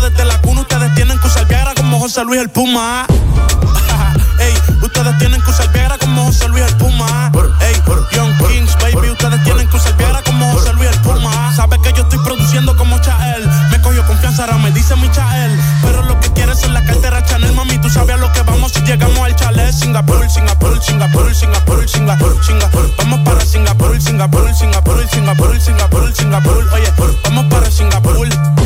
desde 0.00 0.24
la 0.24 0.40
cuna. 0.40 0.62
Ustedes 0.62 0.94
tienen 0.94 1.18
que 1.18 1.26
usar 1.26 1.46
Viagra 1.46 1.74
como 1.74 1.98
José 1.98 2.24
Luis 2.24 2.40
el 2.40 2.50
Puma. 2.50 3.06
Ey, 4.38 4.54
ustedes 4.82 5.18
tienen 5.18 5.40
que 5.42 5.50
usar 5.50 5.70
Viagra 5.72 5.98
como 5.98 6.24
José 6.24 6.48
Luis 6.48 6.64
el 6.64 6.76
Puma. 6.76 7.30
Ey, 7.60 7.74
Young 8.12 8.36
Kings, 8.38 8.76
baby, 8.80 9.10
ustedes 9.10 9.42
tienen 9.44 9.68
que 9.68 9.76
usar 9.76 9.96
Viagra 9.96 10.22
como 10.22 10.52
José 10.52 10.72
Luis 10.74 10.90
el 10.90 11.00
Puma. 11.00 11.52
Sabe 11.54 11.80
que 11.82 11.92
yo 11.92 12.02
estoy 12.02 12.18
produciendo 12.20 12.76
como 12.76 12.98
Chael. 12.98 13.48
Me 13.70 13.80
cogió 13.80 14.06
confianza, 14.06 14.44
ahora 14.44 14.58
me 14.58 14.70
dice 14.72 14.94
mi 14.96 15.10
Chael. 15.10 15.58
Pero 15.82 16.02
lo 16.02 16.18
que 16.20 16.32
quieres 16.32 16.62
es 16.62 16.70
la 16.70 16.84
cartera 16.84 17.24
Chanel, 17.24 17.52
mami. 17.54 17.78
Tú 17.78 17.88
sabes 17.90 18.14
a 18.14 18.18
lo 18.18 18.32
que 18.32 18.42
vamos 18.42 18.72
si 18.72 18.80
llegamos 18.82 19.18
al 19.18 19.34
chalet. 19.36 19.72
Singapur, 19.72 20.28
Singapur, 20.30 20.82
Singapur, 20.82 21.34
Singapur, 21.34 21.88
Singapur, 21.88 22.44
Singapur. 22.44 22.94
Vamos 22.98 23.20
para 23.20 23.44
Singapur, 23.44 24.00
Singapur, 24.00 24.54
Singapur, 24.54 25.08
Singapur, 25.08 25.60
Singapur, 25.60 26.14
Singapur. 26.14 26.68
Oye, 26.72 26.92
vamos 27.24 27.46
para 27.46 27.70
Singapur. 27.70 28.63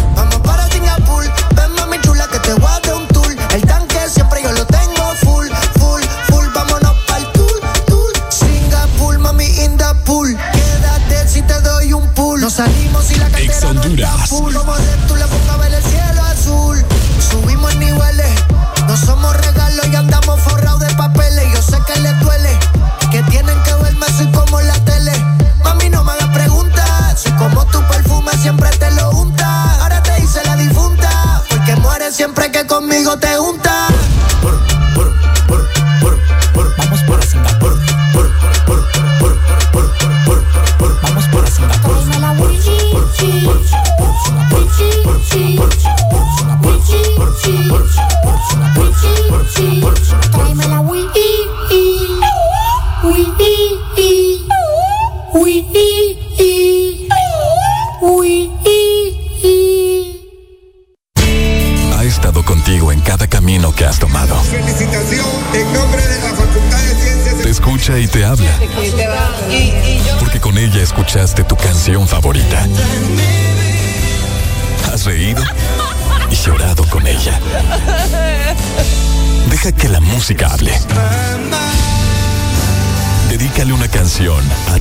Vamos 1.19 1.48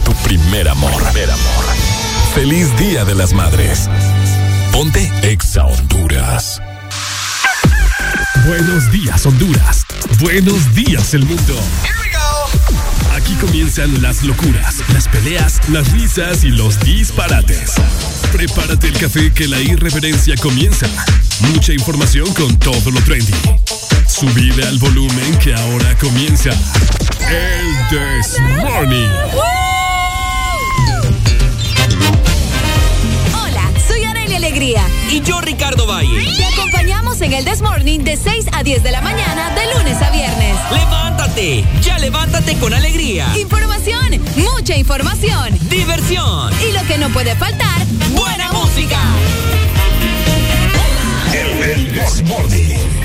canción 0.08 0.14
a 0.14 0.14
tu 0.14 0.14
primer 0.24 0.68
amor. 0.68 1.04
Feliz 2.34 2.76
Día 2.78 3.06
de 3.06 3.16
las 3.16 3.34
Madres. 3.34 3.90
Ponte 4.72 5.12
Exa 5.24 5.66
Honduras. 5.66 6.62
Buenos 8.46 8.92
días, 8.92 9.26
Honduras. 9.26 9.86
Buenos 10.20 10.74
días, 10.74 11.14
el 11.14 11.26
mundo. 11.26 11.60
Aquí 13.16 13.34
comienzan 13.36 14.02
las 14.02 14.24
locuras, 14.24 14.76
las 14.94 15.08
peleas, 15.08 15.60
las 15.70 15.92
risas 15.92 16.44
y 16.44 16.50
los 16.50 16.80
disparates. 16.80 17.74
Prepárate 18.32 18.88
el 18.88 18.98
café 18.98 19.34
que 19.34 19.48
la 19.48 19.60
irreverencia 19.60 20.36
comienza. 20.38 20.88
Mucha 21.54 21.74
información 21.74 22.32
con 22.34 22.58
todo 22.60 22.92
lo 22.92 23.02
trendy. 23.02 23.34
Subile 24.08 24.68
al 24.68 24.78
volumen 24.78 25.38
que 25.40 25.54
ahora 25.54 25.98
comienza. 25.98 26.52
El 27.30 27.88
This 27.90 28.40
Morning. 28.64 29.67
Alegría. 34.58 34.88
Y 35.12 35.22
yo, 35.22 35.40
Ricardo 35.40 35.86
Valle. 35.86 36.36
Te 36.36 36.46
acompañamos 36.46 37.22
en 37.22 37.32
el 37.32 37.46
This 37.46 37.62
Morning 37.62 38.00
de 38.00 38.18
6 38.18 38.48
a 38.54 38.64
10 38.64 38.82
de 38.82 38.92
la 38.92 39.02
mañana, 39.02 39.52
de 39.52 39.72
lunes 39.78 40.02
a 40.02 40.10
viernes. 40.10 40.58
Levántate, 40.72 41.64
ya 41.80 42.00
levántate 42.00 42.58
con 42.58 42.74
alegría. 42.74 43.28
Información, 43.38 44.20
mucha 44.36 44.76
información. 44.76 45.60
Diversión. 45.70 46.52
Y 46.68 46.72
lo 46.72 46.84
que 46.88 46.98
no 46.98 47.10
puede 47.10 47.36
faltar, 47.36 47.86
Buena 48.16 48.52
música. 48.52 48.98
El 51.34 51.92
This 51.92 52.24
Morning. 52.24 52.97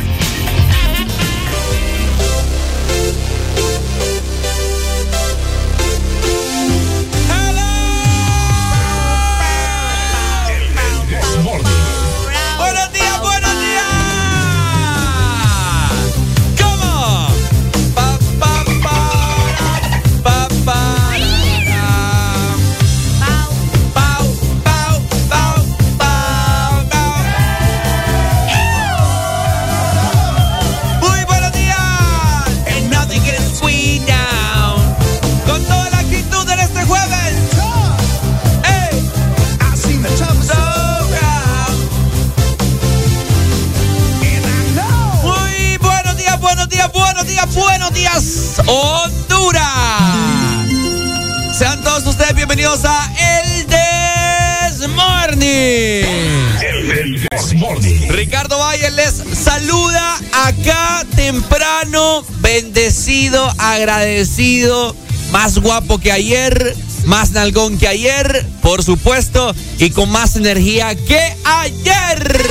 Agradecido, 63.74 64.94
más 65.30 65.58
guapo 65.58 65.98
que 65.98 66.12
ayer, 66.12 66.76
más 67.04 67.30
nalgón 67.30 67.78
que 67.78 67.88
ayer, 67.88 68.46
por 68.60 68.82
supuesto, 68.84 69.54
y 69.78 69.90
con 69.90 70.10
más 70.10 70.36
energía 70.36 70.94
que 70.94 71.36
ayer. 71.44 72.42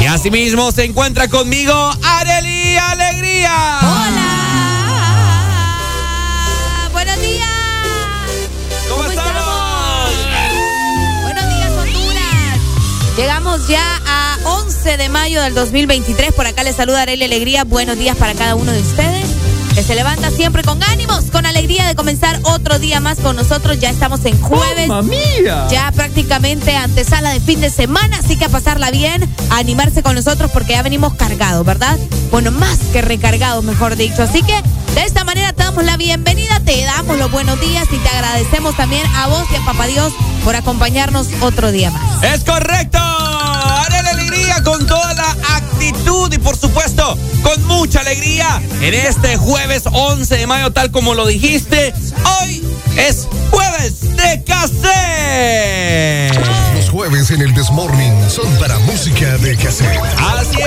Y 0.00 0.06
asimismo 0.06 0.72
se 0.72 0.84
encuentra 0.84 1.28
conmigo 1.28 1.72
Areli 2.02 2.76
Alegría. 2.76 3.78
12 14.82 14.96
de 14.96 15.08
mayo 15.10 15.40
del 15.42 15.54
2023. 15.54 16.32
Por 16.32 16.44
acá 16.44 16.64
les 16.64 16.74
saluda 16.74 17.02
Arely 17.02 17.22
Alegría. 17.22 17.62
Buenos 17.62 17.96
días 17.96 18.16
para 18.16 18.34
cada 18.34 18.56
uno 18.56 18.72
de 18.72 18.80
ustedes. 18.80 19.28
Que 19.76 19.82
se 19.84 19.94
levanta 19.94 20.32
siempre 20.32 20.64
con 20.64 20.82
ánimos, 20.82 21.26
con 21.30 21.46
alegría 21.46 21.86
de 21.86 21.94
comenzar 21.94 22.40
otro 22.42 22.80
día 22.80 22.98
más 22.98 23.20
con 23.20 23.36
nosotros. 23.36 23.78
Ya 23.78 23.90
estamos 23.90 24.24
en 24.24 24.36
jueves. 24.40 24.88
Mía! 25.04 25.68
Ya 25.70 25.92
prácticamente 25.92 26.74
antesala 26.74 27.30
de 27.30 27.38
fin 27.38 27.60
de 27.60 27.70
semana, 27.70 28.16
así 28.18 28.36
que 28.36 28.46
a 28.46 28.48
pasarla 28.48 28.90
bien, 28.90 29.32
a 29.50 29.58
animarse 29.58 30.02
con 30.02 30.16
nosotros 30.16 30.50
porque 30.50 30.72
ya 30.72 30.82
venimos 30.82 31.14
cargados, 31.14 31.64
¿verdad? 31.64 31.96
Bueno, 32.32 32.50
más 32.50 32.80
que 32.92 33.02
recargados, 33.02 33.62
mejor 33.62 33.94
dicho. 33.94 34.24
Así 34.24 34.42
que 34.42 34.60
de 34.96 35.04
esta 35.04 35.22
manera 35.22 35.52
te 35.52 35.62
damos 35.62 35.84
la 35.84 35.96
bienvenida, 35.96 36.58
te 36.58 36.82
damos 36.82 37.18
los 37.18 37.30
buenos 37.30 37.60
días 37.60 37.86
y 37.92 37.98
te 37.98 38.08
agradecemos 38.08 38.76
también 38.76 39.06
a 39.14 39.28
vos 39.28 39.46
y 39.52 39.54
a 39.54 39.64
Papá 39.64 39.86
Dios 39.86 40.12
por 40.42 40.56
acompañarnos 40.56 41.28
otro 41.40 41.70
día 41.70 41.92
más. 41.92 42.24
Es 42.24 42.42
correcto. 42.42 43.01
Con 44.64 44.86
toda 44.86 45.14
la 45.14 45.36
actitud 45.56 46.32
y 46.32 46.38
por 46.38 46.56
supuesto 46.56 47.18
con 47.42 47.64
mucha 47.66 48.00
alegría 48.00 48.62
en 48.80 48.94
este 48.94 49.36
jueves 49.36 49.82
11 49.92 50.36
de 50.36 50.46
mayo 50.46 50.70
tal 50.72 50.90
como 50.90 51.14
lo 51.14 51.26
dijiste. 51.26 51.92
Hoy 52.40 52.62
es 52.96 53.28
jueves 53.50 54.16
de 54.16 54.44
casé. 54.44 56.30
jueves 56.92 57.30
en 57.30 57.40
el 57.40 57.54
Desmorning 57.54 58.30
son 58.30 58.52
para 58.58 58.78
música 58.80 59.38
de 59.38 59.56
cassette. 59.56 59.98
Así 60.18 60.58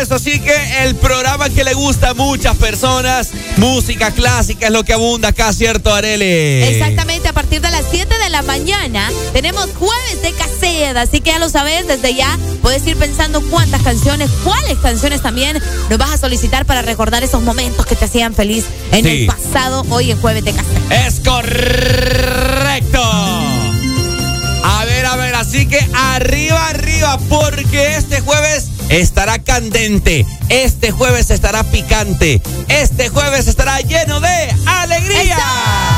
es, 0.00 0.12
así 0.12 0.38
que 0.38 0.54
el 0.84 0.94
programa 0.94 1.50
que 1.50 1.64
le 1.64 1.74
gusta 1.74 2.10
a 2.10 2.14
muchas 2.14 2.56
personas, 2.56 3.30
música 3.56 4.12
clásica 4.12 4.66
es 4.66 4.72
lo 4.72 4.84
que 4.84 4.92
abunda 4.92 5.30
acá, 5.30 5.52
¿cierto, 5.52 5.92
Arele? 5.92 6.70
Exactamente, 6.70 7.26
a 7.28 7.32
partir 7.32 7.60
de 7.60 7.70
las 7.70 7.82
7 7.90 8.16
de 8.16 8.30
la 8.30 8.42
mañana 8.42 9.10
tenemos 9.32 9.70
jueves 9.76 10.22
de 10.22 10.32
cassette, 10.32 10.96
así 10.96 11.20
que 11.20 11.30
ya 11.30 11.40
lo 11.40 11.48
sabes, 11.48 11.88
desde 11.88 12.14
ya 12.14 12.38
puedes 12.62 12.86
ir 12.86 12.96
pensando 12.96 13.42
cuántas 13.50 13.82
canciones, 13.82 14.30
cuáles 14.44 14.78
canciones 14.78 15.20
también 15.20 15.60
nos 15.90 15.98
vas 15.98 16.10
a 16.10 16.18
solicitar 16.18 16.64
para 16.64 16.80
recordar 16.82 17.22
esos 17.22 17.42
momentos 17.42 17.84
que 17.84 17.96
te 17.96 18.06
hacían 18.06 18.34
feliz 18.34 18.64
en 18.92 19.06
el 19.06 19.26
pasado, 19.26 19.84
hoy 19.90 20.12
en 20.12 20.20
jueves 20.20 20.44
de 20.44 20.52
cassette. 20.52 20.92
Es 21.06 21.20
correcto. 21.20 23.02
A 24.64 24.84
ver, 24.84 25.06
a 25.06 25.16
ver, 25.16 25.34
así 25.34 25.66
que 25.66 25.78
arriba, 25.92 26.68
arriba, 26.68 27.18
porque 27.28 27.96
este 27.96 28.20
jueves 28.20 28.68
estará 28.88 29.38
candente, 29.40 30.24
este 30.48 30.92
jueves 30.92 31.30
estará 31.30 31.64
picante, 31.64 32.40
este 32.68 33.08
jueves 33.08 33.48
estará 33.48 33.80
lleno 33.80 34.20
de 34.20 34.54
alegría. 34.66 35.36
¡Alegría! 35.36 35.91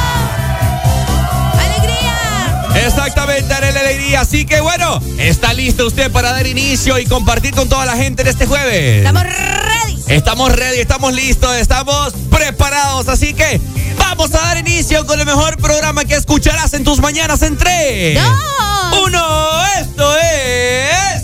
Exactamente, 2.87 3.53
haré 3.55 3.73
la 3.73 3.81
alegría. 3.81 4.21
Así 4.21 4.45
que 4.45 4.61
bueno, 4.61 5.01
¿está 5.19 5.53
listo 5.53 5.87
usted 5.87 6.11
para 6.11 6.33
dar 6.33 6.47
inicio 6.47 6.99
y 6.99 7.07
compartir 7.07 7.55
con 7.55 7.69
toda 7.69 7.87
la 7.87 7.97
gente 7.97 8.25
de 8.25 8.31
este 8.31 8.47
jueves? 8.47 8.99
Estamos 8.99 9.23
ready. 9.23 10.03
Estamos 10.09 10.53
ready, 10.53 10.81
estamos 10.81 11.13
listos, 11.15 11.55
estamos 11.57 12.13
preparados. 12.31 13.09
Así 13.09 13.33
que 13.33 13.61
vamos 13.99 14.35
a 14.35 14.39
dar 14.39 14.59
inicio 14.59 15.07
con 15.07 15.19
el 15.19 15.27
mejor 15.27 15.57
programa 15.57 16.05
que 16.05 16.15
escucharás 16.15 16.75
en 16.75 16.85
tus 16.85 17.01
mañanas 17.01 17.43
en 17.43 17.57
tres. 17.57 18.21
Dos. 18.23 19.03
Uno, 19.07 19.67
esto 19.81 20.17
es. 20.19 21.24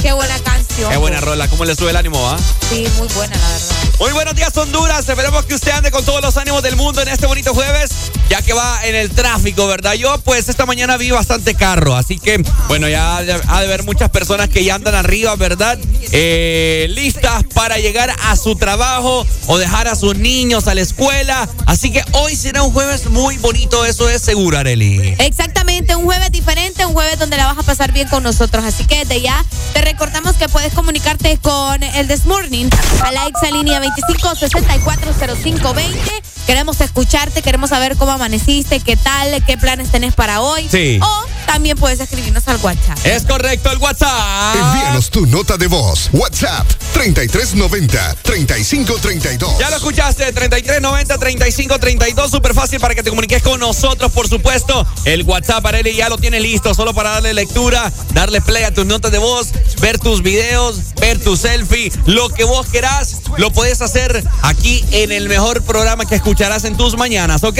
Qué 0.00 0.12
buena 0.12 0.38
canción. 0.38 0.90
Qué 0.90 0.96
buena 0.96 1.20
rola, 1.20 1.46
¿cómo 1.48 1.66
le 1.66 1.74
sube 1.74 1.90
el 1.90 1.96
ánimo, 1.96 2.26
ah? 2.26 2.38
Sí, 2.70 2.86
muy 2.96 3.06
buena, 3.08 3.36
la 3.36 3.48
verdad. 3.48 3.76
Muy 3.98 4.12
buenos 4.12 4.34
días, 4.34 4.56
Honduras. 4.56 5.06
Esperemos 5.06 5.44
que 5.44 5.56
usted 5.56 5.72
ande 5.72 5.90
con 5.90 6.02
todos 6.06 6.22
los 6.22 6.38
ánimos 6.38 6.62
del 6.62 6.76
mundo 6.76 7.02
en 7.02 7.08
este 7.08 7.26
bonito 7.26 7.52
jueves, 7.52 7.90
ya 8.30 8.40
que 8.40 8.54
va 8.54 8.80
en 8.84 8.94
el 8.94 9.10
tráfico, 9.10 9.66
¿verdad? 9.66 9.92
Yo, 9.92 10.16
pues, 10.24 10.48
esta 10.48 10.64
mañana 10.64 10.96
vi 10.96 11.10
bastante 11.10 11.54
carro, 11.54 11.94
así 11.94 12.18
que, 12.18 12.42
bueno, 12.68 12.88
ya 12.88 13.18
ha 13.18 13.22
de 13.22 13.32
ha 13.32 13.60
de 13.60 13.66
haber 13.66 13.82
muchas 13.84 14.08
personas 14.08 14.48
que 14.48 14.64
ya 14.64 14.76
andan 14.76 14.94
arriba, 14.94 15.36
¿verdad? 15.36 15.78
Eh, 16.12 16.86
listas 16.90 17.44
para 17.54 17.78
llegar 17.78 18.14
a 18.24 18.36
su 18.36 18.54
trabajo 18.56 19.26
o 19.46 19.58
dejar 19.58 19.88
a 19.88 19.96
sus 19.96 20.16
niños 20.16 20.68
a 20.68 20.74
la 20.74 20.80
escuela. 20.80 21.46
Así 21.66 21.90
que 21.90 22.02
hoy 22.12 22.36
será 22.36 22.62
un 22.62 22.72
jueves 22.72 23.06
muy 23.06 23.36
bonito, 23.38 23.84
eso 23.84 24.08
es 24.08 24.22
seguro, 24.22 24.58
Areli. 24.58 25.16
Exactamente, 25.18 25.96
un 25.96 26.04
jueves 26.04 26.30
diferente, 26.30 26.86
un 26.86 26.92
jueves 26.92 27.18
donde 27.18 27.36
la 27.36 27.46
vas 27.46 27.58
a 27.58 27.62
pasar 27.62 27.92
bien 27.92 28.08
con 28.08 28.22
nosotros. 28.22 28.64
Así 28.64 28.84
que 28.84 29.04
desde 29.04 29.20
ya 29.20 29.44
te 29.72 29.80
recordamos 29.82 30.36
que 30.36 30.48
puedes 30.48 30.72
comunicarte 30.72 31.38
con 31.38 31.82
el 31.82 32.06
This 32.08 32.26
Morning 32.26 32.68
a 33.02 33.12
la 33.12 33.26
exalínea 33.26 33.80
25640520. 33.80 36.22
Queremos 36.46 36.80
escucharte, 36.80 37.42
queremos 37.42 37.70
saber 37.70 37.96
cómo 37.96 38.12
amaneciste, 38.12 38.78
qué 38.80 38.96
tal, 38.96 39.44
qué 39.44 39.58
planes 39.58 39.90
tenés 39.90 40.14
para 40.14 40.40
hoy. 40.40 40.68
Sí. 40.70 41.00
O 41.02 41.24
también 41.46 41.76
puedes 41.76 42.00
escribirnos 42.00 42.46
al 42.48 42.56
WhatsApp. 42.58 42.98
Es 43.04 43.24
correcto, 43.24 43.70
el 43.70 43.78
WhatsApp. 43.78 44.56
Envíanos 44.56 45.10
tu 45.10 45.26
nota 45.26 45.56
de 45.56 45.66
voz. 45.66 46.10
WhatsApp 46.12 46.66
3390-3532. 46.94 49.58
Ya 49.58 49.70
lo 49.70 49.76
escuchaste, 49.76 50.34
3390-3532, 50.34 52.30
súper 52.30 52.54
fácil 52.54 52.80
para 52.80 52.94
que 52.94 53.02
te 53.02 53.10
comuniques 53.10 53.42
con 53.42 53.60
nosotros, 53.60 54.10
por 54.12 54.28
supuesto. 54.28 54.86
El 55.04 55.22
WhatsApp, 55.22 55.64
Areli, 55.66 55.94
ya 55.94 56.08
lo 56.08 56.16
tiene 56.18 56.40
listo, 56.40 56.74
solo 56.74 56.94
para 56.94 57.10
darle 57.10 57.34
lectura, 57.34 57.92
darle 58.12 58.40
play 58.40 58.64
a 58.64 58.72
tus 58.72 58.86
notas 58.86 59.12
de 59.12 59.18
voz, 59.18 59.48
ver 59.80 59.98
tus 59.98 60.22
videos, 60.22 60.94
ver 61.00 61.22
tu 61.22 61.36
selfie, 61.36 61.92
lo 62.06 62.30
que 62.30 62.44
vos 62.44 62.66
querás, 62.68 63.20
lo 63.36 63.52
puedes 63.52 63.82
hacer 63.82 64.24
aquí 64.42 64.84
en 64.92 65.12
el 65.12 65.28
mejor 65.28 65.62
programa 65.62 66.06
que 66.06 66.14
escucharás 66.16 66.64
en 66.64 66.76
tus 66.76 66.96
mañanas, 66.96 67.44
¿ok? 67.44 67.58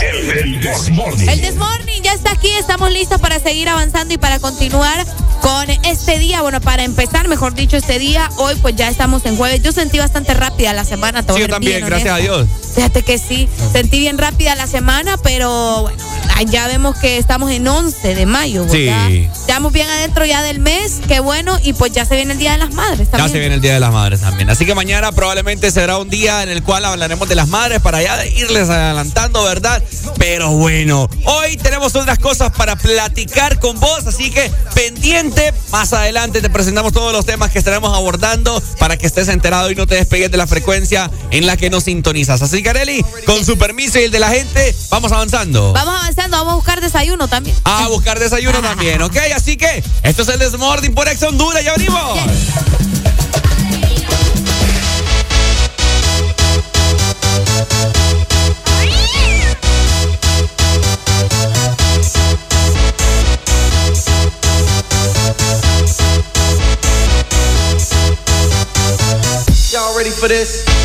El 0.00 0.60
This 0.60 0.90
Morning. 0.90 1.28
El 1.28 1.40
This 1.40 1.56
Morning 1.56 1.97
aquí, 2.30 2.50
estamos 2.58 2.90
listos 2.90 3.20
para 3.20 3.38
seguir 3.40 3.68
avanzando 3.68 4.14
y 4.14 4.18
para 4.18 4.38
continuar 4.38 5.04
con 5.40 5.70
este 5.84 6.18
día. 6.18 6.42
Bueno, 6.42 6.60
para 6.60 6.84
empezar, 6.84 7.28
mejor 7.28 7.54
dicho, 7.54 7.76
este 7.76 7.98
día. 7.98 8.28
Hoy 8.36 8.54
pues 8.60 8.76
ya 8.76 8.88
estamos 8.88 9.24
en 9.26 9.36
jueves. 9.36 9.62
Yo 9.62 9.72
sentí 9.72 9.98
bastante 9.98 10.34
rápida 10.34 10.72
la 10.72 10.84
semana. 10.84 11.22
Sí, 11.22 11.40
yo 11.40 11.48
también, 11.48 11.84
gracias 11.84 12.14
a. 12.14 12.18
Dios. 12.18 12.46
Fíjate 12.74 13.02
que 13.02 13.18
sí, 13.18 13.48
sentí 13.72 13.98
bien 13.98 14.18
rápida 14.18 14.54
la 14.54 14.66
semana, 14.66 15.16
pero 15.18 15.82
bueno, 15.82 15.98
ya 16.46 16.66
vemos 16.68 16.96
que 16.98 17.18
estamos 17.18 17.50
en 17.50 17.66
11 17.66 18.14
de 18.14 18.26
mayo. 18.26 18.66
Sí. 18.68 18.84
¿verdad? 18.86 19.08
Estamos 19.10 19.72
bien 19.72 19.88
adentro 19.88 20.24
ya 20.24 20.42
del 20.42 20.60
mes, 20.60 21.00
qué 21.08 21.20
bueno, 21.20 21.58
y 21.62 21.72
pues 21.72 21.92
ya 21.92 22.04
se 22.04 22.14
viene 22.14 22.34
el 22.34 22.38
Día 22.38 22.52
de 22.52 22.58
las 22.58 22.74
Madres 22.74 23.06
Ya 23.06 23.12
también. 23.12 23.32
se 23.32 23.38
viene 23.40 23.54
el 23.56 23.60
Día 23.60 23.74
de 23.74 23.80
las 23.80 23.92
Madres 23.92 24.20
también. 24.20 24.48
Así 24.50 24.64
que 24.64 24.74
mañana 24.74 25.10
probablemente 25.12 25.70
será 25.70 25.98
un 25.98 26.08
día 26.08 26.42
en 26.42 26.50
el 26.50 26.62
cual 26.62 26.84
hablaremos 26.84 27.28
de 27.28 27.34
las 27.34 27.48
madres 27.48 27.80
para 27.80 28.02
ya 28.02 28.24
irles 28.26 28.68
adelantando, 28.68 29.42
¿verdad? 29.42 29.82
Pero 30.18 30.50
bueno, 30.50 31.08
hoy 31.24 31.56
tenemos 31.56 31.94
otras 31.96 32.18
cosas 32.18 32.52
para 32.52 32.76
platicar 32.76 33.58
con 33.58 33.78
vos, 33.80 34.06
así 34.06 34.30
que 34.30 34.50
pendiente. 34.74 35.27
Más 35.70 35.92
adelante 35.92 36.40
te 36.40 36.50
presentamos 36.50 36.92
todos 36.92 37.12
los 37.12 37.26
temas 37.26 37.50
que 37.50 37.58
estaremos 37.58 37.94
abordando 37.94 38.62
para 38.78 38.96
que 38.96 39.06
estés 39.06 39.28
enterado 39.28 39.70
y 39.70 39.74
no 39.74 39.86
te 39.86 39.96
despegues 39.96 40.30
de 40.30 40.36
la 40.36 40.46
frecuencia 40.46 41.10
en 41.30 41.46
la 41.46 41.56
que 41.56 41.70
nos 41.70 41.84
sintonizas. 41.84 42.40
Así 42.42 42.62
que, 42.62 42.70
Areli, 42.70 43.04
con 43.26 43.44
su 43.44 43.58
permiso 43.58 43.98
y 43.98 44.04
el 44.04 44.10
de 44.10 44.18
la 44.18 44.30
gente, 44.30 44.74
vamos 44.90 45.12
avanzando. 45.12 45.72
Vamos 45.72 45.94
avanzando, 46.00 46.36
vamos 46.38 46.52
a 46.52 46.56
buscar 46.56 46.80
desayuno 46.80 47.28
también. 47.28 47.56
A 47.64 47.88
buscar 47.88 48.18
desayuno 48.18 48.60
también, 48.60 49.02
¿ok? 49.02 49.16
Así 49.34 49.56
que 49.56 49.82
esto 50.02 50.22
es 50.22 50.28
el 50.28 50.38
Desmorning 50.38 50.94
por 50.94 51.08
Ex 51.08 51.22
Honduras, 51.22 51.64
ya 51.64 51.74
venimos. 51.74 52.18
For 70.18 70.26
this? 70.26 70.77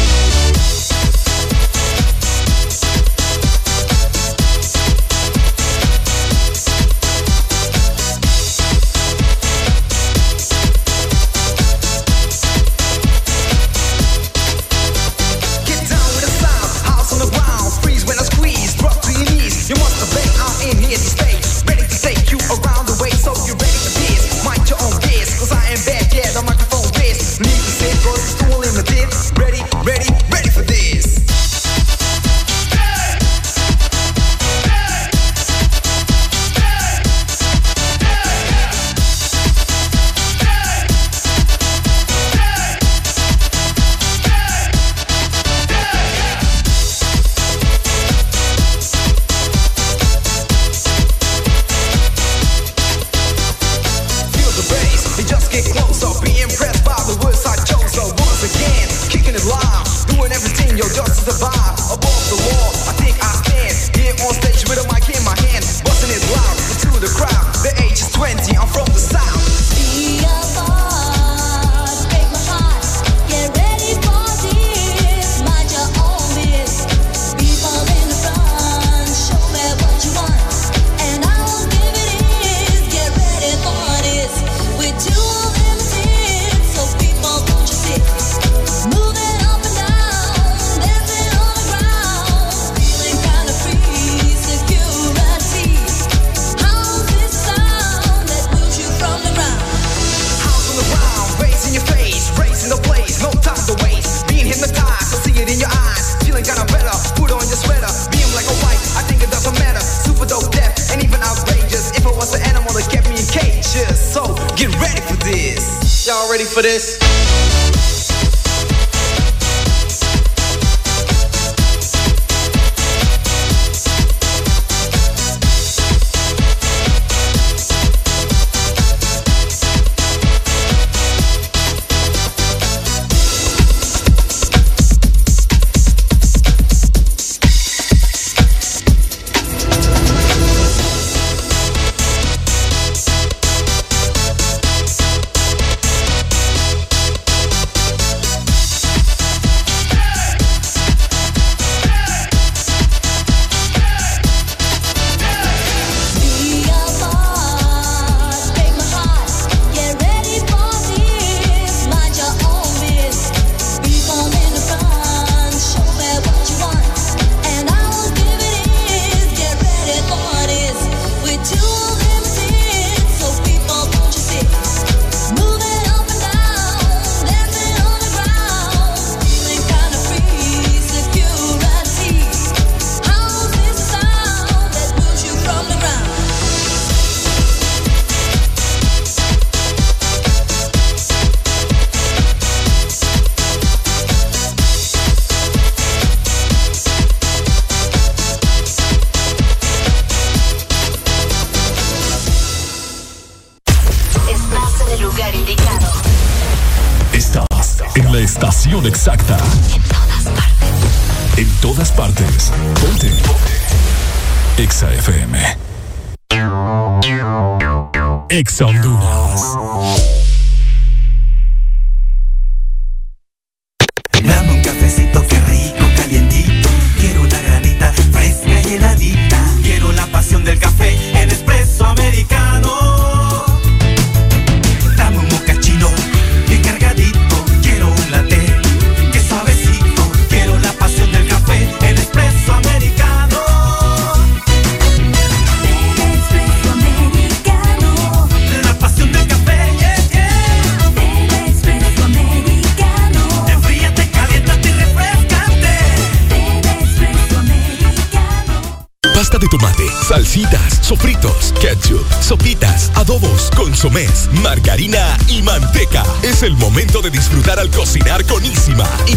For 116.53 116.62
this? 116.62 117.02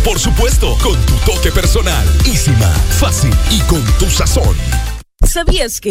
Por 0.06 0.20
supuesto, 0.20 0.78
con 0.84 0.94
tu 1.04 1.14
toque 1.32 1.50
personal. 1.50 2.06
Isima, 2.24 2.70
fácil 3.00 3.34
y 3.50 3.58
con 3.62 3.82
tu 3.98 4.08
sazón. 4.08 4.56
¿Sabías 5.26 5.80
que 5.80 5.90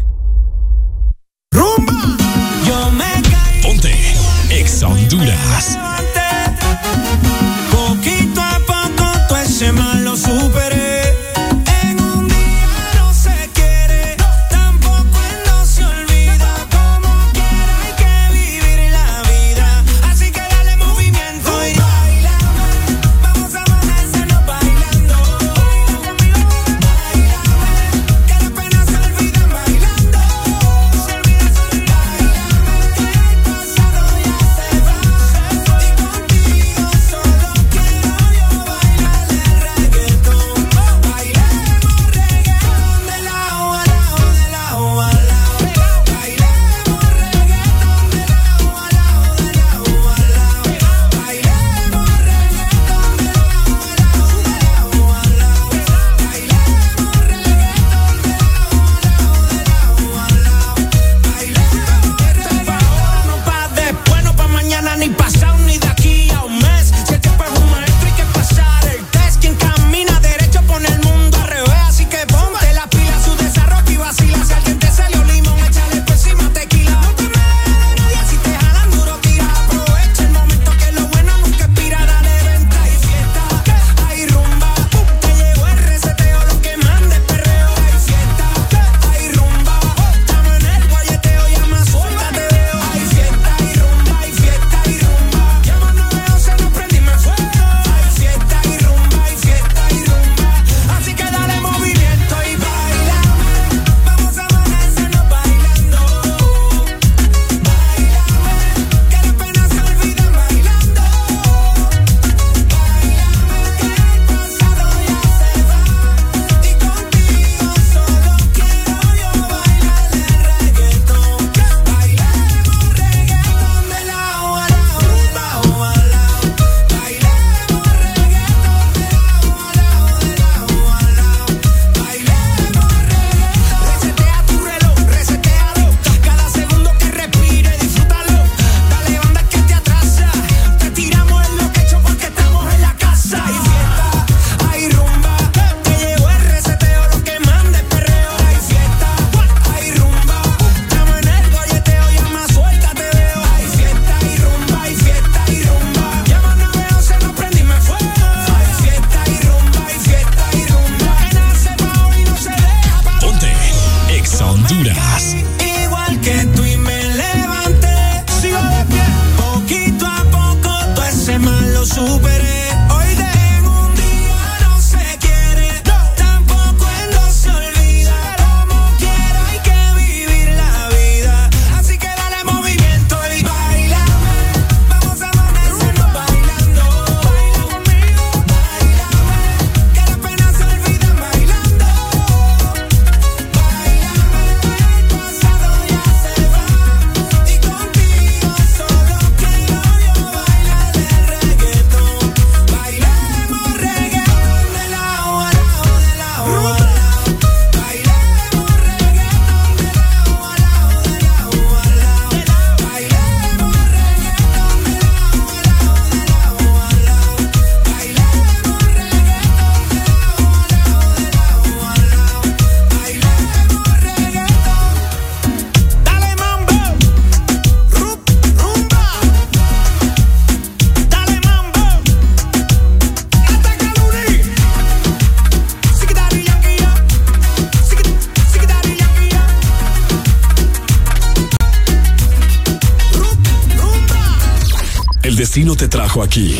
Te 245.81 245.87
trajo 245.87 246.21
aquí. 246.21 246.59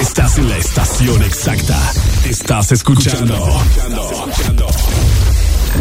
Estás 0.00 0.38
en 0.38 0.48
la 0.48 0.56
estación 0.56 1.22
exacta. 1.22 1.78
Estás 2.24 2.72
escuchando. 2.72 3.36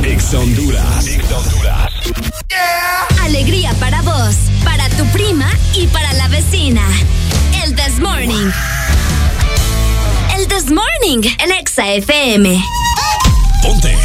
Ex 0.04 0.34
Honduras. 0.34 1.06
Alegría 3.22 3.74
para 3.76 4.02
vos, 4.02 4.36
para 4.65 4.89
tu 4.89 5.06
prima 5.13 5.50
y 5.74 5.88
para 5.88 6.12
la 6.15 6.28
vecina. 6.28 6.84
El 7.63 7.74
This 7.74 7.98
Morning. 8.00 8.52
El 10.38 10.48
This 10.50 10.70
Morning 10.70 11.30
en 11.38 11.52
Exa 11.54 11.94
FM. 11.94 12.62
Ponte. 13.62 13.98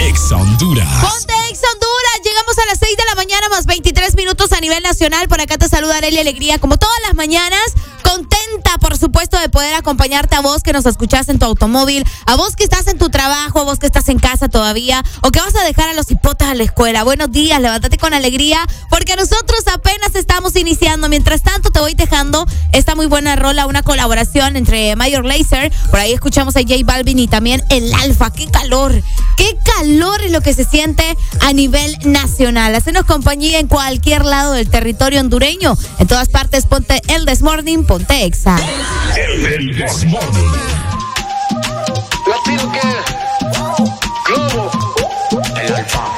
Ex 0.00 0.32
Honduras. 0.32 0.88
Ponte 1.02 1.34
Ex 1.50 1.60
Honduras. 1.74 2.20
Llegamos 2.24 2.57
a 2.57 2.57
las 2.68 2.78
6 2.80 2.96
de 2.98 3.04
la 3.06 3.14
mañana 3.14 3.48
más 3.48 3.64
23 3.64 4.14
minutos 4.14 4.52
a 4.52 4.60
nivel 4.60 4.82
nacional. 4.82 5.26
Por 5.26 5.40
acá 5.40 5.56
te 5.56 5.68
saluda 5.68 5.96
Arely 5.96 6.18
Alegría 6.18 6.58
como 6.58 6.76
todas 6.76 7.00
las 7.02 7.14
mañanas. 7.14 7.62
Contenta, 8.02 8.67
por 8.76 8.98
supuesto, 8.98 9.38
de 9.38 9.48
poder 9.48 9.74
acompañarte 9.74 10.36
a 10.36 10.40
vos 10.40 10.62
que 10.62 10.72
nos 10.72 10.84
escuchás 10.84 11.28
en 11.30 11.38
tu 11.38 11.46
automóvil, 11.46 12.04
a 12.26 12.36
vos 12.36 12.56
que 12.56 12.64
estás 12.64 12.86
en 12.88 12.98
tu 12.98 13.08
trabajo, 13.08 13.60
a 13.60 13.64
vos 13.64 13.78
que 13.78 13.86
estás 13.86 14.08
en 14.10 14.18
casa 14.18 14.48
todavía, 14.48 15.02
o 15.22 15.30
que 15.30 15.40
vas 15.40 15.54
a 15.54 15.64
dejar 15.64 15.88
a 15.88 15.94
los 15.94 16.10
hipotas 16.10 16.48
a 16.48 16.54
la 16.54 16.64
escuela. 16.64 17.04
Buenos 17.04 17.30
días, 17.32 17.60
levántate 17.60 17.96
con 17.96 18.12
alegría, 18.12 18.58
porque 18.90 19.16
nosotros 19.16 19.62
apenas 19.72 20.14
estamos 20.14 20.54
iniciando. 20.56 21.08
Mientras 21.08 21.42
tanto, 21.42 21.70
te 21.70 21.80
voy 21.80 21.94
dejando 21.94 22.46
esta 22.72 22.94
muy 22.94 23.06
buena 23.06 23.36
rola, 23.36 23.66
una 23.66 23.82
colaboración 23.82 24.56
entre 24.56 24.94
Mayor 24.96 25.24
Lazer, 25.24 25.72
por 25.90 26.00
ahí 26.00 26.12
escuchamos 26.12 26.56
a 26.56 26.60
J 26.60 26.74
Balvin 26.84 27.18
y 27.18 27.28
también 27.28 27.64
el 27.70 27.92
Alfa. 27.94 28.30
¡Qué 28.32 28.46
calor! 28.48 28.92
¡Qué 29.36 29.56
calor 29.64 30.20
es 30.22 30.32
lo 30.32 30.40
que 30.40 30.52
se 30.52 30.64
siente 30.64 31.16
a 31.40 31.52
nivel 31.52 31.96
nacional! 32.04 32.74
Hacenos 32.74 33.04
compañía 33.04 33.60
en 33.60 33.68
cualquier 33.68 34.24
lado 34.24 34.52
del 34.52 34.68
territorio 34.68 35.20
hondureño. 35.20 35.76
En 35.98 36.06
todas 36.06 36.28
partes, 36.28 36.66
ponte 36.66 37.00
el 37.08 37.24
This 37.24 37.42
Morning, 37.42 37.84
ponte 37.84 38.24
Exa. 38.24 38.57
El 39.16 39.76
This 39.76 40.04
Morning. 40.06 40.52
Latino 42.26 42.72
que 42.72 42.80
Globo 44.26 44.70
El 45.56 45.74
alfa 45.74 46.17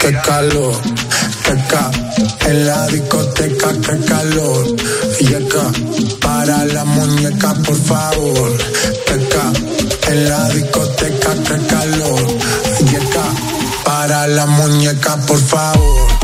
Qué 0.00 0.10
calor. 0.24 0.74
Qué 1.44 1.54
ca. 1.68 1.90
En 2.48 2.66
la 2.66 2.86
discoteca, 2.86 3.72
qué 3.72 4.00
calor. 4.06 4.66
Y 5.20 5.34
acá. 5.34 5.70
Para 6.22 6.64
la 6.64 6.84
muñeca, 6.86 7.52
por 7.52 7.76
favor. 7.76 8.56
Qué 9.06 9.28
ca. 9.28 9.52
En 10.10 10.28
la 10.30 10.48
discoteca, 10.48 11.34
qué 11.34 11.66
calor. 11.66 12.22
Y 12.90 12.96
acá. 12.96 13.24
Para 13.84 14.26
la 14.28 14.46
muñeca, 14.46 15.16
por 15.26 15.38
favor. 15.38 16.23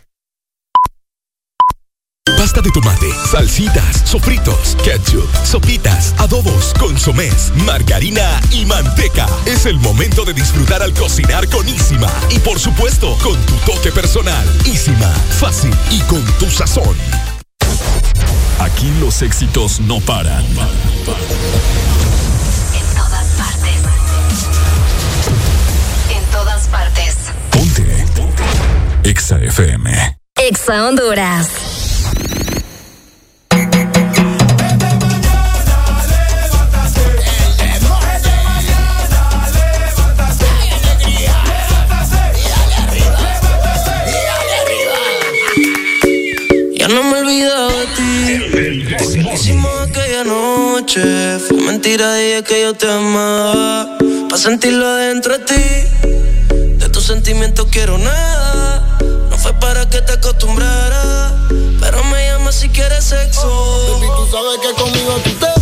Pasta 2.41 2.59
de 2.59 2.71
tomate, 2.71 3.07
salsitas, 3.29 4.01
sofritos, 4.03 4.75
ketchup, 4.83 5.29
sopitas, 5.45 6.15
adobos, 6.17 6.73
consomés, 6.79 7.53
margarina 7.67 8.41
y 8.49 8.65
manteca. 8.65 9.27
Es 9.45 9.67
el 9.67 9.77
momento 9.77 10.25
de 10.25 10.33
disfrutar 10.33 10.81
al 10.81 10.91
cocinar 10.95 11.47
con 11.49 11.69
Isima. 11.69 12.09
Y 12.31 12.39
por 12.39 12.57
supuesto, 12.57 13.15
con 13.21 13.39
tu 13.45 13.53
toque 13.71 13.91
personal. 13.91 14.43
Isima, 14.65 15.13
fácil 15.39 15.71
y 15.91 15.99
con 16.09 16.25
tu 16.39 16.49
sazón. 16.49 16.97
Aquí 18.57 18.91
los 18.99 19.21
éxitos 19.21 19.79
no 19.79 19.99
paran. 19.99 20.43
En 20.43 20.55
todas 22.95 23.27
partes. 23.37 23.75
En 26.09 26.23
todas 26.31 26.67
partes. 26.69 27.17
Ponte. 27.51 28.05
EXA 29.03 29.37
FM. 29.41 30.17
Exa 30.37 30.87
Honduras. 30.87 31.80
Fue 51.47 51.57
mentira, 51.61 52.15
dije 52.15 52.43
que 52.43 52.61
yo 52.63 52.73
te 52.73 52.85
amaba. 52.91 53.97
Pa' 54.29 54.37
sentirlo 54.37 54.85
adentro 54.85 55.37
de 55.37 55.45
ti. 55.45 55.63
De 56.77 56.89
tus 56.89 57.05
sentimientos 57.05 57.67
quiero 57.71 57.97
nada. 57.97 58.97
No 59.29 59.37
fue 59.37 59.53
para 59.53 59.89
que 59.89 60.01
te 60.01 60.11
acostumbrara. 60.11 61.20
Pero 61.91 62.05
me 62.05 62.25
llamas 62.25 62.55
si 62.55 62.69
quieres 62.69 63.03
sexo. 63.03 63.49
Baby, 63.49 64.07
tú 64.15 64.25
sabes 64.31 64.59
que 64.59 64.81
conmigo 64.81 65.13
tú 65.25 65.31
te 65.31 65.60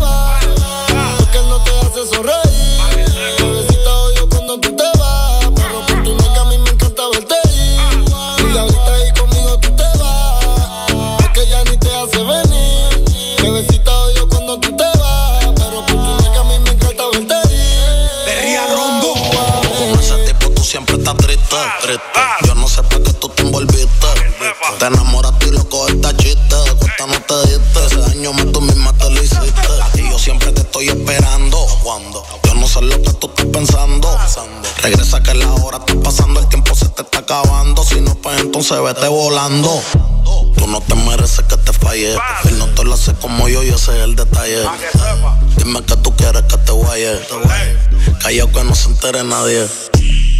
Yo 31.89 32.53
no 32.53 32.67
sé 32.67 32.81
lo 32.81 33.01
que 33.01 33.13
tú 33.13 33.27
estás 33.29 33.45
pensando. 33.47 34.15
Regresa 34.83 35.23
que 35.23 35.33
la 35.33 35.51
hora 35.53 35.79
está 35.79 35.99
pasando, 36.03 36.39
el 36.39 36.47
tiempo 36.47 36.75
se 36.75 36.87
te 36.89 37.01
está 37.01 37.19
acabando. 37.19 37.83
Si 37.83 37.99
no, 37.99 38.13
pues 38.13 38.39
entonces 38.41 38.79
vete 38.79 39.07
volando. 39.07 39.81
Tú 40.55 40.67
no 40.67 40.81
te 40.81 40.93
mereces 40.93 41.45
que 41.45 41.57
te 41.57 41.73
falle. 41.73 42.13
Él 42.45 42.59
no 42.59 42.67
te 42.67 42.83
lo 42.83 42.93
hace 42.93 43.15
como 43.15 43.47
yo 43.47 43.63
y 43.63 43.69
ese 43.69 43.97
es 43.97 44.03
el 44.03 44.15
detalle. 44.15 44.63
Dime 45.57 45.81
que 45.83 45.97
tú 45.97 46.15
quieres 46.15 46.43
que 46.43 46.57
te 46.57 46.71
guaye. 46.71 47.19
Callao 48.21 48.51
que 48.51 48.63
no 48.63 48.75
se 48.75 48.89
entere 48.89 49.23
nadie. 49.23 49.67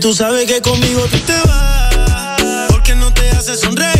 Tú 0.00 0.14
sabes 0.14 0.46
que 0.46 0.62
conmigo 0.62 1.06
tú 1.10 1.18
te 1.18 1.38
vas. 1.46 2.68
Porque 2.70 2.94
no 2.94 3.12
te 3.12 3.28
hace 3.30 3.54
sonreír. 3.54 3.99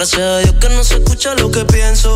Gracias 0.00 0.22
a 0.22 0.38
Dios 0.38 0.54
que 0.58 0.70
no 0.70 0.82
se 0.82 0.94
escucha 0.94 1.34
lo 1.34 1.50
que 1.50 1.62
pienso. 1.66 2.14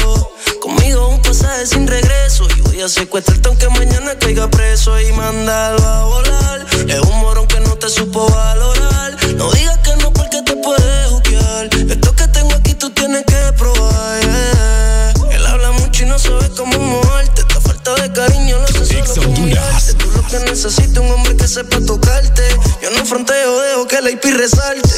Conmigo 0.63 1.07
un 1.07 1.21
pasaje 1.21 1.67
sin 1.67 1.87
regreso. 1.87 2.49
Y 2.57 2.61
voy 2.63 2.81
a 2.81 2.89
secuestrarte 2.89 3.47
aunque 3.47 3.69
mañana 3.69 4.19
caiga 4.19 4.49
preso 4.49 4.99
y 4.99 5.13
mandarlo 5.13 5.87
a 5.87 6.05
volar. 6.05 6.67
Es 6.89 6.99
un 7.01 7.21
morón 7.21 7.47
que 7.47 7.61
no 7.61 7.77
te 7.77 7.91
supo 7.91 8.27
valorar. 8.27 9.19
No 9.37 9.53
digas 9.53 9.79
que 9.81 9.97
no 10.03 10.11
porque 10.15 10.41
te 10.41 10.57
puedes 10.57 11.11
juzgar. 11.11 11.69
Esto 11.75 12.17
que 12.17 12.27
tengo 12.29 12.55
aquí 12.55 12.73
tú 12.73 12.89
tienes 12.89 13.23
que 13.27 13.53
probar. 13.59 14.21
yeah. 14.23 15.13
Él 15.33 15.45
habla 15.45 15.73
mucho 15.73 16.05
y 16.05 16.07
no 16.07 16.19
sabe 16.19 16.49
cómo 16.57 16.79
moverte. 16.79 17.43
Esta 17.43 17.61
falta 17.61 17.95
de 17.97 18.11
cariño 18.15 18.61
lo 18.61 18.65
hace 18.65 19.07
solo 19.07 19.29
mirarte. 19.29 19.93
Tú 19.93 20.11
lo 20.11 20.27
que 20.27 20.39
necesitas 20.51 21.05
un 21.05 21.11
hombre 21.13 21.37
que 21.37 21.47
sepa 21.47 21.79
tocarte. 21.87 22.49
Yo 22.81 22.91
no 22.93 23.05
fronteo, 23.05 23.61
dejo 23.61 23.87
que 23.87 24.01
la 24.01 24.11
IP 24.11 24.25
resalte. 24.25 24.89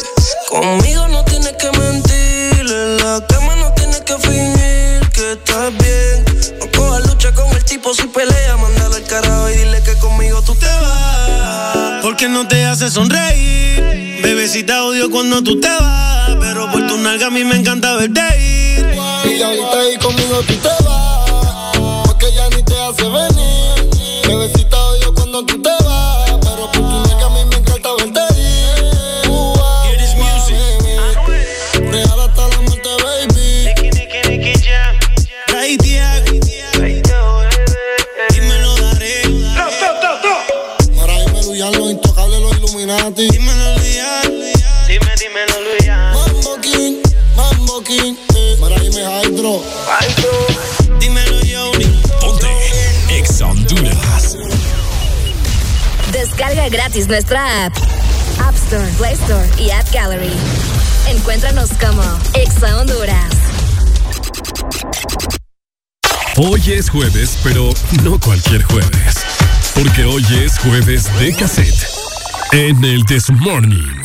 Conmigo 0.49 1.09
no 1.09 1.25
tienes 1.25 1.55
que 1.55 1.73
mentir. 1.73 2.06
Tipo 7.87 7.95
si 7.95 8.09
pelea. 8.09 8.57
Mándalo 8.57 8.97
al 8.97 9.05
carajo 9.05 9.51
y 9.51 9.55
dile 9.55 9.83
que 9.83 9.97
conmigo 9.99 10.43
tú 10.43 10.55
te 10.55 10.67
vas. 10.67 12.03
Porque 12.03 12.29
no 12.29 12.47
te 12.49 12.65
hace 12.65 12.91
sonreír. 12.91 14.21
Bebecita 14.23 14.85
odio 14.85 15.11
cuando 15.11 15.43
tú 15.43 15.61
te 15.61 15.69
vas. 15.69 16.37
Pero 16.41 16.71
por 16.71 16.87
tu 16.87 16.99
nalga 16.99 17.27
a 17.27 17.31
mí 17.31 17.45
me 17.45 17.57
encanta 17.57 17.95
verte 17.97 18.21
ir. 18.41 18.87
Y 19.25 19.43
ahorita 19.43 19.81
ahí 19.81 19.97
conmigo 19.99 20.43
tú 20.47 20.55
te 20.55 20.69
vas, 20.85 21.36
Descarga 56.67 56.83
gratis 56.83 57.07
nuestra 57.07 57.67
app. 57.67 57.77
App 58.41 58.55
Store, 58.57 58.89
Play 58.97 59.13
Store 59.13 59.47
y 59.59 59.71
App 59.71 59.87
Gallery. 59.93 60.33
Encuéntranos 61.09 61.71
como 61.81 62.03
Exa 62.35 62.79
Honduras. 62.79 63.35
Hoy 66.37 66.63
es 66.73 66.91
jueves, 66.91 67.39
pero 67.45 67.73
no 68.03 68.19
cualquier 68.19 68.65
jueves. 68.65 69.15
Porque 69.75 70.05
hoy 70.05 70.25
es 70.45 70.59
jueves 70.59 71.05
de 71.21 71.35
cassette. 71.35 71.87
En 72.53 72.85
el 72.85 73.05
This 73.05 73.31
Morning. 73.31 74.03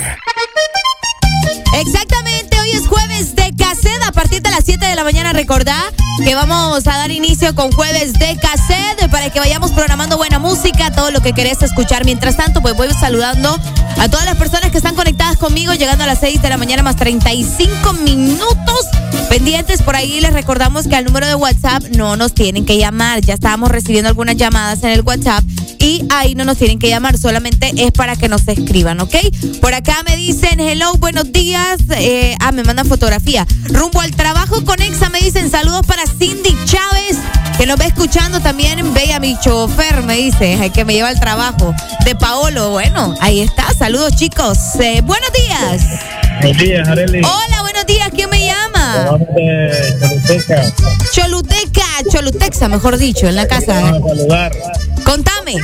Exactamente, 1.79 2.59
hoy 2.59 2.71
es 2.71 2.87
jueves 2.87 3.35
de 3.35 3.53
cassette. 3.57 3.91
Partir 4.21 4.43
de 4.43 4.51
las 4.51 4.65
7 4.65 4.85
de 4.85 4.95
la 4.95 5.03
mañana, 5.03 5.33
recordá 5.33 5.75
que 6.23 6.35
vamos 6.35 6.85
a 6.85 6.91
dar 6.91 7.09
inicio 7.09 7.55
con 7.55 7.71
jueves 7.71 8.13
de 8.13 8.37
cassette 8.37 9.09
para 9.09 9.31
que 9.31 9.39
vayamos 9.39 9.71
programando 9.71 10.15
buena 10.15 10.37
música, 10.37 10.91
todo 10.91 11.09
lo 11.09 11.21
que 11.21 11.33
querés 11.33 11.63
escuchar. 11.63 12.05
Mientras 12.05 12.37
tanto, 12.37 12.61
pues 12.61 12.75
voy 12.75 12.89
saludando 12.99 13.59
a 13.97 14.09
todas 14.09 14.27
las 14.27 14.35
personas 14.35 14.69
que 14.69 14.77
están 14.77 14.93
conectadas 14.93 15.37
conmigo, 15.37 15.73
llegando 15.73 16.03
a 16.03 16.07
las 16.07 16.19
6 16.19 16.39
de 16.39 16.49
la 16.49 16.57
mañana 16.57 16.83
más 16.83 16.97
35 16.97 17.93
minutos 17.93 18.85
pendientes. 19.27 19.81
Por 19.81 19.95
ahí 19.95 20.19
les 20.19 20.33
recordamos 20.33 20.87
que 20.87 20.95
al 20.95 21.05
número 21.05 21.25
de 21.25 21.33
WhatsApp 21.33 21.81
no 21.95 22.15
nos 22.15 22.35
tienen 22.35 22.63
que 22.63 22.77
llamar. 22.77 23.21
Ya 23.21 23.33
estábamos 23.33 23.71
recibiendo 23.71 24.07
algunas 24.07 24.37
llamadas 24.37 24.83
en 24.83 24.91
el 24.91 25.01
WhatsApp 25.01 25.43
y 25.81 26.05
ahí 26.09 26.35
no 26.35 26.45
nos 26.45 26.57
tienen 26.57 26.77
que 26.77 26.89
llamar, 26.89 27.17
solamente 27.17 27.71
es 27.75 27.91
para 27.91 28.15
que 28.15 28.29
nos 28.29 28.47
escriban, 28.47 28.99
¿ok? 28.99 29.15
Por 29.61 29.73
acá 29.73 30.03
me 30.07 30.15
dicen, 30.15 30.59
hello, 30.59 30.93
buenos 30.99 31.31
días. 31.31 31.79
Eh, 31.95 32.35
ah, 32.39 32.51
me 32.51 32.63
mandan 32.63 32.85
fotografía. 32.85 33.47
Rumbo 33.63 33.99
al 33.99 34.10
trabajo 34.15 34.63
con 34.63 34.81
Exa 34.81 35.09
me 35.09 35.19
dicen 35.19 35.49
saludos 35.49 35.85
para 35.85 36.03
Cindy 36.05 36.55
Chávez, 36.65 37.17
que 37.57 37.65
nos 37.65 37.79
va 37.79 37.85
escuchando 37.85 38.39
también. 38.39 38.93
Ve 38.93 39.13
a 39.13 39.19
mi 39.19 39.37
chofer, 39.39 40.03
me 40.03 40.15
dice, 40.15 40.53
el 40.53 40.71
que 40.71 40.85
me 40.85 40.93
lleva 40.93 41.09
al 41.09 41.19
trabajo. 41.19 41.73
De 42.05 42.15
Paolo, 42.15 42.71
bueno, 42.71 43.15
ahí 43.21 43.41
está. 43.41 43.73
Saludos, 43.77 44.15
chicos. 44.15 44.57
Eh, 44.79 45.01
buenos 45.01 45.29
días. 45.33 45.83
Buenos 46.41 46.57
días, 46.57 46.87
Arely. 46.87 47.21
Hola, 47.23 47.61
buenos 47.61 47.85
días. 47.85 48.09
¿Quién 48.13 48.29
me 48.29 48.45
llama? 48.45 49.17
De 49.35 49.97
Choluteca. 49.99 50.73
Choluteca, 51.11 51.85
Cholutexa, 52.11 52.67
mejor 52.67 52.97
dicho, 52.97 53.27
en 53.27 53.35
la 53.35 53.47
casa. 53.47 53.73
Vamos 53.81 54.11
a 54.11 54.15
saludar. 54.15 54.51
Contame. 55.03 55.55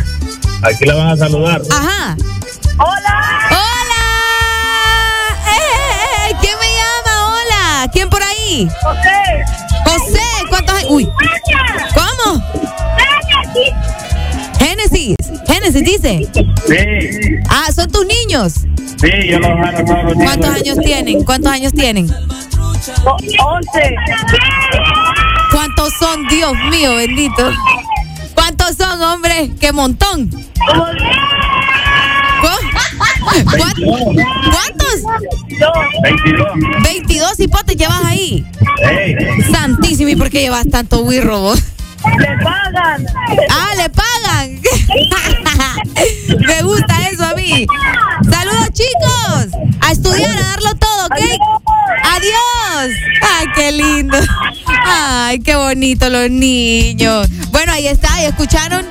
Aquí 0.62 0.86
la 0.86 0.96
van 0.96 1.08
a 1.08 1.18
saludar. 1.18 1.62
Ajá. 1.72 2.18
Hola. 2.78 3.27
José. 8.48 9.44
José, 9.86 10.24
¿cuántos 10.50 10.76
hay? 10.76 10.86
Uy. 10.90 11.10
¿Cómo? 11.94 12.44
Génesis. 14.60 15.16
Génesis 15.48 15.84
dice. 15.84 16.28
Sí, 16.68 17.40
Ah, 17.50 17.72
son 17.74 17.90
tus 17.92 18.06
niños. 18.06 18.54
sí, 19.00 19.10
yo 19.30 19.40
los 19.40 19.50
días. 19.58 19.84
¿Cuántos 20.24 20.50
años 20.56 20.78
tienen? 20.84 21.24
¿Cuántos 21.24 21.52
años 21.52 21.74
tienen? 21.74 22.10
Once. 23.06 23.96
¿Cuántos 25.52 25.94
son, 26.00 26.28
Dios 26.28 26.54
mío, 26.72 26.96
bendito? 26.96 27.52
¿Cuántos 28.34 28.76
son, 28.78 29.02
hombre? 29.02 29.52
¡Qué 29.60 29.72
montón! 29.72 30.30
¿Cu- 33.28 33.44
¿Cuán- 33.58 33.74
¿Cuántos? 34.52 35.02
22. 36.02 36.48
22 36.84 37.40
hipotes 37.40 37.76
llevas 37.76 38.02
ahí. 38.06 38.46
Santísimo, 39.52 40.10
¿y 40.10 40.16
por 40.16 40.30
qué 40.30 40.42
llevas 40.42 40.68
tanto 40.70 41.02
wirro 41.02 41.40
vos? 41.42 41.60
Le 42.20 42.38
pagan. 42.44 43.06
Ah, 43.50 43.70
le 43.76 43.90
pagan. 43.90 44.62
Me 46.48 46.62
gusta 46.64 47.10
eso 47.12 47.26
a 47.26 47.34
mí. 47.34 47.66
Saludos, 48.32 48.70
chicos. 48.74 49.48
A 49.82 49.92
estudiar, 49.92 50.32
a 50.38 50.42
darlo 50.50 50.76
todo, 50.76 51.06
¿ok? 51.08 51.18
Adiós. 52.04 52.96
Ay, 53.22 53.48
qué 53.56 53.72
lindo. 53.72 54.18
Ay, 54.86 55.40
qué 55.40 55.56
bonito 55.56 56.10
los 56.10 56.30
niños. 56.30 57.28
Bueno, 57.52 57.74
ahí 57.74 57.88
está, 57.88 58.22
y 58.22 58.26
escucharon. 58.26 58.86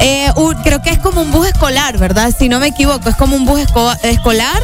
Eh, 0.00 0.30
un- 0.36 0.54
creo 0.62 0.82
que 0.82 0.90
es 0.90 0.98
como 0.98 1.22
un 1.22 1.30
bus 1.30 1.46
escolar, 1.48 1.98
¿verdad? 1.98 2.34
Si 2.36 2.48
no 2.48 2.60
me 2.60 2.68
equivoco, 2.68 3.08
es 3.08 3.16
como 3.16 3.36
un 3.36 3.44
bus 3.44 3.60
esco- 3.60 3.96
escolar 4.02 4.62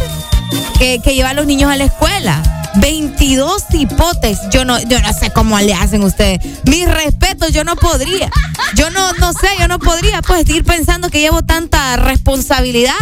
que, 0.79 1.01
que 1.03 1.15
lleva 1.15 1.31
a 1.31 1.35
los 1.35 1.47
niños 1.47 1.71
a 1.71 1.77
la 1.77 1.85
escuela. 1.85 2.43
22 2.77 3.65
hipotes. 3.73 4.39
Yo 4.51 4.65
no, 4.65 4.79
yo 4.83 5.01
no 5.01 5.13
sé 5.13 5.31
cómo 5.31 5.59
le 5.59 5.75
hacen 5.75 6.05
ustedes. 6.05 6.41
Mis 6.65 6.89
respetos, 6.89 7.53
yo 7.53 7.65
no 7.65 7.75
podría. 7.77 8.31
Yo 8.77 8.91
no, 8.91 9.13
no 9.15 9.33
sé, 9.33 9.49
yo 9.59 9.67
no 9.67 9.79
podría 9.79 10.23
pues 10.23 10.49
ir 10.49 10.65
pensando 10.65 11.11
que 11.11 11.21
llevo 11.21 11.43
tanta 11.43 11.97
responsabilidad. 11.97 12.95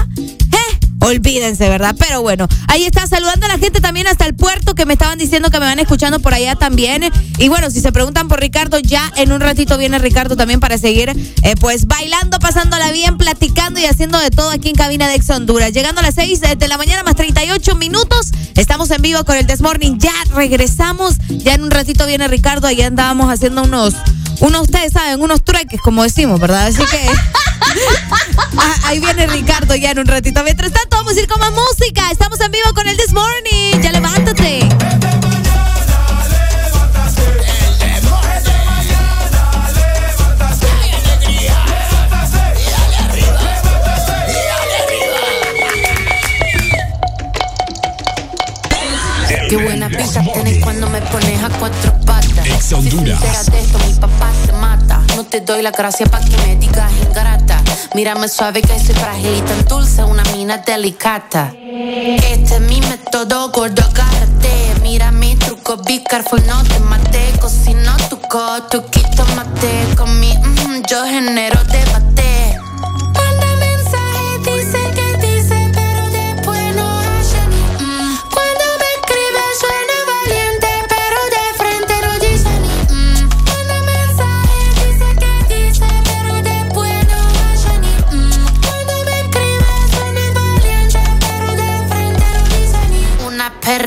Eh, 1.09 1.17
olvídense, 1.17 1.69
¿verdad? 1.69 1.95
Pero 1.99 2.23
bueno, 2.23 2.49
ahí 2.67 2.85
está 2.85 3.07
saludando 3.07 3.47
a 3.47 3.49
la 3.49 3.59
gente 3.59 3.81
también 3.81 4.07
hasta 4.07 4.27
el 4.27 4.35
puerto 4.35 4.75
que 4.75 4.87
me 4.87 4.95
estaban 4.95 5.19
diciendo 5.19 5.51
que 5.51 5.59
me 5.59 5.67
van 5.67 5.79
escuchando 5.79 6.21
por 6.21 6.35
allá 6.35 6.55
también. 6.57 7.11
Y 7.39 7.49
bueno, 7.49 7.71
si 7.71 7.81
se 7.81 7.93
preguntan 7.93 8.29
por 8.29 8.41
Ricardo, 8.41 8.79
ya 8.79 9.13
en 9.17 9.33
un 9.33 9.41
ratito 9.41 9.79
viene 9.79 9.99
Ricardo 9.99 10.37
también 10.37 10.61
para 10.61 10.79
seguir 10.79 11.11
eh, 11.11 11.55
pues 11.61 11.87
bailando, 11.87 12.39
pasándola 12.39 12.91
bien, 12.93 13.19
platicando 13.19 13.81
y 13.81 13.87
haciendo 13.87 14.19
de 14.19 14.31
todo 14.31 14.51
aquí 14.51 14.69
en 14.69 14.75
cabina 14.75 15.09
de 15.09 15.15
Ex 15.15 15.31
Honduras. 15.31 15.73
Llegando 15.73 16.01
a 16.01 16.05
las 16.05 16.15
6 16.15 16.41
de 16.59 16.69
la 16.69 16.79
mañana 16.79 17.03
más 17.03 17.17
38 17.17 17.75
minutos, 17.77 18.33
estamos 18.55 18.91
en 18.91 19.03
vivo 19.03 19.25
con 19.25 19.37
el 19.37 19.47
This 19.47 19.61
Morning. 19.61 19.99
Ya 19.99 20.13
regresamos, 20.35 21.17
ya 21.29 21.55
en 21.55 21.63
un 21.63 21.71
ratito 21.71 22.07
viene 22.07 22.29
Ricardo, 22.29 22.67
allá 22.67 22.87
andábamos 22.87 23.33
haciendo 23.33 23.63
unos, 23.63 23.95
unos, 24.41 24.63
ustedes 24.63 24.93
saben, 24.93 25.21
unos 25.21 25.43
trueques, 25.43 25.81
como 25.81 26.03
decimos, 26.03 26.41
¿verdad? 26.41 26.67
Así 26.67 26.85
que... 26.85 27.11
Ah, 28.57 28.75
ahí 28.85 28.99
viene 28.99 29.27
Ricardo 29.27 29.77
ya 29.77 29.91
en 29.91 29.99
un 30.01 30.07
ratito. 30.07 30.43
Mientras 30.43 30.73
tanto, 30.73 30.97
vamos 30.97 31.17
a 31.17 31.21
ir 31.21 31.29
con 31.29 31.39
más 31.39 31.53
música. 31.53 32.11
Estamos 32.11 32.41
en 32.41 32.51
vivo 32.51 32.73
con 32.75 32.89
el 32.89 32.97
This 32.97 33.13
Morning. 33.13 33.81
Ya 33.81 33.93
levántate. 33.93 34.69
Qué 49.49 49.57
buena 49.57 49.89
pista 49.89 50.23
tenés 50.35 50.63
cuando 50.63 50.91
me 50.91 51.01
pones 51.01 51.43
a 51.43 51.49
cuatro 51.59 51.93
patas. 52.05 52.18
Ex 52.59 52.65
Si 52.67 52.75
Honduras. 52.75 53.23
enteras 53.23 53.47
de 53.53 53.61
esto, 53.61 53.79
mi 53.87 53.93
papá 53.95 54.31
se 54.45 54.53
mata. 54.53 55.01
No 55.17 55.25
te 55.25 55.41
doy 55.41 55.63
la 55.63 55.71
gracia 55.71 56.07
pa' 56.07 56.21
que 56.21 56.37
me 56.39 56.57
digas 56.57 56.91
ingrata. 57.07 57.63
Mírame 57.95 58.29
suave 58.29 58.63
que 58.63 58.79
soy 58.81 58.95
frágil 58.97 59.37
y 59.39 59.41
tan 59.43 59.65
dulce, 59.67 60.03
una 60.03 60.25
mina 60.35 60.59
delicata. 60.59 61.53
Este 61.55 62.57
es 62.57 62.61
mi 62.61 62.81
método, 62.81 63.51
gordo, 63.53 63.83
agárrate. 63.83 64.75
Mira 64.83 65.13
mi 65.13 65.37
truco, 65.37 65.77
be 65.79 66.03
careful, 66.03 66.45
no 66.47 66.63
te 66.65 66.81
mate. 66.81 67.33
Cocino 67.41 67.97
tu 68.11 68.19
coto, 68.29 68.85
quito 68.91 69.25
mate. 69.37 69.95
Con 69.97 70.19
mi, 70.19 70.37
mm, 70.37 70.83
yo 70.91 71.05
genero 71.05 71.63
debate. 71.65 71.98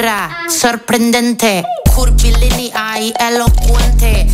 Una 0.01 0.07
perra 0.07 0.49
sorprendente, 0.49 1.63
curvilínea 1.93 2.99
y 2.99 3.13
elocuente, 3.19 4.27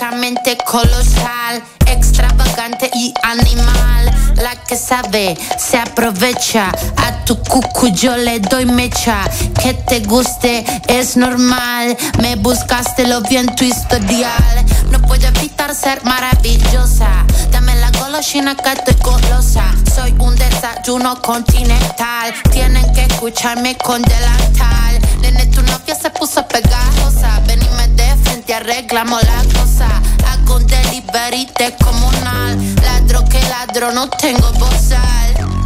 magníficamente 0.00 0.56
colosal, 0.64 1.62
extravagante 1.86 2.90
y 2.94 3.12
animal. 3.22 4.10
La 4.36 4.56
que 4.64 4.76
sabe 4.76 5.36
se 5.58 5.78
aprovecha. 5.78 6.70
A 6.96 7.24
tu 7.24 7.36
cucu 7.42 7.88
yo 7.88 8.16
le 8.16 8.40
doy 8.40 8.64
mecha. 8.64 9.24
Que 9.62 9.74
te 9.74 10.00
guste 10.00 10.64
es 10.88 11.16
normal. 11.16 11.96
Me 12.20 12.36
buscaste 12.36 13.06
lo 13.06 13.20
vi 13.22 13.44
tu 13.56 13.64
historial. 13.64 14.64
No 14.90 15.00
puedo 15.02 15.26
evitar 15.26 15.74
ser 15.74 16.02
maravillosa. 16.04 17.08
Dame 17.50 17.74
la 17.76 17.90
golosina 17.90 18.54
que 18.54 18.72
estoy 18.72 18.96
golosa. 19.02 19.64
Soy 19.94 20.14
un 20.18 20.34
desayuno 20.36 21.20
continental. 21.20 22.32
Tienen 22.50 22.90
que 22.94 23.04
escucharme 23.04 23.76
con 23.76 24.00
delantal. 24.02 24.98
Nene, 25.20 25.46
tu 25.46 25.62
novia 25.62 25.94
se 25.94 26.10
puso 26.10 26.46
pegajosa. 26.46 27.40
Venime 27.46 27.88
de 27.88 28.19
frente, 28.50 28.54
arreglamos 28.54 29.22
la 29.22 29.60
cosa. 29.60 29.88
Hago 30.26 30.56
un 30.56 30.66
delivery 30.66 31.48
descomunal. 31.58 32.58
Ladro 32.82 33.24
que 33.26 33.40
ladro, 33.48 33.92
no 33.92 34.08
tengo 34.08 34.50
bozal. 34.52 35.59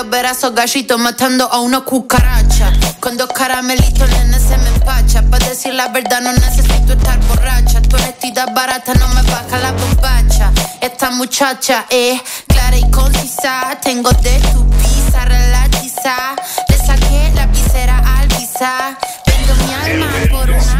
Quiero 0.00 0.12
ver 0.12 0.24
a 0.24 0.30
esos 0.30 0.54
gallitos 0.54 0.98
matando 0.98 1.44
a 1.52 1.60
una 1.60 1.82
cucaracha. 1.82 2.72
Con 3.00 3.18
dos 3.18 3.28
caramelitos, 3.34 4.08
nene, 4.08 4.38
se 4.38 4.56
me 4.56 4.68
empacha. 4.68 5.20
Para 5.24 5.46
decir 5.46 5.74
la 5.74 5.88
verdad, 5.88 6.22
no 6.22 6.32
necesito 6.32 6.94
estar 6.94 7.20
borracha. 7.26 7.82
Tu 7.82 7.96
honestidad 7.96 8.50
barata 8.54 8.94
no 8.94 9.06
me 9.08 9.20
baja 9.20 9.58
la 9.58 9.72
bombacha. 9.72 10.52
Esta 10.80 11.10
muchacha 11.10 11.84
es 11.90 12.18
clara 12.46 12.78
y 12.78 12.90
concisa. 12.90 13.78
Tengo 13.82 14.10
de 14.12 14.40
tu 14.54 14.66
pizza 14.70 15.22
relatiza. 15.26 16.34
Le 16.70 16.78
saqué 16.78 17.32
la 17.34 17.44
visera 17.48 18.02
al 18.16 18.28
visa. 18.28 18.96
Vendo 19.26 19.54
mi 19.66 19.74
alma 19.74 20.06
por 20.30 20.48
una 20.48 20.79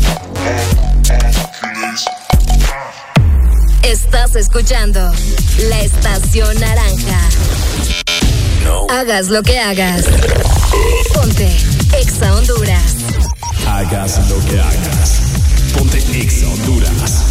Estás 4.03 4.35
escuchando 4.35 4.99
la 5.69 5.81
estación 5.81 6.59
naranja. 6.59 7.19
Hagas 8.89 9.29
lo 9.29 9.43
que 9.43 9.59
hagas. 9.59 10.05
Ponte 11.13 11.55
Exa 11.97 12.35
Honduras. 12.35 12.95
Hagas 13.67 14.19
lo 14.27 14.39
que 14.45 14.59
hagas. 14.59 15.21
Ponte 15.77 15.99
Exa 16.19 16.47
Honduras. 16.47 17.30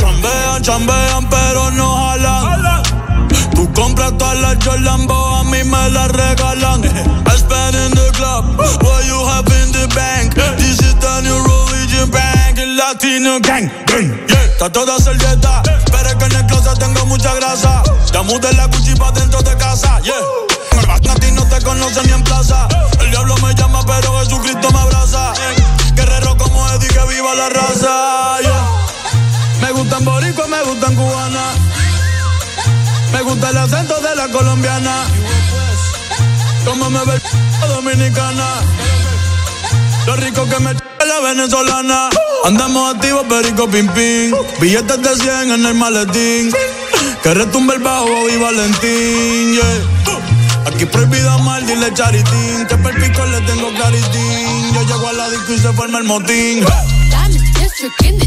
Chambean, 0.00 0.62
chambean, 0.62 1.30
pero 1.30 1.70
no 1.70 1.94
jalan. 1.94 2.82
Tú 3.54 3.72
compras 3.74 4.18
todas 4.18 4.40
las 4.40 4.56
Jolambo, 4.64 5.14
a 5.14 5.44
mí 5.44 5.62
me 5.62 5.90
las 5.90 6.08
regalan. 6.10 6.82
I 6.84 7.36
spend 7.36 7.76
in 7.76 7.92
the 7.92 8.10
club, 8.16 8.58
what 8.82 9.04
you 9.06 9.24
have 9.24 9.46
in 9.62 9.70
the 9.70 9.86
bank. 9.94 10.34
This 10.58 10.80
is 10.80 10.96
the 10.96 11.20
new 11.22 11.38
religion 11.44 12.10
bank, 12.10 12.58
el 12.58 12.76
latino 12.76 13.38
gang. 13.40 13.70
gang. 13.86 14.26
Yeah, 14.26 14.44
está 14.44 14.72
toda 14.72 14.98
servieta, 14.98 15.62
pero 15.92 16.08
es 16.08 16.14
que 16.16 16.24
en 16.24 16.32
el 16.32 16.46
closet 16.46 16.76
tengo 16.78 17.06
mucha 17.06 17.34
grasa. 17.36 17.84
Ya 18.12 18.22
mudé 18.22 18.52
la 18.54 18.68
cuchipa 18.68 19.12
dentro 19.12 19.42
de 19.42 19.56
casa, 19.56 20.00
yeah. 20.00 20.55
Te 21.50 21.64
conocen 21.64 22.06
ni 22.06 22.12
en 22.12 22.22
plaza. 22.24 22.68
El 23.00 23.10
diablo 23.10 23.34
me 23.42 23.54
llama, 23.54 23.80
pero 23.86 24.18
Jesucristo 24.18 24.70
me 24.70 24.78
abraza. 24.78 25.32
Guerrero 25.94 26.36
como 26.36 26.68
Eddie, 26.70 26.88
que 26.88 27.04
viva 27.06 27.34
la 27.34 27.48
raza. 27.48 28.36
Me 29.60 29.70
gustan 29.72 30.04
boricua, 30.04 30.46
me 30.46 30.62
gustan 30.62 30.94
cubana. 30.94 31.44
Me 33.12 33.22
gusta 33.22 33.50
el 33.50 33.58
acento 33.58 34.00
de 34.00 34.16
la 34.16 34.28
colombiana. 34.28 35.04
Como 36.64 36.90
me 36.90 37.04
ve 37.04 37.20
dominicana. 37.68 38.46
Lo 40.06 40.16
rico 40.16 40.46
que 40.48 40.58
me 40.60 40.74
la 40.74 41.20
venezolana. 41.20 42.10
Andamos 42.44 42.94
activos, 42.94 43.24
perico 43.28 43.68
pim 43.68 43.88
pim. 43.88 44.34
Billetes 44.60 45.02
de 45.02 45.16
100 45.16 45.52
en 45.52 45.66
el 45.66 45.74
maletín. 45.74 46.52
Que 47.22 47.34
retumbe 47.34 47.74
el 47.74 47.82
bajo 47.82 48.28
y 48.28 48.36
Valentín. 48.36 49.54
yeah. 49.54 50.35
Aquí 50.66 50.84
prohibida 50.86 51.38
mal, 51.38 51.64
dile 51.64 51.92
charitín. 51.94 52.66
Que 52.68 52.76
perpico 52.76 53.24
le 53.26 53.40
tengo 53.42 53.72
claritín. 53.72 54.74
Yo 54.74 54.82
llego 54.82 55.08
a 55.08 55.12
la 55.12 55.30
disco 55.30 55.52
y 55.54 55.58
se 55.58 55.72
forma 55.72 55.98
el 55.98 56.04
motín. 56.04 56.64
Diamond 57.10 57.54
district 57.54 58.02
in 58.02 58.18
the 58.18 58.26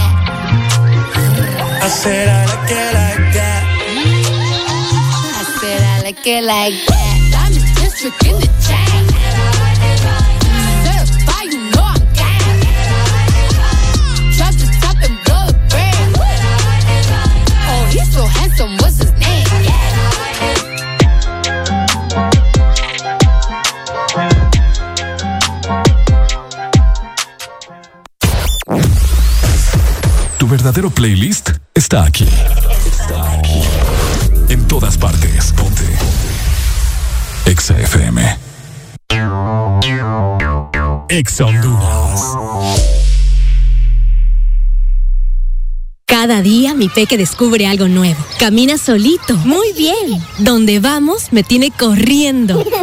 I 1.91 1.93
said 1.93 2.29
I 2.29 2.45
like 2.45 2.71
it 2.71 2.93
like 2.95 3.33
that. 3.35 3.63
I 5.35 5.43
said 5.59 5.81
I 5.83 6.01
like 6.03 6.25
it 6.25 6.43
like 6.45 6.79
that. 6.87 7.17
Diamond 7.33 7.67
district 7.75 8.23
in 8.25 8.35
the 8.39 8.47
chain. 8.63 9.03
Certified, 10.87 11.51
you 11.51 11.59
know 11.75 11.83
I'm 11.83 11.99
the 14.39 14.95
and 15.03 15.17
blow 15.25 15.45
the. 15.69 16.15
Oh, 17.67 17.83
he's 17.91 18.09
so 18.13 18.23
handsome. 18.25 18.71
What's 18.77 18.97
his 18.97 19.11
name? 19.19 19.45
Tu 30.37 30.47
verdadero 30.47 30.89
playlist 30.89 31.60
está 31.73 32.03
aquí. 32.03 32.27
Está 32.85 33.33
aquí. 33.33 33.61
En 34.49 34.67
todas 34.67 34.97
partes. 34.97 35.53
Ponte. 35.53 35.83
Exa 37.45 37.79
FM. 37.79 38.37
Exa 41.09 41.45
Honduras. 41.45 42.21
Cada 46.05 46.41
día 46.41 46.73
mi 46.73 46.89
peque 46.89 47.17
descubre 47.17 47.67
algo 47.67 47.87
nuevo. 47.87 48.19
Camina 48.37 48.77
solito. 48.77 49.35
Muy 49.37 49.71
bien. 49.73 50.21
Donde 50.39 50.79
vamos 50.79 51.31
me 51.31 51.43
tiene 51.43 51.71
corriendo. 51.71 52.63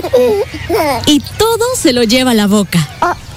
Y 1.07 1.20
todo 1.39 1.64
se 1.74 1.93
lo 1.93 2.03
lleva 2.03 2.32
a 2.32 2.34
la 2.34 2.47
boca. 2.47 2.86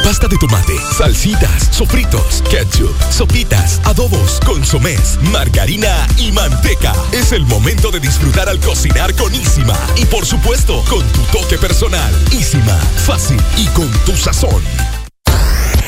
Pasta 0.00 0.26
de 0.26 0.36
tomate, 0.36 0.74
salsitas, 0.96 1.68
sofritos, 1.70 2.42
ketchup, 2.50 2.94
sopitas, 3.10 3.80
adobos, 3.84 4.40
consomés, 4.44 5.18
margarina 5.30 6.06
y 6.18 6.32
manteca. 6.32 6.92
Es 7.12 7.32
el 7.32 7.44
momento 7.46 7.90
de 7.90 8.00
disfrutar 8.00 8.48
al 8.48 8.58
cocinar 8.58 9.14
con 9.14 9.34
Isima. 9.34 9.78
Y 9.96 10.04
por 10.06 10.26
supuesto, 10.26 10.82
con 10.88 11.06
tu 11.12 11.20
toque 11.38 11.56
personal. 11.56 12.12
Isima, 12.32 12.76
fácil 13.06 13.40
y 13.56 13.66
con 13.68 13.90
tu 14.04 14.16
sazón. 14.16 14.62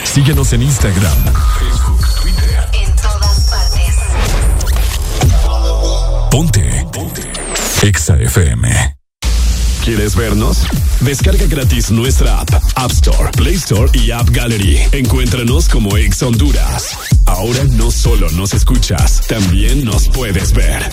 Síguenos 0.05 0.53
en 0.53 0.63
Instagram, 0.63 1.19
En 2.73 2.97
todas 2.97 3.51
partes. 3.51 3.95
Ponte. 6.31 6.87
Ponte. 6.93 7.33
Exa 7.83 8.17
FM. 8.17 8.94
¿Quieres 9.85 10.17
vernos? 10.17 10.67
Descarga 11.01 11.45
gratis 11.47 11.91
nuestra 11.91 12.41
app, 12.41 12.49
App 12.77 12.91
Store, 12.91 13.31
Play 13.33 13.57
Store 13.57 13.91
y 13.93 14.13
App 14.13 14.31
Gallery. 14.31 14.81
Encuéntranos 14.93 15.69
como 15.69 15.99
Ex 15.99 16.23
Honduras. 16.23 16.97
Ahora 17.27 17.63
no 17.65 17.91
solo 17.91 18.31
nos 18.31 18.55
escuchas, 18.55 19.21
también 19.29 19.85
nos 19.85 20.09
puedes 20.09 20.55
ver. 20.55 20.91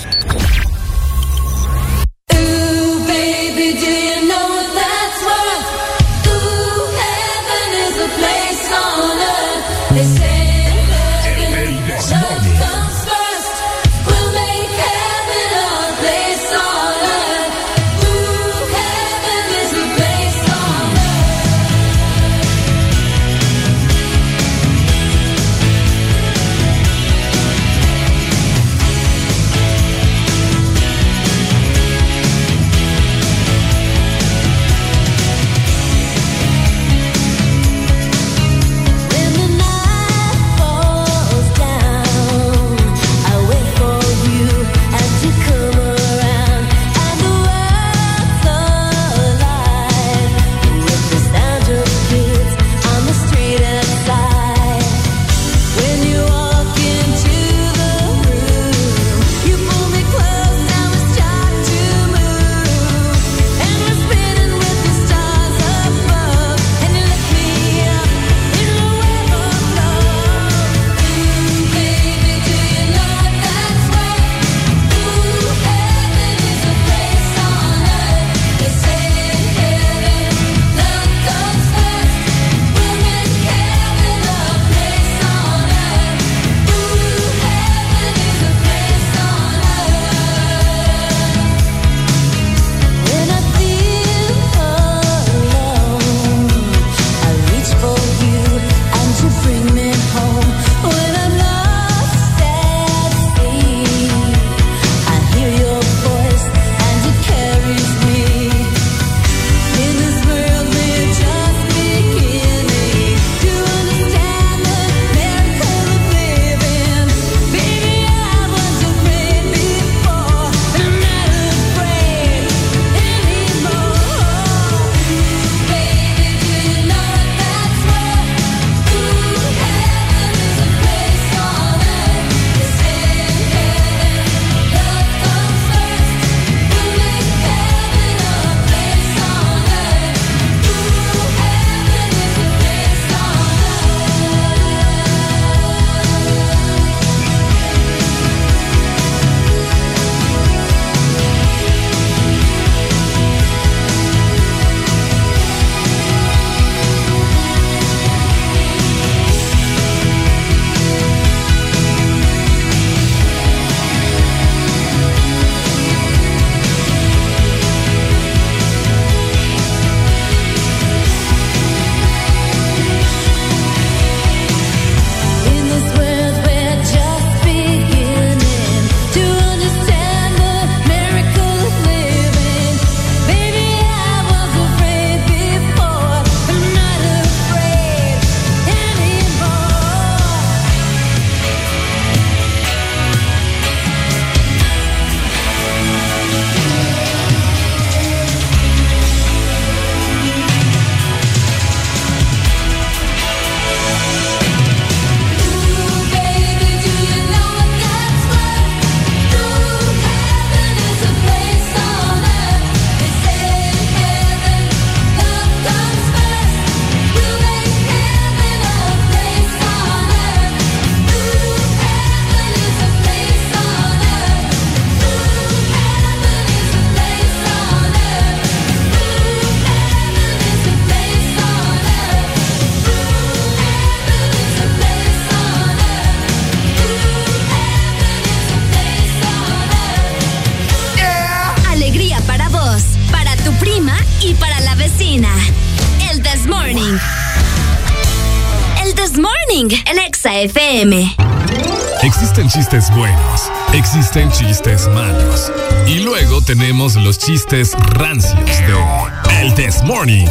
Chistes 254.42 254.88
malos. 254.88 255.52
Y 255.88 256.00
luego 256.00 256.42
tenemos 256.42 256.96
los 256.96 257.20
chistes 257.20 257.74
rancios 257.74 258.34
de 258.44 259.42
El 259.42 259.54
This 259.54 259.84
Morning. 259.84 260.26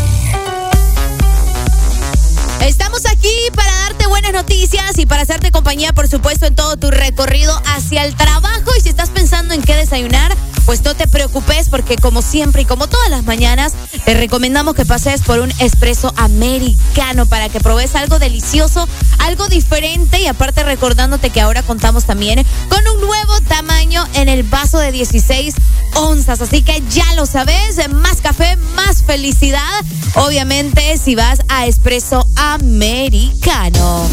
Estamos 2.61 3.07
aquí 3.07 3.35
para 3.55 3.73
darte 3.73 4.07
buenas 4.09 4.33
noticias 4.33 4.99
y 4.99 5.07
para 5.07 5.23
hacerte 5.23 5.53
compañía, 5.53 5.93
por 5.93 6.09
supuesto, 6.09 6.47
en 6.47 6.55
todo 6.57 6.77
tu 6.77 6.91
recorrido 6.91 7.57
hacia 7.67 8.05
el 8.05 8.15
trabajo. 8.17 8.73
Y 8.77 8.81
si 8.81 8.89
estás 8.89 9.11
pensando 9.11 9.55
en 9.55 9.63
qué 9.63 9.77
desayunar, 9.77 10.37
pues 10.71 10.85
no 10.85 10.95
te 10.95 11.09
preocupes 11.09 11.69
porque 11.69 11.97
como 11.97 12.23
siempre 12.23 12.63
y 12.63 12.65
como 12.65 12.87
todas 12.87 13.11
las 13.11 13.25
mañanas, 13.25 13.73
te 14.05 14.15
recomendamos 14.15 14.77
que 14.77 14.87
pases 14.87 15.21
por 15.23 15.41
un 15.41 15.51
espresso 15.59 16.15
americano 16.17 17.27
para 17.27 17.49
que 17.49 17.59
probes 17.59 17.97
algo 17.97 18.21
delicioso, 18.21 18.89
algo 19.19 19.49
diferente 19.49 20.21
y 20.21 20.29
aparte 20.29 20.63
recordándote 20.63 21.31
que 21.31 21.41
ahora 21.41 21.65
contamos 21.65 22.05
también 22.05 22.47
con 22.69 22.87
un 22.87 23.01
nuevo 23.01 23.41
tamaño 23.49 24.07
en 24.15 24.29
el 24.29 24.45
vaso 24.45 24.79
de 24.79 24.93
16 24.93 25.57
onzas. 25.97 26.41
Así 26.41 26.63
que 26.63 26.81
ya 26.89 27.15
lo 27.15 27.27
sabes, 27.27 27.89
más 27.89 28.21
café, 28.21 28.55
más 28.77 29.03
felicidad. 29.03 29.85
Obviamente 30.15 30.99
si 30.99 31.17
vas 31.17 31.41
a 31.49 31.67
espresso 31.67 32.25
americano. 32.37 34.09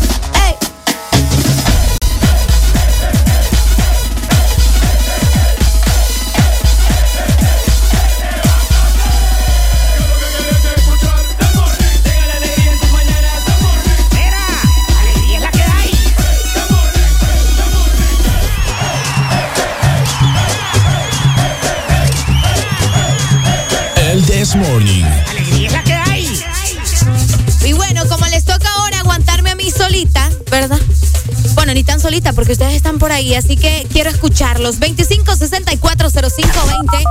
Porque 32.34 32.54
ustedes 32.54 32.74
están 32.74 33.00
por 33.00 33.12
ahí, 33.12 33.36
así 33.36 33.58
que 33.58 33.86
quiero 33.92 34.10
escucharlos. 34.10 34.80
25640520 34.80 37.04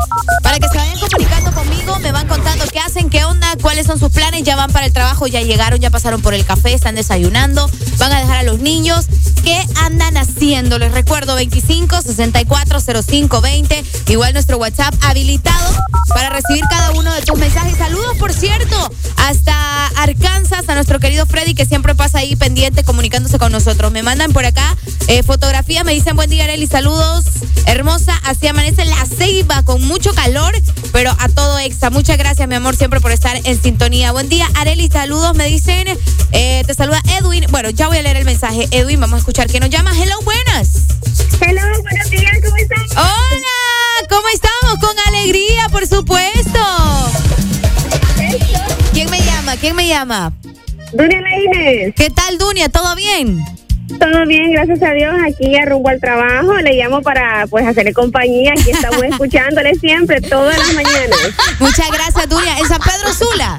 para 0.43 0.59
que 0.59 0.69
se 0.69 0.79
vayan 0.79 0.99
comunicando 0.99 1.53
conmigo, 1.53 1.99
me 1.99 2.13
van 2.13 2.27
contando 2.27 2.65
qué 2.73 2.79
son 3.87 3.99
sus 4.01 4.11
planes, 4.11 4.43
ya 4.43 4.57
van 4.57 4.73
para 4.73 4.87
el 4.87 4.93
trabajo, 4.93 5.29
ya 5.29 5.41
llegaron, 5.41 5.79
ya 5.81 5.91
pasaron 5.91 6.21
por 6.21 6.35
el 6.35 6.45
café, 6.45 6.75
están 6.75 6.97
desayunando, 6.97 7.71
van 7.99 8.13
a 8.13 8.19
dejar 8.19 8.39
a 8.39 8.43
los 8.43 8.59
niños. 8.59 9.07
¿Qué 9.45 9.65
andan 9.77 10.17
haciendo? 10.17 10.81
Les 10.81 10.91
recuerdo 10.91 11.39
25640520, 11.39 13.85
igual 14.09 14.33
nuestro 14.33 14.59
WhatsApp 14.59 14.93
habilitado 15.03 15.85
para 16.09 16.31
recibir 16.31 16.65
cada 16.69 16.91
uno 16.93 17.15
de 17.15 17.23
tus 17.23 17.39
mensajes. 17.39 17.79
Saludos, 17.79 18.17
por 18.19 18.33
cierto, 18.33 18.91
hasta 19.19 19.87
Arkansas, 19.99 20.69
a 20.69 20.75
nuestro 20.75 20.99
querido 20.99 21.25
Freddy, 21.27 21.55
que 21.55 21.65
siempre 21.65 21.95
pasa 21.95 22.19
ahí 22.19 22.35
pendiente 22.35 22.83
comunicándose 22.83 23.39
con 23.39 23.53
nosotros. 23.53 23.93
Me 23.93 24.03
mandan 24.03 24.33
por 24.33 24.45
acá 24.45 24.77
eh, 25.07 25.23
fotografía, 25.23 25.85
me 25.85 25.95
dicen 25.95 26.17
buen 26.17 26.29
día, 26.29 26.43
Arely, 26.45 26.67
saludos. 26.67 27.27
Hermosa, 27.67 28.21
así 28.25 28.49
amanece 28.49 28.85
la 28.85 29.07
ceiba 29.07 29.63
con 29.63 29.85
mucho 29.85 30.13
calor, 30.13 30.61
pero 30.93 31.15
a 31.19 31.29
todo 31.29 31.61
extra. 31.61 31.91
Muchas 31.91 32.19
gracias, 32.19 32.49
mi 32.49 32.57
amor, 32.57 32.75
siempre 32.75 33.01
por 33.01 33.13
estar 33.13 33.41
en 33.45 33.63
sintonía. 33.63 33.76
Buen 33.79 34.29
día, 34.31 34.49
Areli, 34.55 34.89
saludos, 34.89 35.37
me 35.37 35.45
dicen. 35.47 35.87
eh, 36.33 36.63
te 36.67 36.75
saluda 36.75 37.01
Edwin. 37.19 37.45
Bueno, 37.51 37.69
ya 37.71 37.89
voy 37.89 37.99
a 37.99 38.03
leer 38.03 38.17
el 38.17 38.25
mensaje. 38.25 38.67
Edwin, 38.71 38.99
vamos 39.01 39.17
a 39.17 39.19
escuchar 39.19 39.49
quién 39.49 39.61
nos 39.61 39.69
llama. 39.71 39.93
Hello, 39.95 40.15
buenas. 40.23 40.87
Hello, 41.41 41.61
buenos 41.83 42.11
días, 42.11 42.33
¿cómo 42.43 42.57
están? 42.57 42.81
Hola, 42.93 44.09
¿cómo 44.09 44.27
estamos? 44.33 44.79
Con 44.81 44.97
alegría, 45.09 45.69
por 45.71 45.87
supuesto. 45.87 46.59
¿Quién 48.93 49.11
me 49.11 49.21
llama? 49.21 49.57
¿Quién 49.57 49.77
me 49.77 49.87
llama? 49.87 50.33
Dunia 50.93 51.21
Lainez. 51.21 51.95
¿Qué 51.95 52.11
tal, 52.11 52.39
Dunia? 52.39 52.69
¿Todo 52.71 52.95
bien? 52.97 53.45
Todo 54.01 54.27
bien, 54.27 54.51
gracias 54.51 54.83
a 54.83 54.93
Dios. 54.93 55.15
Aquí 55.27 55.57
rumbo 55.65 55.89
al 55.89 56.01
trabajo. 56.01 56.55
Le 56.57 56.75
llamo 56.75 57.03
para 57.03 57.47
pues 57.49 57.67
hacerle 57.67 57.93
compañía. 57.93 58.53
Aquí 58.53 58.71
estamos 58.71 59.03
escuchándole 59.11 59.75
siempre, 59.77 60.21
todas 60.21 60.59
las 60.59 60.75
mañanas. 60.75 61.19
Muchas 61.61 61.91
gracias, 61.91 62.29
Dunia. 62.29 62.59
¿En 62.59 62.67
San 62.67 62.81
Pedro 62.81 63.13
Sula? 63.15 63.59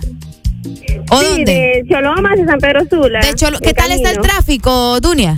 ¿O 1.09 1.19
sí, 1.21 1.25
dónde? 1.25 1.51
de 1.53 1.84
Cholomas 1.89 2.38
de 2.38 2.45
San 2.45 2.59
Pedro 2.59 2.82
Sula. 2.89 3.19
De 3.21 3.34
Cholo- 3.36 3.59
¿Qué 3.59 3.73
tal 3.73 3.91
está 3.91 4.11
el 4.11 4.19
tráfico, 4.19 4.99
Dunia? 4.99 5.36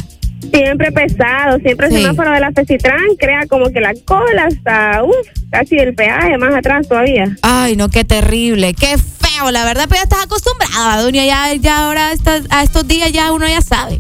Siempre 0.52 0.92
pesado, 0.92 1.60
siempre 1.60 1.88
el 1.88 1.94
Sí. 1.94 2.02
semáforo 2.02 2.32
de 2.32 2.40
la 2.40 2.52
Fecitran 2.52 3.16
crea 3.20 3.46
como 3.48 3.70
que 3.72 3.82
la 3.82 3.92
cola 4.06 4.48
hasta, 4.48 5.04
uff, 5.04 5.14
casi 5.52 5.78
el 5.78 5.94
peaje, 5.94 6.38
más 6.38 6.56
atrás 6.56 6.88
todavía. 6.88 7.26
Ay, 7.44 7.76
no, 7.76 7.90
qué 7.90 8.04
terrible, 8.06 8.74
qué 8.74 8.98
feo, 8.98 9.52
la 9.52 9.66
verdad, 9.66 9.86
pero 9.90 9.98
ya 10.00 10.04
estás 10.04 10.24
acostumbrada, 10.24 11.02
Dunia, 11.04 11.26
ya, 11.26 11.54
ya 11.56 11.86
ahora 11.86 12.14
estas- 12.14 12.46
a 12.50 12.64
estos 12.64 12.88
días 12.88 13.12
ya 13.12 13.32
uno 13.34 13.48
ya 13.48 13.62
sabe. 13.62 14.00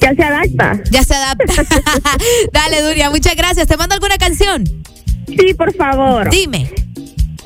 Ya 0.00 0.14
se 0.14 0.22
adapta. 0.22 0.80
Ya 0.90 1.02
se 1.02 1.14
adapta. 1.14 1.44
Dale, 2.52 2.82
Dunia, 2.82 3.10
muchas 3.10 3.34
gracias. 3.36 3.66
¿Te 3.66 3.76
mando 3.76 3.94
alguna 3.94 4.16
canción? 4.18 4.64
Sí, 5.26 5.54
por 5.54 5.74
favor. 5.74 6.30
Dime. 6.30 6.70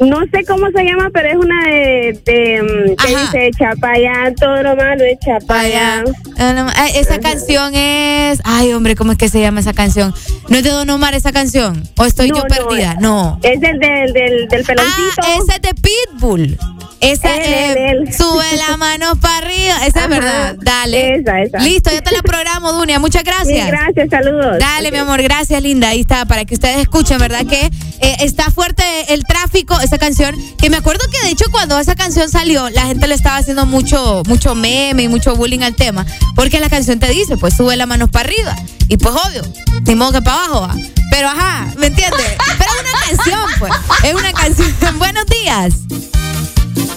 No 0.00 0.18
sé 0.32 0.44
cómo 0.46 0.66
se 0.74 0.82
llama, 0.82 1.10
pero 1.12 1.28
es 1.28 1.36
una 1.36 1.62
de, 1.64 2.20
de 2.24 2.62
mm, 2.62 2.96
que 2.96 3.08
dice 3.08 3.50
Chapaya, 3.58 4.32
todo 4.40 4.62
lo 4.62 4.74
malo 4.76 5.04
es 5.04 5.18
Chapaya. 5.18 6.04
Ah, 6.38 6.72
ah, 6.74 6.88
esa 6.94 7.18
canción 7.20 7.74
es. 7.74 8.40
Ay, 8.44 8.72
hombre, 8.72 8.96
¿cómo 8.96 9.12
es 9.12 9.18
que 9.18 9.28
se 9.28 9.40
llama 9.40 9.60
esa 9.60 9.74
canción? 9.74 10.14
¿No 10.48 10.56
es 10.56 10.64
de 10.64 10.70
Don 10.70 10.88
Omar 10.88 11.14
esa 11.14 11.32
canción? 11.32 11.82
¿O 11.98 12.04
estoy 12.06 12.30
No, 12.30 12.36
yo 12.38 12.42
perdida? 12.44 12.96
No. 13.00 13.38
Es 13.42 13.60
del, 13.60 13.78
del, 13.78 14.12
del, 14.12 14.48
del 14.48 14.64
peloncito. 14.64 15.22
Ah, 15.22 15.36
esa 15.42 15.56
es 15.56 15.62
de 15.62 15.74
Pitbull. 15.74 16.58
Esa 17.00 17.34
Él, 17.34 17.42
es. 17.54 17.76
él, 17.76 18.06
él. 18.08 18.14
Sube 18.14 18.44
la 18.68 18.76
mano 18.78 19.16
para 19.16 19.38
arriba. 19.38 19.86
Esa 19.86 20.02
es 20.04 20.08
verdad. 20.08 20.56
Dale. 20.60 21.14
Esa, 21.14 21.40
esa. 21.40 21.58
Listo, 21.60 21.90
yo 21.92 22.02
te 22.02 22.12
la 22.12 22.22
programo, 22.22 22.72
Dunia. 22.72 22.98
Muchas 22.98 23.24
gracias. 23.24 23.64
Sí, 23.64 23.70
gracias, 23.70 24.10
saludos. 24.10 24.58
Dale, 24.58 24.90
mi 24.92 24.98
amor, 24.98 25.22
gracias, 25.22 25.62
linda. 25.62 25.88
Ahí 25.88 26.00
está, 26.00 26.26
para 26.26 26.44
que 26.44 26.54
ustedes 26.54 26.76
escuchen, 26.78 27.18
¿verdad? 27.18 27.46
Que 27.46 27.70
eh, 28.00 28.16
está 28.20 28.50
fuerte 28.50 28.82
el 29.08 29.24
tráfico, 29.24 29.80
esa 29.90 29.98
canción. 29.98 30.36
Que 30.56 30.70
me 30.70 30.76
acuerdo 30.76 31.04
que, 31.10 31.26
de 31.26 31.32
hecho, 31.32 31.46
cuando 31.50 31.78
esa 31.78 31.96
canción 31.96 32.30
salió, 32.30 32.70
la 32.70 32.82
gente 32.82 33.08
le 33.08 33.14
estaba 33.14 33.38
haciendo 33.38 33.66
mucho, 33.66 34.22
mucho 34.26 34.54
meme 34.54 35.02
y 35.02 35.08
mucho 35.08 35.34
bullying 35.34 35.60
al 35.60 35.74
tema. 35.74 36.06
Porque 36.36 36.60
la 36.60 36.70
canción 36.70 37.00
te 37.00 37.08
dice, 37.08 37.36
pues 37.36 37.54
sube 37.54 37.76
las 37.76 37.88
manos 37.88 38.08
para 38.10 38.28
arriba. 38.28 38.56
Y 38.88 38.96
pues, 38.96 39.14
obvio, 39.14 39.42
ni 39.86 39.94
modo 39.96 40.12
que 40.12 40.22
para 40.22 40.44
abajo 40.44 40.60
va. 40.62 40.76
Pero 41.10 41.28
ajá, 41.28 41.72
¿me 41.76 41.88
entiendes? 41.88 42.36
Pero 42.58 42.70
es 42.70 42.80
una 42.80 43.00
canción, 43.00 43.50
pues. 43.58 43.72
Es 44.04 44.14
una 44.14 44.32
canción. 44.32 44.70
Buenos 44.98 45.26
días. 45.26 45.74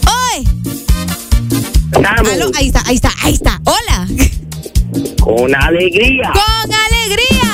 ¡Hoy! 0.08 0.48
Aló, 1.96 2.52
ahí 2.56 2.68
está, 2.68 2.84
ahí 2.86 2.96
está, 2.96 3.12
ahí 3.24 3.34
está. 3.34 3.62
Hola. 3.66 4.08
Con 5.20 5.56
alegría. 5.56 6.32
¡Con 6.32 6.74
alegría! 6.74 7.53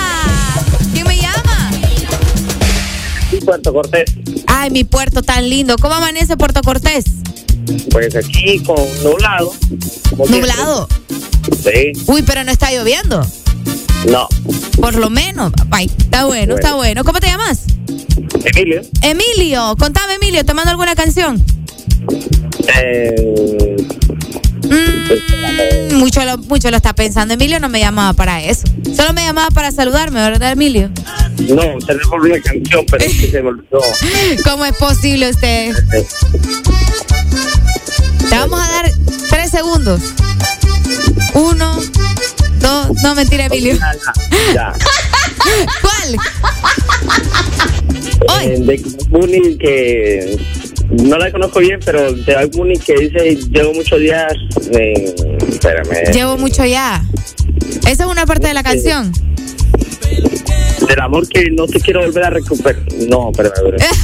Puerto 3.50 3.74
Cortés. 3.74 4.12
Ay, 4.46 4.70
mi 4.70 4.84
puerto 4.84 5.24
tan 5.24 5.50
lindo. 5.50 5.76
¿Cómo 5.82 5.96
amanece 5.96 6.38
Puerto 6.38 6.62
Cortés? 6.62 7.06
Pues 7.90 8.16
aquí 8.16 8.60
con 8.60 8.78
nublado. 9.04 9.52
Nublado. 10.30 10.88
Sí. 11.64 11.94
Uy, 12.06 12.22
pero 12.22 12.44
no 12.44 12.52
está 12.52 12.72
lloviendo. 12.72 13.26
No. 14.08 14.28
Por 14.80 14.94
lo 14.94 15.10
menos. 15.10 15.52
Ay, 15.72 15.90
está 15.98 16.26
bueno, 16.26 16.54
está 16.54 16.76
bueno. 16.76 17.04
¿Cómo 17.04 17.20
te 17.20 17.26
llamas? 17.26 17.64
Emilio. 18.46 18.84
Emilio. 19.02 19.76
Contame, 19.80 20.14
Emilio. 20.22 20.46
¿Te 20.46 20.54
mando 20.54 20.70
alguna 20.70 20.94
canción? 20.94 21.44
Eh, 22.80 23.76
Mm, 24.70 25.96
mucho, 25.96 26.24
lo, 26.24 26.38
mucho 26.38 26.70
lo 26.72 26.78
está 26.78 26.94
pensando. 26.94 27.34
Emilio 27.34 27.60
no 27.60 27.70
me 27.70 27.80
llamaba 27.80 28.14
para 28.14 28.44
eso. 28.44 28.64
Solo 28.96 29.14
me 29.14 29.24
llamaba 29.24 29.50
para 29.50 29.72
saludarme, 29.72 30.20
¿verdad, 30.22 30.52
Emilio? 30.52 30.90
no, 31.48 31.62
tenemos 31.86 32.12
una 32.12 32.40
canción, 32.42 32.86
pero 32.90 33.06
es 33.06 33.14
que 33.14 33.32
se 33.32 33.42
me 33.42 33.50
olvidó. 33.50 33.82
¿Cómo 34.44 34.66
es 34.66 34.76
posible 34.76 35.30
usted? 35.30 35.74
Te 38.30 38.36
vamos 38.36 38.60
a 38.62 38.72
dar 38.72 38.92
tres 39.30 39.50
segundos. 39.50 40.02
Uno, 41.34 41.80
dos, 42.60 42.92
no 43.04 43.16
mentira, 43.16 43.46
Emilio. 43.46 43.78
Ya. 44.54 44.74
¿Cuál? 45.82 46.18
Eh, 48.42 48.58
de 48.60 49.58
que 49.58 50.38
no 50.92 51.18
la 51.18 51.32
conozco 51.32 51.60
bien, 51.60 51.80
pero 51.84 52.12
de 52.14 52.46
Bunny 52.48 52.78
que 52.78 52.94
dice 52.94 53.36
llevo 53.52 53.74
muchos 53.74 54.00
días. 54.00 54.34
eh, 54.72 55.16
espérame. 55.50 56.12
Llevo 56.14 56.38
mucho 56.38 56.66
ya. 56.66 57.04
Esa 57.88 58.04
es 58.04 58.10
una 58.10 58.26
parte 58.26 58.48
de 58.48 58.54
la 58.54 58.64
canción. 58.64 59.12
Del 60.88 61.00
amor 61.02 61.28
que 61.28 61.50
no 61.52 61.68
te 61.68 61.80
quiero 61.80 62.02
volver 62.02 62.24
a 62.24 62.30
recuperar. 62.32 62.82
No, 63.08 63.30
espérame, 63.32 63.54
espérame. 63.56 63.96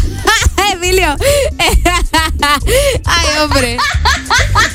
Emilio. 0.73 1.15
Ay, 3.05 3.27
hombre. 3.41 3.77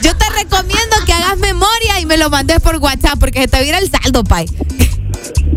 Yo 0.03 0.17
te 0.17 0.25
recomiendo 0.31 0.97
que 1.07 1.13
hagas 1.13 1.39
memoria 1.39 2.01
y 2.01 2.07
me 2.07 2.17
lo 2.17 2.31
mandes 2.31 2.61
por 2.61 2.77
WhatsApp 2.77 3.19
porque 3.19 3.43
se 3.43 3.49
te 3.49 3.63
vira 3.63 3.79
el 3.79 3.91
saldo, 3.91 4.25
pay. 4.25 4.47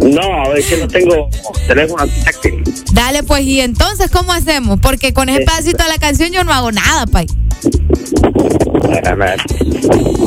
No, 0.02 0.54
es 0.54 0.66
que 0.66 0.78
no 0.78 0.88
tengo 0.88 1.30
teléfono 1.68 2.06
táctil. 2.26 2.64
Dale, 2.94 3.24
pues, 3.24 3.44
y 3.44 3.62
entonces, 3.62 4.10
¿cómo 4.12 4.34
hacemos? 4.34 4.80
Porque 4.82 5.14
con 5.14 5.30
ese 5.30 5.42
pedacito 5.46 5.84
de 5.84 5.90
la 5.90 5.98
canción 5.98 6.32
yo 6.32 6.44
no 6.44 6.52
hago 6.54 6.72
nada, 6.72 7.06
pay. 7.08 7.26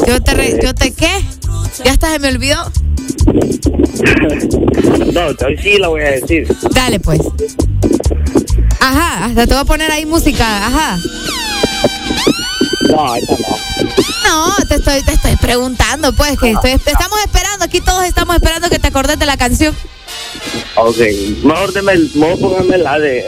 Yo 0.07 0.23
te, 0.23 0.35
re- 0.35 0.59
yo 0.63 0.75
te, 0.75 0.93
¿qué? 0.93 1.11
Ya 1.85 1.93
hasta 1.93 2.11
se 2.13 2.19
me 2.19 2.29
olvidó. 2.29 2.71
No, 5.13 5.27
hoy 5.47 5.57
sí 5.63 5.79
la 5.79 5.89
voy 5.89 6.01
a 6.03 6.11
decir. 6.13 6.49
Dale, 6.73 7.01
pues. 7.01 7.21
Ajá, 8.81 9.27
hasta 9.27 9.47
te 9.47 9.53
voy 9.55 9.63
a 9.63 9.65
poner 9.65 9.91
ahí 9.91 10.07
música, 10.07 10.67
ajá. 10.67 10.99
No, 12.89 13.15
esa 13.17 13.33
no. 13.33 13.57
No, 14.25 14.55
te 14.69 14.75
estoy, 14.77 15.03
te 15.03 15.13
estoy 15.13 15.37
preguntando, 15.37 16.13
pues, 16.13 16.39
que 16.39 16.51
estoy, 16.53 16.77
te 16.79 16.91
estamos 16.91 17.19
esperando, 17.21 17.65
aquí 17.65 17.81
todos 17.81 18.05
estamos 18.05 18.37
esperando 18.37 18.69
que 18.69 18.79
te 18.79 18.89
acordes 18.89 19.19
de 19.19 19.27
la 19.27 19.37
canción. 19.37 19.75
Ok, 20.77 20.97
mejor, 21.43 21.73
deme, 21.73 21.93
el- 21.93 22.11
mejor 22.15 22.39
póngame 22.41 22.79
la 22.79 22.99
de. 22.99 23.25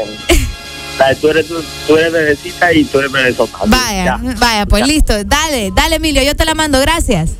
La 0.98 1.08
de 1.10 1.14
tú 1.14 1.28
eres, 1.28 1.46
tú 1.86 1.96
eres 1.96 2.12
bebecita 2.12 2.72
y 2.72 2.84
tú 2.84 2.98
eres 2.98 3.12
bebesota. 3.12 3.56
Vaya, 3.66 4.04
Ya. 4.04 4.20
vaya, 4.38 4.66
pues 4.66 4.84
listo. 4.86 5.14
Dale, 5.24 5.70
dale, 5.72 5.96
Emilio, 5.96 6.22
yo 6.24 6.34
te 6.34 6.44
la 6.44 6.54
mando, 6.54 6.80
gracias. 6.80 7.30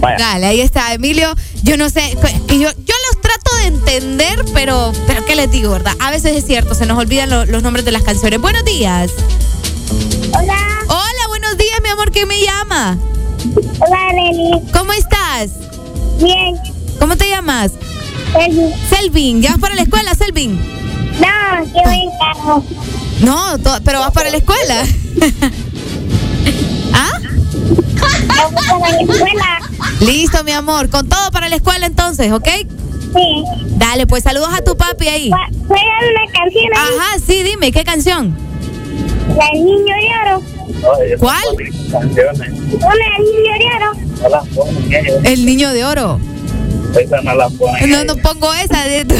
Vaya. 0.00 0.16
Dale, 0.18 0.46
ahí 0.46 0.60
está, 0.60 0.92
Emilio. 0.92 1.32
Yo 1.62 1.76
no 1.76 1.88
sé, 1.88 2.16
y 2.48 2.58
yo, 2.58 2.68
yo 2.68 2.94
los 3.12 3.20
trato 3.22 3.56
de 3.58 3.66
entender, 3.68 4.44
pero, 4.52 4.92
pero 5.06 5.24
¿qué 5.24 5.36
les 5.36 5.50
digo, 5.52 5.70
verdad? 5.70 5.94
A 6.00 6.10
veces 6.10 6.36
es 6.36 6.44
cierto, 6.46 6.74
se 6.74 6.84
nos 6.84 6.98
olvidan 6.98 7.30
lo- 7.30 7.44
los 7.46 7.62
nombres 7.62 7.84
de 7.84 7.92
las 7.92 8.02
canciones. 8.02 8.40
Buenos 8.40 8.64
días. 8.64 9.12
Hola. 10.32 10.75
Hola, 11.76 11.82
mi 11.82 11.90
amor, 11.90 12.10
¿quién 12.10 12.26
me 12.26 12.40
llama? 12.40 12.96
Hola, 13.80 14.12
Nelly. 14.14 14.62
¿Cómo 14.72 14.94
estás? 14.94 15.50
Bien. 16.18 16.56
¿Cómo 16.98 17.16
te 17.16 17.28
llamas? 17.28 17.72
Selvin. 18.32 18.72
Selvin, 18.88 19.42
¿ya 19.42 19.50
vas 19.50 19.58
para 19.58 19.74
la 19.74 19.82
escuela, 19.82 20.14
Selvin? 20.14 20.58
No, 21.20 21.64
que 21.66 21.80
voy 21.84 22.00
en 22.00 22.10
carro. 22.18 22.64
No, 23.20 23.58
pero 23.84 24.00
vas 24.00 24.10
para 24.12 24.30
la 24.30 24.38
escuela. 24.38 24.86
¿Ah? 26.94 27.20
Yo 27.20 28.50
voy 28.50 28.64
para 28.64 28.78
la 28.78 29.00
escuela. 29.00 29.60
Listo, 30.00 30.44
mi 30.44 30.52
amor. 30.52 30.88
Con 30.88 31.06
todo 31.10 31.30
para 31.30 31.50
la 31.50 31.56
escuela 31.56 31.84
entonces, 31.84 32.32
¿ok? 32.32 32.48
Sí. 32.48 33.44
Dale, 33.76 34.06
pues 34.06 34.24
saludos 34.24 34.48
a 34.54 34.64
tu 34.64 34.78
papi 34.78 35.08
ahí. 35.08 35.30
Voy 35.30 35.78
a 35.78 35.82
dar 35.82 36.10
una 36.10 36.32
canción 36.32 36.70
ahí. 36.74 36.96
Ajá, 36.96 37.18
sí, 37.18 37.42
dime, 37.42 37.70
¿qué 37.70 37.84
canción? 37.84 38.34
Del 39.28 39.64
niño 39.64 39.94
de 39.96 40.08
oro. 40.22 40.42
¿Cuál? 41.18 41.44
El 45.24 45.46
niño 45.46 45.72
de 45.72 45.84
oro. 45.84 46.20
Esa 46.98 47.20
no 47.22 47.34
la. 47.34 47.48
No, 47.88 48.04
no 48.04 48.16
pongo 48.16 48.52
esa. 48.54 48.84
de- 48.84 49.04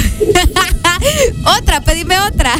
otra, 1.58 1.80
pedime 1.82 2.18
otra. 2.20 2.54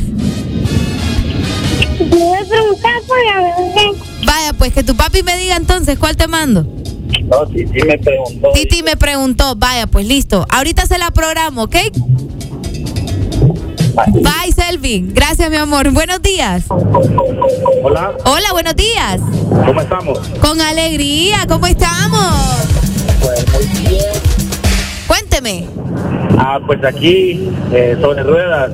¿ok? 3.56 3.96
Vaya, 4.24 4.52
pues 4.58 4.72
que 4.72 4.82
tu 4.82 4.94
papi 4.96 5.22
me 5.22 5.38
diga 5.38 5.56
entonces 5.56 5.98
cuál 5.98 6.16
te 6.16 6.28
mando. 6.28 6.62
No, 7.24 7.46
sí 7.48 7.64
me 7.86 7.98
preguntó. 7.98 8.50
Titi 8.52 8.82
me 8.82 8.96
preguntó, 8.96 9.54
vaya, 9.56 9.86
pues 9.86 10.06
listo. 10.06 10.46
Ahorita 10.50 10.86
se 10.86 10.98
la 10.98 11.10
programo, 11.10 11.62
¿ok? 11.64 11.76
Bye, 13.96 14.52
Selvin. 14.54 15.14
Gracias, 15.14 15.48
mi 15.50 15.56
amor. 15.56 15.90
Buenos 15.90 16.20
días. 16.20 16.64
Hola, 17.82 18.12
Hola, 18.26 18.52
buenos 18.52 18.76
días. 18.76 19.20
¿cómo 19.64 19.80
estamos? 19.80 20.18
Con 20.40 20.60
alegría, 20.60 21.46
¿cómo 21.48 21.66
estamos? 21.66 22.34
Pues 23.20 23.46
muy 23.54 23.80
bien. 23.88 24.04
Cuénteme, 25.06 25.66
Ah, 26.38 26.60
pues 26.66 26.84
aquí, 26.84 27.48
eh, 27.72 27.96
sobre 27.98 28.22
ruedas, 28.22 28.70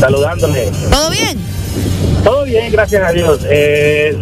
saludándole. 0.00 0.70
¿todo 0.90 1.10
bien? 1.10 1.38
Todo 2.24 2.44
bien, 2.44 2.72
gracias 2.72 3.02
a 3.06 3.12
Dios. 3.12 3.40
Eh, 3.50 4.16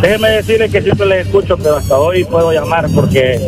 déjeme 0.00 0.30
decirle 0.30 0.68
que 0.68 0.82
siempre 0.82 1.06
les 1.06 1.26
escucho, 1.26 1.56
pero 1.56 1.76
hasta 1.76 1.98
hoy 1.98 2.24
puedo 2.24 2.52
llamar 2.52 2.88
porque 2.94 3.40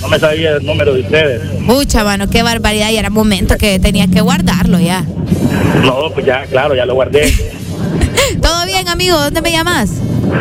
no 0.00 0.08
me 0.08 0.18
sabía 0.18 0.56
el 0.56 0.66
número 0.66 0.94
de 0.94 1.00
ustedes. 1.00 1.42
Pucha, 1.66 2.04
mano, 2.04 2.28
qué 2.28 2.42
barbaridad. 2.42 2.90
Y 2.90 2.96
era 2.96 3.10
momento 3.10 3.56
que 3.56 3.78
tenías 3.78 4.08
que 4.10 4.20
guardarlo 4.20 4.78
ya. 4.78 5.04
No, 5.84 6.10
pues 6.12 6.26
ya, 6.26 6.44
claro, 6.46 6.74
ya 6.74 6.86
lo 6.86 6.94
guardé. 6.94 7.32
¿Todo 8.42 8.66
bien, 8.66 8.88
amigo? 8.88 9.18
¿Dónde 9.18 9.42
me 9.42 9.52
llamas? 9.52 9.90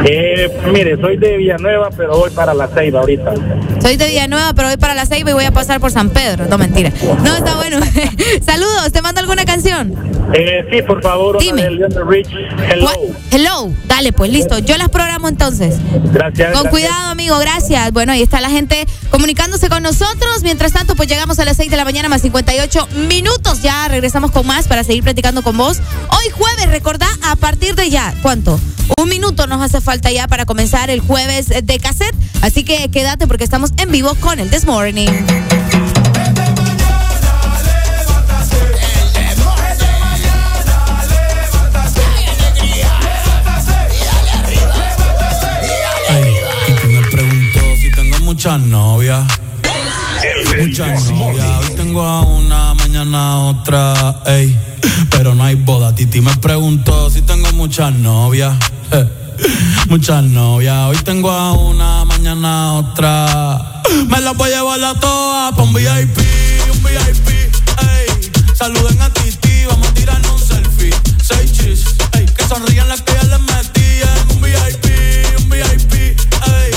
Eh, 0.05 0.49
mire, 0.71 0.99
soy 0.99 1.17
de 1.17 1.37
Villanueva, 1.37 1.89
pero 1.95 2.17
voy 2.17 2.31
para 2.31 2.53
la 2.53 2.67
Ceiba 2.67 3.01
ahorita. 3.01 3.33
Soy 3.81 3.97
de 3.97 4.07
Villanueva, 4.07 4.53
pero 4.53 4.69
voy 4.69 4.77
para 4.77 4.95
la 4.95 5.05
Ceiba 5.05 5.31
y 5.31 5.33
voy 5.33 5.45
a 5.45 5.51
pasar 5.51 5.79
por 5.79 5.91
San 5.91 6.09
Pedro. 6.09 6.45
No, 6.47 6.57
mentira. 6.57 6.91
No, 7.23 7.35
está 7.35 7.55
bueno. 7.55 7.79
Saludos, 8.45 8.91
¿te 8.91 9.01
mando 9.01 9.21
alguna 9.21 9.45
canción? 9.45 9.93
Eh, 10.33 10.65
sí, 10.71 10.81
por 10.81 11.01
favor, 11.01 11.37
Dime. 11.39 11.69
Rich. 11.69 12.29
Hello. 12.69 12.89
Hello. 13.31 13.71
Dale, 13.85 14.13
pues 14.13 14.31
listo. 14.31 14.59
Yo 14.59 14.77
las 14.77 14.89
programo 14.89 15.27
entonces. 15.27 15.77
Gracias. 16.13 16.53
Con 16.53 16.63
gracias. 16.63 16.71
cuidado, 16.71 17.09
amigo, 17.09 17.37
gracias. 17.39 17.91
Bueno, 17.91 18.13
ahí 18.13 18.21
está 18.21 18.39
la 18.39 18.49
gente 18.49 18.85
comunicándose 19.09 19.69
con 19.69 19.83
nosotros. 19.83 20.43
Mientras 20.43 20.71
tanto, 20.71 20.95
pues 20.95 21.09
llegamos 21.09 21.39
a 21.39 21.45
las 21.45 21.57
6 21.57 21.69
de 21.69 21.77
la 21.77 21.83
mañana 21.83 22.07
más 22.09 22.21
58 22.21 22.87
minutos. 23.09 23.61
Ya 23.61 23.87
regresamos 23.87 24.31
con 24.31 24.47
más 24.47 24.67
para 24.67 24.83
seguir 24.83 25.03
platicando 25.03 25.41
con 25.41 25.57
vos. 25.57 25.79
Hoy 26.09 26.29
jueves, 26.31 26.69
recordá, 26.69 27.07
a 27.23 27.35
partir 27.35 27.75
de 27.75 27.89
ya, 27.89 28.13
¿cuánto? 28.21 28.59
Un 28.97 29.09
minuto 29.09 29.47
nos 29.47 29.61
hace 29.61 29.80
falta 29.81 30.11
ya 30.11 30.27
para 30.27 30.45
comenzar 30.45 30.89
el 30.89 30.99
jueves 30.99 31.49
de 31.49 31.79
cassette. 31.79 32.15
Así 32.41 32.63
que 32.63 32.89
quédate 32.89 33.27
porque 33.27 33.43
estamos 33.43 33.71
en 33.77 33.91
vivo 33.91 34.15
con 34.15 34.39
el 34.39 34.49
This 34.49 34.65
Morning. 34.65 35.09
Muchas 48.23 48.59
novias. 48.61 49.23
Muchas 50.57 51.11
novias. 51.11 51.47
Hoy 51.69 51.75
tengo 51.75 52.01
a 52.01 52.21
una, 52.21 52.73
mañana 52.73 53.33
a 53.33 53.37
otra, 53.39 54.23
ey. 54.25 54.57
Pero 55.11 55.35
no 55.35 55.43
hay 55.43 55.53
boda. 55.55 55.93
Titi 55.93 56.21
me 56.21 56.35
preguntó 56.37 57.11
si 57.11 57.21
tengo 57.21 57.51
muchas 57.51 57.93
novias. 57.93 58.55
eh. 58.93 59.20
Muchas 59.89 60.23
novias. 60.23 60.89
Hoy 60.89 60.97
tengo 61.03 61.31
a 61.31 61.53
una, 61.53 62.05
mañana 62.05 62.73
otra. 62.73 63.81
Me 64.07 64.19
las 64.21 64.35
voy 64.35 64.51
a 64.51 64.57
llevar 64.57 64.83
a 64.83 64.93
todas 64.99 65.53
pa' 65.53 65.63
un 65.63 65.73
VIP, 65.73 66.17
un 66.71 66.83
VIP, 66.83 67.27
ey. 67.29 68.31
Saluden 68.55 69.01
a 69.01 69.09
Titi, 69.11 69.65
vamos 69.65 69.87
a 69.87 69.93
tirarnos 69.93 70.31
un 70.31 70.47
selfie. 70.47 70.93
Seis 71.21 71.51
chis. 71.51 71.83
Que 72.37 72.47
sonrían 72.47 72.87
las 72.87 73.01
que 73.01 73.13
ya 73.13 73.23
les 73.23 73.39
metí 73.41 74.01
en 74.01 74.35
un 74.35 74.41
VIP, 74.41 74.85
un 75.39 75.49
VIP, 75.49 75.93
ey. 75.93 76.71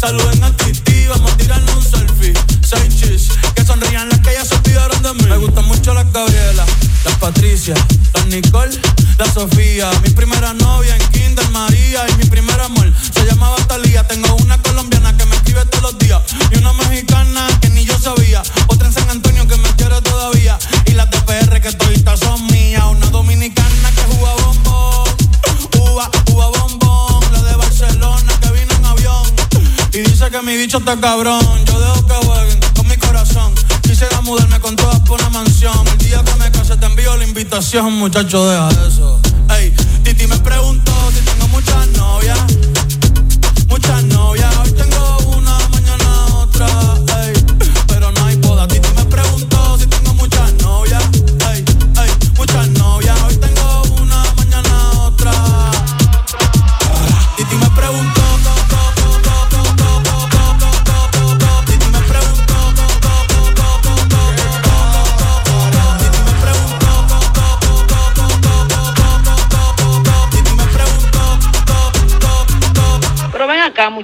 Saluden 0.00 0.44
a 0.44 0.56
Titi, 0.56 1.06
vamos 1.08 1.32
a 1.32 1.36
tirarnos 1.36 1.74
un 1.76 1.82
selfie. 1.82 2.34
Seis 2.62 2.96
chis, 3.00 3.28
sonrían 3.70 4.08
las 4.08 4.18
que 4.18 4.32
ya 4.32 4.44
se 4.44 4.56
olvidaron 4.56 5.00
de 5.00 5.14
mí. 5.14 5.26
Me 5.28 5.36
gustan 5.36 5.64
mucho 5.66 5.94
las 5.94 6.12
Gabriela, 6.12 6.66
las 7.04 7.14
Patricia, 7.18 7.74
las 8.14 8.26
Nicole, 8.26 8.76
la 9.16 9.32
Sofía. 9.32 9.88
Mi 10.02 10.10
primera 10.10 10.52
novia 10.54 10.96
en 10.96 11.02
Kinder 11.12 11.48
María 11.50 12.04
y 12.08 12.14
mi 12.16 12.24
primer 12.24 12.60
amor 12.60 12.92
se 13.14 13.24
llamaba 13.26 13.54
Talía. 13.68 14.02
Tengo 14.08 14.34
una 14.34 14.60
colombiana 14.60 15.16
que 15.16 15.24
me 15.26 15.36
escribe 15.36 15.64
todos 15.66 15.82
los 15.84 15.98
días 15.98 16.20
y 16.50 16.58
una 16.58 16.72
mexicana 16.72 17.46
que 17.60 17.68
ni 17.68 17.84
yo 17.84 17.96
sabía. 17.96 18.42
Otra 18.66 18.88
en 18.88 18.92
San 18.92 19.08
Antonio 19.08 19.46
que 19.46 19.56
me 19.56 19.68
quiere 19.76 20.00
todavía 20.02 20.58
y 20.86 20.92
las 20.92 21.08
de 21.08 21.20
PR 21.20 21.60
que 21.60 21.72
toditas 21.72 22.18
son 22.18 22.44
mías. 22.48 22.82
Una 22.90 23.06
dominicana 23.10 23.88
que 23.94 24.02
juega 24.16 24.34
bombón, 24.46 25.08
uva, 25.78 26.10
uva 26.32 26.46
bombón. 26.58 27.32
La 27.32 27.42
de 27.44 27.54
Barcelona 27.54 28.32
que 28.40 28.50
vino 28.50 28.74
en 28.74 28.84
avión 28.84 29.32
y 29.92 29.98
dice 29.98 30.28
que 30.28 30.42
mi 30.42 30.56
bicho 30.56 30.78
está 30.78 30.98
cabrón. 31.00 31.59
Invitación, 37.60 37.92
muchacho, 37.92 38.48
deja 38.48 38.86
eso. 38.86 39.09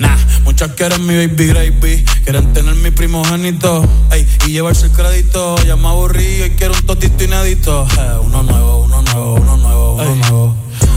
Nah, 0.00 0.16
muchas 0.44 0.72
quieren 0.72 1.04
mi 1.06 1.14
baby 1.14 1.46
gravy, 1.48 2.04
quieren 2.24 2.54
tener 2.54 2.74
mi 2.76 2.90
primogénito, 2.90 3.84
ey, 4.10 4.26
y 4.46 4.52
llevarse 4.52 4.86
el 4.86 4.92
crédito. 4.92 5.56
Ya 5.66 5.76
me 5.76 5.88
aburrí 5.88 6.42
y 6.42 6.50
quiero 6.56 6.72
un 6.72 6.86
totito 6.86 7.22
inédito. 7.22 7.86
Eh, 7.98 8.18
uno 8.22 8.42
nuevo, 8.42 8.78
uno 8.78 9.02
nuevo, 9.02 9.34
uno 9.34 9.56
nuevo, 9.58 9.92
uno 9.96 10.14
nuevo. 10.16 10.56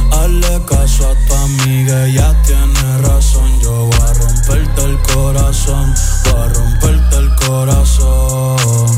Hazle 0.10 0.62
caso 0.66 1.10
a 1.10 1.28
tu 1.28 1.34
amiga, 1.34 2.08
ella 2.08 2.34
tiene 2.44 2.98
razón. 3.00 3.60
Yo 3.62 3.72
voy 3.88 4.00
a 4.00 4.14
romperte 4.14 4.84
el 4.86 4.98
corazón, 5.02 5.94
voy 6.24 6.42
a 6.42 6.48
romperte 6.48 7.18
el 7.18 7.36
corazón. 7.36 8.90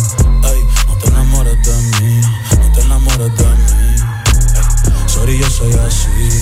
Ey, 0.43 0.61
no 0.87 0.97
te 0.99 1.07
enamores 1.07 1.57
de 1.65 1.75
mí, 1.99 2.21
no 2.59 2.71
te 2.73 2.81
enamores 2.81 3.35
de 3.35 3.43
mí. 3.43 3.95
Ey, 4.53 5.09
sorry, 5.09 5.39
yo 5.39 5.49
soy 5.49 5.73
así, 5.73 6.34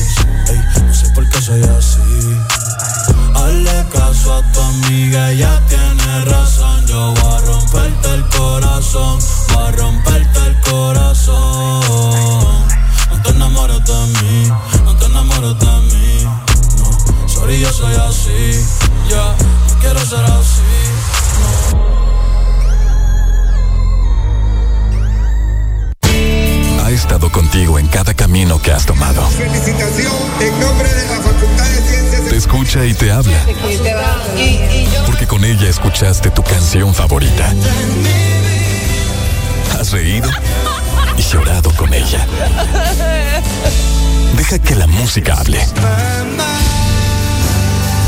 Deja 44.53 44.65
que 44.65 44.75
la 44.75 44.85
música 44.85 45.33
hable. 45.33 45.59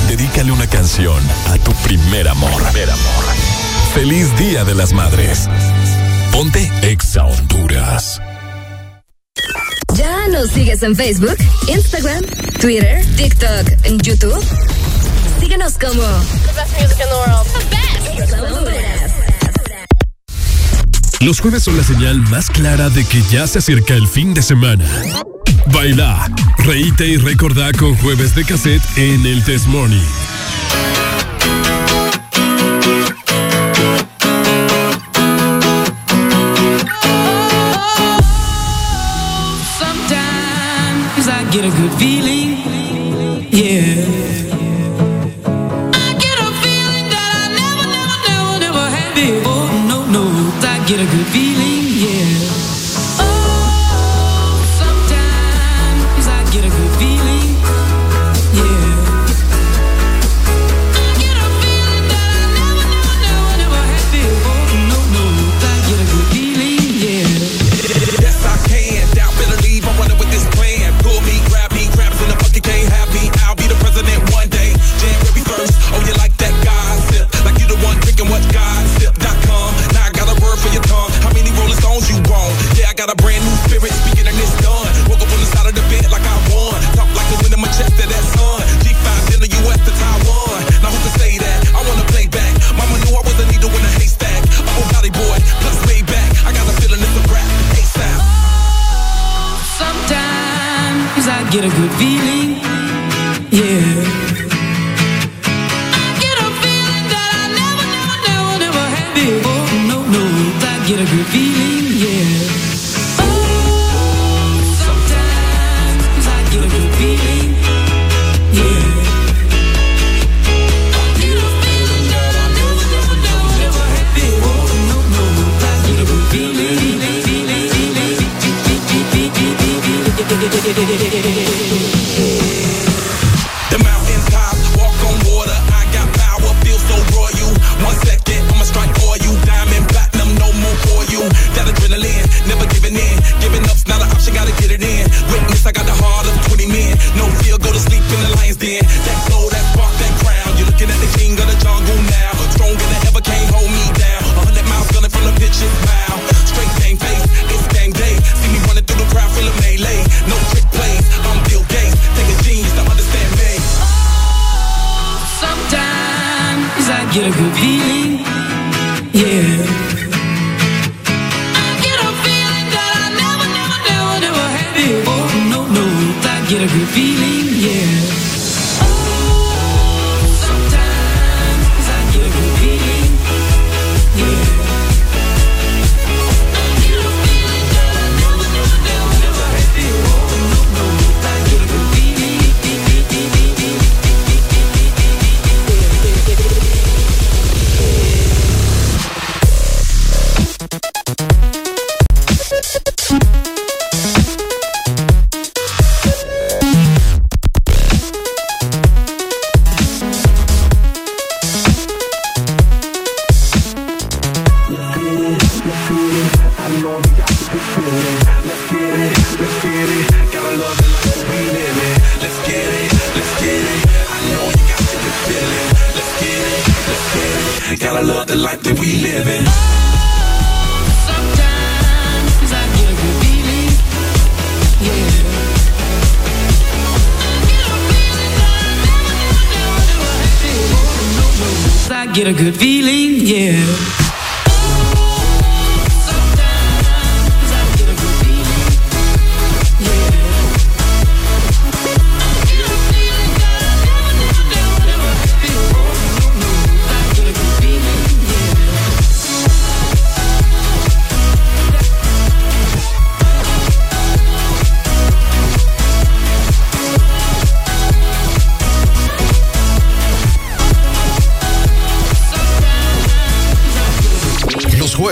Dedícale 0.08 0.52
una 0.52 0.68
canción 0.68 1.18
a 1.48 1.58
tu 1.58 1.74
primer 1.84 2.28
amor. 2.28 2.62
Feliz 3.96 4.28
Día 4.38 4.64
de 4.64 4.76
las 4.76 4.94
Madres. 4.94 5.50
Ponte 6.32 6.72
Exa 6.84 7.26
Honduras. 7.26 8.22
¿Ya 9.96 10.28
nos 10.28 10.52
sigues 10.52 10.84
en 10.84 10.96
Facebook, 10.96 11.38
Instagram, 11.68 12.24
Twitter, 12.62 13.04
TikTok, 13.16 13.68
en 13.84 13.98
YouTube? 14.02 14.46
Síguenos 15.40 15.74
como 15.80 16.04
The 16.04 16.52
Best 16.54 16.80
Music 16.80 17.00
in 17.00 17.08
the 17.08 17.16
World. 17.16 17.48
The 18.14 18.72
Best. 18.72 19.16
Los 21.22 21.40
jueves 21.40 21.64
son 21.64 21.76
la 21.76 21.84
señal 21.84 22.20
más 22.30 22.52
clara 22.52 22.92
de 22.92 23.04
que 23.04 23.24
ya 23.32 23.48
se 23.48 23.58
acerca 23.58 23.96
el 23.96 24.08
fin 24.08 24.36
de 24.36 24.44
semana. 24.44 24.86
Baila, 25.68 26.30
reíte 26.66 27.08
y 27.08 27.18
recordá 27.18 27.72
con 27.74 27.96
jueves 27.98 28.34
de 28.34 28.44
cassette 28.44 28.84
en 28.98 29.26
el 29.26 29.44
Test 29.44 29.68
Morning. 29.68 30.25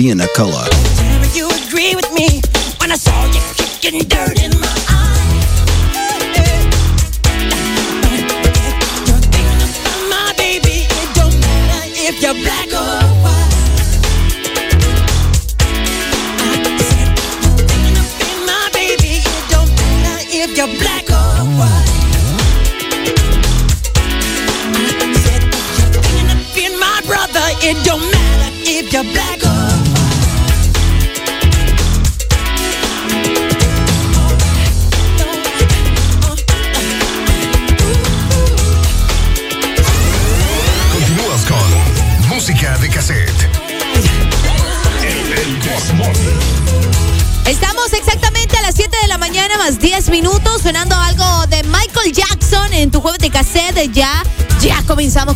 Being 0.00 0.18
a 0.18 0.26
color. 0.28 0.69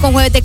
Con 0.00 0.12
jueves 0.12 0.32
de 0.32 0.42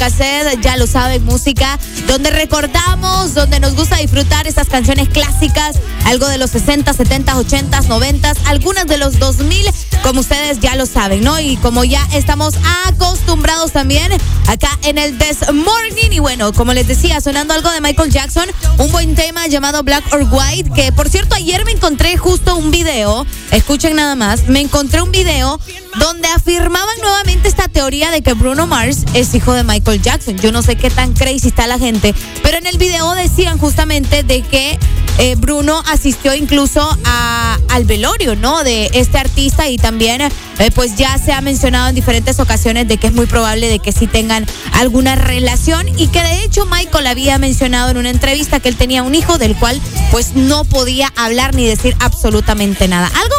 ya 0.61 0.77
lo 0.77 0.85
saben, 0.85 1.23
música 1.25 1.79
donde 2.07 2.29
recordamos, 2.29 3.33
donde 3.33 3.59
nos 3.59 3.75
gusta 3.75 3.97
disfrutar 3.97 4.47
estas 4.47 4.67
canciones 4.67 5.09
clásicas, 5.09 5.77
algo 6.05 6.27
de 6.27 6.37
los 6.37 6.51
60, 6.51 6.93
70, 6.93 7.37
80, 7.37 7.81
90, 7.81 8.33
algunas 8.45 8.87
de 8.87 8.97
los 8.97 9.19
2000, 9.19 9.69
como 10.03 10.21
ustedes 10.21 10.59
ya 10.59 10.75
lo 10.75 10.85
saben, 10.85 11.23
¿no? 11.23 11.39
Y 11.39 11.57
como 11.57 11.83
ya 11.83 12.05
estamos 12.13 12.55
acostumbrados 12.87 13.71
también 13.71 14.11
acá 14.47 14.69
en 14.83 14.97
el 14.97 15.17
This 15.17 15.51
Morning. 15.53 16.11
Y 16.11 16.19
bueno, 16.19 16.53
como 16.53 16.73
les 16.73 16.87
decía, 16.87 17.21
sonando 17.21 17.53
algo 17.53 17.71
de 17.71 17.81
Michael 17.81 18.11
Jackson, 18.11 18.47
un 18.77 18.91
buen 18.91 19.15
tema 19.15 19.47
llamado 19.47 19.83
Black 19.83 20.03
or 20.13 20.27
White, 20.29 20.71
que 20.75 20.91
por 20.91 21.09
cierto 21.09 21.35
ayer 21.35 21.65
me 21.65 21.71
encontré 21.71 22.17
justo 22.17 22.55
un 22.55 22.71
video, 22.71 23.25
escuchen 23.51 23.95
nada 23.95 24.15
más, 24.15 24.47
me 24.47 24.59
encontré 24.59 25.01
un 25.01 25.11
video 25.11 25.59
donde 25.99 26.27
afirmaban 26.29 26.97
nuevamente 27.01 27.47
esta 27.47 27.67
teoría 27.67 28.09
de 28.09 28.21
que 28.21 28.33
Bruno 28.33 28.65
Mars 28.67 29.05
es 29.13 29.33
hijo 29.35 29.53
de 29.53 29.63
Michael 29.63 30.01
Jackson. 30.01 30.37
Yo 30.37 30.51
no 30.51 30.61
sé 30.61 30.75
qué 30.75 30.89
tan 30.89 31.13
crazy 31.13 31.49
está 31.49 31.67
la 31.67 31.77
gente, 31.77 32.15
pero 32.41 32.57
en 32.57 32.65
el 32.65 32.77
video 32.77 33.13
decían 33.15 33.57
justamente 33.57 34.23
de 34.23 34.41
que 34.41 34.79
eh, 35.17 35.35
Bruno 35.35 35.83
asistió 35.87 36.33
incluso 36.33 36.81
a, 37.03 37.59
al 37.69 37.83
velorio, 37.83 38.37
¿no? 38.37 38.63
De 38.63 38.89
este 38.93 39.17
artista 39.17 39.67
y 39.67 39.77
también, 39.77 40.21
eh, 40.21 40.31
pues 40.73 40.95
ya 40.95 41.17
se 41.17 41.33
ha 41.33 41.41
mencionado 41.41 41.89
en 41.89 41.95
diferentes 41.95 42.39
ocasiones 42.39 42.87
de 42.87 42.97
que 42.97 43.07
es 43.07 43.13
muy 43.13 43.25
probable 43.25 43.67
de 43.67 43.79
que 43.79 43.91
sí 43.91 44.07
tengan 44.07 44.45
alguna 44.71 45.15
relación 45.15 45.87
y 45.97 46.07
que 46.07 46.23
de 46.23 46.43
hecho 46.43 46.65
Michael 46.65 47.07
había 47.07 47.37
mencionado 47.37 47.89
en 47.89 47.97
una 47.97 48.09
entrevista 48.09 48.61
que 48.61 48.69
él 48.69 48.77
tenía 48.77 49.03
un 49.03 49.13
hijo 49.13 49.37
del 49.37 49.57
cual 49.57 49.81
pues 50.11 50.35
no 50.35 50.63
podía 50.63 51.11
hablar 51.17 51.53
ni 51.53 51.67
decir 51.67 51.95
absolutamente 51.99 52.87
nada. 52.87 53.07
Algo 53.07 53.35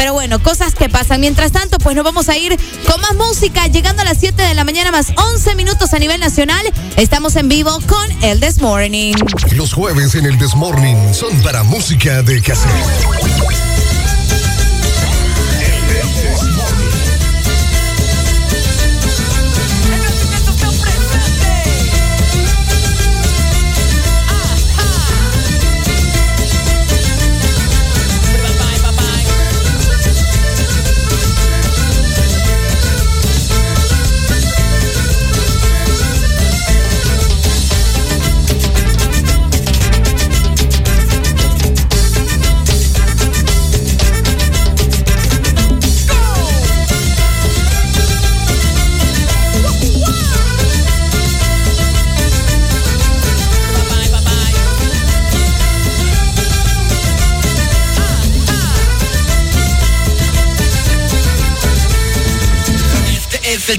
pero 0.00 0.14
bueno, 0.14 0.42
cosas 0.42 0.74
que 0.74 0.88
pasan. 0.88 1.20
Mientras 1.20 1.52
tanto, 1.52 1.76
pues 1.76 1.94
nos 1.94 2.06
vamos 2.06 2.30
a 2.30 2.38
ir 2.38 2.58
con 2.86 2.98
más 3.02 3.14
música, 3.16 3.66
llegando 3.66 4.00
a 4.00 4.06
las 4.06 4.16
7 4.16 4.42
de 4.42 4.54
la 4.54 4.64
mañana 4.64 4.90
más 4.90 5.12
11 5.14 5.54
minutos 5.56 5.92
a 5.92 5.98
nivel 5.98 6.18
nacional. 6.20 6.64
Estamos 6.96 7.36
en 7.36 7.50
vivo 7.50 7.78
con 7.86 8.22
El 8.22 8.40
This 8.40 8.62
Morning. 8.62 9.12
Los 9.54 9.74
jueves 9.74 10.14
en 10.14 10.24
el 10.24 10.38
Desmorning 10.38 11.12
son 11.12 11.38
para 11.42 11.64
música 11.64 12.22
de 12.22 12.40
cassette. 12.40 13.29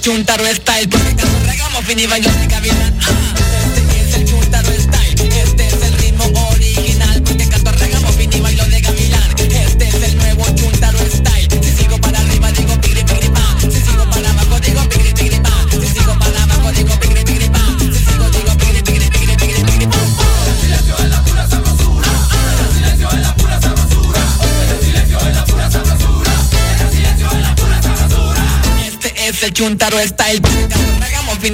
chuntaro 0.02 0.46
style. 0.48 0.88
Porque 0.90 1.16
cuando 1.16 1.40
regamos 1.46 1.86
finiva 1.86 2.18
yo 2.18 2.30
sé 2.32 2.48
que 2.48 2.56
chuntaro 29.54 29.98
style. 30.00 30.42
Pegamos 31.00 31.38
fin 31.40 31.54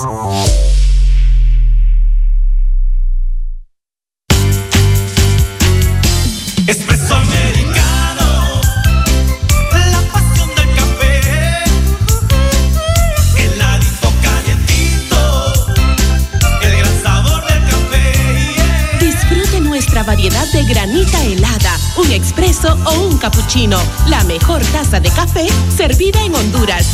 cappuccino, 23.21 23.79
la 24.07 24.23
mejor 24.23 24.63
taza 24.73 24.99
de 24.99 25.11
café 25.11 25.47
servida 25.77 26.23
en 26.23 26.33
Honduras. 26.33 26.87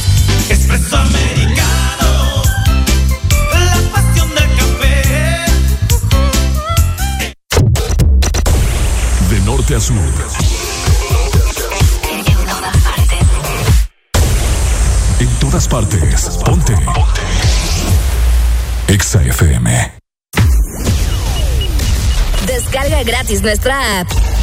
Espresso 0.50 0.98
americano, 0.98 2.44
la 3.54 3.78
pasión 3.94 4.30
del 4.36 4.50
café. 4.58 5.46
De 9.30 9.40
norte 9.46 9.76
a 9.76 9.80
sur. 9.80 9.96
En 15.20 15.30
todas 15.40 15.68
partes. 15.70 16.30
Ponte. 16.44 16.76
Exa 18.90 19.24
FM. 19.24 19.94
Descarga 22.46 23.04
gratis 23.04 23.42
nuestra 23.42 24.02
app 24.02 24.37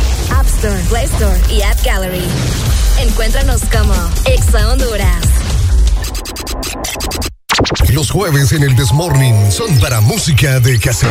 Play 0.89 1.05
Store 1.05 1.39
y 1.51 1.61
App 1.61 1.79
Gallery. 1.85 2.25
Encuéntranos 2.99 3.63
como 3.71 3.95
Exa 4.25 4.67
Honduras. 4.69 5.23
Los 7.93 8.11
jueves 8.11 8.53
en 8.53 8.63
el 8.63 8.75
Desmorning 8.75 9.53
son 9.53 9.79
para 9.79 10.01
música 10.01 10.61
de 10.61 10.81
cassette. 10.81 11.11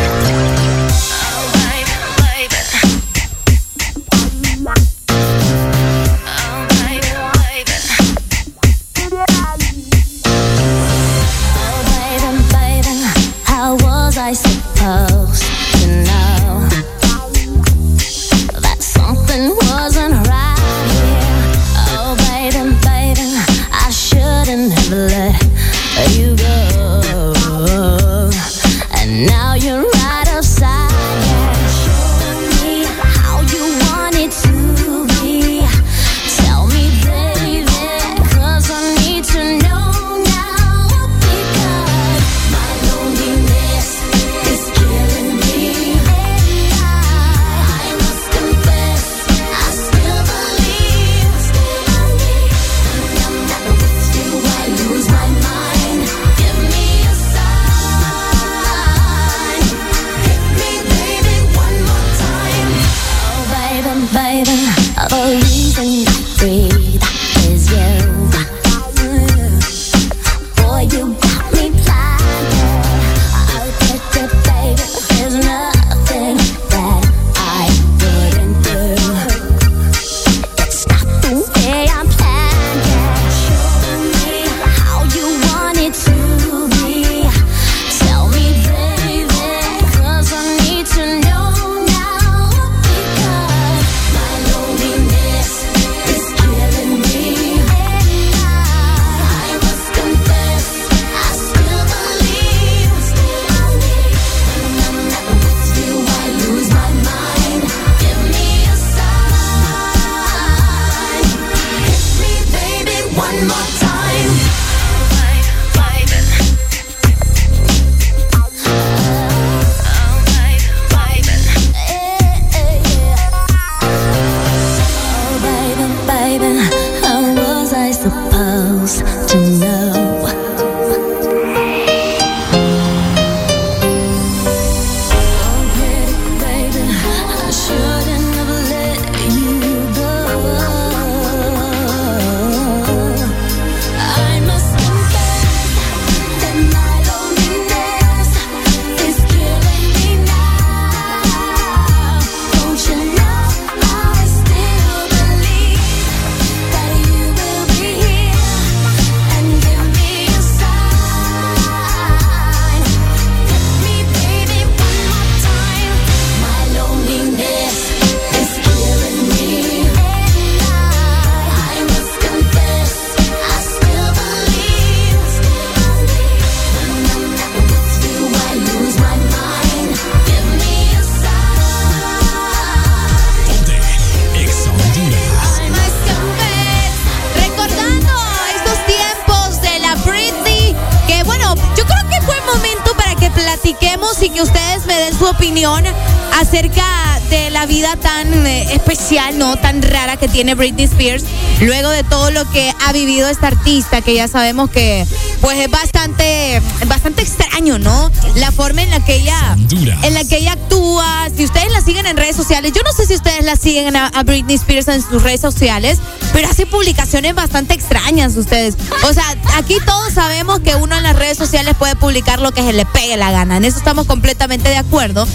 Que 200.24 200.30
tiene 200.30 200.56
Britney 200.56 200.86
Spears, 200.86 201.26
luego 201.60 201.90
de 201.90 202.06
todo 202.06 202.32
lo 202.32 202.50
que 202.52 202.74
ha 202.86 202.94
vivido 202.94 203.28
esta 203.28 203.48
artista, 203.48 204.00
que 204.00 204.14
ya 204.14 204.30
sabemos 204.30 204.70
que 204.70 205.06
pues 205.41 205.60
es 205.60 205.70
bastante, 205.70 206.62
bastante 206.88 207.24
extraño, 207.24 207.78
¿no? 207.78 208.10
La 208.36 208.54
forma 208.54 208.84
en 208.84 208.90
la 208.90 209.04
que 209.04 209.16
ella, 209.16 209.58
en 210.02 210.14
la 210.14 210.24
que 210.24 210.38
ella 210.38 210.54
actúa. 210.54 211.28
Si 211.36 211.44
ustedes 211.44 211.74
la 211.74 211.82
siguen 211.82 212.06
en 212.06 212.16
redes 212.16 212.38
sociales, 212.38 212.72
yo 212.74 212.82
no 212.84 212.94
sé 212.94 213.06
si 213.06 213.16
ustedes 213.16 213.44
la 213.44 213.58
siguen 213.58 213.98
a, 213.98 214.08
a 214.08 214.24
Britney 214.24 214.56
Spears 214.56 214.88
en 214.88 215.02
sus 215.02 215.22
redes 215.22 215.41
sociales, 215.41 216.00
pero 216.34 216.49
hace 216.49 216.65
publicaciones 216.65 217.35
bastante 217.35 217.76
extrañas 217.76 218.35
ustedes. 218.35 218.76
O 219.07 219.14
sea, 219.14 219.23
aquí 219.55 219.77
todos 219.85 220.14
sabemos 220.14 220.60
que 220.60 220.76
uno 220.76 220.97
en 220.97 221.03
las 221.03 221.15
redes 221.15 221.38
sociales 221.38 221.76
puede 221.77 221.95
publicar 221.95 222.41
lo 222.41 222.51
que 222.51 222.61
se 222.61 222.73
le 222.73 222.85
pegue 222.85 223.15
la 223.15 223.31
gana. 223.31 223.57
En 223.57 223.65
eso 223.65 223.77
estamos 223.77 224.07
completamente 224.07 224.69
de 224.69 224.77
acuerdo. 224.77 225.27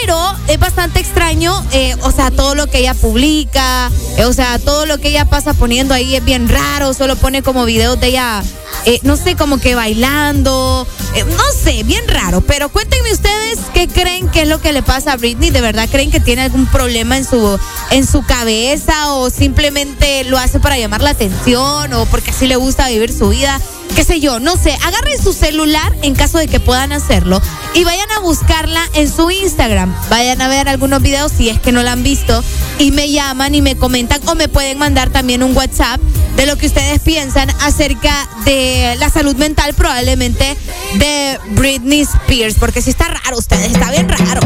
Pero 0.00 0.16
es 0.46 0.58
bastante 0.58 1.00
extraño, 1.00 1.52
eh, 1.72 1.96
o 2.02 2.12
sea, 2.12 2.30
todo 2.30 2.54
lo 2.54 2.68
que 2.68 2.78
ella 2.78 2.94
publica, 2.94 3.90
eh, 4.16 4.24
o 4.24 4.32
sea, 4.32 4.58
todo 4.60 4.86
lo 4.86 4.98
que 4.98 5.08
ella 5.08 5.24
pasa 5.24 5.52
poniendo 5.52 5.94
ahí 5.94 6.14
es 6.14 6.24
bien 6.24 6.48
raro, 6.48 6.94
solo 6.94 7.16
pone 7.16 7.42
como 7.42 7.64
videos 7.64 7.98
de 7.98 8.08
ella, 8.08 8.42
eh, 8.84 9.00
no 9.02 9.16
sé, 9.16 9.34
como 9.34 9.58
que 9.58 9.74
bailando, 9.74 10.86
eh, 11.14 11.24
no 11.24 11.42
sé, 11.60 11.82
bien 11.82 12.06
raro. 12.06 12.40
Pero 12.40 12.68
cuéntenme 12.68 13.12
ustedes 13.12 13.45
qué 13.76 13.88
creen 13.88 14.30
que 14.30 14.40
es 14.40 14.48
lo 14.48 14.58
que 14.58 14.72
le 14.72 14.82
pasa 14.82 15.12
a 15.12 15.16
Britney, 15.18 15.50
¿de 15.50 15.60
verdad 15.60 15.86
creen 15.90 16.10
que 16.10 16.18
tiene 16.18 16.40
algún 16.40 16.64
problema 16.64 17.18
en 17.18 17.26
su, 17.26 17.60
en 17.90 18.06
su 18.06 18.22
cabeza 18.22 19.12
o 19.12 19.28
simplemente 19.28 20.24
lo 20.24 20.38
hace 20.38 20.58
para 20.60 20.78
llamar 20.78 21.02
la 21.02 21.10
atención 21.10 21.92
o 21.92 22.06
porque 22.06 22.30
así 22.30 22.46
le 22.46 22.56
gusta 22.56 22.88
vivir 22.88 23.12
su 23.12 23.28
vida? 23.28 23.60
qué 23.94 24.04
sé 24.04 24.20
yo, 24.20 24.40
no 24.40 24.56
sé, 24.56 24.76
agarren 24.84 25.22
su 25.22 25.32
celular 25.32 25.94
en 26.02 26.14
caso 26.14 26.36
de 26.36 26.48
que 26.48 26.60
puedan 26.60 26.92
hacerlo 26.92 27.40
y 27.72 27.84
vayan 27.84 28.10
a 28.12 28.20
buscarla 28.20 28.82
en 28.92 29.10
su 29.10 29.30
Instagram. 29.30 29.94
Vayan 30.10 30.42
a 30.42 30.48
ver 30.48 30.68
algunos 30.68 31.00
videos 31.00 31.32
si 31.32 31.48
es 31.48 31.58
que 31.60 31.72
no 31.72 31.82
la 31.82 31.92
han 31.92 32.02
visto 32.02 32.44
y 32.78 32.90
me 32.90 33.10
llaman 33.10 33.54
y 33.54 33.62
me 33.62 33.74
comentan 33.74 34.20
o 34.26 34.34
me 34.34 34.48
pueden 34.48 34.76
mandar 34.76 35.08
también 35.08 35.42
un 35.42 35.56
WhatsApp 35.56 35.98
de 36.36 36.44
lo 36.44 36.56
que 36.56 36.66
ustedes 36.66 37.00
piensan 37.00 37.48
acerca 37.62 38.28
de 38.44 38.96
la 38.98 39.08
salud 39.08 39.34
mental 39.36 39.72
probablemente 39.72 40.58
de 40.98 41.38
Britney 41.50 42.00
Spears, 42.02 42.54
porque 42.58 42.82
si 42.82 42.90
está 42.90 43.08
raro 43.08 43.38
ustedes, 43.38 43.72
está 43.72 43.90
bien 43.90 44.08
raro. 44.08 44.40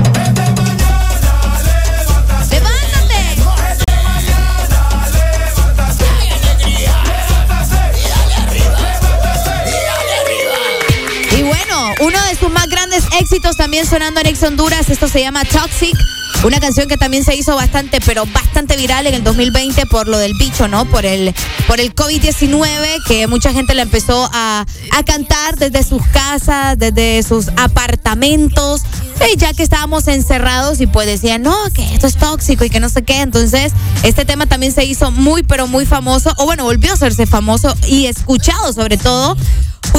Y 11.37 11.43
bueno, 11.43 11.95
uno 12.01 12.23
de 12.25 12.35
sus 12.37 12.51
más 12.51 12.69
grandes 12.69 13.05
éxitos 13.21 13.57
también 13.57 13.87
sonando 13.87 14.21
en 14.21 14.27
Ex 14.27 14.43
Honduras, 14.43 14.89
esto 14.89 15.09
se 15.09 15.21
llama 15.21 15.45
Toxic. 15.45 15.97
Una 16.43 16.59
canción 16.59 16.89
que 16.89 16.97
también 16.97 17.23
se 17.23 17.37
hizo 17.37 17.55
bastante, 17.55 18.01
pero 18.01 18.25
bastante 18.25 18.75
viral 18.77 19.07
en 19.07 19.15
el 19.15 19.23
2020 19.23 19.85
por 19.87 20.09
lo 20.09 20.17
del 20.17 20.33
bicho, 20.39 20.69
¿no? 20.69 20.87
Por 20.87 21.05
el, 21.05 21.35
por 21.67 21.81
el 21.81 21.95
COVID-19, 21.95 23.05
que 23.07 23.27
mucha 23.27 23.53
gente 23.53 23.75
la 23.75 23.83
empezó 23.83 24.31
a, 24.33 24.65
a 24.93 25.03
cantar 25.03 25.57
desde 25.57 25.83
sus 25.83 26.05
casas, 26.07 26.79
desde 26.79 27.23
sus 27.23 27.49
apartamentos, 27.57 28.83
eh, 29.21 29.37
ya 29.37 29.53
que 29.53 29.63
estábamos 29.63 30.09
encerrados 30.09 30.81
y 30.81 30.87
pues 30.87 31.07
decían, 31.07 31.43
no, 31.43 31.57
que 31.75 31.95
esto 31.95 32.07
es 32.07 32.17
tóxico 32.17 32.65
y 32.65 32.71
que 32.71 32.81
no 32.81 32.89
sé 32.89 33.03
qué. 33.03 33.21
Entonces, 33.21 33.73
este 34.03 34.25
tema 34.25 34.47
también 34.47 34.73
se 34.73 34.85
hizo 34.85 35.11
muy, 35.11 35.43
pero 35.43 35.67
muy 35.67 35.87
famoso, 35.87 36.33
o 36.39 36.47
bueno, 36.47 36.65
volvió 36.65 36.91
a 36.91 36.95
hacerse 36.95 37.27
famoso 37.27 37.75
y 37.87 38.07
escuchado 38.07 38.73
sobre 38.73 38.97
todo 38.97 39.37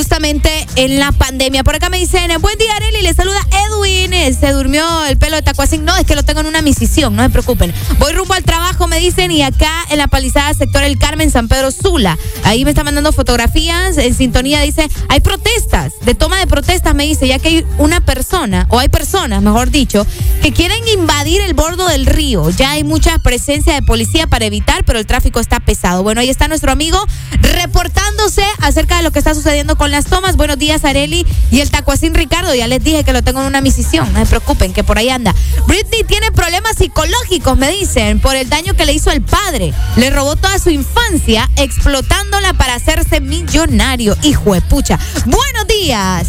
justamente 0.01 0.65
en 0.77 0.99
la 0.99 1.11
pandemia. 1.11 1.63
Por 1.63 1.75
acá 1.75 1.89
me 1.89 1.99
dicen, 1.99 2.31
buen 2.41 2.57
día 2.57 2.75
Arely, 2.75 3.03
le 3.03 3.13
saluda 3.13 3.39
Edwin, 3.67 4.11
Eh, 4.13 4.33
se 4.33 4.51
durmió 4.51 5.05
el 5.05 5.17
pelo 5.17 5.35
de 5.35 5.43
Tacuacín. 5.43 5.85
No, 5.85 5.95
es 5.95 6.05
que 6.07 6.15
lo 6.15 6.23
tengo 6.23 6.39
en 6.39 6.47
una 6.47 6.63
misisión, 6.63 7.15
no 7.15 7.21
se 7.21 7.29
preocupen. 7.29 7.71
Voy 7.99 8.11
rumbo 8.13 8.33
al 8.33 8.43
trabajo, 8.43 8.87
me 8.87 8.99
dicen, 8.99 9.29
y 9.29 9.43
acá 9.43 9.71
en 9.91 9.99
la 9.99 10.07
palizada 10.07 10.55
sector 10.55 10.81
El 10.81 10.97
Carmen, 10.97 11.29
San 11.29 11.47
Pedro 11.47 11.69
Sula. 11.69 12.17
Ahí 12.43 12.65
me 12.65 12.71
está 12.71 12.83
mandando 12.83 13.11
fotografías, 13.11 13.95
en 13.99 14.15
sintonía 14.15 14.61
dice, 14.61 14.89
hay 15.07 15.19
protestas, 15.19 15.93
de 16.01 16.15
toma 16.15 16.39
de 16.39 16.47
protestas 16.47 16.95
me 16.95 17.03
dice, 17.03 17.27
ya 17.27 17.37
que 17.37 17.47
hay 17.49 17.65
una 17.77 18.01
persona, 18.01 18.65
o 18.69 18.79
hay 18.79 18.89
personas, 18.89 19.43
mejor 19.43 19.69
dicho, 19.69 20.07
que 20.41 20.51
quieren 20.51 20.79
invadir 20.87 21.41
el 21.41 21.53
bordo 21.53 21.87
del 21.87 22.07
río. 22.07 22.49
Ya 22.49 22.71
hay 22.71 22.83
mucha 22.83 23.19
presencia 23.19 23.75
de 23.75 23.83
policía 23.83 24.25
para 24.25 24.45
evitar, 24.45 24.83
pero 24.83 24.97
el 24.97 25.05
tráfico 25.05 25.39
está 25.39 25.59
pesado. 25.59 26.01
Bueno, 26.01 26.21
ahí 26.21 26.29
está 26.31 26.47
nuestro 26.47 26.71
amigo 26.71 26.97
reportándose 27.39 28.43
acerca 28.61 28.97
de 28.97 29.03
lo 29.03 29.11
que 29.11 29.19
está 29.19 29.35
sucediendo 29.35 29.75
con 29.75 29.90
las 29.91 30.05
tomas. 30.05 30.38
Buenos 30.38 30.57
días, 30.57 30.85
Areli 30.85 31.26
y 31.51 31.59
el 31.59 31.69
Tacuacín 31.69 32.13
Ricardo. 32.13 32.53
Ya 32.55 32.68
les 32.68 32.84
dije 32.84 33.03
que 33.03 33.13
lo 33.13 33.22
tengo 33.22 33.41
en 33.41 33.47
una 33.47 33.61
misión. 33.61 34.11
No 34.13 34.19
se 34.19 34.26
preocupen, 34.26 34.73
que 34.73 34.84
por 34.84 34.97
ahí 34.97 35.09
anda. 35.09 35.35
Britney 35.68 36.03
tiene 36.03 36.31
problemas 36.31 36.77
psicológicos, 36.77 37.57
me 37.57 37.69
dicen, 37.72 38.19
por 38.19 38.35
el 38.35 38.49
daño 38.49 38.73
que 38.76 38.85
le 38.85 38.93
hizo 38.93 39.11
el 39.11 39.22
padre. 39.22 39.73
Le 39.97 40.09
robó 40.09 40.35
toda 40.35 40.57
su 40.59 40.69
infancia 40.69 41.49
explotándola 41.55 42.53
para 42.53 42.76
hacerse 42.76 43.22
millonario. 43.22 44.15
Hijo 44.23 44.53
de 44.53 44.61
pucha. 44.61 44.97
Buenos 45.26 45.68
días. 45.68 46.27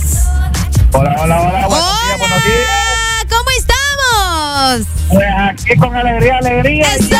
Hola, 0.92 1.16
hola, 1.20 1.40
hola. 1.40 1.66
Buenos 1.68 2.02
días, 2.02 2.18
buenos 2.18 2.44
días. 2.44 3.26
¿Cómo 3.30 3.50
estamos? 3.58 4.86
Pues 5.08 5.26
aquí 5.50 5.76
con 5.76 5.94
alegría, 5.96 6.38
alegría. 6.38 6.94
¡Eso! 6.94 7.16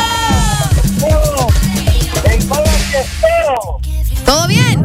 ¿Todo 4.25 4.47
bien? 4.47 4.83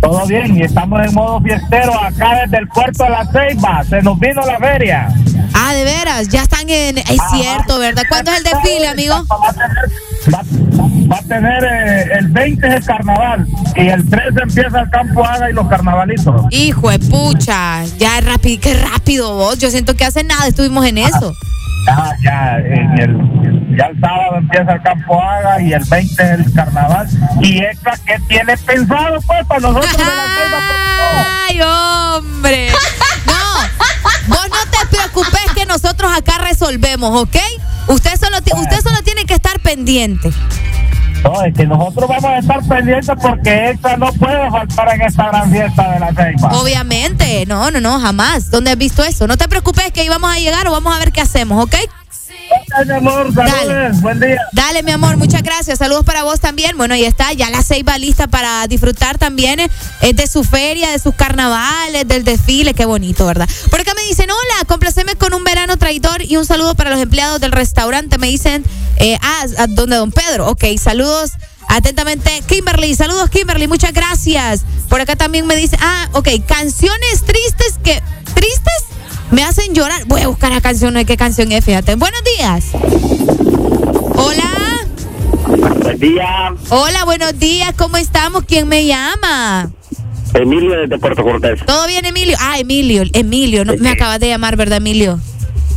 Todo 0.00 0.26
bien, 0.26 0.56
y 0.56 0.62
estamos 0.62 1.04
en 1.06 1.14
modo 1.14 1.40
fiestero 1.40 1.92
acá 2.02 2.40
desde 2.42 2.58
el 2.58 2.68
puerto 2.68 3.04
de 3.04 3.10
la 3.10 3.26
Ceiba. 3.26 3.84
Se 3.84 4.02
nos 4.02 4.18
vino 4.18 4.42
la 4.44 4.58
feria. 4.58 5.08
Ah, 5.54 5.74
de 5.74 5.84
veras, 5.84 6.28
ya 6.28 6.42
están 6.42 6.68
en. 6.68 6.98
Es 6.98 7.20
cierto, 7.32 7.78
¿verdad? 7.78 8.02
¿Cuándo 8.08 8.30
es 8.30 8.38
el 8.38 8.44
desfile, 8.44 8.88
amigo? 8.88 9.24
Va 10.32 11.18
a 11.18 11.22
tener 11.22 11.64
eh, 11.64 12.18
el 12.18 12.28
20 12.28 12.66
es 12.66 12.74
el 12.74 12.84
carnaval 12.84 13.46
y 13.76 13.88
el 13.88 14.08
13 14.08 14.28
empieza 14.42 14.80
el 14.80 14.90
campo 14.90 15.24
Haga 15.24 15.50
y 15.50 15.52
los 15.52 15.68
carnavalitos. 15.68 16.46
Hijo 16.50 16.90
de 16.90 16.98
pucha, 17.00 17.84
ya 17.98 18.20
rápido, 18.20 18.60
qué 18.60 18.74
rápido 18.74 19.34
vos. 19.34 19.58
Yo 19.58 19.70
siento 19.70 19.94
que 19.94 20.04
hace 20.04 20.24
nada 20.24 20.46
estuvimos 20.46 20.86
en 20.86 20.98
eso. 20.98 21.34
Ya, 21.86 22.16
ya, 22.22 22.58
en 22.58 22.98
el, 22.98 23.76
ya 23.76 23.86
el 23.86 24.00
sábado 24.00 24.36
empieza 24.36 24.72
el 24.72 24.82
campo 24.82 25.20
Haga 25.20 25.60
y 25.60 25.72
el 25.72 25.84
20 25.84 26.22
es 26.22 26.30
el 26.46 26.52
carnaval. 26.52 27.08
Y 27.40 27.58
extra, 27.58 27.94
¿qué 28.06 28.16
tiene 28.28 28.56
pensado 28.56 29.20
pues 29.26 29.46
para 29.46 29.60
nosotros 29.60 29.96
de 29.96 30.04
la? 30.04 30.22
Ay, 31.48 31.60
hombre. 31.60 32.68
No, 33.26 34.34
vos 34.36 34.48
no 34.48 34.70
te 34.70 34.96
preocupes 34.96 35.52
que 35.54 35.66
nosotros 35.66 36.12
acá 36.16 36.38
resolvemos, 36.38 37.20
¿ok? 37.22 37.36
Usted 37.88 38.16
solo, 38.18 38.36
usted 38.38 38.80
solo 38.80 39.02
tiene 39.02 39.24
que 39.24 39.34
estar 39.34 39.58
pendiente. 39.60 40.30
No, 41.24 41.42
es 41.44 41.54
que 41.54 41.66
nosotros 41.66 42.08
vamos 42.08 42.24
a 42.24 42.38
estar 42.38 42.66
pendientes 42.66 43.16
porque 43.20 43.70
esta 43.70 43.96
no 43.96 44.12
puede 44.12 44.50
faltar 44.50 44.94
en 44.94 45.02
esta 45.02 45.28
gran 45.28 45.50
fiesta 45.50 45.92
de 45.92 46.00
la 46.00 46.14
Ceiba. 46.14 46.48
Obviamente, 46.60 47.44
no, 47.46 47.70
no, 47.70 47.80
no, 47.80 48.00
jamás. 48.00 48.50
¿Dónde 48.50 48.72
has 48.72 48.78
visto 48.78 49.04
eso? 49.04 49.26
No 49.26 49.36
te 49.36 49.48
preocupes 49.48 49.92
que 49.92 50.00
ahí 50.00 50.08
vamos 50.08 50.34
a 50.34 50.38
llegar 50.38 50.66
o 50.66 50.72
vamos 50.72 50.94
a 50.94 50.98
ver 50.98 51.12
qué 51.12 51.20
hacemos, 51.20 51.62
¿ok? 51.64 51.76
Mi 52.86 52.92
amor, 52.92 53.32
saludos, 53.34 54.00
buen 54.00 54.20
día. 54.20 54.36
Dale, 54.52 54.82
mi 54.82 54.90
amor, 54.90 55.16
muchas 55.16 55.42
gracias. 55.42 55.78
Saludos 55.78 56.04
para 56.04 56.22
vos 56.22 56.40
también. 56.40 56.76
Bueno, 56.76 56.96
ya 56.96 57.08
está, 57.08 57.32
ya 57.32 57.50
la 57.50 57.62
Ceiba 57.62 57.98
lista 57.98 58.26
para 58.26 58.66
disfrutar 58.66 59.18
también 59.18 59.60
eh, 59.60 59.68
de 60.14 60.26
su 60.26 60.44
feria, 60.44 60.90
de 60.90 60.98
sus 60.98 61.14
carnavales, 61.14 62.06
del 62.06 62.24
desfile. 62.24 62.74
Qué 62.74 62.84
bonito, 62.84 63.26
¿verdad? 63.26 63.48
Por 63.70 63.80
acá 63.80 63.92
me 63.94 64.02
dicen, 64.04 64.30
hola, 64.30 64.64
complaceme 64.66 65.16
con 65.16 65.34
un 65.34 65.44
verano 65.44 65.76
traidor 65.76 66.22
y 66.22 66.36
un 66.36 66.46
saludo 66.46 66.74
para 66.74 66.90
los 66.90 67.00
empleados 67.00 67.40
del 67.40 67.52
restaurante. 67.52 68.18
Me 68.18 68.28
dicen, 68.28 68.64
eh, 68.96 69.18
ah, 69.20 69.44
¿a 69.58 69.66
dónde, 69.66 69.96
don 69.96 70.12
Pedro? 70.12 70.48
Ok, 70.48 70.64
saludos. 70.78 71.32
Atentamente, 71.72 72.42
Kimberly. 72.46 72.94
Saludos, 72.94 73.30
Kimberly. 73.30 73.66
Muchas 73.66 73.94
gracias. 73.94 74.62
Por 74.90 75.00
acá 75.00 75.16
también 75.16 75.46
me 75.46 75.56
dice, 75.56 75.78
ah, 75.80 76.06
ok, 76.12 76.28
canciones 76.46 77.24
tristes 77.24 77.78
que. 77.82 78.02
¿Tristes? 78.34 78.84
Me 79.30 79.42
hacen 79.42 79.74
llorar. 79.74 80.04
Voy 80.04 80.20
a 80.20 80.28
buscar 80.28 80.52
la 80.52 80.60
canción, 80.60 81.02
qué 81.06 81.16
canción 81.16 81.50
es, 81.50 81.64
fíjate. 81.64 81.94
Buenos 81.94 82.20
días. 82.36 82.66
Hola. 84.16 84.50
Buen 85.82 85.98
día, 85.98 86.54
Hola, 86.68 87.04
buenos 87.06 87.38
días. 87.38 87.72
¿Cómo 87.78 87.96
estamos? 87.96 88.44
¿Quién 88.46 88.68
me 88.68 88.84
llama? 88.84 89.70
Emilio 90.34 90.78
desde 90.78 90.98
Puerto 90.98 91.22
Cortés. 91.22 91.64
¿Todo 91.64 91.86
bien, 91.86 92.04
Emilio? 92.04 92.36
Ah, 92.38 92.58
Emilio, 92.58 93.04
Emilio. 93.14 93.64
No, 93.64 93.72
me 93.78 93.88
acabas 93.88 94.20
de 94.20 94.28
llamar, 94.28 94.56
¿verdad, 94.56 94.76
Emilio? 94.76 95.18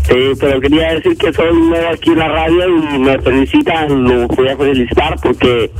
Sí, 0.08 0.34
pero 0.40 0.62
quería 0.62 0.94
decir 0.94 1.18
que 1.18 1.34
soy 1.34 1.52
nuevo 1.54 1.90
aquí 1.90 2.12
en 2.12 2.20
la 2.20 2.28
radio 2.28 2.68
y 2.68 3.00
me 3.00 3.20
felicitan, 3.20 4.04
lo 4.04 4.28
voy 4.28 4.50
a 4.50 4.58
felicitar 4.58 5.16
porque 5.22 5.72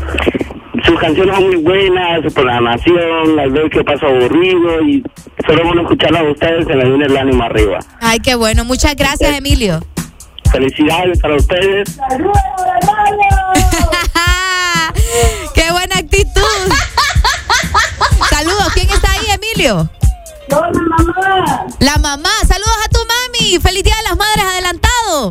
sus 0.84 1.00
canciones 1.00 1.36
son 1.36 1.46
muy 1.46 1.58
buenas, 1.58 2.24
su 2.24 2.34
programación, 2.34 3.36
las 3.36 3.52
veo 3.52 3.70
que 3.70 3.84
paso 3.84 4.08
aburrido 4.08 4.82
y 4.82 5.04
solo 5.46 5.64
bueno 5.66 5.82
escucharlas 5.84 6.24
a 6.24 6.32
ustedes, 6.32 6.66
se 6.66 6.76
me 6.76 6.86
viene 6.86 7.06
el 7.06 7.18
ánimo 7.18 7.44
arriba. 7.44 7.80
Ay, 8.02 8.20
qué 8.20 8.34
bueno. 8.36 8.66
Muchas 8.66 8.96
gracias, 8.96 9.38
Emilio. 9.38 9.80
Felicidades 10.52 11.20
para 11.20 11.36
ustedes. 11.36 12.00
¡Qué 15.54 15.72
buena 15.72 15.98
actitud! 15.98 16.42
Saludos. 18.30 18.74
¿Quién 18.74 18.90
está 18.90 19.12
ahí, 19.12 19.26
Emilio? 19.34 19.90
la 20.50 20.72
mamá. 20.72 21.66
La 21.80 21.98
mamá. 21.98 22.30
Saludos 22.48 22.78
a 22.86 22.90
mami. 23.46 23.60
Feliz 23.60 23.84
Día 23.84 23.96
de 23.96 24.04
las 24.04 24.18
Madres 24.18 24.46
adelantado. 24.46 25.30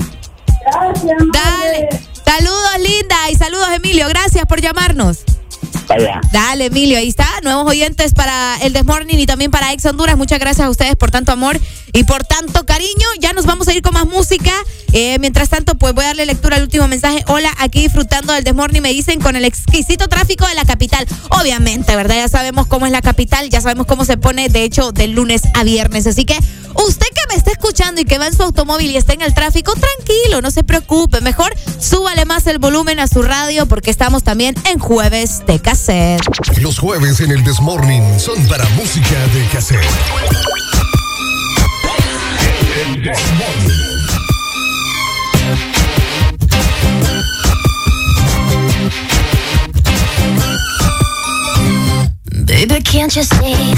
Gracias, 0.65 1.19
Dale. 1.32 1.89
Saludos, 2.24 2.78
linda. 2.78 3.31
Y 3.31 3.35
saludos, 3.36 3.69
Emilio. 3.74 4.09
Gracias 4.09 4.45
por 4.47 4.61
llamarnos. 4.61 5.24
Dale, 6.32 6.66
Emilio, 6.66 6.99
ahí 6.99 7.09
está. 7.09 7.28
Nuevos 7.43 7.66
oyentes 7.69 8.15
para 8.15 8.57
el 8.62 8.73
Desmorning 8.73 9.19
y 9.19 9.27
también 9.27 9.51
para 9.51 9.73
Ex 9.73 9.85
Honduras. 9.85 10.16
Muchas 10.16 10.39
gracias 10.39 10.66
a 10.66 10.70
ustedes 10.70 10.97
por 10.97 11.11
tanto 11.11 11.32
amor 11.32 11.61
y 11.94 12.04
por 12.04 12.24
tanto 12.24 12.66
cariño. 12.66 13.08
Ya 13.20 13.32
nos 13.32 13.46
vamos 13.46 13.68
a 13.68 13.72
ir 13.72 13.80
con 13.80 13.94
más 13.94 14.06
música. 14.06 14.52
Eh, 14.92 15.16
mientras 15.20 15.48
tanto, 15.48 15.76
pues 15.76 15.94
voy 15.94 16.04
a 16.04 16.08
darle 16.08 16.26
lectura 16.26 16.56
al 16.56 16.62
último 16.62 16.86
mensaje. 16.88 17.24
Hola, 17.28 17.52
aquí 17.58 17.80
disfrutando 17.82 18.32
del 18.32 18.44
Desmorning, 18.44 18.82
me 18.82 18.90
dicen, 18.90 19.20
con 19.20 19.34
el 19.36 19.44
exquisito 19.44 20.08
tráfico 20.08 20.46
de 20.46 20.54
la 20.54 20.64
capital. 20.64 21.06
Obviamente, 21.30 21.96
¿verdad? 21.96 22.16
Ya 22.16 22.28
sabemos 22.28 22.66
cómo 22.66 22.86
es 22.86 22.92
la 22.92 23.00
capital, 23.00 23.48
ya 23.48 23.60
sabemos 23.60 23.86
cómo 23.86 24.04
se 24.04 24.16
pone, 24.18 24.48
de 24.48 24.64
hecho, 24.64 24.92
de 24.92 25.06
lunes 25.06 25.42
a 25.54 25.64
viernes. 25.64 26.06
Así 26.06 26.24
que 26.24 26.36
usted 26.74 27.06
que 27.06 27.28
me 27.28 27.36
está 27.36 27.52
escuchando 27.52 28.00
y 28.00 28.04
que 28.04 28.18
va 28.18 28.26
en 28.26 28.36
su 28.36 28.42
automóvil 28.42 28.90
y 28.90 28.96
está 28.96 29.12
en 29.12 29.22
el 29.22 29.32
tráfico, 29.32 29.72
tranquilo, 29.74 30.42
no 30.42 30.50
se 30.50 30.64
preocupe. 30.64 31.20
Mejor 31.20 31.54
súbale 31.80 32.24
más 32.24 32.46
el 32.48 32.58
volumen 32.58 32.98
a 32.98 33.06
su 33.06 33.22
radio 33.22 33.66
porque 33.66 33.90
estamos 33.90 34.24
también 34.24 34.56
en 34.66 34.80
jueves 34.80 35.42
de 35.46 35.60
cassette. 35.60 36.20
Los 36.60 36.78
jueves 36.78 37.20
en 37.20 37.30
el 37.30 37.44
Desmorning 37.44 38.18
son 38.18 38.44
para 38.48 38.68
música 38.70 39.18
de 39.32 39.46
cassette. 39.52 40.93
Baby, 52.47 52.82
can't 52.82 53.16
you 53.16 53.23
see 53.23 53.74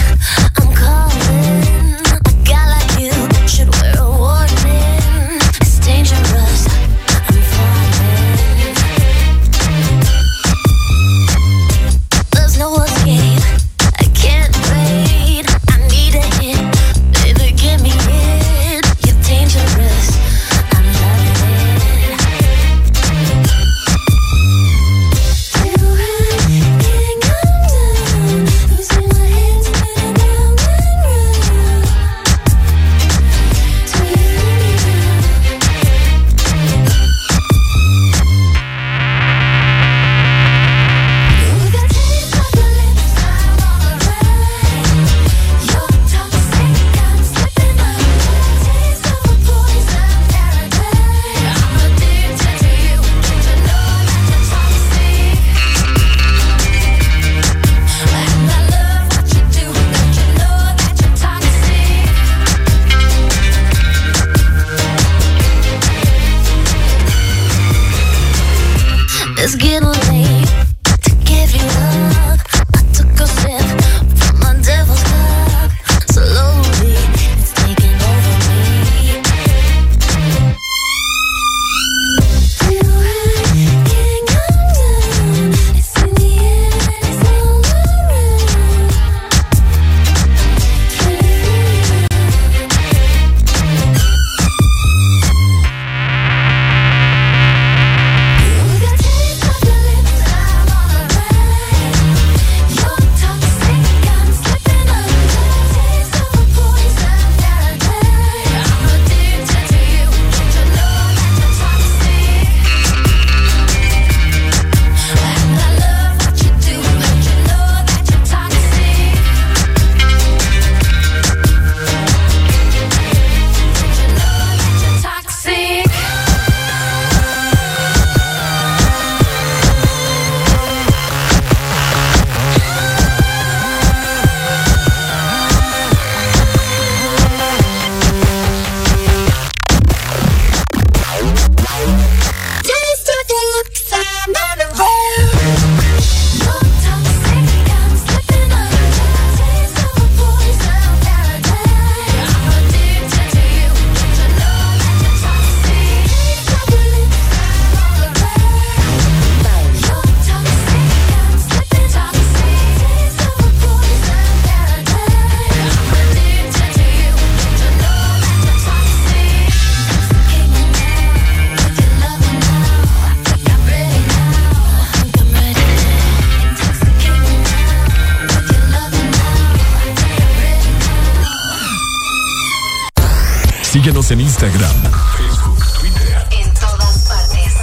Instagram, 184.39 184.77
Facebook, 185.17 185.65
Twitter. 185.81 186.27
En 186.31 186.53
todas 186.53 187.09
partes. 187.09 187.55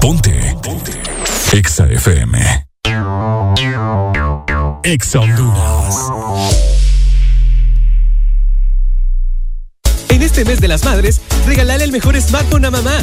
Ponte. 0.00 0.56
Ponte. 0.62 1.02
Exa 1.52 1.86
FM. 1.86 2.66
Exa 4.84 5.20
Honduras. 5.20 5.96
En 10.08 10.22
este 10.22 10.46
mes 10.46 10.62
de 10.62 10.68
las 10.68 10.82
madres, 10.82 11.20
regálale 11.48 11.84
el 11.84 11.92
mejor 11.92 12.20
smartphone 12.20 12.66
a 12.66 12.70
mamá. 12.70 13.02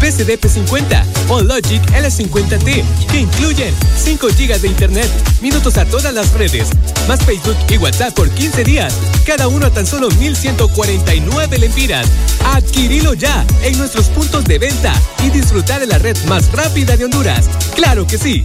PCD 0.00 0.38
P50 0.38 1.04
o 1.28 1.40
Logic 1.40 1.80
L50T, 1.92 2.84
que 3.10 3.20
incluyen 3.20 3.72
5 3.96 4.26
GB 4.26 4.60
de 4.60 4.68
internet, 4.68 5.08
minutos 5.40 5.78
a 5.78 5.86
todas 5.86 6.12
las 6.12 6.32
redes, 6.32 6.68
más 7.08 7.24
Facebook 7.24 7.56
y 7.70 7.78
WhatsApp 7.78 8.12
por 8.12 8.28
15 8.28 8.64
días, 8.64 8.94
cada 9.24 9.48
uno 9.48 9.66
a 9.66 9.70
tan 9.70 9.86
solo 9.86 10.08
1,149 10.08 11.58
lempiras. 11.58 12.06
Adquirilo 12.44 13.14
ya 13.14 13.46
en 13.62 13.78
nuestros 13.78 14.06
puntos 14.06 14.44
de 14.44 14.58
venta 14.58 14.92
y 15.24 15.30
disfrutar 15.30 15.80
de 15.80 15.86
la 15.86 15.98
red 15.98 16.16
más 16.28 16.52
rápida 16.52 16.96
de 16.96 17.04
Honduras. 17.04 17.48
¡Claro 17.74 18.06
que 18.06 18.18
sí! 18.18 18.44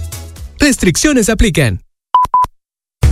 Restricciones 0.59 1.29
aplican. 1.29 1.88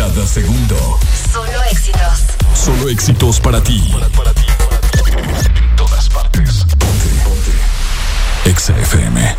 Cada 0.00 0.26
segundo. 0.26 0.98
Solo 1.30 1.62
éxitos. 1.70 2.24
Solo 2.54 2.88
éxitos 2.88 3.38
para 3.38 3.62
ti. 3.62 3.92
En 3.92 5.76
todas 5.76 6.08
partes. 6.08 6.64
Ponte. 6.78 7.06
Ponte. 7.22 8.50
Exa 8.50 8.78
FM. 8.78 9.36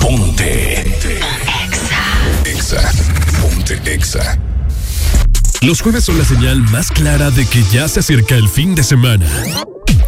Ponte. 0.00 0.96
Exa. 2.44 2.92
Ponte 3.40 3.80
Exa. 3.92 4.38
Los 5.62 5.80
jueves 5.80 6.04
son 6.04 6.16
la 6.16 6.24
señal 6.24 6.62
más 6.70 6.92
clara 6.92 7.32
de 7.32 7.46
que 7.46 7.64
ya 7.64 7.88
se 7.88 7.98
acerca 7.98 8.36
el 8.36 8.48
fin 8.48 8.76
de 8.76 8.84
semana. 8.84 9.26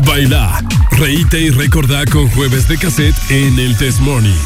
Baila, 0.06 0.62
reíte 0.92 1.40
y 1.40 1.50
recordá 1.50 2.06
con 2.06 2.30
jueves 2.30 2.68
de 2.68 2.78
cassette 2.78 3.16
en 3.30 3.58
el 3.58 3.76
Test 3.76 3.98
Morning. 3.98 4.38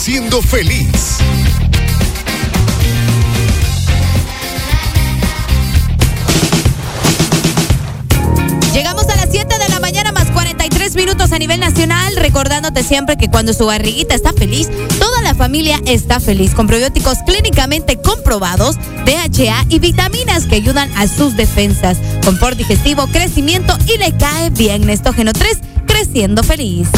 siendo 0.00 0.40
feliz. 0.40 1.18
Llegamos 8.72 9.06
a 9.08 9.16
las 9.16 9.28
7 9.30 9.58
de 9.58 9.68
la 9.68 9.78
mañana 9.78 10.10
más 10.12 10.30
43 10.30 10.96
minutos 10.96 11.32
a 11.32 11.38
nivel 11.38 11.60
nacional, 11.60 12.16
recordándote 12.16 12.82
siempre 12.82 13.18
que 13.18 13.28
cuando 13.28 13.52
su 13.52 13.66
barriguita 13.66 14.14
está 14.14 14.32
feliz, 14.32 14.70
toda 14.98 15.20
la 15.20 15.34
familia 15.34 15.78
está 15.84 16.18
feliz, 16.18 16.54
con 16.54 16.66
probióticos 16.66 17.18
clínicamente 17.26 17.96
comprobados, 18.00 18.76
DHA 19.04 19.66
y 19.68 19.80
vitaminas 19.80 20.46
que 20.46 20.54
ayudan 20.54 20.90
a 20.96 21.08
sus 21.08 21.36
defensas, 21.36 21.98
confort 22.24 22.56
digestivo, 22.56 23.06
crecimiento 23.08 23.76
y 23.86 23.98
le 23.98 24.16
cae 24.16 24.48
bien 24.48 24.86
Nestógeno 24.86 25.34
3, 25.34 25.58
creciendo 25.86 26.42
feliz. 26.42 26.88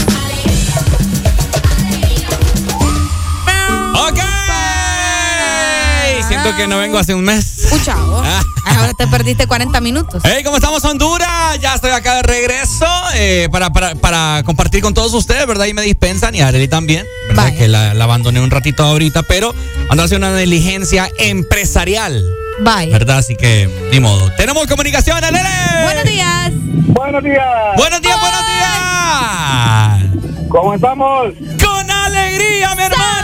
Siento 6.43 6.57
que 6.59 6.67
no 6.67 6.79
vengo 6.79 6.99
hace 6.99 7.15
un 7.15 7.25
mes. 7.25 7.67
Pucha, 7.71 7.95
vos. 7.97 8.27
Ah. 8.65 8.77
Ahora 8.79 8.95
te 8.95 9.09
perdiste 9.09 9.49
40 9.49 9.81
minutos. 9.81 10.23
Hey, 10.25 10.45
¿cómo 10.45 10.57
estamos, 10.57 10.85
Honduras? 10.85 11.59
Ya 11.61 11.75
estoy 11.75 11.91
acá 11.91 12.15
de 12.15 12.23
regreso 12.23 12.87
eh, 13.17 13.49
para, 13.51 13.71
para, 13.71 13.97
para 13.97 14.43
compartir 14.45 14.81
con 14.81 14.95
todos 14.95 15.13
ustedes, 15.15 15.45
¿verdad? 15.49 15.67
Y 15.67 15.75
me 15.75 15.83
dispensan 15.83 16.33
y 16.37 16.43
a 16.43 16.47
Arely 16.47 16.69
también, 16.69 17.05
¿verdad? 17.27 17.53
Que 17.59 17.67
la, 17.67 17.93
la 17.93 18.05
abandoné 18.05 18.41
un 18.41 18.53
ratito 18.53 18.85
ahorita, 18.85 19.25
pero 19.25 19.53
ando 19.91 20.05
hacer 20.05 20.19
una 20.19 20.37
diligencia 20.37 21.11
empresarial, 21.19 22.25
Bye. 22.61 22.91
¿verdad? 22.93 23.19
Así 23.19 23.35
que, 23.35 23.69
ni 23.91 23.99
modo. 23.99 24.31
Tenemos 24.37 24.65
comunicación, 24.69 25.23
Arely. 25.23 25.41
Buenos 25.83 26.05
días. 26.05 26.53
Buenos 26.55 27.25
días. 27.25 27.45
Buenos 27.77 28.01
días, 28.01 28.21
buenos 28.21 28.47
días. 28.47 30.49
¿Cómo 30.49 30.75
estamos? 30.75 31.35
Con 31.63 31.91
alegría, 31.91 32.75
mi 32.77 32.83
hermano. 32.85 33.22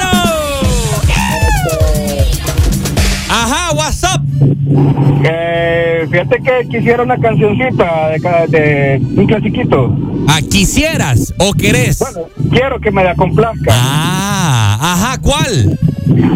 Ajá, 3.28 3.74
what's 3.74 4.02
up? 4.04 4.22
Eh, 5.24 6.06
fíjate 6.10 6.40
que 6.42 6.68
quisiera 6.68 7.02
una 7.02 7.18
cancioncita 7.18 8.10
de, 8.48 9.00
un 9.16 9.26
clasiquito. 9.26 9.96
Ah, 10.26 10.40
¿quisieras 10.48 11.34
o 11.38 11.52
querés? 11.52 11.98
Bueno, 11.98 12.28
quiero 12.50 12.80
que 12.80 12.90
me 12.90 13.04
la 13.04 13.14
complazca. 13.14 13.70
Ah, 13.72 14.78
ajá, 14.80 15.18
¿cuál? 15.20 15.78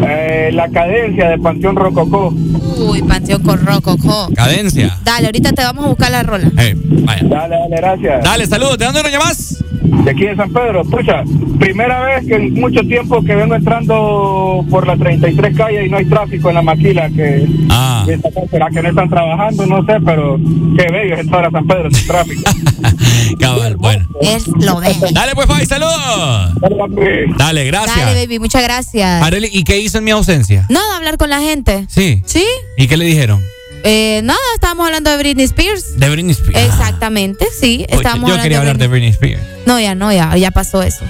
Eh, 0.06 0.50
la 0.52 0.68
cadencia 0.68 1.28
de 1.30 1.38
Panteón 1.38 1.76
Rococó. 1.76 2.34
Uy, 2.78 3.02
Panteón 3.02 3.42
con 3.42 3.64
Rococó. 3.64 4.28
Cadencia. 4.34 4.98
Dale, 5.04 5.26
ahorita 5.26 5.52
te 5.52 5.62
vamos 5.62 5.84
a 5.84 5.88
buscar 5.88 6.10
la 6.10 6.22
rola. 6.22 6.50
Hey, 6.56 6.74
vaya. 6.76 7.22
Dale, 7.22 7.56
dale, 7.56 7.76
gracias. 7.76 8.24
Dale, 8.24 8.46
saludos. 8.46 8.78
¿De 8.78 8.84
dónde 8.86 9.02
nos 9.02 9.12
llamas? 9.12 9.64
De 10.04 10.10
aquí 10.10 10.24
de 10.26 10.36
San 10.36 10.52
Pedro. 10.52 10.84
Pucha, 10.84 11.24
primera 11.62 12.00
vez 12.04 12.26
que 12.26 12.34
en 12.34 12.54
mucho 12.54 12.80
tiempo 12.82 13.22
que 13.22 13.34
vengo 13.36 13.54
entrando 13.54 14.64
por 14.68 14.86
la 14.86 14.96
33 14.96 15.56
calle 15.56 15.86
y 15.86 15.88
no 15.88 15.96
hay 15.98 16.06
tráfico 16.06 16.48
en 16.48 16.54
la 16.56 16.62
maquila. 16.62 17.08
Que, 17.10 17.46
Ah. 17.70 18.04
que 18.06 18.18
¿Será 18.50 18.68
que 18.70 18.82
no 18.82 18.88
están 18.88 19.08
trabajando? 19.08 19.66
No 19.66 19.84
sé, 19.84 19.94
pero 20.04 20.36
qué 20.76 20.86
bello 20.92 21.14
es 21.14 21.20
entrar 21.20 21.46
a 21.46 21.50
San 21.50 21.66
Pedro 21.66 21.90
sin 21.90 22.06
tráfico. 22.06 22.42
Cabal, 23.38 23.76
bueno. 23.76 24.06
Es 24.20 24.46
lo 24.48 24.80
de. 24.80 24.94
Dale, 25.12 25.32
pues, 25.34 25.46
bye, 25.46 25.64
saludos. 25.66 26.52
Dale, 27.38 27.64
gracias. 27.66 27.96
Dale, 27.96 28.26
baby, 28.26 28.38
muchas 28.38 28.62
gracias. 28.62 29.22
Arely, 29.22 29.48
¿y 29.52 29.62
qué 29.64 29.78
hizo 29.78 29.98
en 29.98 30.04
mi 30.04 30.10
ausencia? 30.10 30.66
Nada, 30.68 30.96
hablar 30.96 31.16
con 31.16 31.30
la 31.30 31.40
gente. 31.40 31.86
Sí. 31.88 32.22
¿Sí? 32.26 32.44
¿Y 32.76 32.88
qué 32.88 32.96
le 32.96 33.04
dijeron? 33.04 33.40
Eh, 33.84 34.20
nada, 34.24 34.38
estábamos 34.54 34.86
hablando 34.86 35.10
de 35.10 35.16
Britney 35.16 35.44
Spears. 35.44 35.98
De 35.98 36.08
Britney 36.10 36.32
Spears. 36.32 36.58
Exactamente, 36.66 37.46
sí. 37.58 37.84
Oye, 37.88 37.96
Estábamos 37.96 38.28
yo 38.28 38.34
hablando 38.34 38.42
quería 38.42 38.58
hablar 38.58 38.78
de 38.78 38.86
Britney 38.88 39.10
Spears. 39.10 39.42
No, 39.66 39.80
ya 39.80 39.94
no, 39.94 40.12
ya, 40.12 40.36
ya 40.36 40.50
pasó 40.50 40.82
eso. 40.82 41.04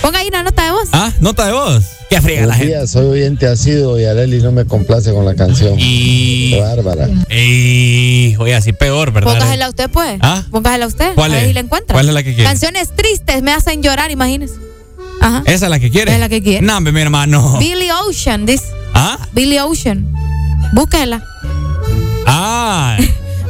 Ponga 0.00 0.18
ahí 0.20 0.28
una 0.28 0.42
nota 0.42 0.64
de 0.64 0.70
voz. 0.70 0.88
¿Ah? 0.92 1.12
¿Nota 1.20 1.46
de 1.46 1.52
voz? 1.52 1.84
¿Qué 2.08 2.20
friega 2.20 2.46
la 2.46 2.54
gente? 2.54 2.68
días, 2.68 2.90
soy 2.90 3.06
oyente 3.06 3.46
asiduo 3.46 3.98
y 3.98 4.04
Areli 4.04 4.40
no 4.40 4.52
me 4.52 4.64
complace 4.64 5.12
con 5.12 5.24
la 5.24 5.34
canción. 5.34 5.74
Y... 5.78 6.52
Qué 6.52 6.60
bárbara. 6.60 7.08
Y... 7.30 8.36
Oye, 8.38 8.54
así 8.54 8.72
peor, 8.72 9.12
¿verdad? 9.12 9.32
Póngasela 9.32 9.68
usted, 9.68 9.90
pues. 9.90 10.18
¿Ah? 10.22 10.44
Póngasela 10.50 10.86
usted. 10.86 11.14
¿Cuál 11.14 11.32
a 11.32 11.34
ver 11.34 11.42
es? 11.44 11.48
si 11.48 11.54
la 11.54 11.60
encuentra. 11.60 11.94
¿Cuál 11.94 12.08
es 12.08 12.14
la 12.14 12.22
que 12.22 12.34
quiere? 12.34 12.48
Canciones 12.48 12.94
tristes 12.94 13.42
me 13.42 13.52
hacen 13.52 13.82
llorar, 13.82 14.10
imagínese. 14.10 14.54
Ajá. 15.20 15.42
¿Esa 15.46 15.66
es 15.66 15.70
la 15.70 15.80
que 15.80 15.90
quiere? 15.90 16.12
Es 16.12 16.20
la 16.20 16.28
que 16.28 16.42
quiere. 16.42 16.64
No, 16.64 16.80
mi 16.80 17.00
hermano. 17.00 17.58
Billy 17.58 17.88
Ocean, 17.90 18.46
this. 18.46 18.62
¿Ah? 18.94 19.18
Billy 19.32 19.58
Ocean. 19.58 20.12
Búsquela. 20.72 21.24
Ah. 22.26 22.96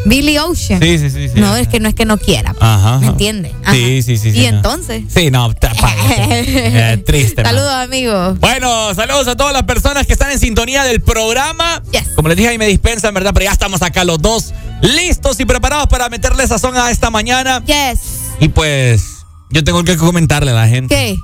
Billy 0.06 0.38
Ocean. 0.38 0.80
Sí, 0.80 0.98
sí, 0.98 1.10
sí. 1.10 1.28
sí. 1.28 1.40
No, 1.40 1.56
es 1.56 1.68
que 1.68 1.80
no 1.80 1.88
es 1.88 1.94
que 1.94 2.04
no 2.04 2.16
quiera. 2.16 2.54
Ajá. 2.60 2.98
¿Me 2.98 3.08
entiende? 3.08 3.52
Ajá. 3.62 3.72
Sí, 3.72 4.02
sí, 4.02 4.16
sí. 4.16 4.32
sí, 4.32 4.38
Y 4.40 4.46
entonces. 4.46 5.04
Sí, 5.08 5.30
no, 5.30 5.52
eh, 5.62 7.02
triste. 7.04 7.42
Saludos, 7.42 7.72
amigos. 7.72 8.38
Bueno, 8.38 8.94
saludos 8.94 9.26
a 9.28 9.36
todas 9.36 9.52
las 9.52 9.64
personas 9.64 10.06
que 10.06 10.12
están 10.12 10.30
en 10.30 10.38
sintonía 10.38 10.84
del 10.84 11.00
programa. 11.00 11.82
Como 12.14 12.28
les 12.28 12.36
dije, 12.36 12.50
ahí 12.50 12.58
me 12.58 12.66
dispensan, 12.68 13.12
¿verdad? 13.14 13.32
Pero 13.34 13.44
ya 13.46 13.52
estamos 13.52 13.82
acá 13.82 14.04
los 14.04 14.22
dos 14.22 14.54
listos 14.80 15.40
y 15.40 15.44
preparados 15.44 15.88
para 15.88 16.08
meterle 16.08 16.46
sazón 16.46 16.76
a 16.76 16.90
esta 16.90 17.10
mañana. 17.10 17.62
Yes. 17.64 17.98
Y 18.40 18.48
pues, 18.48 19.02
yo 19.50 19.64
tengo 19.64 19.82
que 19.84 19.96
comentarle 19.96 20.52
a 20.52 20.54
la 20.54 20.68
gente. 20.68 20.94
¿Qué? 20.94 21.16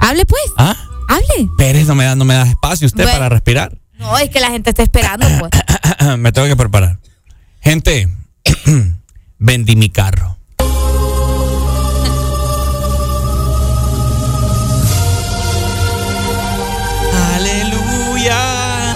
Hable 0.00 0.24
pues. 0.26 0.42
¿Ah? 0.56 0.76
Hable. 1.08 1.50
Pérez, 1.56 1.86
no 1.86 1.94
me 1.94 2.04
da, 2.04 2.14
no 2.14 2.24
me 2.24 2.34
da 2.34 2.44
espacio 2.44 2.86
usted 2.86 3.04
Bueno. 3.04 3.18
para 3.18 3.28
respirar. 3.28 3.76
No, 3.98 4.18
es 4.18 4.30
que 4.30 4.40
la 4.40 4.50
gente 4.50 4.70
está 4.70 4.82
esperando, 4.82 5.26
pues. 5.38 5.50
me 6.18 6.30
tengo 6.32 6.46
que 6.46 6.56
preparar. 6.56 6.98
Gente, 7.64 8.08
vendí 9.38 9.74
mi 9.76 9.88
carro. 9.88 10.36
Aleluya. 17.24 18.94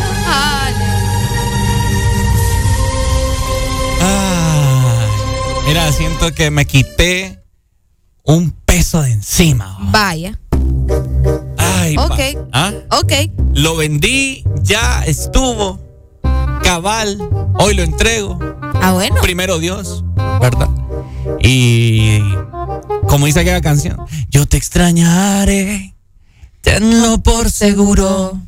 Ay, 4.00 5.54
mira, 5.66 5.92
siento 5.92 6.32
que 6.34 6.50
me 6.50 6.64
quité 6.66 7.38
un 8.24 8.50
peso 8.64 9.02
de 9.02 9.12
encima. 9.12 9.76
Vaya. 9.90 10.38
Ay, 11.56 11.94
pa- 11.96 12.04
Ok. 12.06 12.20
¿Ah? 12.52 12.72
Ok. 12.92 13.12
Lo 13.54 13.76
vendí, 13.76 14.44
ya 14.62 15.04
estuvo. 15.06 15.80
Cabal, 16.68 17.16
hoy 17.60 17.72
lo 17.74 17.82
entrego. 17.82 18.38
Ah, 18.82 18.92
bueno. 18.92 19.16
Primero 19.22 19.58
Dios, 19.58 20.04
¿verdad? 20.38 20.68
Y 21.40 22.18
como 23.08 23.24
dice 23.24 23.40
aquella 23.40 23.62
canción, 23.62 23.96
yo 24.28 24.44
te 24.44 24.58
extrañaré, 24.58 25.94
tenlo 26.60 27.22
por 27.22 27.50
seguro. 27.50 28.38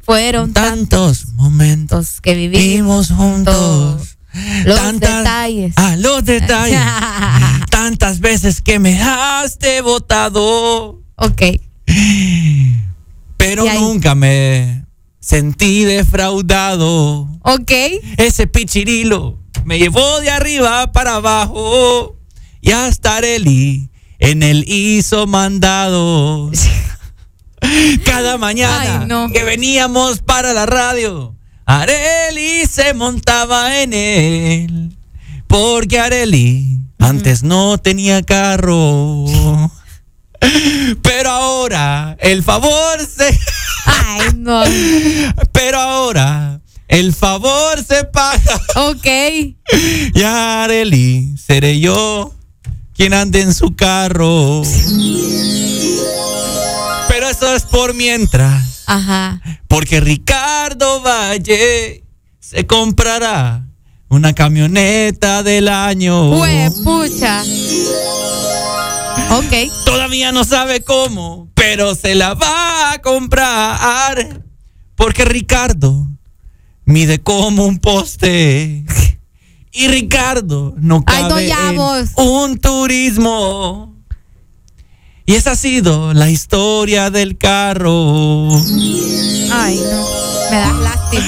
Fueron 0.00 0.54
tantos 0.54 1.34
momentos 1.34 2.22
que 2.22 2.34
vivimos 2.34 3.10
juntos. 3.10 4.16
Los 4.64 4.80
Tantas- 4.80 5.18
detalles. 5.18 5.74
Ah, 5.76 5.96
los 5.98 6.24
detalles. 6.24 6.80
Tantas 7.70 8.20
veces 8.20 8.62
que 8.62 8.78
me 8.78 9.02
has 9.02 9.58
votado. 9.84 10.98
Ok. 11.16 11.42
Pero 13.36 13.66
nunca 13.74 14.14
me 14.14 14.86
sentí 15.30 15.84
defraudado. 15.84 17.28
Ok. 17.42 17.70
Ese 18.16 18.48
pichirilo 18.48 19.38
me 19.64 19.78
llevó 19.78 20.18
de 20.20 20.28
arriba 20.28 20.90
para 20.90 21.14
abajo. 21.16 22.16
Y 22.60 22.72
hasta 22.72 23.18
Areli 23.18 23.90
en 24.18 24.42
el 24.42 24.64
hizo 24.68 25.28
mandado. 25.28 26.50
Cada 28.04 28.38
mañana 28.38 29.02
Ay, 29.02 29.06
no. 29.06 29.30
que 29.32 29.44
veníamos 29.44 30.18
para 30.20 30.52
la 30.52 30.66
radio, 30.66 31.36
Areli 31.64 32.66
se 32.66 32.92
montaba 32.94 33.82
en 33.82 33.92
él. 33.92 34.96
Porque 35.46 36.00
Areli 36.00 36.80
antes 36.98 37.44
no 37.44 37.78
tenía 37.78 38.20
carro. 38.24 39.26
Pero 41.02 41.30
ahora 41.30 42.16
el 42.18 42.42
favor 42.42 42.98
se. 43.06 43.38
Ay, 43.90 44.20
no. 44.36 44.62
Pero 45.52 45.78
ahora 45.78 46.60
el 46.88 47.14
favor 47.14 47.84
se 47.86 48.04
paga. 48.04 48.60
Ok. 48.76 49.06
Y 50.14 50.22
Areli 50.22 51.34
seré 51.36 51.78
yo 51.78 52.34
quien 52.94 53.14
ande 53.14 53.40
en 53.40 53.54
su 53.54 53.74
carro. 53.76 54.62
Pero 57.08 57.28
eso 57.28 57.54
es 57.54 57.62
por 57.62 57.94
mientras. 57.94 58.84
Ajá. 58.86 59.40
Porque 59.68 60.00
Ricardo 60.00 61.00
Valle 61.00 62.04
se 62.40 62.66
comprará 62.66 63.66
una 64.08 64.32
camioneta 64.32 65.42
del 65.44 65.68
año. 65.68 66.30
Hue, 66.30 66.70
pucha. 66.82 67.42
Ok. 69.30 69.72
Todavía 69.84 70.32
no 70.32 70.42
sabe 70.42 70.82
cómo, 70.82 71.49
pero 71.60 71.94
se 71.94 72.14
la 72.14 72.32
va 72.32 72.92
a 72.92 72.98
comprar. 73.02 74.42
Porque 74.96 75.26
Ricardo 75.26 76.06
mide 76.86 77.20
como 77.20 77.66
un 77.66 77.78
poste. 77.78 78.84
Y 79.70 79.88
Ricardo 79.88 80.74
no 80.78 81.04
Ay, 81.06 81.22
no, 81.24 81.28
cabe 81.28 82.00
en 82.00 82.08
un 82.16 82.58
turismo. 82.58 83.94
Y 85.26 85.34
esa 85.34 85.52
ha 85.52 85.56
sido 85.56 86.14
la 86.14 86.30
historia 86.30 87.10
del 87.10 87.36
carro. 87.36 88.48
Ay, 89.52 89.78
no. 89.78 90.06
Me 90.50 90.56
das 90.56 90.78
lástima. 90.78 91.24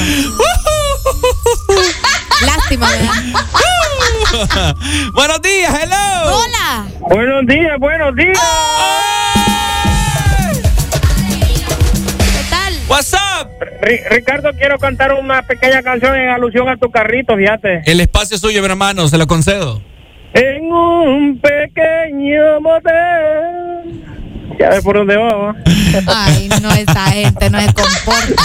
lástima, 2.47 2.91
me 2.91 3.03
da. 3.03 4.75
Buenos 5.15 5.43
días, 5.43 5.75
hello. 5.75 6.37
Hola. 6.37 6.89
Buenos 7.01 7.47
días, 7.47 7.79
buenos 7.79 8.17
días. 8.17 8.39
¿Qué 8.39 9.12
What's 12.89 13.13
up? 13.15 13.49
Ri- 13.81 14.03
Ricardo, 14.11 14.51
quiero 14.57 14.79
cantar 14.79 15.13
una 15.15 15.43
pequeña 15.43 15.83
canción 15.83 16.15
en 16.17 16.29
alusión 16.29 16.69
a 16.69 16.77
tu 16.77 16.91
carrito, 16.91 17.37
fíjate. 17.37 17.83
El 17.87 18.01
espacio 18.01 18.35
es 18.37 18.41
suyo, 18.41 18.61
mi 18.61 18.67
hermano, 18.67 19.09
se 19.09 19.17
lo 19.19 19.27
concedo. 19.27 19.83
En 20.35 20.65
un 20.73 21.41
pequeño 21.41 22.61
motel. 22.61 24.05
Ya 24.59 24.71
ves 24.71 24.83
por 24.83 24.97
dónde 24.99 25.17
vamos. 25.17 25.57
Ay, 26.07 26.49
no, 26.61 26.71
esa 26.73 27.07
gente 27.11 27.51
no 27.51 27.61
se 27.61 27.67
comporta. 27.73 28.43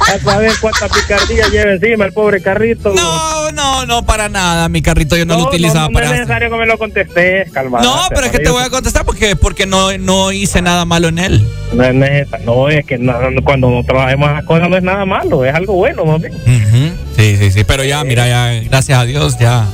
A 0.00 0.18
saber 0.20 0.52
cuánta 0.60 0.88
picardía 0.88 1.48
lleva 1.48 1.72
encima 1.72 2.06
el 2.06 2.12
pobre 2.14 2.40
carrito. 2.40 2.94
No, 2.94 3.50
no, 3.52 3.84
no, 3.84 4.06
para 4.06 4.30
nada. 4.30 4.68
Mi 4.70 4.80
carrito 4.80 5.16
yo 5.16 5.26
no, 5.26 5.36
lo 5.36 5.44
utilizaba 5.48 5.82
no, 5.82 5.88
no 5.88 5.92
para 5.92 6.06
es 6.06 6.12
eso. 6.12 6.20
necesario 6.22 6.50
que 6.50 6.56
me 6.56 6.66
lo 6.66 6.78
contestes, 6.78 7.52
calma. 7.52 7.80
No, 7.82 8.00
pero 8.08 8.22
es 8.26 8.32
que 8.32 8.38
te 8.38 8.48
voy 8.48 8.62
a 8.62 8.70
contestar 8.70 9.04
porque, 9.04 9.36
porque 9.36 9.66
no, 9.66 9.96
no 9.98 10.32
hice 10.32 10.62
nada 10.62 10.86
malo 10.86 11.08
en 11.08 11.18
él. 11.18 11.46
No 11.74 11.84
es 11.84 11.94
necesario. 11.94 12.46
No, 12.46 12.68
es 12.70 12.86
que 12.86 12.96
no- 12.96 13.30
no- 13.30 13.42
cuando 13.44 13.68
no 13.70 13.84
trabajemos 13.84 14.30
esas 14.30 14.44
cosas 14.44 14.70
no 14.70 14.76
es 14.78 14.82
nada 14.82 15.04
malo, 15.04 15.44
es 15.44 15.54
algo 15.54 15.74
bueno, 15.74 16.06
mami. 16.06 16.28
Ujú. 16.28 16.92
Sí, 17.14 17.36
sí, 17.36 17.50
sí. 17.50 17.64
Pero 17.64 17.84
ya, 17.84 18.02
mira, 18.04 18.26
ya, 18.26 18.62
gracias 18.66 18.98
a 18.98 19.04
Dios, 19.04 19.38
ya. 19.38 19.66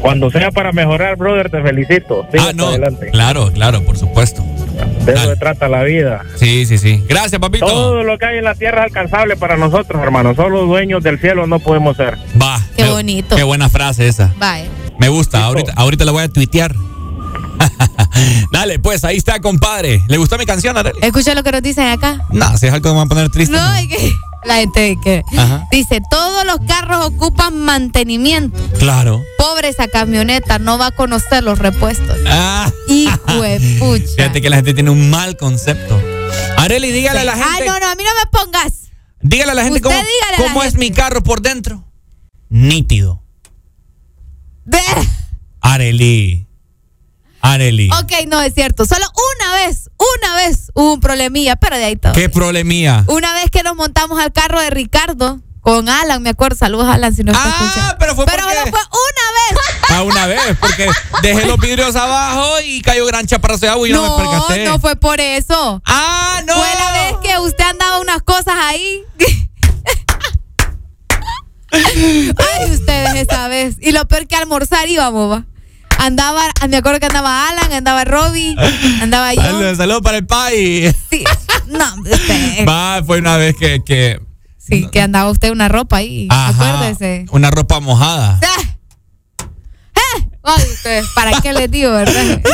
Cuando 0.00 0.30
sea 0.30 0.50
para 0.50 0.72
mejorar, 0.72 1.14
brother, 1.16 1.48
te 1.50 1.62
felicito. 1.62 2.26
Sigue 2.32 2.42
Ah, 2.48 2.52
no. 2.54 2.68
adelante. 2.68 3.10
Claro, 3.12 3.52
claro, 3.52 3.82
por 3.84 3.96
supuesto. 3.98 4.44
De 5.04 5.12
eso 5.12 5.24
se 5.24 5.36
trata 5.36 5.68
la 5.68 5.82
vida. 5.84 6.22
Sí, 6.36 6.66
sí, 6.66 6.78
sí. 6.78 7.04
Gracias, 7.08 7.40
papito. 7.40 7.66
Todo 7.66 8.02
lo 8.04 8.18
que 8.18 8.26
hay 8.26 8.38
en 8.38 8.44
la 8.44 8.54
tierra 8.54 8.80
es 8.80 8.84
alcanzable 8.86 9.36
para 9.36 9.56
nosotros, 9.56 10.02
hermano. 10.02 10.34
Solo 10.34 10.66
dueños 10.66 11.02
del 11.02 11.18
cielo 11.18 11.46
no 11.46 11.58
podemos 11.58 11.96
ser. 11.96 12.18
Va. 12.40 12.60
Qué 12.76 12.84
bonito. 12.84 13.36
Qué 13.36 13.42
buena 13.42 13.68
frase 13.68 14.08
esa. 14.08 14.34
Vaya. 14.38 14.68
Me 14.98 15.08
gusta. 15.08 15.44
Ahorita, 15.44 15.72
ahorita 15.76 16.04
la 16.04 16.12
voy 16.12 16.22
a 16.24 16.28
tuitear. 16.28 16.74
Dale, 18.52 18.78
pues 18.78 19.04
ahí 19.04 19.16
está, 19.16 19.40
compadre. 19.40 20.02
¿Le 20.08 20.16
gustó 20.16 20.38
mi 20.38 20.46
canción, 20.46 20.76
Arely? 20.76 20.98
Escucha 21.02 21.34
lo 21.34 21.42
que 21.42 21.52
nos 21.52 21.62
dicen 21.62 21.86
acá. 21.86 22.20
No, 22.30 22.56
si 22.56 22.66
es 22.66 22.72
algo 22.72 22.82
que 22.82 22.90
me 22.90 22.96
va 22.96 23.02
a 23.02 23.06
poner 23.06 23.30
triste. 23.30 23.56
No, 23.56 23.74
es 23.74 23.88
que 23.88 24.12
la 24.48 24.56
gente 24.56 24.96
que 25.02 25.22
Ajá. 25.36 25.68
dice, 25.70 26.00
todos 26.10 26.44
los 26.44 26.58
carros 26.66 27.06
ocupan 27.06 27.56
mantenimiento. 27.58 28.58
Claro. 28.78 29.22
Pobre 29.38 29.68
esa 29.68 29.86
camioneta, 29.88 30.58
no 30.58 30.78
va 30.78 30.86
a 30.86 30.90
conocer 30.90 31.44
los 31.44 31.58
repuestos. 31.58 32.18
Ah. 32.26 32.70
Hijo 32.88 33.42
de 33.42 33.60
pucha. 33.78 34.06
Fíjate 34.16 34.40
que 34.40 34.50
la 34.50 34.56
gente 34.56 34.74
tiene 34.74 34.90
un 34.90 35.10
mal 35.10 35.36
concepto. 35.36 36.00
Areli, 36.56 36.90
dígale 36.90 37.20
a 37.20 37.24
la 37.24 37.36
gente. 37.36 37.68
Ah, 37.68 37.72
no, 37.72 37.78
no, 37.78 37.86
a 37.90 37.94
mí 37.94 38.02
no 38.02 38.10
me 38.24 38.30
pongas. 38.30 38.72
Dígale 39.20 39.52
a 39.52 39.54
la 39.54 39.64
gente 39.64 39.80
Usted 39.86 40.00
cómo, 40.36 40.62
es 40.62 40.74
mi 40.76 40.90
carro 40.90 41.22
por 41.22 41.40
dentro. 41.40 41.84
Nítido. 42.48 43.22
Ve. 44.64 44.80
Areli. 45.60 46.46
Areli. 47.40 47.90
Ok, 47.92 48.26
no 48.28 48.40
es 48.42 48.54
cierto. 48.54 48.86
Solo 48.86 49.04
una 49.36 49.66
vez, 49.66 49.87
una 49.98 50.34
vez 50.36 50.70
hubo 50.74 50.94
un 50.94 51.00
problemilla, 51.00 51.56
pero 51.56 51.76
de 51.76 51.84
ahí 51.84 51.96
todo. 51.96 52.12
¿Qué 52.12 52.28
problemía? 52.28 53.04
Una 53.08 53.32
vez 53.34 53.50
que 53.50 53.62
nos 53.62 53.76
montamos 53.76 54.18
al 54.20 54.32
carro 54.32 54.60
de 54.60 54.70
Ricardo 54.70 55.40
con 55.60 55.88
Alan, 55.88 56.22
me 56.22 56.30
acuerdo. 56.30 56.56
Saludos, 56.56 56.86
Alan, 56.88 57.14
si 57.14 57.24
no 57.24 57.32
escuchando. 57.32 57.96
pero 57.98 58.14
fue 58.14 58.24
Pero 58.26 58.44
porque- 58.44 58.70
fue 58.70 58.80
una 58.80 58.80
vez. 58.80 59.64
Ah, 59.90 60.02
una 60.02 60.26
vez, 60.26 60.40
porque 60.60 60.86
dejé 61.22 61.46
los 61.46 61.58
vidrios 61.58 61.96
abajo 61.96 62.60
y 62.62 62.82
cayó 62.82 63.06
gran 63.06 63.26
chaparrazo 63.26 63.60
de 63.60 63.68
agua 63.70 63.88
y 63.88 63.92
no, 63.92 64.18
me 64.18 64.24
No, 64.24 64.30
percaté. 64.46 64.64
no 64.66 64.78
fue 64.78 64.96
por 64.96 65.18
eso. 65.18 65.80
Ah, 65.86 66.42
no. 66.46 66.52
Fue 66.54 66.68
la 66.74 66.92
vez 66.92 67.14
que 67.22 67.38
usted 67.38 67.64
andaba 67.64 67.98
unas 67.98 68.22
cosas 68.22 68.54
ahí. 68.54 69.02
Ay, 71.70 72.70
ustedes 72.72 73.14
esa 73.28 73.48
vez. 73.48 73.76
Y 73.80 73.92
lo 73.92 74.06
peor 74.06 74.26
que 74.26 74.36
almorzar 74.36 74.88
íbamos, 74.88 75.30
va. 75.32 75.44
Andaba, 75.98 76.42
me 76.68 76.76
acuerdo 76.76 77.00
que 77.00 77.06
andaba 77.06 77.48
Alan, 77.48 77.72
andaba 77.72 78.04
Robbie, 78.04 78.54
andaba 79.02 79.34
yo. 79.34 79.42
Saludos 79.42 79.76
saludos 79.76 80.00
para 80.02 80.18
el 80.18 80.26
país. 80.26 80.94
Sí. 81.10 81.24
No, 81.66 81.84
usted. 82.00 82.66
Va, 82.66 83.02
fue 83.04 83.18
una 83.18 83.36
vez 83.36 83.54
que, 83.56 83.82
que 83.84 84.20
Sí, 84.56 84.86
que 84.92 85.00
andaba 85.00 85.30
usted 85.30 85.50
una 85.50 85.68
ropa 85.68 85.96
ahí. 85.96 86.28
Ajá. 86.30 86.76
Acuérdese. 86.76 87.26
una 87.30 87.50
ropa 87.50 87.80
mojada. 87.80 88.38
Ay, 90.44 90.62
usted, 90.72 91.02
¿para 91.14 91.40
qué 91.40 91.52
les 91.52 91.70
digo, 91.70 91.90
verdad? 91.90 92.40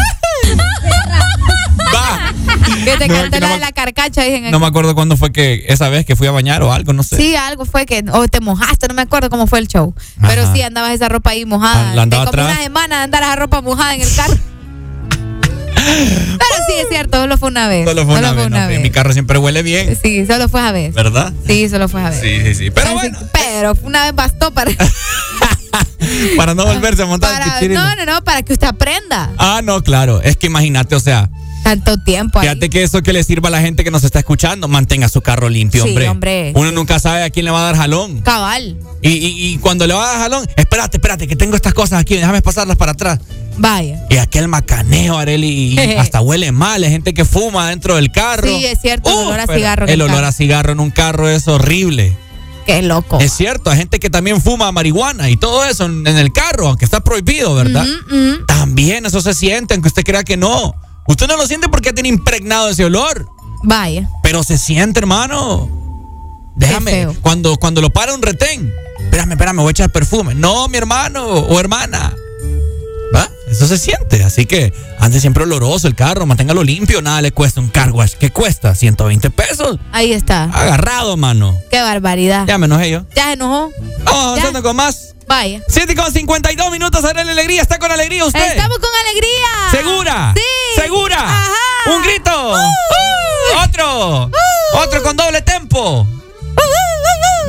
Que 2.84 2.96
te 2.96 3.08
No, 3.08 3.14
canté 3.14 3.40
no 3.40 3.46
la 3.46 3.52
de 3.52 3.58
me- 3.58 3.60
la 3.60 3.72
carcacha, 3.72 4.22
dicen 4.22 4.50
No 4.50 4.58
me 4.58 4.66
acuerdo 4.66 4.94
cuándo 4.94 5.16
fue 5.16 5.32
que 5.32 5.64
esa 5.68 5.88
vez 5.88 6.04
que 6.06 6.16
fui 6.16 6.26
a 6.26 6.30
bañar 6.30 6.62
o 6.62 6.72
algo, 6.72 6.92
no 6.92 7.02
sé. 7.02 7.16
Sí, 7.16 7.36
algo 7.36 7.64
fue 7.64 7.86
que, 7.86 8.04
o 8.12 8.26
te 8.28 8.40
mojaste, 8.40 8.88
no 8.88 8.94
me 8.94 9.02
acuerdo 9.02 9.30
cómo 9.30 9.46
fue 9.46 9.58
el 9.58 9.68
show. 9.68 9.94
Pero 10.20 10.52
sí, 10.54 10.62
andabas 10.62 10.92
esa 10.92 11.08
ropa 11.08 11.30
ahí 11.30 11.44
mojada. 11.44 11.90
Ah, 11.92 11.94
la 11.94 12.02
andaba 12.02 12.26
como 12.26 12.42
una 12.44 12.56
semana 12.56 12.98
de 12.98 13.02
andar 13.04 13.22
esa 13.22 13.36
ropa 13.36 13.60
mojada 13.60 13.94
en 13.94 14.02
el 14.02 14.14
carro. 14.14 14.36
Pero 15.86 16.54
sí, 16.66 16.74
es 16.82 16.88
cierto, 16.88 17.18
solo 17.20 17.36
fue 17.36 17.48
una 17.50 17.68
vez. 17.68 17.86
Solo 17.86 18.04
fue 18.06 18.16
una 18.16 18.32
vez. 18.32 18.48
no, 18.50 18.82
Mi 18.82 18.90
carro 18.90 19.12
siempre 19.12 19.38
huele 19.38 19.62
bien, 19.62 19.96
Sí, 20.00 20.24
solo 20.26 20.48
fue 20.48 20.60
a 20.62 20.72
vez. 20.72 20.94
¿verdad? 20.94 21.32
Sí, 21.46 21.68
solo 21.68 21.88
fue 21.88 22.02
a 22.02 22.10
vez. 22.10 22.20
Sí, 22.20 22.40
sí, 22.42 22.54
sí. 22.54 22.70
Pero 22.70 22.98
Así 22.98 23.10
que- 23.10 23.16
pero 23.32 23.76
una 23.82 24.04
vez 24.04 24.14
bastó 24.14 24.50
para, 24.52 24.70
para 26.36 26.54
no 26.54 26.64
volverse 26.64 27.02
a 27.02 27.06
montar 27.06 27.30
el 27.42 27.48
para 27.48 27.68
no, 27.68 27.96
no, 27.96 28.12
no, 28.12 28.24
para 28.24 28.42
que 28.42 28.52
usted 28.54 28.66
aprenda. 28.66 29.30
Ah, 29.38 29.60
no, 29.62 29.82
claro. 29.82 30.22
Es 30.22 30.36
que 30.36 30.46
imagínate, 30.46 30.94
o 30.94 31.00
sea, 31.00 31.28
Tanto 31.64 31.96
tiempo 31.98 32.38
ahí. 32.38 32.46
fíjate 32.48 32.70
que 32.70 32.82
eso 32.84 33.02
que 33.02 33.12
le 33.12 33.24
sirva 33.24 33.48
a 33.48 33.50
la 33.50 33.60
gente 33.60 33.82
que 33.82 33.90
nos 33.90 34.04
está 34.04 34.20
escuchando, 34.20 34.68
mantenga 34.68 35.08
su 35.08 35.20
carro 35.22 35.48
limpio, 35.48 35.82
Sí, 35.82 35.88
hombre. 35.88 36.08
hombre. 36.08 36.52
Uno 36.54 36.70
nunca 36.70 37.00
sabe 37.00 37.24
a 37.24 37.30
quién 37.30 37.44
le 37.46 37.50
va 37.50 37.60
a 37.60 37.64
dar 37.72 37.76
jalón. 37.76 38.20
Cabal. 38.20 38.76
Y, 39.02 39.08
y- 39.10 39.46
y 39.54 39.58
cuando 39.58 39.86
le 39.86 39.94
va 39.94 40.04
a 40.04 40.12
dar 40.12 40.20
jalón, 40.22 40.46
espérate, 40.56 40.98
espérate, 40.98 41.26
que 41.26 41.34
tengo 41.36 41.56
estas 41.56 41.74
cosas 41.74 42.00
aquí, 42.00 42.14
déjame 42.14 42.40
pasarlas 42.42 42.76
para 42.76 42.92
atrás. 42.92 43.18
Vaya. 43.56 44.04
Y 44.10 44.16
aquel 44.18 44.46
macaneo, 44.48 45.16
Areli, 45.18 45.48
y 45.48 45.78
hasta 45.98 46.20
huele 46.20 46.52
mal. 46.52 46.82
Hay 46.84 46.90
gente 46.90 47.14
que 47.14 47.24
fuma 47.24 47.68
dentro 47.70 47.96
del 47.96 48.12
carro. 48.12 48.46
Sí, 48.46 48.64
es 48.66 48.78
cierto, 48.80 49.10
el 49.10 49.16
olor 49.26 49.40
a 49.40 49.46
cigarro. 49.46 49.86
en 49.86 49.92
El 49.92 50.02
olor 50.02 50.14
carro. 50.16 50.26
a 50.28 50.32
cigarro 50.32 50.72
en 50.72 50.80
un 50.80 50.90
carro 50.90 51.28
es 51.28 51.48
horrible. 51.48 52.16
Qué 52.66 52.80
loco. 52.82 53.20
Es 53.20 53.32
cierto, 53.34 53.70
hay 53.70 53.76
gente 53.76 54.00
que 54.00 54.08
también 54.08 54.40
fuma 54.40 54.72
marihuana 54.72 55.28
y 55.28 55.36
todo 55.36 55.64
eso 55.66 55.84
en, 55.84 56.06
en 56.06 56.16
el 56.16 56.32
carro, 56.32 56.68
aunque 56.68 56.86
está 56.86 57.04
prohibido, 57.04 57.54
¿verdad? 57.54 57.84
También 58.46 59.06
eso 59.06 59.20
se 59.20 59.34
siente, 59.34 59.74
aunque 59.74 59.88
usted 59.88 60.02
crea 60.02 60.24
que 60.24 60.36
no. 60.36 60.74
Usted 61.06 61.26
no 61.26 61.36
lo 61.36 61.46
siente 61.46 61.68
porque 61.68 61.92
tiene 61.92 62.08
impregnado 62.08 62.68
ese 62.70 62.84
olor, 62.84 63.28
Vaya. 63.62 64.08
pero 64.22 64.42
se 64.42 64.58
siente, 64.58 65.00
hermano. 65.00 65.68
Déjame, 66.56 67.08
cuando, 67.20 67.56
cuando 67.56 67.80
lo 67.80 67.90
para 67.90 68.14
un 68.14 68.22
retén, 68.22 68.72
espérame, 69.00 69.32
espérame, 69.32 69.56
voy 69.56 69.68
a 69.68 69.70
echar 69.72 69.90
perfume. 69.90 70.34
No, 70.34 70.68
mi 70.68 70.78
hermano 70.78 71.24
o 71.26 71.60
hermana. 71.60 72.14
Eso 73.54 73.68
se 73.68 73.78
siente, 73.78 74.24
así 74.24 74.46
que 74.46 74.72
ande 74.98 75.20
siempre 75.20 75.44
oloroso 75.44 75.86
el 75.86 75.94
carro, 75.94 76.26
manténgalo 76.26 76.64
limpio, 76.64 77.00
nada 77.02 77.22
le 77.22 77.30
cuesta 77.30 77.60
un 77.60 77.68
car 77.68 77.92
wash. 77.92 78.14
¿Qué 78.18 78.30
cuesta? 78.30 78.74
120 78.74 79.30
pesos. 79.30 79.78
Ahí 79.92 80.12
está. 80.12 80.44
Agarrado, 80.52 81.16
mano. 81.16 81.56
Qué 81.70 81.80
barbaridad. 81.80 82.48
Ya 82.48 82.58
me 82.58 82.66
enojé 82.66 82.90
yo. 82.90 83.04
Ya 83.14 83.26
se 83.26 83.34
enojó. 83.34 83.70
Vamos 84.02 84.24
avanzando 84.24 84.60
con 84.60 84.74
más. 84.74 85.14
Vaya. 85.28 85.62
7 85.68 85.94
con 85.94 86.12
52 86.12 86.72
minutos, 86.72 87.04
Arely 87.04 87.30
Alegría. 87.30 87.62
¿Está 87.62 87.78
con 87.78 87.92
alegría 87.92 88.24
usted? 88.24 88.44
Estamos 88.44 88.76
con 88.78 88.90
alegría. 89.08 89.70
¿Segura? 89.70 90.34
Sí. 90.36 90.80
¿Segura? 90.80 91.18
Ajá. 91.20 91.54
¡Un 91.94 92.02
grito! 92.02 92.54
¡Otro! 93.62 94.30
¡Otro 94.82 95.02
con 95.04 95.16
doble 95.16 95.42
tempo! 95.42 96.08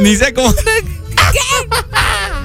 Ni 0.01 0.15
sé 0.15 0.35
cómo. 0.35 0.53
Los 1.73 2.44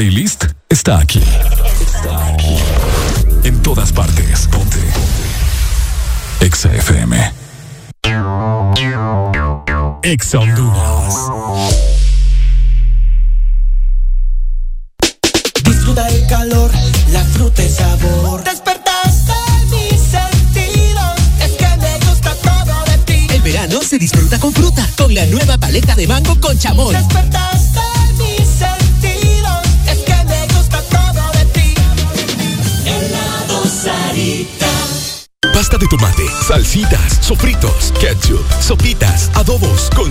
playlist 0.00 0.46
está 0.70 0.98
aquí. 0.98 1.20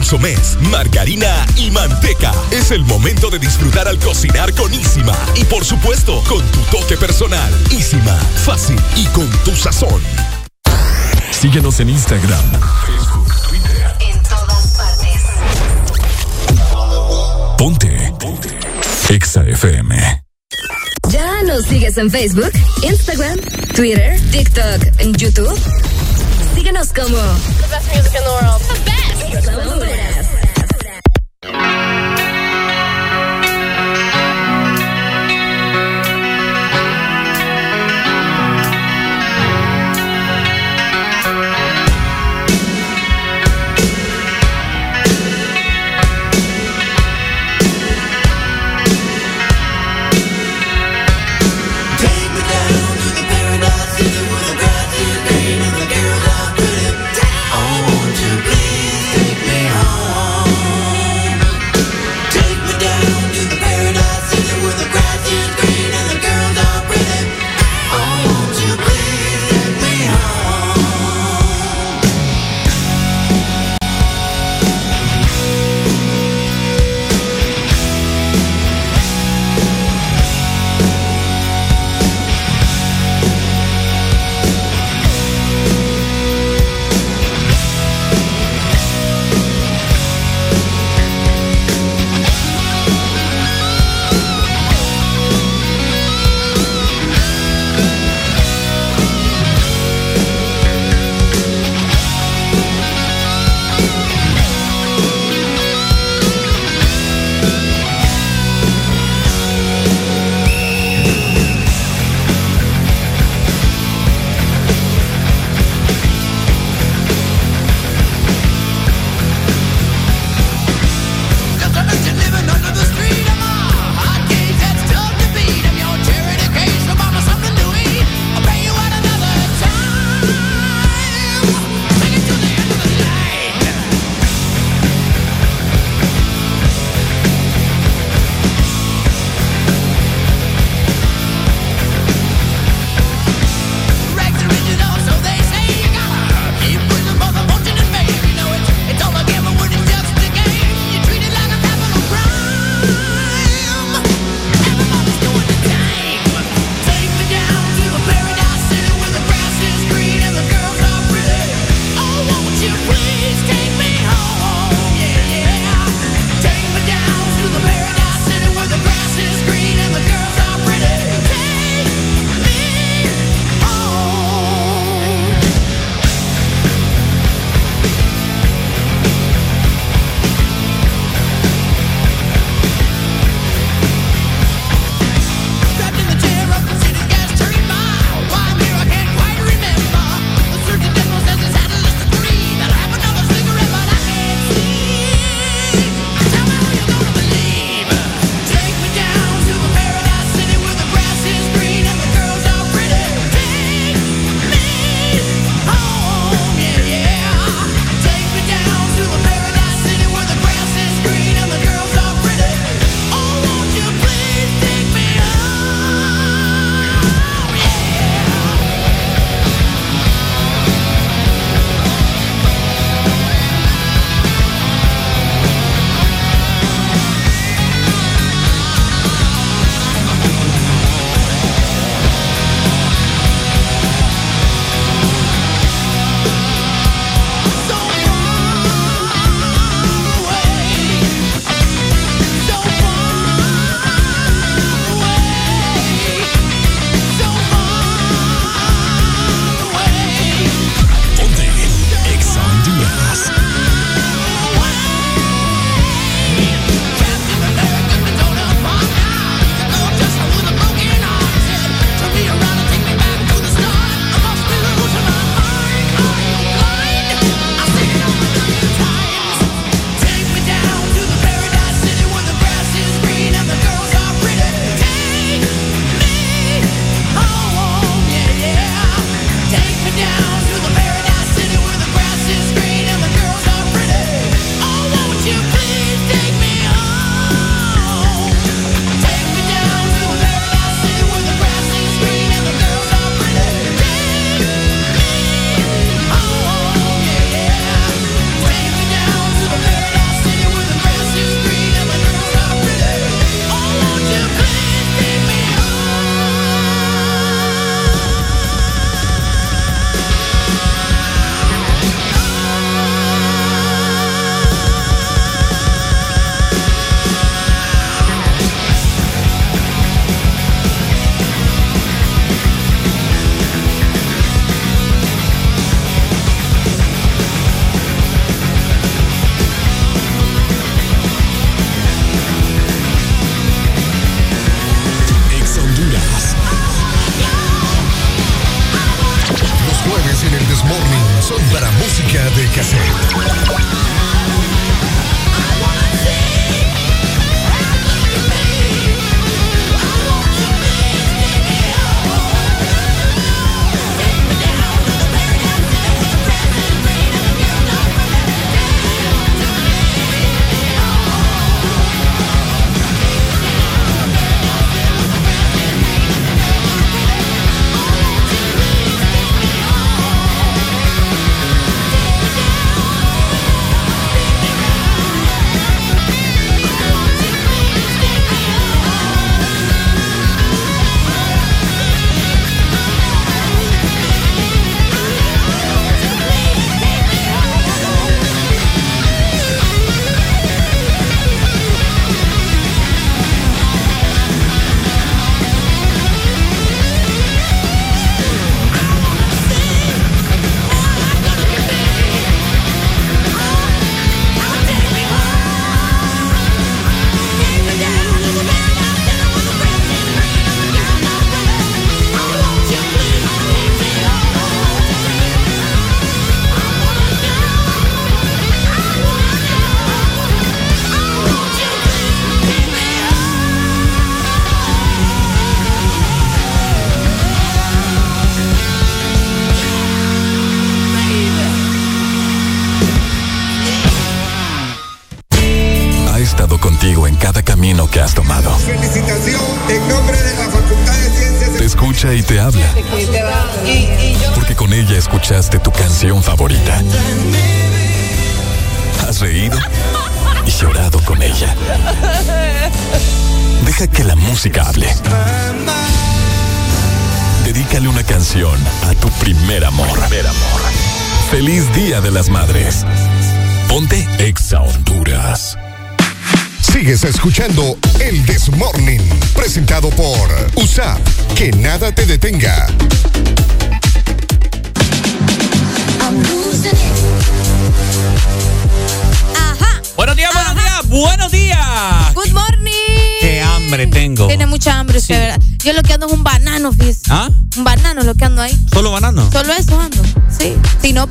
Sosomés, 0.09 0.57
margarina 0.71 1.45
y 1.55 1.69
manteca. 1.69 2.31
Es 2.49 2.71
el 2.71 2.83
momento 2.83 3.29
de 3.29 3.37
disfrutar 3.37 3.87
al 3.87 3.99
cocinar 3.99 4.51
con 4.55 4.73
Ísima. 4.73 5.15
Y 5.35 5.43
por 5.43 5.63
supuesto, 5.63 6.23
con 6.27 6.43
tu 6.47 6.61
toque 6.75 6.97
personal. 6.97 7.53
Ísima, 7.69 8.15
fácil 8.43 8.75
y 8.95 9.05
con 9.09 9.29
tu 9.45 9.55
sazón. 9.55 10.01
Síguenos 11.29 11.79
en 11.79 11.91
Instagram, 11.91 12.43
Facebook, 12.87 13.35
Twitter. 13.49 13.95
En 13.99 14.23
todas 14.23 14.77
partes. 14.77 15.21
Ponte. 17.55 18.13
Ponte. 18.19 18.49
Exa 19.09 19.43
FM. 19.43 20.23
¿Ya 21.09 21.43
nos 21.43 21.65
sigues 21.65 21.99
en 21.99 22.09
Facebook, 22.09 22.51
Instagram, 22.81 23.37
Twitter, 23.75 24.19
TikTok, 24.31 25.01
YouTube? 25.17 25.88
Síguenos 26.55 26.91
como 26.93 27.17
The 27.61 27.67
Best 27.69 27.95
Music 27.95 28.15
in 28.15 28.23
the 28.23 28.29
World. 28.29 28.61
The 28.61 29.85
Best. 29.85 30.38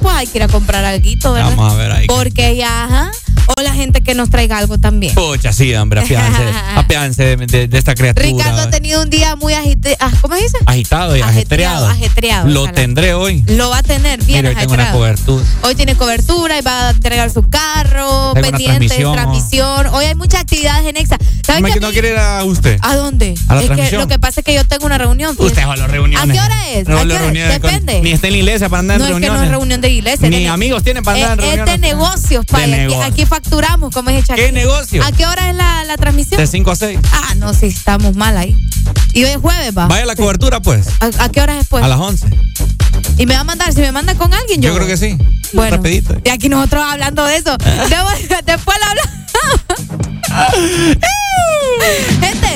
Pues 0.00 0.14
hay 0.14 0.26
que 0.26 0.38
ir 0.38 0.44
a 0.44 0.48
comprar 0.48 0.84
algo, 0.84 1.32
¿verdad? 1.32 1.50
Vamos 1.56 1.72
a 1.72 1.76
ver 1.76 1.92
ahí. 1.92 2.06
Porque 2.06 2.56
ya, 2.56 2.84
ajá. 2.84 3.10
O 3.56 3.62
la 3.62 3.72
gente 3.72 4.02
que 4.02 4.14
nos 4.14 4.28
traiga 4.28 4.58
algo 4.58 4.76
también. 4.76 5.14
Pucha, 5.14 5.54
sí, 5.54 5.74
hombre, 5.74 6.00
apiádense, 6.02 6.42
apiádense 6.76 7.24
de, 7.36 7.46
de- 7.46 7.66
de 7.68 7.78
esta 7.78 7.94
criatura. 7.94 8.26
Ricardo 8.26 8.60
ha 8.60 8.68
tenido 8.70 9.02
un 9.02 9.08
día 9.08 9.36
muy 9.36 9.54
agitado. 9.54 9.96
¿Cómo 10.20 10.36
se 10.36 10.42
dice? 10.42 10.58
Agitado 10.66 11.16
y 11.16 11.22
ajetreado. 11.22 11.86
ajetreado, 11.88 12.46
Lo 12.48 12.62
ojalá. 12.64 12.74
tendré 12.74 13.14
hoy. 13.14 13.42
Lo 13.46 13.70
va 13.70 13.78
a 13.78 13.82
tener 13.82 14.22
bien 14.24 14.40
Mira, 14.40 14.50
hoy 14.50 14.54
tengo 14.56 14.74
una 14.74 14.92
cobertura. 14.92 15.42
Hoy 15.62 15.74
tiene 15.74 15.94
cobertura 15.96 16.58
y 16.58 16.60
va 16.62 16.88
a 16.88 16.90
entregar 16.90 17.30
su 17.30 17.48
carro, 17.48 18.32
Tengo 18.34 18.48
pendiente 18.50 18.94
de 18.94 19.12
transmisión. 19.12 19.86
Hoy 19.94 20.04
hay 20.04 20.14
muchas 20.14 20.42
actividades 20.42 20.84
en 20.86 20.96
Exa. 20.98 21.16
¿Saben 21.48 21.62
¿No, 21.62 21.72
qué? 21.72 21.80
no 21.80 21.90
quiere 21.92 22.10
ir 22.10 22.18
a 22.18 22.44
usted? 22.44 22.78
¿A 22.82 22.94
dónde? 22.94 23.34
¿A 23.48 23.54
la 23.54 23.62
es 23.62 23.70
que 23.90 23.96
lo 23.96 24.06
que 24.06 24.18
pasa 24.18 24.40
es 24.40 24.44
que 24.44 24.52
yo 24.52 24.66
tengo 24.66 24.84
una 24.84 24.98
reunión. 24.98 25.34
Usted 25.38 25.66
va 25.66 25.72
a 25.72 25.76
las 25.78 25.90
reuniones. 25.90 26.28
¿A 26.28 26.30
qué 26.30 26.38
hora 26.38 26.68
es? 26.72 26.86
No, 26.86 26.98
¿A 26.98 27.04
las 27.04 27.06
qué 27.06 27.12
hora? 27.14 27.22
reuniones 27.24 27.58
con- 27.60 27.70
Depende. 27.70 28.02
ni 28.02 28.10
está 28.12 28.26
en 28.26 28.32
la 28.34 28.38
iglesia 28.40 28.68
para 28.68 28.80
andar 28.80 28.96
en 28.96 29.00
No 29.00 29.04
es 29.06 29.08
que 29.08 29.12
reuniones. 29.14 29.38
no 29.40 29.44
es 29.46 29.50
reunión 29.50 29.80
de 29.80 29.88
iglesia. 29.88 30.28
Ni 30.28 30.46
amigos 30.46 30.82
tienen 30.82 31.02
para 31.02 31.16
andar 31.32 31.38
en 31.38 31.38
es, 31.38 31.44
es 31.48 31.56
reuniones. 31.56 31.80
de 31.80 31.88
negocios, 31.88 32.44
De 32.46 32.88
pa. 32.90 33.06
Aquí, 33.06 33.24
facturamos, 33.24 33.94
como 33.94 34.10
es 34.10 34.24
hecha. 34.24 34.34
¿Qué 34.34 34.52
negocio? 34.52 35.02
¿A 35.02 35.10
qué 35.10 35.24
hora 35.26 35.48
es 35.48 35.56
la, 35.56 35.84
la 35.84 35.96
transmisión? 35.96 36.38
De 36.38 36.46
5 36.46 36.70
a 36.70 36.76
6. 36.76 36.98
Ah, 37.12 37.34
no, 37.36 37.54
sí, 37.54 37.64
estamos 37.68 38.14
mal 38.14 38.36
ahí. 38.36 38.54
Y 39.14 39.24
hoy 39.24 39.30
es 39.30 39.38
jueves, 39.38 39.72
va. 39.76 39.86
Vaya 39.86 40.02
a 40.02 40.06
la 40.06 40.16
cobertura, 40.16 40.60
pues. 40.60 40.86
¿A, 41.00 41.24
a 41.24 41.28
qué 41.30 41.40
hora 41.40 41.54
es 41.54 41.60
después? 41.60 41.82
A 41.82 41.88
las 41.88 41.98
11. 41.98 42.26
Y 43.16 43.24
me 43.24 43.32
va 43.34 43.40
a 43.40 43.44
mandar, 43.44 43.72
si 43.72 43.80
me 43.80 43.90
manda 43.90 44.14
con 44.16 44.34
alguien, 44.34 44.60
yo. 44.60 44.68
Yo 44.68 44.74
creo 44.76 44.86
que 44.86 44.98
sí. 44.98 45.16
Bueno. 45.54 45.78
Rapidito. 45.78 46.14
Y 46.24 46.28
aquí 46.28 46.50
nosotros 46.50 46.84
hablando 46.86 47.24
de 47.24 47.36
eso. 47.36 47.56
Después 48.44 48.76
lo 48.78 48.86
hablamos. 48.90 50.98
Gente, 52.20 52.48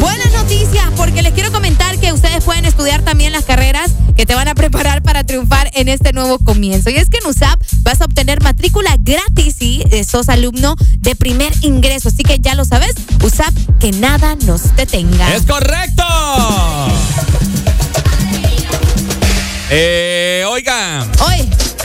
buenas 0.00 0.32
noticias 0.32 0.84
porque 0.96 1.22
les 1.22 1.32
quiero 1.32 1.52
comentar 1.52 1.96
que 1.98 2.12
ustedes 2.12 2.42
pueden 2.42 2.64
estudiar 2.64 3.02
también 3.02 3.32
las 3.32 3.44
carreras 3.44 3.92
que 4.16 4.26
te 4.26 4.34
van 4.34 4.48
a 4.48 4.54
preparar 4.54 5.02
para 5.02 5.24
triunfar 5.24 5.70
en 5.74 5.88
este 5.88 6.12
nuevo 6.12 6.38
comienzo. 6.38 6.90
Y 6.90 6.96
es 6.96 7.08
que 7.08 7.18
en 7.18 7.26
USAP 7.26 7.60
vas 7.82 8.00
a 8.00 8.06
obtener 8.06 8.42
matrícula 8.42 8.96
gratis 8.98 9.54
si 9.58 9.84
eh, 9.90 10.02
sos 10.02 10.28
alumno 10.28 10.74
de 10.98 11.14
primer 11.14 11.52
ingreso. 11.62 12.08
Así 12.08 12.24
que 12.24 12.40
ya 12.40 12.54
lo 12.56 12.64
sabes, 12.64 12.94
USAP, 13.22 13.54
que 13.78 13.92
nada 13.92 14.34
nos 14.44 14.74
detenga. 14.74 15.34
¡Es 15.34 15.42
correcto! 15.42 16.04
Eh, 19.70 20.44
Hoy, 20.48 20.63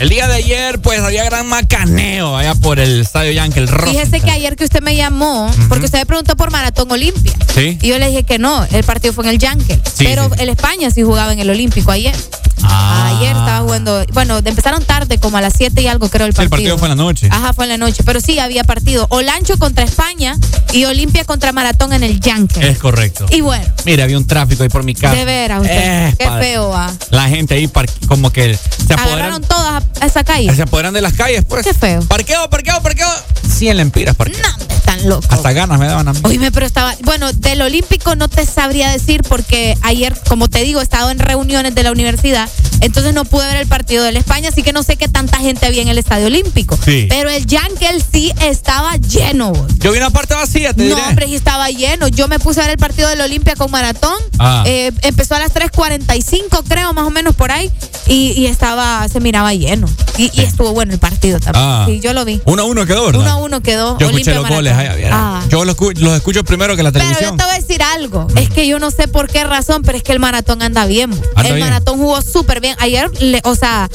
el 0.00 0.08
día 0.08 0.26
de 0.26 0.34
ayer, 0.34 0.80
pues 0.80 1.00
había 1.00 1.24
gran 1.24 1.46
macaneo 1.46 2.34
allá 2.34 2.54
por 2.54 2.80
el 2.80 3.02
estadio 3.02 3.32
Yankee, 3.32 3.58
el 3.60 3.68
Rojo. 3.68 3.92
fíjese 3.92 4.20
que 4.20 4.30
ayer 4.30 4.56
que 4.56 4.64
usted 4.64 4.80
me 4.80 4.96
llamó, 4.96 5.50
porque 5.68 5.84
usted 5.84 5.98
me 5.98 6.06
preguntó 6.06 6.36
por 6.36 6.50
Maratón 6.50 6.90
Olimpia. 6.90 7.34
Sí. 7.54 7.78
Y 7.82 7.88
yo 7.88 7.98
le 7.98 8.08
dije 8.08 8.22
que 8.22 8.38
no, 8.38 8.66
el 8.72 8.82
partido 8.82 9.12
fue 9.12 9.24
en 9.24 9.30
el 9.30 9.38
Yankee. 9.38 9.74
Sí, 9.92 10.04
pero 10.04 10.24
sí. 10.30 10.36
el 10.38 10.48
España 10.48 10.90
sí 10.90 11.02
jugaba 11.02 11.34
en 11.34 11.40
el 11.40 11.50
Olímpico 11.50 11.90
ayer. 11.90 12.16
Ah. 12.64 13.16
Ayer 13.16 13.28
estaba 13.36 13.60
jugando, 13.60 14.04
bueno, 14.12 14.38
empezaron 14.38 14.84
tarde, 14.84 15.18
como 15.18 15.36
a 15.36 15.40
las 15.40 15.52
7 15.56 15.80
y 15.82 15.86
algo 15.86 16.08
creo 16.08 16.26
el 16.26 16.32
partido. 16.32 16.44
el 16.44 16.50
partido 16.50 16.78
fue 16.78 16.88
en 16.88 16.96
la 16.96 17.02
noche. 17.02 17.28
Ajá, 17.30 17.52
fue 17.52 17.64
en 17.64 17.70
la 17.70 17.78
noche, 17.78 18.02
pero 18.04 18.20
sí 18.20 18.38
había 18.38 18.64
partido. 18.64 19.06
Olancho 19.10 19.56
contra 19.58 19.84
España 19.84 20.36
y 20.72 20.84
Olimpia 20.84 21.24
contra 21.24 21.52
Maratón 21.52 21.92
en 21.92 22.02
el 22.02 22.20
Yankee. 22.20 22.60
Es 22.60 22.78
correcto. 22.78 23.26
Y 23.30 23.40
bueno, 23.40 23.64
Mira, 23.84 24.04
había 24.04 24.16
un 24.18 24.26
tráfico 24.26 24.62
ahí 24.62 24.68
por 24.68 24.82
mi 24.84 24.94
casa. 24.94 25.14
de 25.14 25.24
veras, 25.24 25.60
usted, 25.62 26.08
Eh, 26.08 26.14
qué 26.18 26.24
padre. 26.26 26.44
feo, 26.44 26.74
ah. 26.74 26.90
La 27.10 27.28
gente 27.28 27.54
ahí 27.54 27.70
como 28.08 28.30
que 28.30 28.54
se 28.56 28.94
apoderan, 28.94 29.08
Agarraron 29.18 29.42
todas 29.42 29.82
a, 30.00 30.04
a 30.04 30.06
esa 30.06 30.24
calle. 30.24 30.54
se 30.54 30.62
apoderan 30.62 30.92
de 30.94 31.00
las 31.00 31.12
calles, 31.14 31.44
pues. 31.48 31.66
Qué 31.66 31.74
feo. 31.74 32.02
Parqueo, 32.02 32.48
parqueo, 32.50 32.80
parqueo. 32.82 33.08
100 33.50 33.76
lempiras, 33.76 34.16
parqueo. 34.16 34.40
No, 34.42 34.74
están 34.74 35.08
locos. 35.08 35.26
Hasta 35.30 35.52
ganas 35.52 35.78
me 35.78 35.86
daban 35.86 36.08
a 36.08 36.12
mí. 36.12 36.20
Oíme, 36.24 36.50
pero 36.52 36.66
estaba, 36.66 36.94
bueno, 37.02 37.32
del 37.32 37.62
Olímpico 37.62 38.16
no 38.16 38.28
te 38.28 38.46
sabría 38.46 38.90
decir 38.90 39.22
porque 39.28 39.76
ayer, 39.82 40.16
como 40.28 40.48
te 40.48 40.62
digo, 40.62 40.80
he 40.80 40.82
estado 40.82 41.10
en 41.10 41.18
reuniones 41.18 41.74
de 41.74 41.82
la 41.82 41.92
universidad, 41.92 42.48
entonces 42.80 43.12
no 43.14 43.24
pude 43.24 43.46
ver 43.46 43.56
el 43.56 43.66
partido 43.66 44.02
de 44.04 44.12
la 44.12 44.18
España, 44.18 44.48
así 44.48 44.62
que 44.62 44.72
no 44.72 44.82
sé 44.82 44.96
qué 44.96 45.08
tanta 45.08 45.38
gente 45.38 45.66
había 45.66 45.82
en 45.82 45.88
el 45.88 45.98
Estadio 45.98 46.26
Olímpico. 46.26 46.78
Sí. 46.84 47.06
Pero 47.08 47.28
el 47.30 47.46
Yankel 47.46 48.02
sí 48.12 48.32
estaba 48.40 48.96
lleno. 48.96 49.52
Yo 49.78 49.92
vi 49.92 49.98
una 49.98 50.10
parte 50.10 50.34
vacía, 50.34 50.72
te 50.72 50.82
No, 50.88 50.96
diré. 50.96 51.08
hombre, 51.08 51.26
sí 51.26 51.34
estaba 51.34 51.68
lleno. 51.70 52.08
Yo 52.08 52.26
me 52.28 52.38
puse 52.38 52.60
a 52.60 52.64
ver 52.64 52.72
el 52.72 52.78
partido 52.78 53.08
del 53.08 53.20
Olimpia 53.20 53.54
con 53.56 53.70
Maratón. 53.70 54.16
Ah. 54.38 54.62
Eh, 54.66 54.92
empezó 55.02 55.34
a 55.34 55.38
las 55.40 55.52
3.45, 55.52 56.62
creo, 56.68 56.92
más 56.94 57.06
o 57.06 57.10
menos 57.10 57.34
por 57.34 57.52
ahí. 57.52 57.70
Y, 58.06 58.32
y 58.32 58.46
estaba, 58.46 59.06
se 59.08 59.20
miraba 59.20 59.52
lleno. 59.54 59.88
Y, 60.16 60.30
y 60.34 60.40
estuvo 60.44 60.72
bueno 60.72 60.92
el 60.92 60.98
partido 60.98 61.38
también. 61.38 61.64
Ah. 61.64 61.84
Sí, 61.86 62.00
yo 62.00 62.12
lo 62.12 62.24
vi. 62.24 62.40
Uno 62.44 62.62
a 62.62 62.64
uno 62.64 62.86
quedó, 62.86 63.06
¿verdad? 63.06 63.20
Uno 63.20 63.30
a 63.30 63.36
uno 63.40 63.60
quedó. 63.62 63.98
Yo 63.98 64.06
escuché 64.08 64.34
los 64.34 64.48
goles 64.48 64.76
vieran. 64.76 65.10
Ah. 65.12 65.42
Yo 65.48 65.64
los, 65.64 65.76
los 65.96 66.14
escucho 66.16 66.44
primero 66.44 66.76
que 66.76 66.82
la 66.82 66.92
Pero 66.92 67.04
televisión. 67.04 67.32
yo 67.32 67.36
te 67.36 67.44
voy 67.44 67.54
a 67.54 67.58
decir 67.60 67.82
algo. 67.82 68.26
Es 68.36 68.50
que 68.50 68.66
yo 68.66 68.78
no 68.78 68.90
sé 68.90 69.08
por 69.08 69.28
qué 69.28 69.44
razón, 69.44 69.82
pero 69.82 69.96
es 69.98 70.04
que 70.04 70.12
el 70.12 70.20
maratón 70.20 70.62
anda 70.62 70.86
bien. 70.86 71.10
Anda 71.34 71.48
el 71.48 71.56
bien. 71.56 71.68
maratón 71.68 71.98
jugó 71.98 72.20
súper 72.22 72.60
bien. 72.60 72.76
Ayer, 72.78 73.10
le- 73.22 73.40
o 73.44 73.54
sea, 73.54 73.88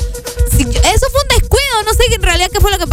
si- 0.56 0.64
eso 0.64 1.06
fue 1.12 1.22
un 1.22 1.40
descuido, 1.40 1.65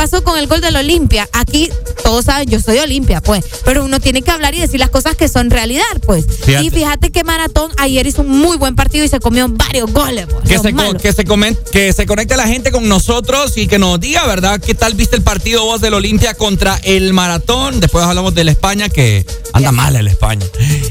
pasó 0.02 0.24
con 0.24 0.36
el 0.36 0.48
gol 0.48 0.60
del 0.60 0.74
Olimpia. 0.74 1.28
Aquí 1.32 1.70
todos 2.02 2.24
saben, 2.24 2.50
yo 2.50 2.58
soy 2.58 2.78
Olimpia, 2.78 3.20
pues, 3.20 3.44
pero 3.64 3.84
uno 3.84 4.00
tiene 4.00 4.22
que 4.22 4.32
hablar 4.32 4.52
y 4.52 4.58
decir 4.58 4.80
las 4.80 4.90
cosas 4.90 5.14
que 5.14 5.28
son 5.28 5.48
realidad, 5.48 5.84
pues. 6.04 6.24
Fíjate. 6.44 6.64
Y 6.64 6.70
fíjate 6.70 7.12
que 7.12 7.22
Maratón 7.22 7.70
ayer 7.78 8.04
hizo 8.08 8.22
un 8.22 8.30
muy 8.30 8.56
buen 8.56 8.74
partido 8.74 9.04
y 9.04 9.08
se 9.08 9.20
comió 9.20 9.46
varios 9.48 9.92
goles. 9.92 10.26
pues, 10.26 10.42
Que 10.42 10.58
se, 10.58 10.74
que, 10.74 11.12
se 11.12 11.24
que 11.70 11.92
se 11.92 12.04
conecte 12.04 12.36
la 12.36 12.48
gente 12.48 12.72
con 12.72 12.88
nosotros 12.88 13.56
y 13.56 13.68
que 13.68 13.78
nos 13.78 14.00
diga, 14.00 14.26
¿verdad? 14.26 14.60
¿Qué 14.60 14.74
tal 14.74 14.94
viste 14.94 15.14
el 15.14 15.22
partido 15.22 15.64
vos 15.64 15.80
del 15.80 15.94
Olimpia 15.94 16.34
contra 16.34 16.80
el 16.82 17.12
Maratón? 17.12 17.78
Después 17.78 18.04
hablamos 18.04 18.34
del 18.34 18.48
España, 18.48 18.88
que 18.88 19.24
anda 19.52 19.70
mal 19.70 19.94
el 19.94 20.08
España. 20.08 20.44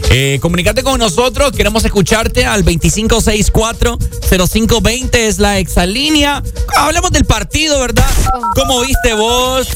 Eh, 0.10 0.40
comunicate 0.42 0.84
con 0.84 0.98
nosotros, 1.00 1.52
queremos 1.52 1.84
escucharte 1.84 2.46
al 2.46 2.64
2564-0520, 2.64 5.16
es 5.16 5.40
la 5.40 5.60
exalínea. 5.60 6.42
Hablemos 6.78 7.12
del 7.12 7.26
partido, 7.26 7.78
¿verdad? 7.82 8.08
¿Cómo 8.56 8.80
viste 8.80 9.01
vos? 9.14 9.68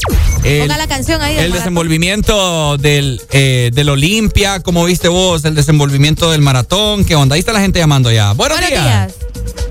el- 0.44 0.60
Ponga 0.62 0.78
la 0.78 0.86
canción 0.86 1.20
ahí. 1.22 1.36
el 1.38 1.52
desenvolvimiento 1.52 2.76
del, 2.78 3.20
eh, 3.32 3.70
del 3.74 3.88
Olimpia, 3.90 4.60
¿cómo 4.60 4.84
viste 4.84 5.08
vos 5.08 5.44
el 5.44 5.54
desenvolvimiento 5.54 6.30
del 6.30 6.40
maratón? 6.40 7.04
¿Qué 7.04 7.16
onda? 7.16 7.34
Ahí 7.34 7.40
está 7.40 7.52
la 7.52 7.60
gente 7.60 7.78
llamando 7.78 8.10
ya. 8.10 8.32
Buenos, 8.32 8.58
Buenos 8.60 8.70
días. 8.82 8.84
días. 8.84 9.14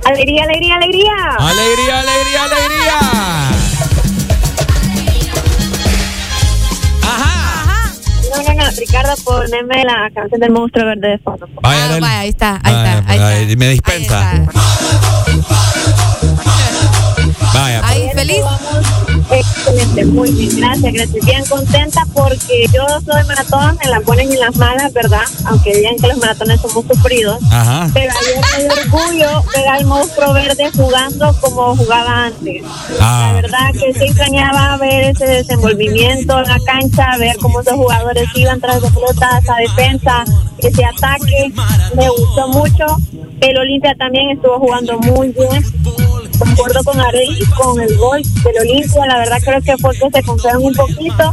Alegría, 0.05 0.43
alegría, 0.43 0.75
alegría. 0.75 1.13
Alegría, 1.39 1.99
alegría, 1.99 2.43
alegría. 2.43 2.99
No, 8.29 8.43
no, 8.43 8.53
no, 8.53 8.69
Ricardo, 8.77 9.13
poneme 9.23 9.83
la 9.85 10.09
canción 10.13 10.39
del 10.41 10.51
monstruo 10.51 10.85
verde 10.85 11.07
de 11.09 11.17
fondo. 11.19 11.47
Vaya, 11.61 11.85
Ah, 11.85 11.99
vaya, 11.99 12.19
ahí 12.19 12.29
está, 12.29 12.59
ahí 12.63 12.73
Vaya, 12.73 12.99
está, 12.99 13.11
ahí 13.11 13.41
está. 13.43 13.55
Me 13.57 13.69
dispensa. 13.69 14.19
Vaya. 17.53 17.81
pues. 17.81 17.91
Ahí, 17.91 18.09
feliz. 18.13 18.41
Excelente, 19.31 20.05
muy 20.05 20.31
bien, 20.31 20.57
gracias, 20.57 20.93
gracias. 20.93 21.25
Bien 21.25 21.45
contenta 21.45 22.05
porque 22.13 22.67
yo 22.73 22.85
soy 23.05 23.23
maratón 23.27 23.77
en 23.83 23.91
las 23.91 24.05
buenas 24.05 24.25
y 24.25 24.33
en 24.33 24.39
las 24.39 24.55
malas, 24.55 24.93
¿verdad? 24.93 25.23
Aunque 25.45 25.75
digan 25.75 25.95
que 25.97 26.07
los 26.07 26.17
maratones 26.17 26.61
somos 26.61 26.85
sufridos. 26.85 27.39
Ajá. 27.51 27.89
Pero 27.93 28.11
ayer 28.21 28.41
me 28.57 28.63
dio 28.63 28.83
orgullo 28.83 29.43
ver 29.55 29.67
al 29.67 29.85
monstruo 29.85 30.33
verde 30.33 30.69
jugando 30.75 31.35
como 31.41 31.75
jugaba 31.75 32.25
antes. 32.25 32.63
Ah. 32.99 33.31
La 33.33 33.41
verdad 33.41 33.71
que 33.73 33.93
sí 33.93 34.05
extrañaba 34.05 34.77
ver 34.77 35.05
ese 35.05 35.25
desenvolvimiento 35.25 36.39
en 36.39 36.47
la 36.47 36.59
cancha, 36.65 37.17
ver 37.17 37.35
cómo 37.37 37.61
esos 37.61 37.73
jugadores 37.73 38.29
iban 38.35 38.59
tras 38.61 38.81
de 38.81 38.89
pelota, 38.91 39.39
esa 39.41 39.55
defensa, 39.55 40.23
ese 40.59 40.85
ataque. 40.85 41.51
Me 41.95 42.09
gustó 42.09 42.47
mucho. 42.49 42.85
El 43.41 43.57
Olimpia 43.57 43.95
también 43.97 44.29
estuvo 44.29 44.59
jugando 44.59 44.97
muy 44.99 45.29
bien. 45.29 46.04
Concuerdo 46.37 46.83
con 46.83 46.99
Arey 46.99 47.39
con 47.57 47.79
el 47.79 47.97
gol 47.97 48.21
del 48.21 48.59
Olimpia. 48.61 49.05
La 49.07 49.17
verdad 49.19 49.37
creo 49.43 49.61
que 49.61 49.77
fue 49.77 49.91
que 49.93 50.09
se 50.11 50.23
confiaron 50.23 50.63
un 50.63 50.73
poquito, 50.73 51.31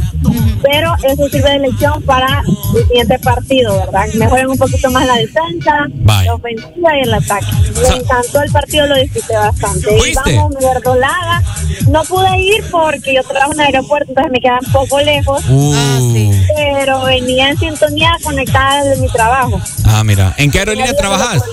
pero 0.61 0.93
eso 1.03 1.29
sirve 1.29 1.51
de 1.51 1.59
lección 1.59 2.01
para 2.03 2.43
el 2.75 2.87
siguiente 2.87 3.19
partido, 3.19 3.77
¿verdad? 3.79 4.05
Mejoren 4.15 4.49
un 4.49 4.57
poquito 4.57 4.89
más 4.91 5.05
la 5.05 5.15
defensa, 5.15 5.87
Vaya. 5.89 6.23
la 6.25 6.35
ofensiva 6.35 6.97
y 6.97 7.01
el 7.01 7.13
ataque. 7.13 7.45
Me 7.81 7.95
encantó 7.97 8.41
el 8.41 8.51
partido, 8.51 8.87
lo 8.87 8.95
disfruté 8.95 9.35
bastante. 9.35 9.97
¿Fuiste? 9.97 10.33
Íbamos 10.33 10.55
verdolada. 10.55 11.43
No 11.89 12.03
pude 12.03 12.37
ir 12.39 12.63
porque 12.71 13.15
yo 13.15 13.23
trabajo 13.23 13.53
en 13.53 13.59
el 13.59 13.65
aeropuerto, 13.67 14.09
entonces 14.09 14.31
me 14.31 14.39
queda 14.39 14.59
un 14.65 14.71
poco 14.71 14.99
lejos. 15.01 15.43
Uh. 15.49 16.31
Pero 16.55 17.03
venía 17.03 17.49
en 17.49 17.57
sintonía 17.57 18.11
conectada 18.23 18.83
desde 18.83 19.01
mi 19.01 19.09
trabajo. 19.09 19.59
Ah, 19.85 20.03
mira. 20.03 20.33
¿En 20.37 20.49
qué 20.51 20.59
aerolínea 20.59 20.95
trabajas? 20.95 21.43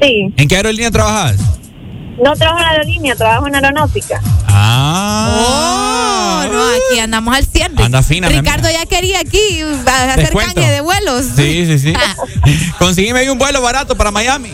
Sí, 0.00 0.32
¿En 0.36 0.48
qué 0.48 0.56
aerolínea 0.56 0.90
trabajas? 0.90 1.36
No 2.18 2.34
trabajo 2.34 2.60
en 2.60 2.64
aerolínea, 2.66 3.16
trabajo 3.16 3.46
en 3.46 3.54
aeronáutica. 3.54 4.20
Ah. 4.48 5.36
Oh, 5.38 6.52
no, 6.52 6.62
aquí 6.64 7.00
andamos 7.00 7.34
al 7.34 7.46
100. 7.46 7.80
Anda 7.80 8.02
fina, 8.02 8.28
Ricardo 8.28 8.68
ya 8.70 8.84
quería 8.86 9.20
aquí 9.20 9.62
hacer 9.62 10.20
Descuento. 10.20 10.54
caña 10.54 10.70
de 10.70 10.80
vuelos. 10.80 11.24
Sí, 11.36 11.66
sí, 11.66 11.78
sí. 11.78 11.94
Ah. 11.96 12.14
Consígueme 12.78 13.20
ahí 13.20 13.28
un 13.28 13.38
vuelo 13.38 13.62
barato 13.62 13.96
para 13.96 14.10
Miami. 14.10 14.52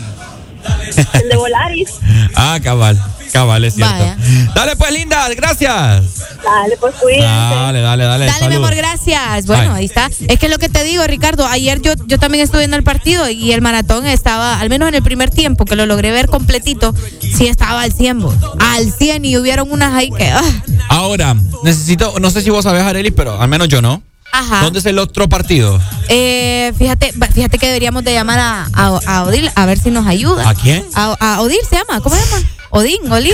El 1.13 1.29
de 1.29 1.35
Volaris. 1.35 1.89
Ah, 2.35 2.59
cabal. 2.63 2.99
Cabal, 3.31 3.65
es 3.65 3.75
cierto. 3.75 3.93
Vaya. 3.93 4.17
Dale 4.55 4.75
pues, 4.75 4.91
linda. 4.91 5.27
Gracias. 5.35 6.03
Dale, 6.43 6.77
pues 6.79 6.95
cuídense. 6.95 7.25
Dale, 7.27 7.81
dale, 7.81 8.03
dale. 8.03 8.25
Dale, 8.25 8.33
mi 8.33 8.39
salud. 8.39 8.55
amor, 8.57 8.75
gracias. 8.75 9.45
Bueno, 9.45 9.71
Bye. 9.71 9.79
ahí 9.79 9.85
está. 9.85 10.09
Es 10.27 10.39
que 10.39 10.49
lo 10.49 10.57
que 10.57 10.69
te 10.69 10.83
digo, 10.83 11.05
Ricardo, 11.05 11.45
ayer 11.45 11.81
yo, 11.81 11.93
yo 12.05 12.17
también 12.19 12.43
estuve 12.43 12.63
en 12.63 12.73
el 12.73 12.83
partido 12.83 13.29
y 13.29 13.51
el 13.51 13.61
maratón 13.61 14.05
estaba, 14.05 14.59
al 14.59 14.69
menos 14.69 14.89
en 14.89 14.95
el 14.95 15.03
primer 15.03 15.29
tiempo, 15.29 15.65
que 15.65 15.75
lo 15.75 15.85
logré 15.85 16.11
ver 16.11 16.27
completito, 16.27 16.93
sí 17.19 17.47
estaba 17.47 17.81
al 17.81 17.93
100, 17.93 18.19
bo. 18.19 18.33
al 18.59 18.91
100 18.91 19.25
y 19.25 19.37
hubieron 19.37 19.71
unas 19.71 19.93
ahí 19.93 20.11
que... 20.11 20.29
ah, 20.29 20.41
Ahora, 20.89 21.35
necesito, 21.63 22.15
no 22.19 22.31
sé 22.31 22.41
si 22.41 22.49
vos 22.49 22.63
sabés, 22.63 22.83
Areli, 22.83 23.11
pero 23.11 23.39
al 23.39 23.47
menos 23.47 23.67
yo 23.67 23.81
no. 23.81 24.01
Ajá. 24.31 24.61
¿Dónde 24.61 24.79
es 24.79 24.85
el 24.85 24.99
otro 24.99 25.27
partido? 25.27 25.79
Eh, 26.07 26.71
fíjate, 26.77 27.13
fíjate 27.33 27.57
que 27.57 27.65
deberíamos 27.67 28.03
de 28.03 28.13
llamar 28.13 28.39
a, 28.39 28.67
a, 28.73 28.99
a 29.05 29.23
Odil 29.23 29.49
a 29.55 29.65
ver 29.65 29.79
si 29.79 29.89
nos 29.91 30.05
ayuda. 30.07 30.47
¿A 30.49 30.53
quién? 30.55 30.85
A, 30.95 31.15
a 31.19 31.41
Odil 31.41 31.59
se 31.67 31.75
llama, 31.77 31.99
¿cómo 32.01 32.15
se 32.15 32.23
llama? 32.25 32.47
Odín, 32.71 33.11
Odín. 33.11 33.33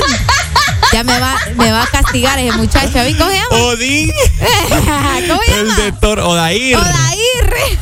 Ya 0.94 1.04
me 1.04 1.20
va, 1.20 1.36
me 1.58 1.72
va 1.72 1.84
a 1.84 1.88
castigar 1.88 2.40
ese 2.40 2.56
muchacho. 2.58 2.94
¿Cómo 2.94 3.30
se 3.32 3.38
llama? 3.38 3.64
Odín. 3.66 4.12
¿Cómo 5.28 5.42
se 5.46 5.52
El 5.60 5.68
llama? 5.68 5.80
de 5.82 5.92
Thor, 5.94 6.20
Odair. 6.20 6.78
Odair. 6.78 7.80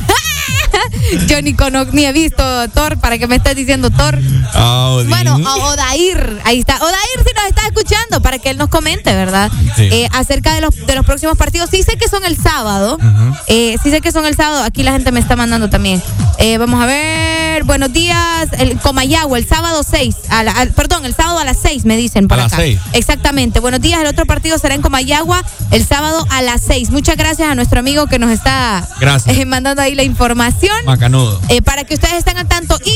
Yo 1.28 1.40
ni, 1.42 1.54
ni 1.92 2.04
he 2.06 2.12
visto 2.12 2.42
Thor, 2.70 2.98
¿para 2.98 3.18
que 3.18 3.26
me 3.26 3.36
estés 3.36 3.56
diciendo 3.56 3.90
Thor? 3.90 4.18
Ah. 4.54 4.98
Bueno, 5.08 5.36
Odair, 5.36 6.40
ahí 6.44 6.60
está. 6.60 6.76
Odair, 6.76 7.18
si 7.26 7.34
nos 7.34 7.44
está 7.46 7.62
escuchando, 7.66 8.20
para 8.22 8.38
que 8.38 8.50
él 8.50 8.56
nos 8.58 8.68
comente, 8.68 9.14
¿verdad? 9.14 9.50
Sí. 9.76 9.88
Eh, 9.90 10.08
acerca 10.12 10.54
de 10.54 10.60
los, 10.60 10.74
de 10.86 10.94
los 10.94 11.04
próximos 11.04 11.36
partidos. 11.36 11.70
Sí 11.70 11.82
sé 11.82 11.96
que 11.96 12.08
son 12.08 12.24
el 12.24 12.36
sábado. 12.36 12.98
Eh, 13.46 13.76
sí 13.82 13.90
sé 13.90 14.00
que 14.00 14.12
son 14.12 14.24
el 14.26 14.36
sábado. 14.36 14.62
Aquí 14.64 14.82
la 14.82 14.92
gente 14.92 15.12
me 15.12 15.20
está 15.20 15.36
mandando 15.36 15.68
también. 15.70 16.02
Eh, 16.38 16.58
vamos 16.58 16.82
a 16.82 16.86
ver. 16.86 17.64
Buenos 17.64 17.92
días. 17.92 18.48
El 18.58 18.78
Comayagua, 18.78 19.38
el 19.38 19.46
sábado 19.46 19.82
6. 19.88 20.16
a 20.28 20.42
la- 20.42 20.66
perdón, 20.74 21.04
el 21.04 21.14
sábado 21.14 21.38
a 21.38 21.44
las 21.44 21.56
6 21.58 21.84
me 21.84 21.96
dicen 21.96 22.28
por 22.28 22.38
A 22.38 22.44
las 22.44 22.52
acá. 22.52 22.62
seis. 22.62 22.78
Exactamente. 22.92 23.60
Buenos 23.60 23.80
días. 23.80 24.00
El 24.00 24.06
otro 24.06 24.26
partido 24.26 24.58
será 24.58 24.74
en 24.74 24.82
Comayagua 24.82 25.42
el 25.70 25.86
sábado 25.86 26.26
a 26.30 26.42
las 26.42 26.62
6. 26.62 26.90
Muchas 26.90 27.16
gracias 27.16 27.48
a 27.48 27.54
nuestro 27.54 27.80
amigo 27.80 28.06
que 28.06 28.18
nos 28.18 28.30
está 28.30 28.86
eh, 29.26 29.44
mandando 29.46 29.82
ahí 29.82 29.94
la 29.94 30.02
información. 30.02 30.63
Macanudo. 30.86 31.40
Eh, 31.48 31.62
para 31.62 31.84
que 31.84 31.94
ustedes 31.94 32.14
estén 32.14 32.36
al 32.38 32.46
tanto. 32.46 32.78
Y 32.84 32.94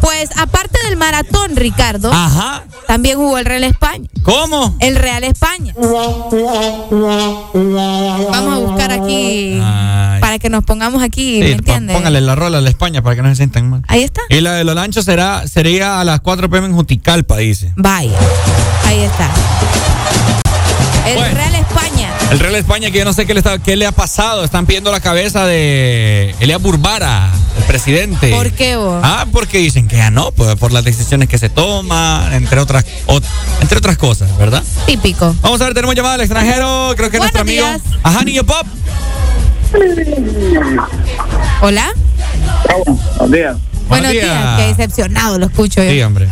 pues 0.00 0.30
aparte 0.36 0.78
del 0.86 0.96
maratón, 0.96 1.56
Ricardo, 1.56 2.10
Ajá. 2.12 2.64
también 2.86 3.16
jugó 3.16 3.38
el 3.38 3.44
Real 3.44 3.64
España. 3.64 4.08
¿Cómo? 4.22 4.76
El 4.80 4.96
Real 4.96 5.24
España. 5.24 5.74
Vamos 8.30 8.54
a 8.54 8.58
buscar 8.58 8.92
aquí 8.92 9.60
Ay. 9.62 10.20
para 10.20 10.38
que 10.38 10.48
nos 10.50 10.64
pongamos 10.64 11.02
aquí, 11.02 11.40
¿me 11.40 11.52
entiendes? 11.52 11.94
pó- 11.94 12.00
póngale 12.00 12.20
la 12.20 12.34
rola 12.34 12.58
a 12.58 12.60
la 12.60 12.68
España 12.70 13.02
para 13.02 13.16
que 13.16 13.22
no 13.22 13.28
se 13.30 13.36
sientan 13.36 13.70
mal. 13.70 13.82
Ahí 13.88 14.02
está. 14.02 14.20
Y 14.28 14.40
la 14.40 14.52
de 14.54 14.64
los 14.64 14.74
lanchos 14.74 15.04
será, 15.04 15.46
sería 15.48 16.00
a 16.00 16.04
las 16.04 16.20
4 16.20 16.48
pm 16.50 16.66
en 16.66 16.74
Juticalpa, 16.74 17.36
dice. 17.38 17.72
Vaya. 17.76 18.16
Ahí 18.86 19.00
está. 19.00 19.30
El 21.06 21.16
Bueno. 21.16 21.34
Real 21.34 21.54
España. 21.54 21.87
El 22.30 22.38
Real 22.40 22.54
España, 22.56 22.90
que 22.90 22.98
yo 22.98 23.04
no 23.06 23.14
sé 23.14 23.24
qué 23.24 23.32
le, 23.32 23.40
está, 23.40 23.58
qué 23.58 23.74
le 23.74 23.86
ha 23.86 23.92
pasado. 23.92 24.44
Están 24.44 24.66
pidiendo 24.66 24.92
la 24.92 25.00
cabeza 25.00 25.46
de 25.46 26.34
Elías 26.40 26.60
Burbara, 26.60 27.30
el 27.56 27.64
presidente. 27.64 28.30
¿Por 28.30 28.52
qué 28.52 28.76
vos? 28.76 29.00
Ah, 29.02 29.24
porque 29.32 29.58
dicen 29.58 29.88
que 29.88 29.96
ya 29.96 30.10
no, 30.10 30.30
pues, 30.32 30.54
por 30.56 30.72
las 30.72 30.84
decisiones 30.84 31.28
que 31.28 31.38
se 31.38 31.48
toman, 31.48 32.34
entre 32.34 32.60
otras, 32.60 32.84
o- 33.06 33.18
entre 33.62 33.78
otras 33.78 33.96
cosas, 33.96 34.36
¿verdad? 34.36 34.62
Típico. 34.86 35.34
Vamos 35.40 35.60
a 35.62 35.64
ver, 35.64 35.74
tenemos 35.74 35.94
llamada 35.96 36.14
al 36.16 36.20
extranjero, 36.20 36.92
creo 36.98 37.10
que 37.10 37.16
es 37.16 37.20
nuestro 37.22 37.40
amigo. 37.42 37.64
Buenos 37.64 37.82
Ajá, 38.02 38.22
niño 38.24 38.44
pop. 38.44 38.66
Hola. 41.62 41.92
Buenos 43.18 43.30
días. 43.32 43.56
Buenos 43.88 44.12
días. 44.12 44.56
Qué 44.60 44.66
decepcionado 44.66 45.38
lo 45.38 45.46
escucho 45.46 45.82
yo. 45.82 45.90
Sí, 45.90 46.02
hombre. 46.02 46.28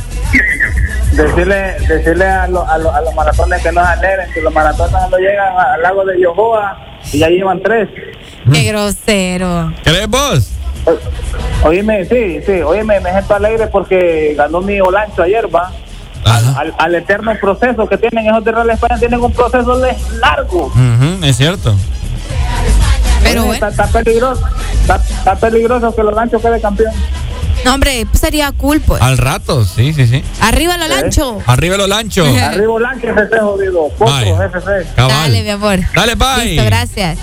Decirle, 1.17 1.77
decirle 1.89 2.27
a, 2.27 2.47
lo- 2.47 2.69
a, 2.69 2.77
lo- 2.79 2.95
a 2.95 3.01
los 3.01 3.15
maratones 3.15 3.63
que 3.63 3.73
no 3.73 3.83
se 3.83 3.89
alegren, 3.93 4.31
que 4.33 4.41
los 4.43 4.53
maratones 4.53 4.93
no 5.11 5.17
llegan 5.17 5.57
al 5.59 5.81
lago 5.83 6.05
de 6.05 6.21
Yohoa 6.21 6.77
y 7.13 7.19
ya 7.19 7.29
llevan 7.29 7.61
tres. 7.63 7.89
Qué 8.53 8.63
grosero. 8.65 9.73
¿Qué 9.83 9.91
lees 9.93 10.09
vos? 10.09 10.51
Oíme, 11.65 12.05
sí, 12.05 12.41
sí, 12.45 12.61
oíme, 12.63 13.01
me 13.01 13.11
siento 13.11 13.35
alegre 13.35 13.67
porque 13.69 14.35
ganó 14.37 14.61
mi 14.61 14.79
Olancho 14.81 15.23
ayer, 15.23 15.47
va. 15.53 15.73
Al, 16.25 16.75
al 16.77 16.95
eterno 16.97 17.33
proceso 17.41 17.89
que 17.89 17.97
tienen 17.99 18.27
esos 18.27 18.45
de 18.45 18.51
Real 18.53 18.69
España, 18.71 18.99
tienen 18.99 19.21
un 19.21 19.33
proceso 19.33 19.79
de- 19.79 19.97
largo. 20.21 20.67
Ujú, 20.67 21.25
es 21.25 21.37
cierto. 21.37 21.75
Pero 23.23 23.43
Oye, 23.45 23.53
está, 23.55 23.69
está 23.69 23.87
peligroso, 23.87 24.43
está, 24.81 24.97
está 24.97 25.37
peligroso 25.37 25.95
que 25.95 26.01
el 26.03 26.09
Olancho 26.09 26.41
quede 26.41 26.61
campeón. 26.61 26.93
No, 27.67 27.75
hombre, 27.75 28.07
sería 28.19 28.53
cool, 28.53 28.81
pues. 28.81 29.03
Al 29.03 29.19
rato, 29.19 29.65
sí, 29.65 29.93
sí, 29.93 30.07
sí. 30.07 30.23
Arriba 30.41 30.77
lo 30.79 30.87
lancho. 30.89 31.43
Arriba 31.47 31.77
los 31.77 31.89
lanchos. 31.89 32.29
Arriba 32.41 32.73
Olancho 32.73 33.09
FC, 33.09 33.39
jodido. 33.41 33.89
FC. 33.99 34.87
Cabal. 34.95 35.09
Dale, 35.33 35.43
mi 35.43 35.51
amor. 35.51 35.81
Dale, 35.95 36.15
bye. 36.15 36.45
Listo, 36.45 36.65
gracias. 36.65 37.19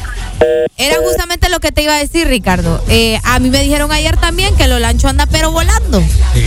Era 0.78 0.98
justamente 0.98 1.48
lo 1.49 1.60
que 1.60 1.72
te 1.72 1.84
iba 1.84 1.94
a 1.95 1.99
decir, 1.99 2.28
Ricardo. 2.28 2.84
Eh, 2.90 3.20
a 3.24 3.40
mí 3.40 3.49
me 3.49 3.61
dijeron 3.61 3.91
ayer 3.91 4.18
también 4.18 4.53
que 4.57 4.64
el 4.65 4.74
Olancho 4.74 5.07
anda 5.07 5.26
pero 5.28 5.52
volando. 5.52 6.03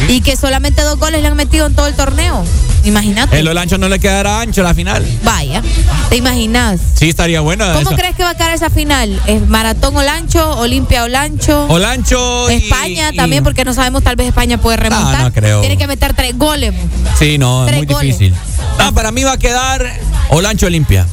Y 0.09 0.21
que 0.21 0.37
solamente 0.37 0.83
dos 0.83 0.99
goles 0.99 1.23
le 1.23 1.29
han 1.29 1.37
metido 1.37 1.67
en 1.67 1.75
todo 1.75 1.87
el 1.87 1.95
torneo. 1.95 2.45
Imagínate. 2.85 3.39
El 3.41 3.49
Olancho 3.49 3.79
no 3.79 3.89
le 3.89 3.99
quedará 3.99 4.41
ancho 4.43 4.63
la 4.63 4.73
final. 4.75 5.05
Vaya. 5.25 5.61
¿Te 6.09 6.17
imaginas? 6.17 6.79
Sí, 6.95 7.09
estaría 7.09 7.41
bueno. 7.41 7.65
¿Cómo 7.73 7.81
eso. 7.91 7.97
crees 7.97 8.15
que 8.15 8.23
va 8.23 8.31
a 8.31 8.35
quedar 8.37 8.53
esa 8.55 8.71
final? 8.71 9.21
¿Es 9.27 9.47
Maratón 9.49 9.97
Olancho, 9.97 10.59
Olimpia 10.59 11.03
Olancho? 11.05 11.67
Olancho 11.69 12.49
y- 12.51 12.55
España 12.55 13.11
y- 13.13 13.17
también, 13.17 13.43
porque 13.43 13.65
no 13.65 13.73
sabemos, 13.75 13.86
tal 14.03 14.17
vez 14.17 14.29
España 14.29 14.59
puede 14.59 14.77
remontar. 14.77 15.23
no 15.23 15.33
creo. 15.33 15.61
Tiene 15.61 15.77
que 15.77 15.87
meter 15.87 16.15
tres 16.15 16.37
goles. 16.37 16.75
Sí, 17.19 17.39
no, 17.39 17.67
es 17.69 17.77
muy 17.77 17.87
goles. 17.87 18.19
difícil. 18.19 18.35
No, 18.79 18.93
para 18.95 19.11
mí 19.13 19.25
va 19.25 19.33
a 19.33 19.39
quedar 19.39 19.91
Olancho 20.31 20.67
Olimpia. 20.67 21.07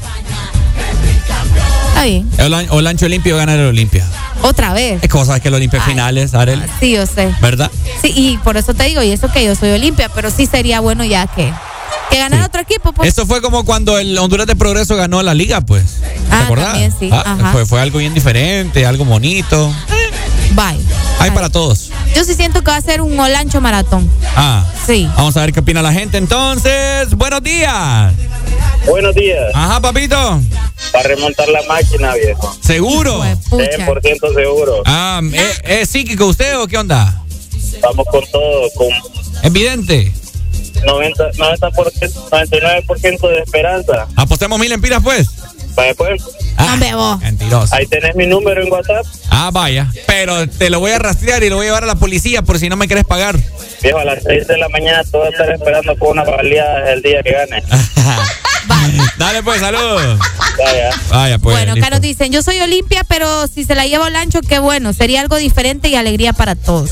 Está 1.90 2.04
bien. 2.06 2.30
Olan- 2.40 2.68
Olancho 2.72 3.06
Olimpia 3.06 3.34
va 3.36 3.44
a 3.44 3.46
ganar 3.46 3.60
el 3.60 3.68
Olimpia. 3.68 4.06
Otra 4.42 4.74
vez. 4.74 5.02
Es 5.04 5.10
cosa 5.10 5.40
que 5.40 5.48
el 5.48 5.54
Olimpia 5.54 5.80
finales, 5.82 6.34
Arel. 6.34 6.62
Sí, 6.80 6.92
yo 6.92 7.06
sé. 7.06 7.34
¿Verdad? 7.42 7.72
Sí, 8.02 8.12
y 8.16 8.38
por 8.38 8.58
eso 8.58 8.74
te 8.74 8.84
digo, 8.86 9.02
y 9.04 9.12
eso 9.12 9.32
que 9.32 9.46
yo 9.46 9.56
soy 9.56 9.70
Olimpia, 9.72 10.10
pero 10.10 10.30
sí 10.32 10.46
sería 10.48 10.80
bueno 10.82 11.06
ya 11.06 11.28
que, 11.28 11.54
que 12.10 12.18
ganara 12.18 12.46
otro 12.48 12.62
equipo. 12.62 12.92
Pues. 12.92 13.08
Esto 13.08 13.26
fue 13.26 13.42
como 13.42 13.64
cuando 13.64 13.98
el 14.00 14.18
Honduras 14.18 14.48
de 14.48 14.56
Progreso 14.56 14.96
ganó 14.98 15.22
la 15.24 15.34
liga, 15.34 15.62
pues. 15.62 16.00
¿Te 16.02 16.36
Ah, 16.36 16.44
acordás? 16.46 16.72
también 16.72 16.94
sí, 17.00 17.10
Ah, 17.12 17.38
ajá. 17.40 17.52
fue, 17.54 17.66
fue 17.66 17.80
algo 17.80 18.00
bien 18.00 18.14
diferente, 18.14 18.86
algo 18.86 19.06
bonito. 19.06 19.74
Bye. 20.54 20.80
Hay 21.20 21.32
para 21.32 21.50
todos. 21.50 21.90
Yo 22.16 22.24
sí 22.24 22.34
siento 22.34 22.62
que 22.62 22.72
va 22.72 22.78
a 22.78 22.82
ser 22.82 23.02
un 23.02 23.20
Olancho 23.20 23.62
maratón. 23.62 24.10
Ah. 24.36 24.66
Sí. 24.86 25.10
Vamos 25.16 25.36
a 25.38 25.42
ver 25.42 25.54
qué 25.54 25.62
opina 25.62 25.82
la 25.82 25.94
gente 25.94 26.18
entonces. 26.18 27.14
Buenos 27.16 27.42
días. 27.42 28.14
Buenos 28.86 29.16
días. 29.16 29.52
Ajá, 29.54 29.80
papito. 29.80 30.42
Para 30.92 31.10
remontar 31.10 31.48
la 31.50 31.62
máquina, 31.64 32.14
viejo. 32.16 32.56
¿Seguro? 32.62 33.24
100% 33.24 34.36
seguro. 34.36 34.84
Ah, 34.86 35.22
¿es, 35.32 35.62
es 35.64 35.90
psíquico 35.90 36.28
usted 36.28 36.60
o 36.60 36.68
qué 36.68 36.78
onda? 36.78 37.24
Vamos 37.82 38.06
con 38.12 38.24
todo, 38.32 38.70
con 38.76 38.88
Evidente. 39.44 40.14
90, 40.86 41.32
90%, 41.32 42.30
99% 42.30 43.30
de 43.30 43.40
esperanza. 43.40 44.08
Apostemos 44.16 44.60
mil 44.60 44.72
empiras, 44.72 45.02
pues. 45.02 45.28
Vaya 45.76 45.94
pues. 45.96 46.22
Ah, 46.58 47.18
Mentiroso. 47.22 47.76
Ahí 47.76 47.86
tenés 47.88 48.16
mi 48.16 48.26
número 48.28 48.64
en 48.64 48.72
WhatsApp. 48.72 49.06
Ah, 49.30 49.50
vaya. 49.52 49.92
Pero 50.08 50.48
te 50.48 50.70
lo 50.70 50.80
voy 50.80 50.92
a 50.92 51.00
rastrear 51.00 51.44
y 51.44 51.50
lo 51.50 51.56
voy 51.56 51.66
a 51.66 51.70
llevar 51.70 51.84
a 51.84 51.88
la 51.88 51.96
policía 51.96 52.42
por 52.42 52.60
si 52.60 52.70
no 52.70 52.76
me 52.76 52.88
quieres 52.88 53.06
pagar. 53.06 53.38
Viejo, 53.82 54.00
a 54.00 54.06
las 54.06 54.24
6 54.24 54.48
de 54.48 54.58
la 54.58 54.70
mañana 54.70 55.04
te 55.04 55.18
voy 55.18 55.28
a 55.28 55.30
estar 55.30 55.52
esperando 55.52 55.98
con 55.98 56.12
una 56.12 56.24
baleada 56.24 56.94
el 56.94 57.02
día 57.02 57.22
que 57.24 57.32
gane. 57.32 57.64
Dale, 59.18 59.44
pues, 59.44 59.60
saludos. 59.60 60.20
Vaya. 60.58 60.90
Vaya, 61.10 61.38
pues. 61.40 61.56
bueno, 61.56 61.74
acá 61.74 61.90
nos 61.90 62.02
dicen, 62.02 62.32
yo 62.32 62.42
soy 62.44 62.60
Olimpia, 62.60 63.04
pero 63.08 63.48
si 63.48 63.64
se 63.64 63.76
la 63.76 63.86
lleva 63.86 64.06
Olancho, 64.06 64.42
qué 64.42 64.60
bueno. 64.60 64.94
Sería 64.94 65.22
algo 65.22 65.38
diferente 65.38 65.90
y 65.90 65.96
alegría 65.96 66.34
para 66.34 66.56
todos. 66.56 66.92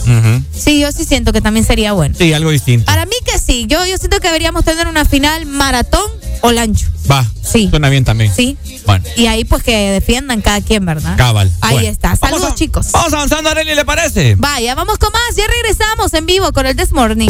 Sí, 0.57 0.79
yo 0.79 0.91
sí 0.91 1.05
siento 1.05 1.33
que 1.33 1.41
también 1.41 1.65
sería 1.65 1.93
bueno. 1.93 2.15
Sí, 2.17 2.33
algo 2.33 2.49
distinto. 2.51 2.85
Para 2.85 3.05
mí 3.05 3.15
que 3.25 3.37
sí. 3.39 3.65
Yo, 3.67 3.85
yo 3.85 3.97
siento 3.97 4.19
que 4.19 4.27
deberíamos 4.27 4.63
tener 4.65 4.87
una 4.87 5.05
final 5.05 5.45
maratón 5.45 6.01
Olancho. 6.41 6.87
Va. 7.09 7.25
Sí. 7.43 7.67
Suena 7.69 7.89
bien 7.89 8.03
también. 8.03 8.33
Sí. 8.33 8.57
Bueno, 8.85 9.03
Y 9.15 9.27
ahí 9.27 9.43
pues 9.45 9.63
que 9.63 9.91
defiendan 9.91 10.41
cada 10.41 10.61
quien, 10.61 10.85
¿verdad? 10.85 11.15
cabal. 11.17 11.51
Ahí 11.61 11.73
Bueno. 11.75 11.89
está. 11.89 12.15
Saludos, 12.15 12.55
chicos. 12.55 12.87
Vamos 12.91 13.13
avanzando, 13.13 13.49
Arely, 13.49 13.75
¿le 13.75 13.85
parece? 13.85 14.35
Vaya, 14.37 14.75
vamos 14.75 14.97
con 14.97 15.11
más. 15.11 15.35
Ya 15.35 15.43
regresamos 15.47 16.13
en 16.13 16.25
vivo 16.25 16.51
con 16.51 16.65
el 16.65 16.75
This 16.75 16.91
Morning. 16.93 17.29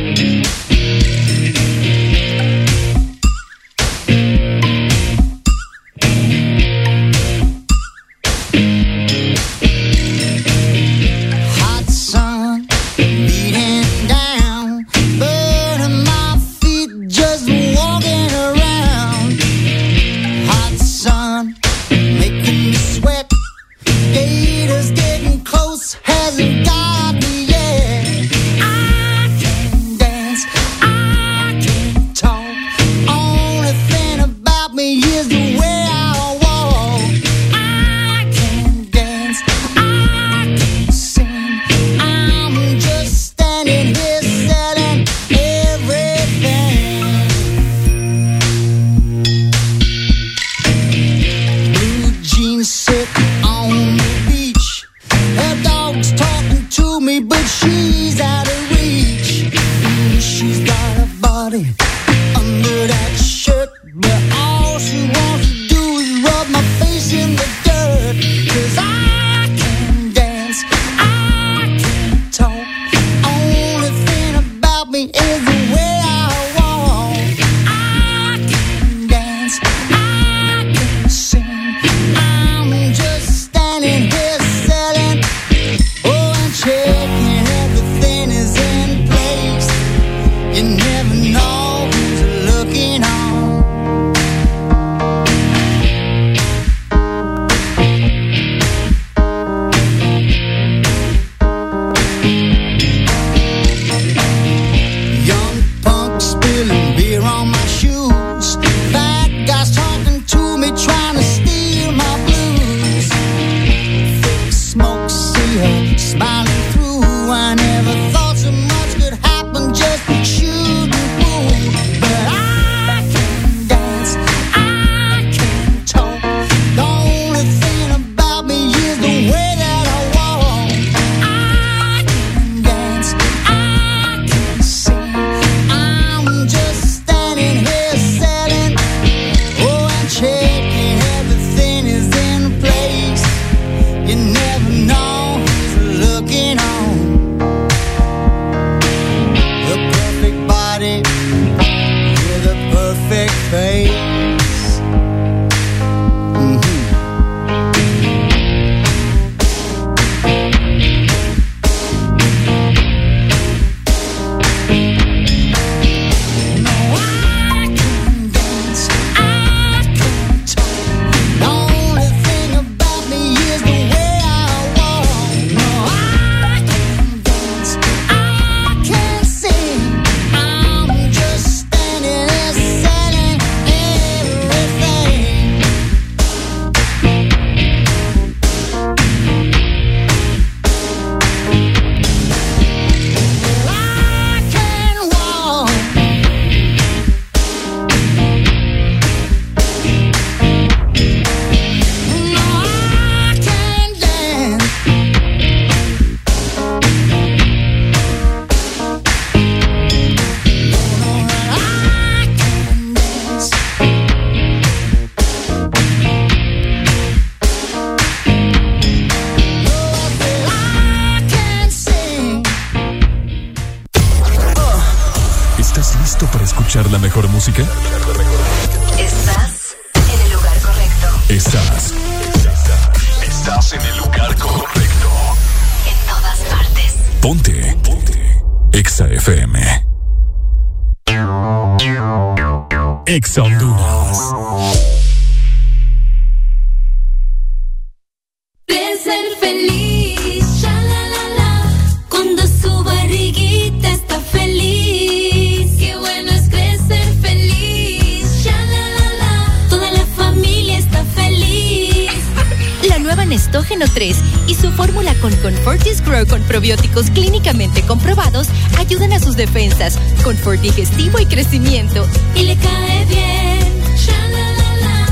Y 272.35 272.43
le 272.43 272.55
cae 272.55 273.05
bien. 273.05 273.21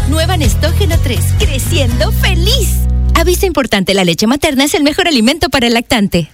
Nueva 0.10 0.38
Nestógeno 0.38 0.96
3, 0.98 1.20
creciendo 1.38 2.12
feliz. 2.14 2.78
Aviso 3.14 3.46
importante, 3.46 3.94
la 3.94 4.06
leche 4.06 4.26
materna 4.26 4.64
es 4.64 4.74
el 4.74 4.84
mejor 4.84 5.08
alimento 5.08 5.50
para 5.50 5.68
el 5.68 5.74
lactante. 5.74 6.32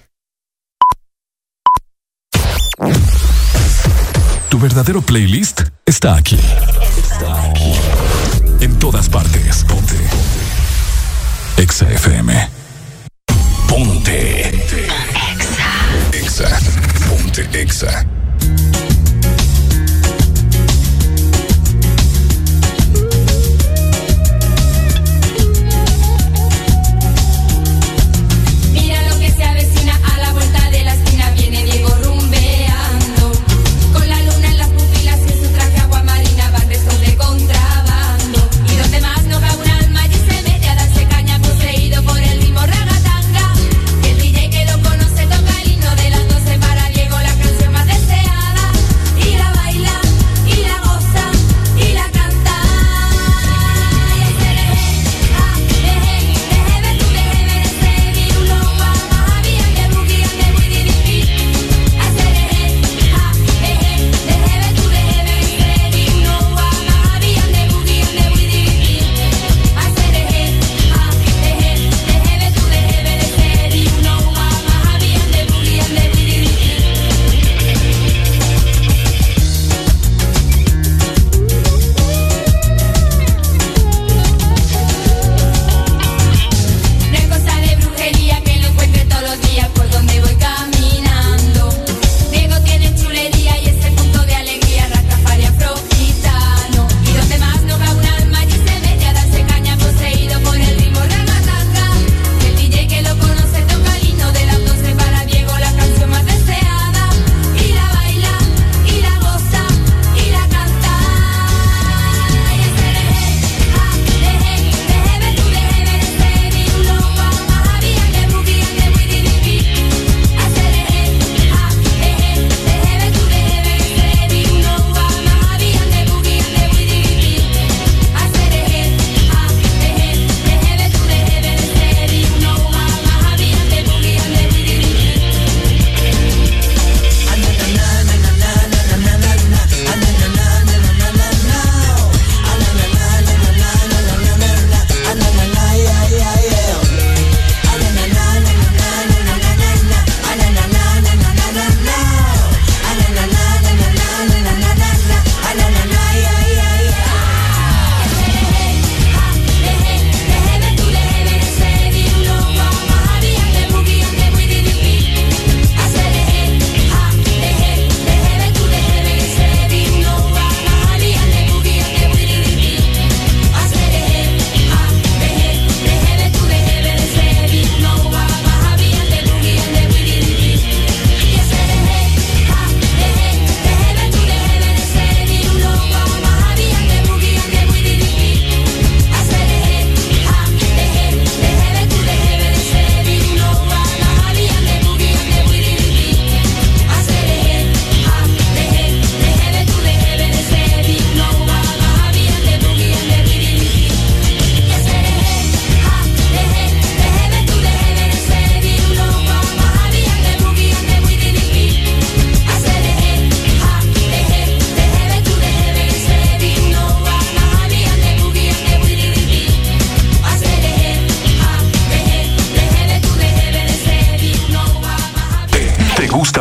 Tu 4.49 4.59
verdadero 4.59 5.01
playlist 5.01 5.61
está 5.85 6.15
aquí 6.15 6.37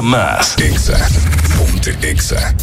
más. 0.05 0.55
Exa. 0.59 0.97
Ponte 1.57 1.97
Exa. 2.03 2.55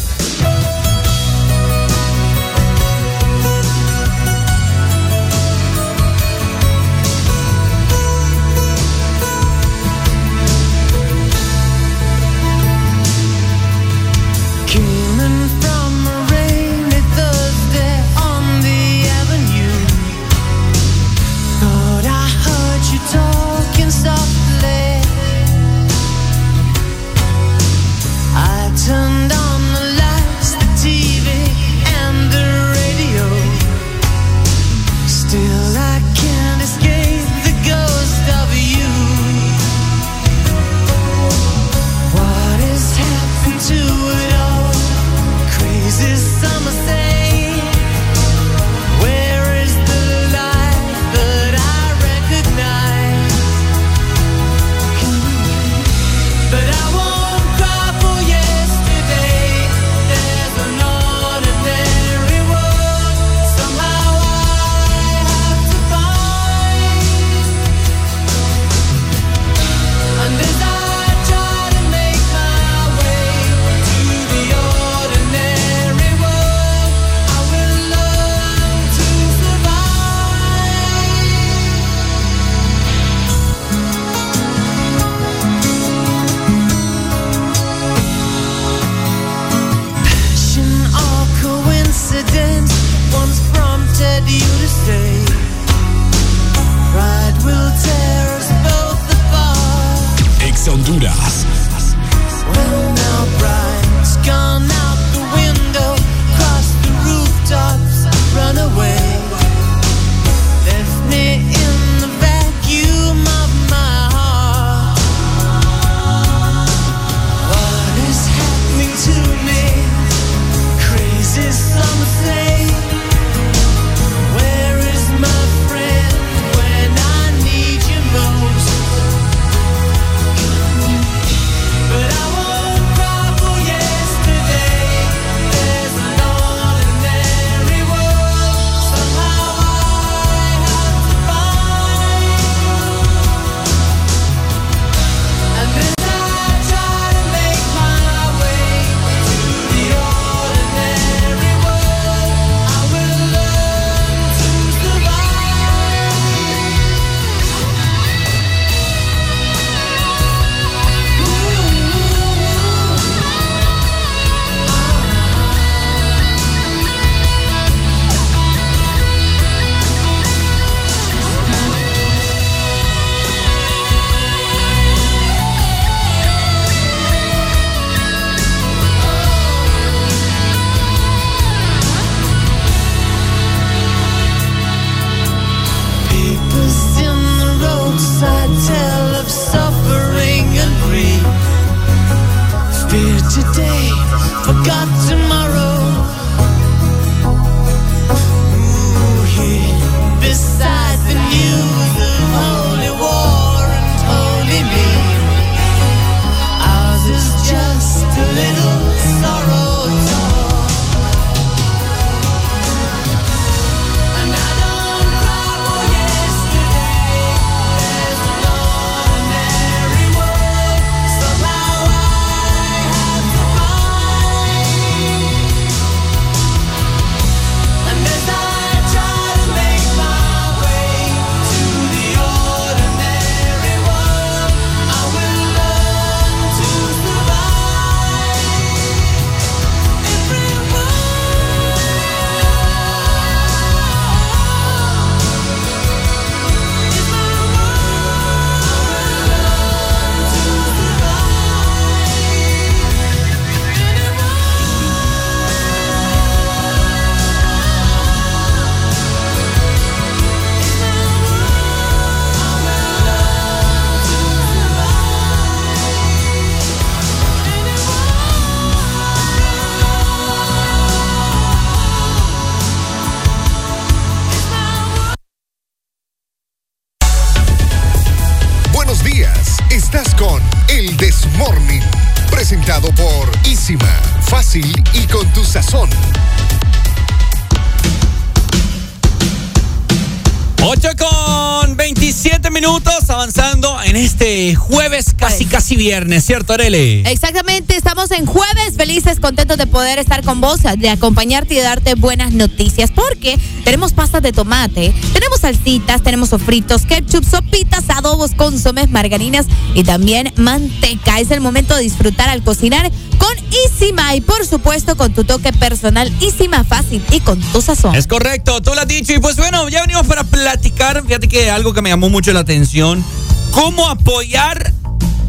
viernes, 295.82 296.24
¿cierto, 296.24 296.52
Arele? 296.52 297.00
Exactamente, 297.10 297.76
estamos 297.76 298.12
en 298.12 298.24
jueves, 298.24 298.76
felices, 298.76 299.18
contentos 299.18 299.58
de 299.58 299.66
poder 299.66 299.98
estar 299.98 300.22
con 300.22 300.40
vos, 300.40 300.60
de 300.78 300.88
acompañarte 300.88 301.54
y 301.54 301.56
de 301.56 301.64
darte 301.64 301.96
buenas 301.96 302.30
noticias, 302.30 302.92
porque 302.92 303.36
tenemos 303.64 303.92
pastas 303.92 304.22
de 304.22 304.30
tomate, 304.30 304.94
tenemos 305.12 305.40
salsitas, 305.40 306.00
tenemos 306.00 306.28
sofritos, 306.28 306.82
ketchup, 306.82 307.28
sopitas, 307.28 307.82
adobos, 307.88 308.30
consomes, 308.36 308.90
margarinas 308.90 309.46
y 309.74 309.82
también 309.82 310.32
manteca. 310.36 311.18
Es 311.18 311.32
el 311.32 311.40
momento 311.40 311.74
de 311.74 311.82
disfrutar 311.82 312.28
al 312.28 312.44
cocinar 312.44 312.88
con 313.18 313.34
Isima 313.66 314.14
y 314.14 314.20
por 314.20 314.46
supuesto 314.46 314.96
con 314.96 315.12
tu 315.12 315.24
toque 315.24 315.52
personal, 315.52 316.12
Isima 316.20 316.62
fácil 316.62 317.02
y 317.10 317.18
con 317.18 317.40
tu 317.40 317.60
sazón. 317.60 317.96
Es 317.96 318.06
correcto, 318.06 318.62
tú 318.62 318.72
lo 318.72 318.82
has 318.82 318.86
dicho 318.86 319.14
y 319.14 319.18
pues 319.18 319.34
bueno, 319.34 319.68
ya 319.68 319.80
venimos 319.80 320.06
para 320.06 320.22
platicar, 320.22 321.02
fíjate 321.04 321.26
que 321.26 321.50
algo 321.50 321.74
que 321.74 321.82
me 321.82 321.90
llamó 321.90 322.08
mucho 322.08 322.32
la 322.32 322.40
atención, 322.40 323.04
cómo 323.50 323.88
apoyar 323.88 324.72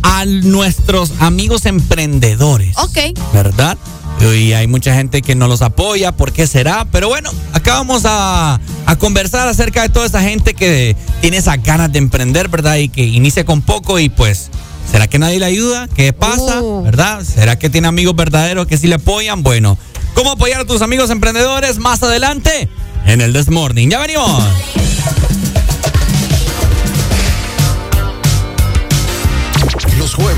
a 0.04 0.26
nuestros 0.26 1.14
amigos 1.20 1.66
emprendedores. 1.66 2.78
Ok. 2.78 2.98
¿Verdad? 3.34 3.78
Y 4.32 4.54
hay 4.54 4.68
mucha 4.68 4.96
gente 4.96 5.22
que 5.22 5.36
no 5.36 5.50
los 5.50 5.62
apoya, 5.62 6.14
¿por 6.14 6.32
qué 6.32 6.48
será? 6.48 6.88
Pero 6.92 7.10
bueno, 7.10 7.30
acá 7.52 7.74
vamos 7.74 8.04
a, 8.06 8.60
a, 8.86 8.96
conversar 8.96 9.50
acerca 9.50 9.82
de 9.82 9.90
toda 9.90 10.06
esa 10.06 10.22
gente 10.22 10.54
que 10.54 10.96
tiene 11.20 11.38
esas 11.38 11.62
ganas 11.62 11.92
de 11.92 12.00
emprender, 12.00 12.48
¿verdad? 12.48 12.78
Y 12.78 12.88
que 12.88 13.04
inicia 13.04 13.44
con 13.44 13.62
poco 13.62 14.00
y 14.00 14.08
pues, 14.08 14.50
¿será 14.90 15.08
que 15.08 15.20
nadie 15.20 15.40
le 15.40 15.46
ayuda? 15.46 15.90
¿Qué 15.94 16.14
pasa? 16.14 16.62
Uh. 16.62 16.84
¿Verdad? 16.84 17.22
¿Será 17.24 17.60
que 17.60 17.70
tiene 17.70 17.90
amigos 17.90 18.16
verdaderos 18.16 18.66
que 18.66 18.78
sí 18.78 18.88
le 18.88 18.96
apoyan? 18.96 19.44
Bueno, 19.44 19.78
¿cómo 20.14 20.32
apoyar 20.32 20.62
a 20.62 20.66
tus 20.66 20.82
amigos 20.82 21.10
emprendedores 21.10 21.78
más 21.80 22.02
adelante? 22.02 22.70
En 23.06 23.20
el 23.20 23.34
This 23.34 23.50
Morning. 23.50 23.90
Ya 23.90 24.00
venimos. 24.00 24.42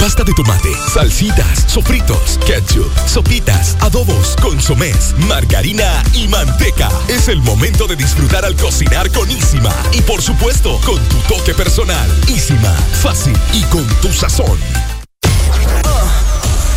Pasta 0.00 0.22
de 0.24 0.32
tomate, 0.34 0.70
salsitas, 0.92 1.64
sofritos, 1.66 2.38
ketchup, 2.46 2.92
sopitas, 3.06 3.76
adobos, 3.80 4.36
consomés, 4.40 5.14
margarina 5.26 6.02
y 6.14 6.28
manteca. 6.28 6.88
Es 7.08 7.28
el 7.28 7.40
momento 7.42 7.86
de 7.86 7.96
disfrutar 7.96 8.44
al 8.44 8.54
cocinar 8.56 9.10
con 9.10 9.28
Isima. 9.30 9.74
Y 9.92 10.02
por 10.02 10.22
supuesto, 10.22 10.80
con 10.84 11.02
tu 11.08 11.16
toque 11.34 11.54
personal. 11.54 12.08
Isima, 12.28 12.72
fácil 13.02 13.36
y 13.52 13.62
con 13.64 13.84
tu 14.00 14.12
sazón. 14.12 14.58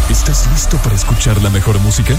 ¿Estás 0.10 0.48
listo 0.52 0.78
para 0.78 0.96
escuchar 0.96 1.40
la 1.42 1.50
mejor 1.50 1.78
música? 1.80 2.16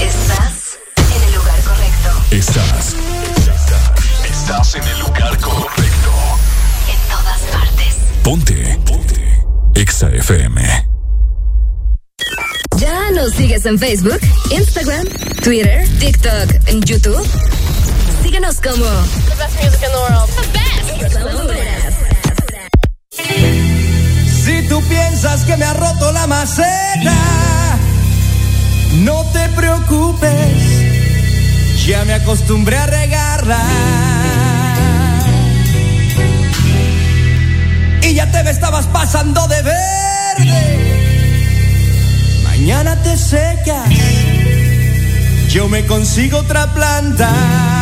Estás 0.00 0.78
en 1.16 1.22
el 1.22 1.34
lugar 1.34 1.60
correcto. 1.62 2.10
Estás. 2.30 2.96
Estás 4.28 4.74
en 4.74 4.84
el 4.84 4.98
lugar 5.00 5.38
correcto. 5.40 6.10
En 6.86 7.08
todas 7.08 7.40
partes. 7.50 7.94
Ponte. 8.22 8.78
Ponte. 8.84 9.29
Exa 9.80 10.10
FM. 10.10 10.60
¿Ya 12.76 13.10
nos 13.12 13.32
sigues 13.32 13.64
en 13.64 13.78
Facebook, 13.78 14.20
Instagram, 14.50 15.06
Twitter, 15.42 15.88
TikTok, 15.98 16.50
en 16.66 16.82
YouTube? 16.82 17.26
Síguenos 18.22 18.60
como 18.60 18.84
The 18.84 19.36
best 19.38 19.54
music 19.62 19.80
in 19.82 19.90
the 19.90 19.96
world. 19.96 20.28
The 20.36 20.44
best. 21.48 21.96
Si 24.44 24.68
tú 24.68 24.82
piensas 24.82 25.44
que 25.44 25.56
me 25.56 25.64
ha 25.64 25.72
roto 25.72 26.12
la 26.12 26.26
maceta, 26.26 27.16
no 28.96 29.24
te 29.32 29.48
preocupes, 29.56 30.26
ya 31.86 32.04
me 32.04 32.12
acostumbré 32.12 32.76
a 32.76 32.86
regarla. 32.86 34.19
Ya 38.20 38.30
te 38.30 38.42
me 38.42 38.50
estabas 38.50 38.86
pasando 38.88 39.48
de 39.48 39.62
verde. 39.62 40.60
Mañana 42.44 42.94
te 43.02 43.16
secas, 43.16 43.88
yo 45.48 45.68
me 45.68 45.86
consigo 45.86 46.40
otra 46.40 46.66
planta. 46.74 47.79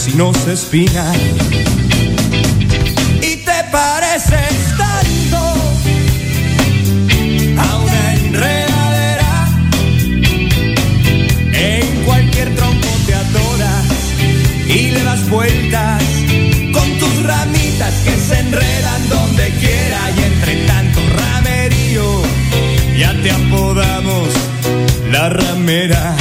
A 0.00 0.02
ver 0.02 0.12
si 0.12 0.16
no 0.16 0.32
se 0.32 0.52
espina. 0.52 1.12
Y 3.22 3.36
te 3.36 3.64
pareces 3.70 4.76
tanto 4.76 5.38
a 7.58 7.76
una 7.76 8.14
enredadera. 8.14 9.48
En 11.52 12.04
cualquier 12.04 12.54
tronco 12.54 12.88
te 13.06 13.14
adoras 13.14 13.84
y 14.68 14.90
le 14.90 15.02
das 15.02 15.28
vueltas 15.28 16.02
con 16.72 16.98
tus 16.98 17.22
ramitas 17.22 17.94
que 18.04 18.16
se 18.16 18.38
enredan 18.38 19.08
donde 19.08 19.50
quiera 19.60 20.00
y 20.16 20.22
entre 20.22 20.66
tanto 20.66 21.00
ramerío 21.16 22.22
ya 22.98 23.12
te 23.22 23.30
apodamos 23.30 24.28
la 25.10 25.28
ramera. 25.28 26.19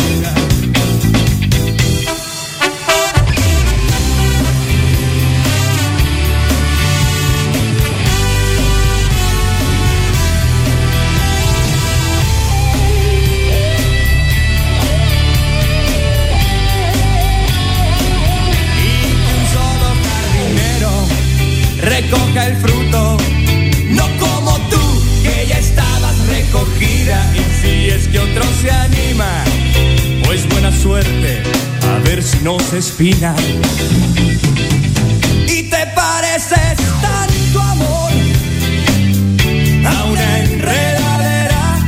A 32.40 32.44
ver 32.44 32.44
si 32.44 32.44
no 32.44 32.60
se 32.60 32.78
espina. 32.78 33.36
Y 35.48 35.64
te 35.64 35.88
pareces 35.96 36.78
tanto 37.02 37.62
amor 37.62 38.12
a 39.86 40.04
una 40.06 40.40
enredadera. 40.40 41.80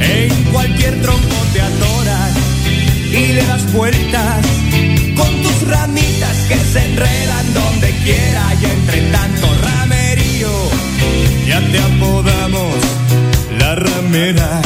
En 0.00 0.44
cualquier 0.52 1.00
tronco 1.02 1.36
te 1.52 1.60
adoras 1.60 2.32
y 3.12 3.32
le 3.32 3.46
das 3.46 3.72
vueltas 3.72 4.46
con 5.16 5.42
tus 5.42 5.68
ramitas 5.68 6.36
que 6.48 6.56
se 6.56 6.84
enredan 6.84 7.54
donde 7.54 7.90
quiera 8.04 8.54
y 8.60 8.64
entre 8.64 9.00
tanto 9.10 9.46
ramerío 9.62 10.50
ya 11.46 11.60
te 11.60 11.78
apodamos 11.78 12.74
la 13.58 13.74
ramera. 13.74 14.62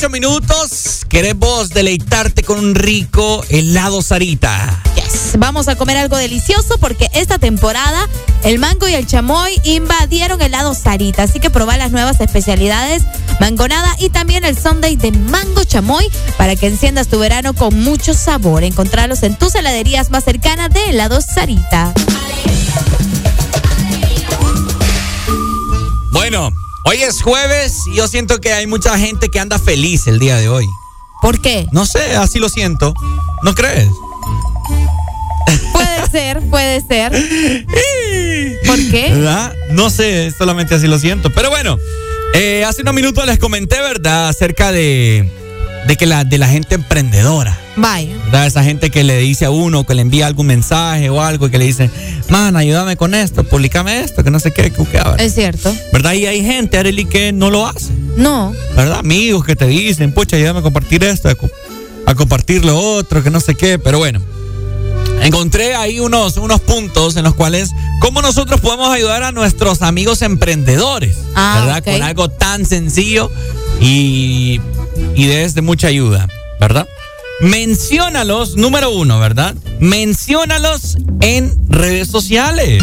8 0.00 0.08
minutos. 0.08 1.04
Queremos 1.10 1.68
deleitarte 1.68 2.42
con 2.42 2.58
un 2.58 2.74
rico 2.74 3.44
helado 3.50 4.00
Sarita. 4.00 4.82
Vamos 5.36 5.68
a 5.68 5.76
comer 5.76 5.98
algo 5.98 6.16
delicioso 6.16 6.78
porque 6.78 7.10
esta 7.12 7.38
temporada 7.38 8.08
el 8.42 8.58
mango 8.58 8.88
y 8.88 8.94
el 8.94 9.06
chamoy 9.06 9.60
invadieron 9.62 10.40
helado 10.40 10.72
Sarita. 10.72 11.24
Así 11.24 11.38
que 11.38 11.50
probá 11.50 11.76
las 11.76 11.90
nuevas 11.92 12.18
especialidades 12.22 13.02
mangonada 13.40 13.94
y 13.98 14.08
también 14.08 14.46
el 14.46 14.56
Sunday 14.56 14.96
de 14.96 15.12
mango 15.12 15.64
chamoy 15.64 16.08
para 16.38 16.56
que 16.56 16.68
enciendas 16.68 17.08
tu 17.08 17.18
verano 17.18 17.52
con 17.52 17.78
mucho 17.78 18.14
sabor. 18.14 18.64
Encontralos 18.64 19.22
en 19.22 19.36
tus 19.36 19.54
heladerías 19.54 20.10
más 20.10 20.24
cercanas 20.24 20.72
de 20.72 20.82
helado 20.88 21.20
Sarita. 21.20 21.92
Bueno 26.10 26.48
hoy 26.84 27.02
es 27.02 27.22
jueves 27.22 27.78
y 27.86 27.96
yo 27.96 28.08
siento 28.08 28.40
que 28.40 28.52
hay 28.52 28.66
mucha 28.66 28.98
gente 28.98 29.28
que 29.28 29.40
anda 29.40 29.58
feliz 29.58 30.06
el 30.06 30.18
día 30.18 30.36
de 30.36 30.48
hoy. 30.48 30.66
¿Por 31.22 31.40
qué? 31.40 31.66
No 31.72 31.86
sé, 31.86 32.16
así 32.16 32.38
lo 32.38 32.48
siento. 32.48 32.94
¿No 33.42 33.54
crees? 33.54 33.88
Puede 35.72 36.10
ser, 36.10 36.40
puede 36.48 36.80
ser. 36.80 37.12
¿Por 38.66 38.78
qué? 38.90 39.10
¿Verdad? 39.12 39.54
No 39.70 39.90
sé, 39.90 40.32
solamente 40.36 40.74
así 40.74 40.86
lo 40.86 40.98
siento. 40.98 41.30
Pero 41.30 41.50
bueno, 41.50 41.78
eh, 42.34 42.64
hace 42.64 42.82
unos 42.82 42.94
minutos 42.94 43.26
les 43.26 43.38
comenté, 43.38 43.80
¿verdad? 43.80 44.28
Acerca 44.28 44.72
de, 44.72 45.30
de 45.86 45.96
que 45.96 46.06
la, 46.06 46.24
de 46.24 46.38
la 46.38 46.48
gente 46.48 46.74
emprendedora. 46.74 47.58
Vaya. 47.76 48.14
¿verdad? 48.26 48.46
Esa 48.46 48.62
gente 48.62 48.90
que 48.90 49.02
le 49.04 49.18
dice 49.18 49.46
a 49.46 49.50
uno, 49.50 49.84
que 49.84 49.94
le 49.94 50.02
envía 50.02 50.26
algún 50.26 50.46
mensaje 50.46 51.08
o 51.08 51.22
algo 51.22 51.46
y 51.46 51.50
que 51.50 51.58
le 51.58 51.64
dice, 51.64 51.90
man, 52.28 52.56
ayúdame 52.56 52.96
con 52.96 53.14
esto, 53.14 53.44
publicame 53.44 54.00
esto, 54.00 54.22
que 54.22 54.30
no 54.30 54.38
sé 54.40 54.52
qué, 54.52 54.70
que, 54.70 54.84
que 54.84 54.98
ahora". 54.98 55.22
Es 55.22 55.34
cierto. 55.34 55.74
¿Verdad? 55.92 56.12
Y 56.14 56.26
hay 56.26 56.44
gente, 56.44 56.76
Arely, 56.78 57.06
que 57.06 57.32
no 57.32 57.50
lo 57.50 57.66
hace. 57.66 57.88
No. 58.16 58.52
¿Verdad? 58.76 58.98
Amigos 58.98 59.44
que 59.44 59.56
te 59.56 59.66
dicen, 59.66 60.12
pucha, 60.12 60.36
ayúdame 60.36 60.58
a 60.58 60.62
compartir 60.62 61.02
esto, 61.04 61.28
a, 61.28 61.34
co- 61.34 61.50
a 62.06 62.14
compartir 62.14 62.64
lo 62.64 62.78
otro, 62.78 63.22
que 63.22 63.30
no 63.30 63.40
sé 63.40 63.54
qué, 63.54 63.78
pero 63.78 63.98
bueno. 63.98 64.20
Encontré 65.22 65.74
ahí 65.74 66.00
unos, 66.00 66.38
unos 66.38 66.60
puntos 66.60 67.14
en 67.16 67.24
los 67.24 67.34
cuales, 67.34 67.70
cómo 68.00 68.22
nosotros 68.22 68.60
podemos 68.60 68.88
ayudar 68.90 69.22
a 69.22 69.32
nuestros 69.32 69.82
amigos 69.82 70.22
emprendedores, 70.22 71.16
Ah, 71.34 71.62
¿verdad? 71.64 71.84
Con 71.84 72.02
algo 72.02 72.30
tan 72.30 72.64
sencillo 72.64 73.30
y, 73.82 74.60
y 75.14 75.26
de, 75.26 75.48
de 75.48 75.62
mucha 75.62 75.88
ayuda, 75.88 76.28
¿verdad? 76.60 76.86
Menciónalos, 77.40 78.56
número 78.56 78.90
uno, 78.90 79.18
¿verdad? 79.18 79.54
Menciónalos 79.80 80.98
en 81.20 81.56
redes 81.68 82.08
sociales. 82.08 82.82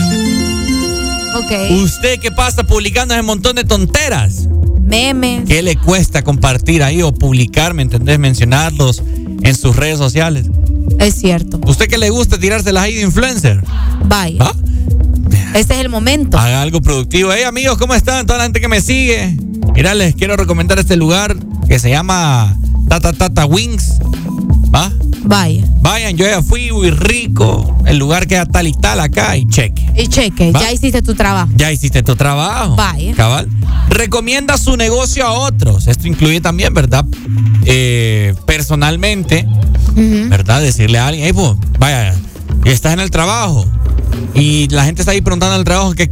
Ok. 1.35 1.83
Usted 1.83 2.19
que 2.19 2.31
pasa 2.31 2.63
publicando 2.63 3.13
ese 3.13 3.23
montón 3.23 3.55
de 3.55 3.63
tonteras. 3.63 4.47
Memes. 4.81 5.43
¿Qué 5.47 5.61
le 5.61 5.75
cuesta 5.75 6.23
compartir 6.23 6.81
ahí 6.81 7.01
o 7.01 7.13
publicar, 7.13 7.73
me 7.73 7.83
entendés? 7.83 8.17
Mencionarlos 8.17 9.03
en 9.43 9.55
sus 9.55 9.75
redes 9.75 9.97
sociales. 9.97 10.47
Es 10.99 11.15
cierto. 11.15 11.59
¿Usted 11.65 11.87
que 11.87 11.97
le 11.97 12.09
gusta 12.09 12.39
tirárselas 12.39 12.83
ahí 12.83 12.95
de 12.95 13.01
influencer? 13.01 13.61
Vaya. 14.05 14.43
¿Va? 14.43 14.53
Este 15.53 15.73
es 15.73 15.79
el 15.81 15.89
momento. 15.89 16.37
Haga 16.37 16.61
algo 16.61 16.81
productivo. 16.81 17.31
Hey 17.33 17.43
amigos, 17.43 17.77
¿cómo 17.77 17.93
están? 17.93 18.25
Toda 18.25 18.39
la 18.39 18.45
gente 18.45 18.59
que 18.59 18.67
me 18.67 18.81
sigue. 18.81 19.37
Mira, 19.77 19.93
les 19.93 20.15
quiero 20.15 20.35
recomendar 20.35 20.79
este 20.79 20.95
lugar 20.95 21.37
que 21.67 21.77
se 21.77 21.91
llama 21.91 22.57
Tata 22.89 23.13
Tata 23.13 23.45
Wings. 23.45 23.99
¿Va? 24.73 24.91
Vaya. 25.21 25.67
Vayan, 25.81 26.17
yo 26.17 26.25
ya 26.25 26.41
fui, 26.41 26.71
muy 26.71 26.89
rico. 26.89 27.77
El 27.85 27.99
lugar 27.99 28.25
queda 28.25 28.47
tal 28.47 28.65
y 28.65 28.73
tal 28.73 28.99
acá 28.99 29.37
y 29.37 29.47
cheque. 29.47 29.85
Y 29.95 30.07
cheque, 30.07 30.51
Va. 30.51 30.61
ya 30.61 30.71
hiciste 30.71 31.03
tu 31.03 31.13
trabajo. 31.13 31.51
Ya 31.55 31.71
hiciste 31.71 32.01
tu 32.01 32.15
trabajo. 32.15 32.75
Vaya. 32.75 33.13
Cabal. 33.13 33.47
Recomienda 33.89 34.57
su 34.57 34.77
negocio 34.77 35.27
a 35.27 35.33
otros. 35.33 35.85
Esto 35.87 36.07
incluye 36.07 36.41
también, 36.41 36.73
¿verdad? 36.73 37.05
Eh, 37.65 38.33
personalmente, 38.47 39.47
¿verdad? 39.95 40.59
Decirle 40.59 40.97
a 40.97 41.05
alguien, 41.05 41.25
hey, 41.27 41.33
pues, 41.35 41.51
vaya, 41.77 42.15
estás 42.65 42.93
en 42.93 42.99
el 42.99 43.11
trabajo 43.11 43.63
y 44.33 44.69
la 44.69 44.85
gente 44.85 45.03
está 45.03 45.11
ahí 45.11 45.21
preguntando 45.21 45.55
el 45.55 45.65
trabajo 45.65 45.93
que, 45.93 46.07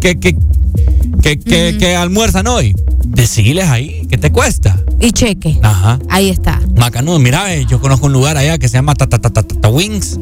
que, 1.21 1.37
que, 1.77 1.95
almuerzan 1.95 2.47
hoy. 2.47 2.75
Decirles 3.05 3.69
ahí, 3.69 4.05
¿qué 4.09 4.17
te 4.17 4.31
cuesta? 4.31 4.77
Y 4.99 5.11
cheque. 5.11 5.57
Ajá. 5.61 5.99
Ahí 6.09 6.29
está. 6.29 6.59
Macanudo, 6.75 7.19
mira, 7.19 7.53
eh, 7.53 7.65
yo 7.69 7.79
conozco 7.79 8.07
un 8.07 8.13
lugar 8.13 8.37
allá 8.37 8.57
que 8.57 8.67
se 8.67 8.73
llama 8.73 8.93
Tata 8.95 9.69
Wings. 9.69 10.19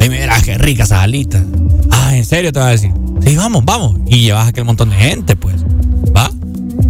Y 0.00 0.08
mira, 0.08 0.40
qué 0.42 0.58
ricas 0.58 0.88
esas 0.88 1.04
alitas. 1.04 1.42
Ah, 1.90 2.16
¿en 2.16 2.24
serio 2.24 2.52
te 2.52 2.58
va 2.58 2.68
a 2.68 2.70
decir? 2.70 2.90
Sí, 3.24 3.36
vamos, 3.36 3.64
vamos. 3.64 3.98
Y 4.06 4.20
llevas 4.20 4.48
aquel 4.48 4.64
montón 4.64 4.90
de 4.90 4.96
gente, 4.96 5.36
pues. 5.36 5.56
¿Va? 6.14 6.30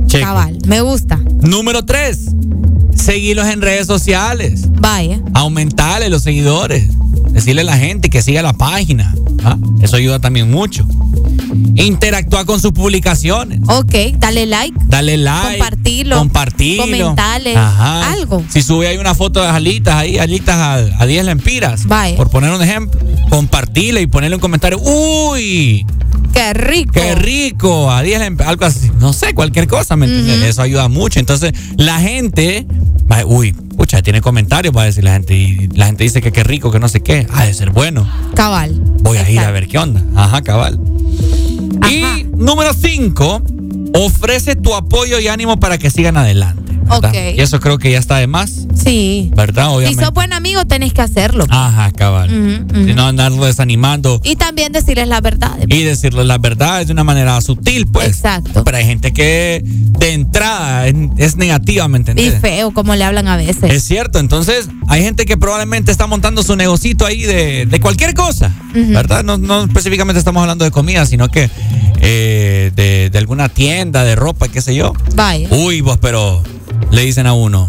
Cheque. 0.07 0.25
Cabal. 0.25 0.59
Me 0.67 0.81
gusta. 0.81 1.21
Número 1.43 1.85
tres, 1.85 2.31
seguirlos 2.97 3.47
en 3.47 3.61
redes 3.61 3.87
sociales. 3.87 4.69
Vaya. 4.81 5.21
Aumentarle 5.35 6.09
los 6.09 6.23
seguidores. 6.23 6.89
Decirle 7.35 7.63
a 7.63 7.65
la 7.65 7.77
gente 7.77 8.11
que 8.11 8.23
siga 8.23 8.43
la 8.43 8.53
página. 8.53 9.13
¿ah? 9.45 9.59
Eso 9.83 9.97
ayuda 9.97 10.21
también 10.21 10.51
mucho. 10.51 10.87
Interactúa 11.75 12.45
con 12.45 12.61
sus 12.61 12.71
publicaciones. 12.71 13.59
Ok, 13.69 13.95
dale 14.19 14.47
like. 14.47 14.79
Dale 14.87 15.17
like. 15.17 15.59
Compartirlo. 15.59 16.19
Compartirlo. 16.19 16.85
Comentale. 16.85 17.57
Ajá. 17.57 18.13
Algo. 18.13 18.43
Si 18.49 18.63
sube 18.63 18.87
ahí 18.87 18.99
una 18.99 19.17
foto 19.17 19.43
de 19.43 19.49
alitas 19.49 19.97
ahí, 19.97 20.17
alitas 20.19 20.57
a, 20.57 21.03
a 21.03 21.07
10 21.07 21.25
lempiras. 21.25 21.87
Vaya. 21.87 22.17
Por 22.17 22.31
poner 22.31 22.53
un 22.53 22.63
ejemplo, 22.63 23.01
compartirle 23.31 24.01
y 24.01 24.07
ponerle 24.07 24.37
un 24.37 24.41
comentario. 24.41 24.79
¡Uy! 24.79 25.85
Qué 26.35 26.53
rico. 26.53 26.93
¡Qué 26.93 27.15
rico! 27.15 27.91
A 27.91 28.03
10 28.03 28.19
lempiras. 28.21 28.51
Algo 28.51 28.65
así. 28.65 28.91
No 28.99 29.13
sé, 29.13 29.35
cualquier 29.35 29.69
cosa, 29.69 29.97
¿me 29.97 30.07
entiendes? 30.07 30.51
Eso 30.51 30.63
ayuda 30.63 30.89
mucho. 30.89 31.21
Entonces, 31.21 31.53
la 31.77 32.01
gente. 32.01 32.67
va, 33.11 33.25
Uy, 33.25 33.53
pucha, 33.53 34.03
tiene 34.03 34.21
comentarios 34.21 34.75
para 34.75 34.87
decir 34.87 35.05
la 35.05 35.13
gente. 35.13 35.35
Y 35.35 35.69
la 35.69 35.87
gente 35.87 36.05
dice 36.05 36.21
que 36.21 36.33
qué 36.33 36.43
rico, 36.45 36.71
que 36.71 36.81
no 36.81 36.89
sé 36.89 37.01
qué. 37.01 37.27
Ha 37.33 37.45
de 37.45 37.55
ser 37.55 37.71
bueno. 37.71 38.09
Cabal. 38.35 38.81
Voy 39.03 39.19
a 39.19 39.31
ir 39.31 39.39
a 39.39 39.51
ver 39.51 39.69
qué 39.69 39.79
onda. 39.79 40.03
Ajá, 40.17 40.43
cabal. 40.43 40.81
Y 41.91 42.25
número 42.37 42.73
5, 42.75 43.43
ofrece 43.95 44.57
tu 44.57 44.75
apoyo 44.75 45.21
y 45.21 45.29
ánimo 45.29 45.59
para 45.61 45.79
que 45.79 45.91
sigan 45.91 46.17
adelante. 46.17 46.74
¿Verdad? 46.85 47.11
Ok. 47.11 47.37
Y 47.37 47.41
eso 47.41 47.61
creo 47.61 47.79
que 47.79 47.91
ya 47.91 47.99
está 47.99 48.17
de 48.19 48.27
más, 48.27 48.67
Sí. 48.75 49.31
¿verdad? 49.35 49.69
Si 49.69 49.75
Obviamente. 49.77 50.05
sos 50.05 50.13
buen 50.15 50.33
amigo, 50.33 50.65
tenés 50.65 50.93
que 50.93 51.03
hacerlo. 51.03 51.47
Ajá, 51.51 51.91
cabal. 51.93 52.31
Y 52.31 52.95
no 52.95 53.07
andarlo 53.07 53.45
desanimando 53.45 54.21
Y 54.25 54.37
también 54.37 54.73
decirles 54.73 55.09
la 55.09 55.21
verdad. 55.21 55.57
y 55.69 55.83
decirle 55.83 56.25
las 56.25 56.41
verdades 56.41 56.87
de 56.87 56.93
una 56.93 57.05
manera 57.05 57.41
sutil, 57.41 57.87
pues. 57.87 58.09
Exacto. 58.09 58.65
Pero 58.65 58.77
hay 58.77 58.85
gente 58.85 59.13
que 59.13 59.63
de 59.65 60.13
entrada 60.13 60.87
es, 60.89 61.37
negativa, 61.37 61.89
¿me 61.89 61.99
Y 61.99 62.01
entendés? 62.01 62.41
feo, 62.41 62.73
como 62.73 62.95
le 62.95 63.05
hablan 63.05 63.29
a 63.29 63.37
veces. 63.37 63.65
Es 63.71 63.85
cierto, 63.85 64.19
entonces 64.19 64.69
hay 64.89 65.03
gente 65.03 65.25
que 65.25 65.37
probablemente 65.37 65.91
está 65.91 66.07
montando 66.07 66.43
su 66.43 66.57
negocito 66.57 67.07
ahí 67.07 67.23
de, 67.23 67.67
de 67.67 67.81
cualquier 67.81 68.15
cosa. 68.15 68.53
¿verdad? 68.75 69.23
No, 69.25 69.39
no 69.39 69.65
específicamente 69.65 70.19
estamos 70.19 70.41
hablando 70.43 70.65
de 70.65 70.71
comida, 70.71 71.07
sino 71.07 71.29
que 71.29 71.49
eh, 72.01 72.73
de, 72.75 73.09
de 73.11 73.19
alguna 73.19 73.49
tienda, 73.49 74.05
de 74.05 74.17
ropa, 74.17 74.49
qué 74.49 74.61
sé 74.61 74.75
yo. 74.75 74.93
Vaya. 75.15 75.49
Uy, 75.51 75.81
vos, 75.81 75.99
pero 76.01 76.43
le 76.91 77.03
dicen 77.03 77.27
a 77.27 77.33
uno, 77.35 77.69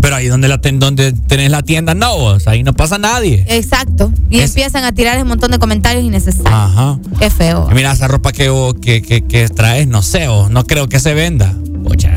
pero 0.00 0.16
ahí 0.16 0.26
donde, 0.28 0.48
la 0.48 0.58
ten- 0.60 0.78
donde 0.80 1.12
tenés 1.12 1.50
la 1.50 1.62
tienda, 1.62 1.94
no, 1.94 2.16
vos, 2.18 2.46
ahí 2.48 2.62
no 2.62 2.72
pasa 2.74 2.98
nadie. 2.98 3.44
Exacto. 3.48 4.12
Y 4.30 4.38
Es- 4.40 4.50
empiezan 4.50 4.84
a 4.84 4.92
tirar 4.92 5.20
un 5.22 5.28
montón 5.28 5.50
de 5.50 5.58
comentarios 5.58 6.04
innecesarios. 6.04 6.52
Ajá. 6.52 6.98
Qué 7.18 7.30
feo. 7.30 7.68
Y 7.70 7.74
Mira, 7.74 7.92
esa 7.92 8.08
ropa 8.08 8.32
que, 8.32 8.48
vos- 8.48 8.74
que, 8.80 9.02
que, 9.02 9.22
que 9.24 9.48
traes, 9.48 9.86
no 9.86 10.02
sé, 10.02 10.28
vos, 10.28 10.50
no 10.50 10.64
creo 10.66 10.88
que 10.88 10.98
se 11.00 11.14
venda. 11.14 11.54
Pucha, 11.84 12.10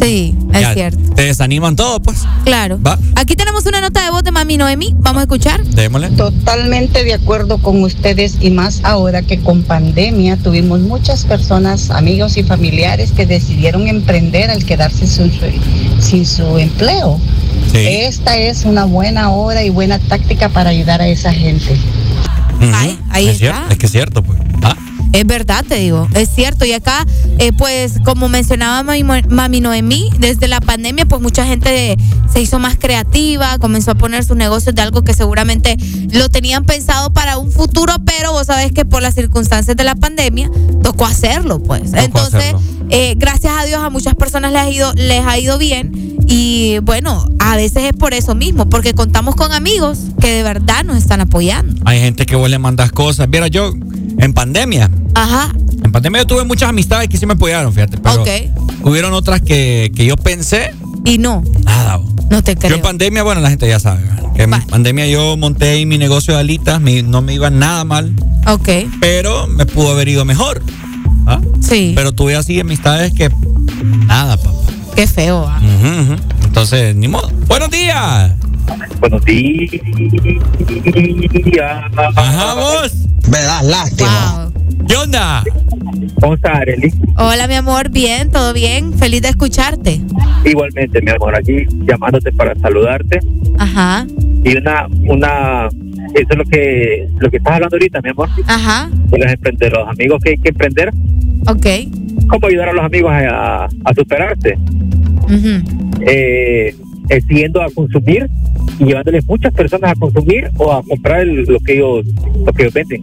Sí, 0.00 0.34
es 0.52 0.60
ya 0.60 0.74
cierto. 0.74 1.14
Te 1.14 1.22
desaniman 1.22 1.76
todo, 1.76 2.00
pues. 2.00 2.18
Claro. 2.44 2.80
Va. 2.82 2.98
Aquí 3.16 3.36
tenemos 3.36 3.66
una 3.66 3.80
nota 3.80 4.04
de 4.04 4.10
voz 4.10 4.22
de 4.22 4.30
Mami 4.30 4.56
Noemi. 4.56 4.94
Vamos 4.98 5.20
a 5.20 5.22
escuchar. 5.22 5.62
Démosle. 5.64 6.10
Totalmente 6.10 7.04
de 7.04 7.14
acuerdo 7.14 7.58
con 7.58 7.82
ustedes 7.82 8.36
y 8.40 8.50
más 8.50 8.80
ahora 8.84 9.22
que 9.22 9.40
con 9.40 9.62
pandemia 9.62 10.36
tuvimos 10.36 10.80
muchas 10.80 11.24
personas, 11.24 11.90
amigos 11.90 12.36
y 12.36 12.42
familiares 12.42 13.12
que 13.12 13.26
decidieron 13.26 13.88
emprender 13.88 14.50
al 14.50 14.64
quedarse 14.64 15.06
sin 15.06 15.32
su, 15.32 15.40
sin 16.00 16.26
su 16.26 16.58
empleo. 16.58 17.18
Esta 17.74 18.36
es 18.36 18.64
una 18.64 18.84
buena 18.84 19.30
hora 19.30 19.62
y 19.64 19.70
buena 19.70 19.98
táctica 19.98 20.48
para 20.48 20.70
ayudar 20.70 21.00
a 21.00 21.08
esa 21.08 21.32
gente. 21.32 21.76
Ahí 23.10 23.28
es 23.28 23.34
está. 23.34 23.38
Cierto, 23.38 23.72
es 23.72 23.78
que 23.78 23.86
es 23.86 23.92
cierto, 23.92 24.22
pues. 24.22 24.38
Ah, 24.62 24.76
Es 25.12 25.26
verdad, 25.26 25.64
te 25.66 25.76
digo, 25.76 26.08
es 26.14 26.30
cierto. 26.34 26.64
Y 26.64 26.72
acá, 26.72 27.06
eh, 27.38 27.52
pues, 27.52 27.94
como 28.04 28.28
mencionaba 28.28 28.82
mami, 28.82 29.04
mami 29.28 29.60
Noemí, 29.60 30.08
desde 30.18 30.48
la 30.48 30.60
pandemia, 30.60 31.04
pues 31.06 31.20
mucha 31.20 31.46
gente 31.46 31.96
se 32.32 32.40
hizo 32.40 32.58
más 32.58 32.76
creativa, 32.78 33.58
comenzó 33.58 33.90
a 33.90 33.94
poner 33.94 34.24
sus 34.24 34.36
negocios 34.36 34.74
de 34.74 34.82
algo 34.82 35.02
que 35.02 35.12
seguramente 35.12 35.76
lo 36.12 36.28
tenían 36.30 36.64
pensado 36.64 37.12
para 37.12 37.36
un 37.36 37.52
futuro, 37.52 37.94
pero 38.04 38.32
vos 38.32 38.46
sabés 38.46 38.72
que 38.72 38.84
por 38.84 39.02
las 39.02 39.14
circunstancias 39.14 39.76
de 39.76 39.84
la 39.84 39.94
pandemia 39.94 40.50
tocó 40.82 41.04
hacerlo, 41.04 41.62
pues. 41.62 41.92
Entonces, 41.92 42.34
hacerlo. 42.34 42.60
eh, 42.88 43.14
gracias 43.18 43.52
a 43.58 43.64
Dios 43.66 43.82
a 43.82 43.90
muchas 43.90 44.14
personas 44.14 44.52
les 44.52 44.62
ha 44.62 44.70
ido, 44.70 44.92
les 44.94 45.24
ha 45.26 45.38
ido 45.38 45.58
bien. 45.58 45.92
Y 46.26 46.78
bueno, 46.78 47.26
a 47.38 47.56
veces 47.56 47.84
es 47.84 47.92
por 47.92 48.14
eso 48.14 48.34
mismo, 48.34 48.70
porque 48.70 48.94
contamos 48.94 49.34
con 49.34 49.52
amigos 49.52 49.98
que 50.20 50.28
de 50.28 50.42
verdad 50.42 50.84
nos 50.84 50.96
están 50.96 51.20
apoyando. 51.20 51.82
Hay 51.84 52.00
gente 52.00 52.24
que 52.24 52.36
vos 52.36 52.48
le 52.48 52.58
mandas 52.58 52.92
cosas. 52.92 53.28
Mira, 53.28 53.48
yo 53.48 53.72
en 54.18 54.32
pandemia, 54.32 54.90
Ajá, 55.14 55.52
en 55.84 55.92
pandemia 55.92 56.20
yo 56.22 56.26
tuve 56.26 56.44
muchas 56.44 56.68
amistades 56.70 57.08
que 57.08 57.16
sí 57.18 57.26
me 57.26 57.34
apoyaron, 57.34 57.72
fíjate. 57.72 57.98
Pero 57.98 58.22
ok. 58.22 58.28
hubieron 58.84 59.12
otras 59.12 59.40
que, 59.42 59.92
que 59.94 60.06
yo 60.06 60.16
pensé, 60.16 60.74
Y 61.04 61.18
no, 61.18 61.42
nada. 61.64 62.00
no 62.30 62.42
te 62.42 62.54
Yo 62.54 62.60
creo. 62.60 62.76
en 62.76 62.82
pandemia, 62.82 63.22
bueno, 63.22 63.40
la 63.40 63.50
gente 63.50 63.68
ya 63.68 63.78
sabe, 63.78 64.02
¿verdad? 64.04 64.32
que 64.34 64.42
en 64.44 64.50
pandemia 64.50 65.06
yo 65.08 65.36
monté 65.36 65.84
mi 65.84 65.98
negocio 65.98 66.32
de 66.34 66.40
alitas, 66.40 66.80
mi- 66.80 67.02
no 67.02 67.20
me 67.20 67.34
iba 67.34 67.50
nada 67.50 67.84
mal, 67.84 68.14
Ok, 68.46 68.68
pero 69.00 69.46
me 69.46 69.66
pudo 69.66 69.90
haber 69.92 70.08
ido 70.08 70.24
mejor. 70.24 70.62
¿ah? 71.26 71.38
sí, 71.60 71.92
Pero 71.94 72.12
tuve 72.12 72.34
así 72.34 72.58
amistades 72.58 73.12
que 73.12 73.30
nada, 74.06 74.36
papá. 74.38 74.52
qué 74.96 75.06
feo. 75.06 75.44
ah. 75.46 75.60
Ujú, 75.62 76.12
ujú. 76.14 76.22
Entonces, 76.52 76.94
ni 76.94 77.08
modo. 77.08 77.30
Buenos 77.48 77.70
días. 77.70 78.34
Buenos 79.00 79.24
días. 79.24 79.70
Ajá, 82.14 82.54
vos. 82.54 82.92
Me 83.30 83.38
das 83.38 83.64
lástima. 83.64 84.50
Wow. 84.52 84.86
¿Qué 84.86 84.96
onda? 84.96 85.42
¿Cómo 86.20 86.34
estás, 86.34 86.54
Arely? 86.56 86.92
Hola, 87.16 87.48
mi 87.48 87.54
amor, 87.54 87.88
bien, 87.88 88.30
todo 88.30 88.52
bien, 88.52 88.92
feliz 88.98 89.22
de 89.22 89.28
escucharte. 89.30 90.02
Igualmente, 90.44 91.00
mi 91.00 91.10
amor, 91.10 91.34
aquí 91.34 91.64
llamándote 91.86 92.30
para 92.32 92.54
saludarte. 92.56 93.20
Ajá, 93.58 94.06
Y 94.44 94.54
una, 94.58 94.86
una, 95.08 95.68
eso 96.14 96.26
es 96.28 96.36
lo 96.36 96.44
que, 96.44 97.08
lo 97.18 97.30
que 97.30 97.38
estás 97.38 97.54
hablando 97.54 97.76
ahorita, 97.76 98.02
mi 98.02 98.10
amor, 98.10 98.28
ajá, 98.46 98.90
de 98.92 99.18
los 99.18 99.32
emprendedores, 99.32 99.78
los 99.78 99.88
amigos 99.88 100.20
que 100.22 100.30
hay 100.32 100.36
que 100.38 100.50
emprender. 100.50 100.90
ok. 101.46 101.66
¿Cómo 102.28 102.46
ayudar 102.46 102.68
a 102.68 102.72
los 102.74 102.84
amigos 102.84 103.10
a, 103.10 103.64
a 103.64 103.94
superarse? 103.96 104.58
Ujú. 105.24 106.00
Eh, 106.06 106.74
yendo 107.28 107.60
a 107.62 107.68
consumir 107.70 108.26
y 108.78 108.84
llevándoles 108.86 109.26
muchas 109.26 109.52
personas 109.52 109.92
a 109.92 109.94
consumir 109.96 110.48
o 110.56 110.72
a 110.72 110.82
comprar 110.82 111.20
el- 111.20 111.42
lo 111.44 111.58
que 111.60 111.74
ellos 111.74 112.06
lo 112.46 112.52
que 112.52 112.62
ellos 112.62 112.74
venden. 112.74 113.02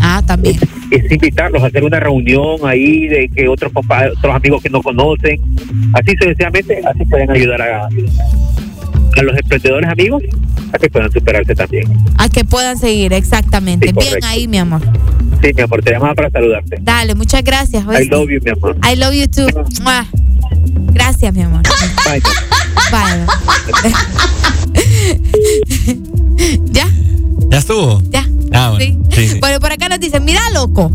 Ah, 0.00 0.22
también. 0.24 0.56
Es 0.90 1.10
invitarlos 1.10 1.62
a 1.62 1.66
hacer 1.66 1.82
una 1.84 1.98
reunión 1.98 2.58
ahí 2.64 3.08
de 3.08 3.28
que 3.28 3.48
otros 3.48 3.72
otros 3.74 4.34
amigos 4.34 4.62
que 4.62 4.70
no 4.70 4.82
conocen, 4.82 5.40
así 5.94 6.12
sucesivamente, 6.18 6.80
así 6.86 7.04
pueden 7.06 7.30
ayudar 7.30 7.62
a, 7.62 7.86
a 7.86 9.22
los 9.22 9.36
emprendedores 9.36 9.88
amigos 9.90 10.22
a 10.72 10.78
que 10.78 10.88
puedan 10.88 11.10
superarse 11.10 11.54
también. 11.54 11.84
A 12.18 12.28
que 12.28 12.44
puedan 12.44 12.78
seguir, 12.78 13.12
exactamente. 13.12 13.88
Sí, 13.88 13.92
bien 13.98 14.24
ahí, 14.24 14.46
mi 14.48 14.58
amor. 14.58 14.80
Sí, 15.42 15.52
mi 15.54 15.62
amor, 15.62 15.82
te 15.82 15.90
llamaba 15.90 16.14
para 16.14 16.30
saludarte. 16.30 16.78
Dale, 16.80 17.14
muchas 17.16 17.42
gracias. 17.42 17.84
I 17.84 18.08
love 18.08 18.28
you, 18.30 18.40
mi 18.42 18.50
amor. 18.50 18.76
I 18.84 18.96
love 18.96 19.12
you 19.12 19.26
too. 19.26 19.48
Mua. 19.82 20.06
Gracias, 20.92 21.34
mi 21.34 21.42
amor. 21.42 21.62
Bye. 22.04 22.22
Bye. 22.92 23.26
¿Ya? 26.70 26.88
¿Ya 27.50 27.58
estuvo? 27.58 28.00
Ya. 28.10 28.24
Ah, 28.52 28.70
bueno. 28.70 28.84
Sí. 28.84 28.98
Sí, 29.10 29.28
sí. 29.28 29.40
Bueno, 29.40 29.58
por 29.58 29.72
acá 29.72 29.88
nos 29.88 29.98
dicen, 29.98 30.24
mira, 30.24 30.40
loco, 30.50 30.92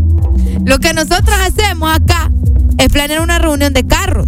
lo 0.65 0.79
que 0.79 0.93
nosotros 0.93 1.35
hacemos 1.41 1.93
acá 1.93 2.31
es 2.77 2.87
planear 2.87 3.21
una 3.21 3.39
reunión 3.39 3.73
de 3.73 3.85
carros. 3.85 4.27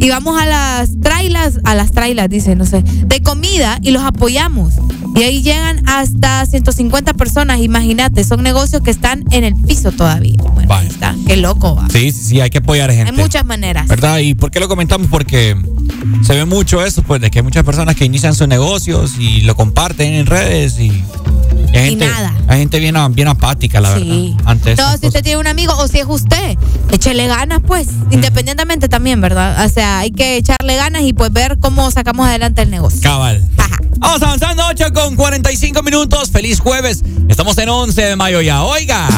Y 0.00 0.10
vamos 0.10 0.40
a 0.40 0.46
las 0.46 1.00
trailas, 1.00 1.60
a 1.64 1.74
las 1.74 1.90
trailas, 1.90 2.28
dice, 2.28 2.54
no 2.54 2.64
sé, 2.66 2.82
de 2.82 3.20
comida 3.20 3.78
y 3.82 3.90
los 3.90 4.02
apoyamos. 4.02 4.74
Y 5.14 5.22
ahí 5.22 5.42
llegan 5.42 5.82
hasta 5.88 6.46
150 6.46 7.14
personas, 7.14 7.60
imagínate, 7.60 8.22
son 8.22 8.42
negocios 8.42 8.82
que 8.82 8.90
están 8.90 9.24
en 9.32 9.42
el 9.42 9.56
piso 9.56 9.90
todavía. 9.90 10.36
Bueno, 10.54 10.72
ahí 10.72 10.86
está, 10.86 11.16
qué 11.26 11.36
loco 11.36 11.74
va. 11.74 11.88
Sí, 11.90 12.12
sí, 12.12 12.24
sí, 12.24 12.40
hay 12.40 12.50
que 12.50 12.58
apoyar 12.58 12.90
gente. 12.92 13.10
Hay 13.10 13.16
muchas 13.16 13.44
maneras. 13.44 13.88
¿Verdad? 13.88 14.18
¿Y 14.18 14.34
por 14.34 14.50
qué 14.50 14.60
lo 14.60 14.68
comentamos? 14.68 15.08
Porque 15.08 15.56
se 16.22 16.34
ve 16.34 16.44
mucho 16.44 16.84
eso, 16.84 17.02
pues, 17.02 17.20
de 17.20 17.30
que 17.30 17.40
hay 17.40 17.42
muchas 17.42 17.64
personas 17.64 17.96
que 17.96 18.04
inician 18.04 18.34
sus 18.34 18.46
negocios 18.46 19.14
y 19.18 19.40
lo 19.40 19.56
comparten 19.56 20.14
en 20.14 20.26
redes 20.26 20.78
y, 20.78 21.02
y 21.72 21.96
nada. 21.96 22.34
Hay 22.48 22.60
gente 22.60 22.78
bien, 22.80 22.96
bien 23.14 23.28
apática, 23.28 23.80
la 23.80 23.94
Sí. 23.96 24.34
verdad. 24.36 24.50
Ante 24.50 24.74
No, 24.76 24.96
si 24.96 25.06
usted 25.06 25.22
tiene 25.22 25.38
un 25.38 25.46
amigo 25.46 25.74
o 25.76 25.86
si 25.88 25.98
es 25.98 26.06
usted, 26.08 26.56
échele 26.90 27.26
ganas, 27.26 27.60
pues, 27.66 27.88
independientemente 28.10 28.88
también, 28.88 29.20
¿verdad? 29.20 29.64
O 29.64 29.68
sea, 29.68 29.98
hay 30.00 30.10
que 30.10 30.36
echarle 30.36 30.76
ganas 30.76 31.02
y 31.02 31.12
pues 31.12 31.32
ver 31.32 31.58
cómo 31.60 31.90
sacamos 31.90 32.26
adelante 32.26 32.62
el 32.62 32.70
negocio. 32.70 33.00
Cabal. 33.02 33.46
Vamos 33.98 34.22
avanzando 34.22 34.64
8 34.66 34.92
con 34.94 35.16
45 35.16 35.82
minutos. 35.82 36.30
Feliz 36.30 36.60
jueves. 36.60 37.02
Estamos 37.28 37.58
en 37.58 37.68
11 37.68 38.00
de 38.02 38.16
mayo 38.16 38.40
ya. 38.40 38.62
Oiga. 38.62 39.08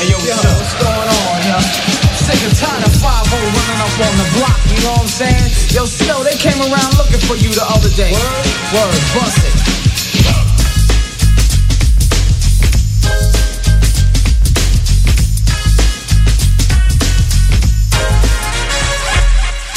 Hey, 0.00 0.08
yo, 0.10 0.16
what's 0.16 0.74
going 0.82 1.08
on, 1.08 1.42
yo? 1.46 2.01
Sick 2.32 2.48
and 2.48 2.56
tired 2.56 2.82
of 2.82 2.94
5 2.96 3.28
running 3.28 3.80
up 3.84 3.92
on 4.00 4.14
the 4.16 4.24
block, 4.40 4.56
you 4.72 4.80
know 4.80 4.92
what 4.96 5.04
I'm 5.04 5.08
saying? 5.08 5.52
Yo, 5.68 5.84
Snow, 5.84 6.24
they 6.24 6.32
came 6.40 6.56
around 6.64 6.96
looking 6.96 7.20
for 7.28 7.36
you 7.36 7.52
the 7.52 7.60
other 7.60 7.90
day. 7.92 8.12
Word? 8.16 8.48
Word, 8.72 9.00
bust 9.12 9.36
it. 9.44 9.52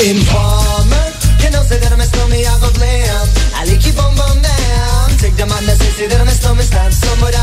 Informer, 0.08 1.12
you 1.44 1.52
know 1.52 1.64
say 1.64 1.80
that 1.80 1.92
I'm 1.92 2.00
a 2.00 2.06
snowman, 2.08 2.40
I 2.40 2.56
go 2.64 2.72
glam. 2.72 3.28
I 3.52 3.66
like 3.68 3.82
keep 3.84 4.00
on 4.00 4.16
bum 4.16 4.40
down. 4.40 5.10
Take 5.20 5.36
the 5.36 5.46
man 5.46 5.66
that 5.68 5.76
say, 5.76 5.92
say 5.92 6.08
that 6.08 6.22
I'm 6.22 6.28
a 6.28 6.32
snowman, 6.32 6.64
stab 6.64 6.94
somewhere 6.94 7.36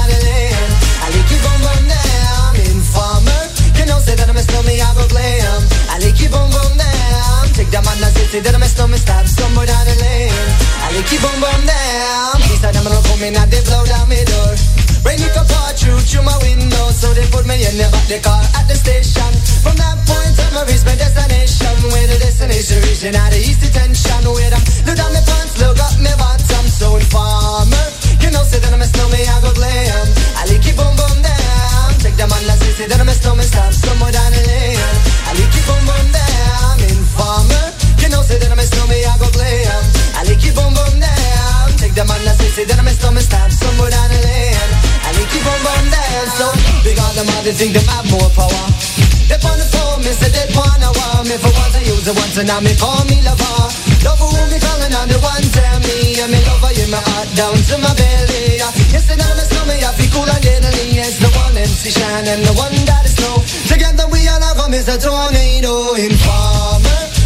say 8.32 8.40
that 8.40 8.56
I'm 8.56 8.64
a 8.64 8.68
snowman, 8.72 8.96
stab 8.96 9.28
somewhere 9.28 9.68
down 9.68 9.84
the 9.84 9.92
lane. 10.00 10.32
I 10.80 10.88
like 10.96 11.04
keep 11.04 11.20
on 11.20 11.36
bum 11.36 11.68
down. 11.68 12.40
These 12.48 12.64
are 12.64 12.72
them 12.72 12.88
gonna 12.88 13.04
come 13.04 13.20
in 13.28 13.36
and 13.36 13.50
they 13.52 13.60
blow 13.68 13.84
down 13.84 14.08
my 14.08 14.24
door. 14.24 14.56
Rain 15.04 15.20
it 15.20 15.36
up 15.36 15.52
all 15.52 15.68
through 15.76 16.00
through 16.00 16.24
my 16.24 16.32
window, 16.40 16.88
so 16.96 17.12
they 17.12 17.28
put 17.28 17.44
me 17.44 17.60
in 17.60 17.76
the 17.76 17.84
back 17.92 18.08
the 18.08 18.24
car 18.24 18.40
at 18.56 18.64
the 18.72 18.76
station. 18.80 19.28
From 19.60 19.76
that 19.76 20.00
point 20.08 20.32
on, 20.48 20.56
I 20.56 20.64
reached 20.64 20.88
my 20.88 20.96
destination. 20.96 21.76
Where 21.92 22.08
the 22.08 22.16
destination 22.24 22.80
region 22.88 23.12
at 23.20 23.36
the 23.36 23.40
east 23.44 23.60
detention. 23.60 24.24
Where 24.24 24.48
them 24.48 24.64
look 24.88 24.96
down 24.96 25.12
my 25.12 25.20
pants, 25.28 25.60
look 25.60 25.76
up 25.76 25.92
my 26.00 26.16
bottom. 26.16 26.64
So 26.72 26.96
informer, 26.96 27.84
you 28.16 28.32
know 28.32 28.40
say 28.48 28.64
that 28.64 28.72
I'm 28.72 28.80
a 28.80 28.88
snowman, 28.88 29.28
I 29.28 29.36
go 29.44 29.52
glam. 29.52 30.08
I 30.40 30.48
like 30.48 30.64
it 30.64 30.72
boom 30.72 30.88
boom 30.96 31.20
down. 31.20 32.00
Take 32.00 32.16
the 32.16 32.24
man 32.24 32.48
that 32.48 32.56
say 32.64 32.72
say 32.80 32.86
that 32.88 32.96
I'm 32.96 33.12
a 33.12 33.12
snowman, 33.12 33.44
stop 33.44 33.76
somewhere 33.76 34.08
down 34.08 34.32
the 34.32 34.40
lane. 34.40 34.80
I 35.28 35.36
like 35.36 35.52
it 35.52 35.64
boom 35.68 35.84
boom 35.84 36.06
down. 36.16 36.80
Informer, 36.80 37.76
say 38.22 38.38
that 38.38 38.50
I'm 38.50 38.58
a 38.58 38.62
snowman, 38.62 39.02
I 39.02 39.14
go 39.18 39.28
glam. 39.34 39.82
I 40.14 40.20
like 40.24 40.42
it 40.42 40.54
boom 40.54 40.72
boom 40.72 40.94
down. 41.02 41.66
Take 41.78 41.94
the 41.94 42.04
man 42.06 42.22
that 42.24 42.38
say 42.38 42.50
say 42.54 42.64
that 42.64 42.78
I'm 42.78 42.86
a 42.86 42.92
snowman, 42.94 43.22
stop 43.22 43.50
somewhere 43.50 43.90
down 43.90 44.08
the 44.10 44.18
lane. 44.22 44.70
I 45.02 45.10
like 45.16 45.34
it 45.34 45.42
boom 45.42 45.60
boom 45.66 45.84
down. 45.90 46.26
So 46.38 46.46
because 46.86 47.14
them 47.18 47.28
all 47.28 47.42
they 47.42 47.54
think 47.54 47.74
them 47.74 47.86
have 47.90 48.06
more 48.10 48.30
power. 48.32 48.64
They 49.26 49.38
on 49.42 49.56
the 49.58 49.66
phone, 49.66 50.00
me 50.04 50.12
say 50.12 50.30
they 50.30 50.46
wanna 50.54 50.92
want 50.92 51.24
me 51.24 51.36
for 51.40 51.50
once 51.56 51.74
I 51.74 51.82
use 51.88 52.04
it 52.04 52.14
once 52.14 52.36
and 52.36 52.46
now 52.46 52.60
me 52.60 52.72
call 52.76 53.02
me 53.08 53.18
lover. 53.24 53.58
Love 54.04 54.20
who 54.20 54.28
me 54.50 54.58
calling 54.60 54.92
on 54.92 55.08
the 55.08 55.18
one 55.22 55.46
tell 55.56 55.78
me 55.88 56.20
and 56.20 56.30
me 56.30 56.40
lover 56.46 56.72
in 56.76 56.90
my 56.92 57.00
heart 57.00 57.30
down 57.32 57.56
to 57.56 57.74
my 57.80 57.92
belly. 57.96 58.60
Yes, 58.92 59.08
and 59.08 59.22
I'm 59.22 59.38
a 59.38 59.44
snowman, 59.48 59.80
I 59.82 59.90
feel 59.96 60.10
cool 60.12 60.28
and 60.28 60.42
deadly. 60.42 61.00
It's 61.00 61.18
the 61.18 61.30
one 61.32 61.56
MC 61.56 61.90
Shine 61.90 62.28
and 62.28 62.44
the 62.44 62.54
one 62.54 62.76
that 62.86 63.08
is 63.08 63.16
snow. 63.16 63.40
Together 63.66 64.06
we 64.12 64.28
all 64.28 64.42
have 64.42 64.60
a 64.60 64.96
tornado 65.00 65.94
informer. 65.96 66.81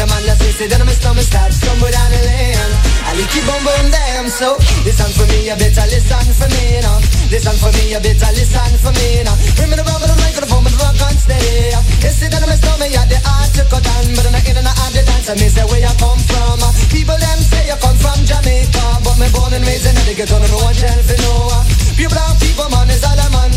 Take 0.00 0.08
the 0.08 0.16
man 0.16 0.24
that 0.32 0.40
say, 0.40 0.64
say 0.64 0.66
that 0.72 0.80
I'm 0.80 0.88
a 0.88 0.96
snowman, 0.96 1.20
start 1.20 1.52
somewhere 1.52 1.92
down 1.92 2.08
the 2.08 2.24
lane. 2.24 2.72
I 3.04 3.20
like 3.20 3.36
it 3.36 3.44
boom 3.44 3.60
boom 3.60 3.86
down. 3.92 4.32
So 4.32 4.56
listen 4.80 5.12
for 5.12 5.28
me, 5.28 5.44
you 5.44 5.52
better 5.60 5.84
listen 5.92 6.24
for 6.40 6.48
me 6.56 6.80
now. 6.80 6.96
Listen 7.28 7.52
for 7.60 7.68
me, 7.76 7.92
you 7.92 8.00
better 8.00 8.32
listen 8.32 8.80
for 8.80 8.96
me 8.96 9.20
now. 9.28 9.36
Bring 9.60 9.68
me 9.68 9.76
the 9.76 9.84
rubber, 9.84 10.08
the 10.08 10.16
microphone, 10.24 10.64
but 10.64 10.72
rock 10.80 10.96
on 11.04 11.12
steady. 11.20 11.76
You 12.00 12.12
see 12.16 12.32
that 12.32 12.40
I'm 12.40 12.48
a 12.48 12.56
snowman, 12.56 12.88
yeah, 12.88 13.04
the 13.12 13.20
art 13.28 13.52
to 13.60 13.62
cut 13.68 13.84
down, 13.84 14.08
but 14.16 14.24
I'm 14.24 14.32
not 14.32 14.48
in 14.48 14.56
and 14.56 14.72
out 14.72 14.88
the 14.96 15.04
dance. 15.04 15.28
I 15.28 15.36
me 15.36 15.52
say 15.52 15.68
where 15.68 15.84
you 15.84 15.94
come 16.00 16.22
from. 16.32 16.64
People 16.88 17.20
them 17.20 17.40
say 17.44 17.68
you 17.68 17.76
come 17.76 18.00
from 18.00 18.24
Jamaica, 18.24 19.04
but 19.04 19.20
me 19.20 19.28
born 19.36 19.52
and 19.52 19.68
raised 19.68 19.84
in 19.84 20.00
the 20.00 20.16
ghetto, 20.16 20.40
no 20.40 20.64
one 20.64 20.72
tell 20.80 20.96
for 21.04 21.18
no. 21.28 21.52
Pure 22.00 22.08
black 22.08 22.40
people, 22.40 22.72
man, 22.72 22.88
is 22.88 23.04
all 23.04 23.20
I'm 23.20 23.36
on. 23.36 23.52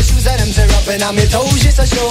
shoes 0.00 0.24
and 0.24 0.40
them 0.40 0.48
tear 0.48 0.64
up 0.80 0.88
and 0.88 1.04
me 1.12 1.28
toes 1.28 1.60
just 1.60 1.76
to 1.76 1.84
show. 1.84 2.08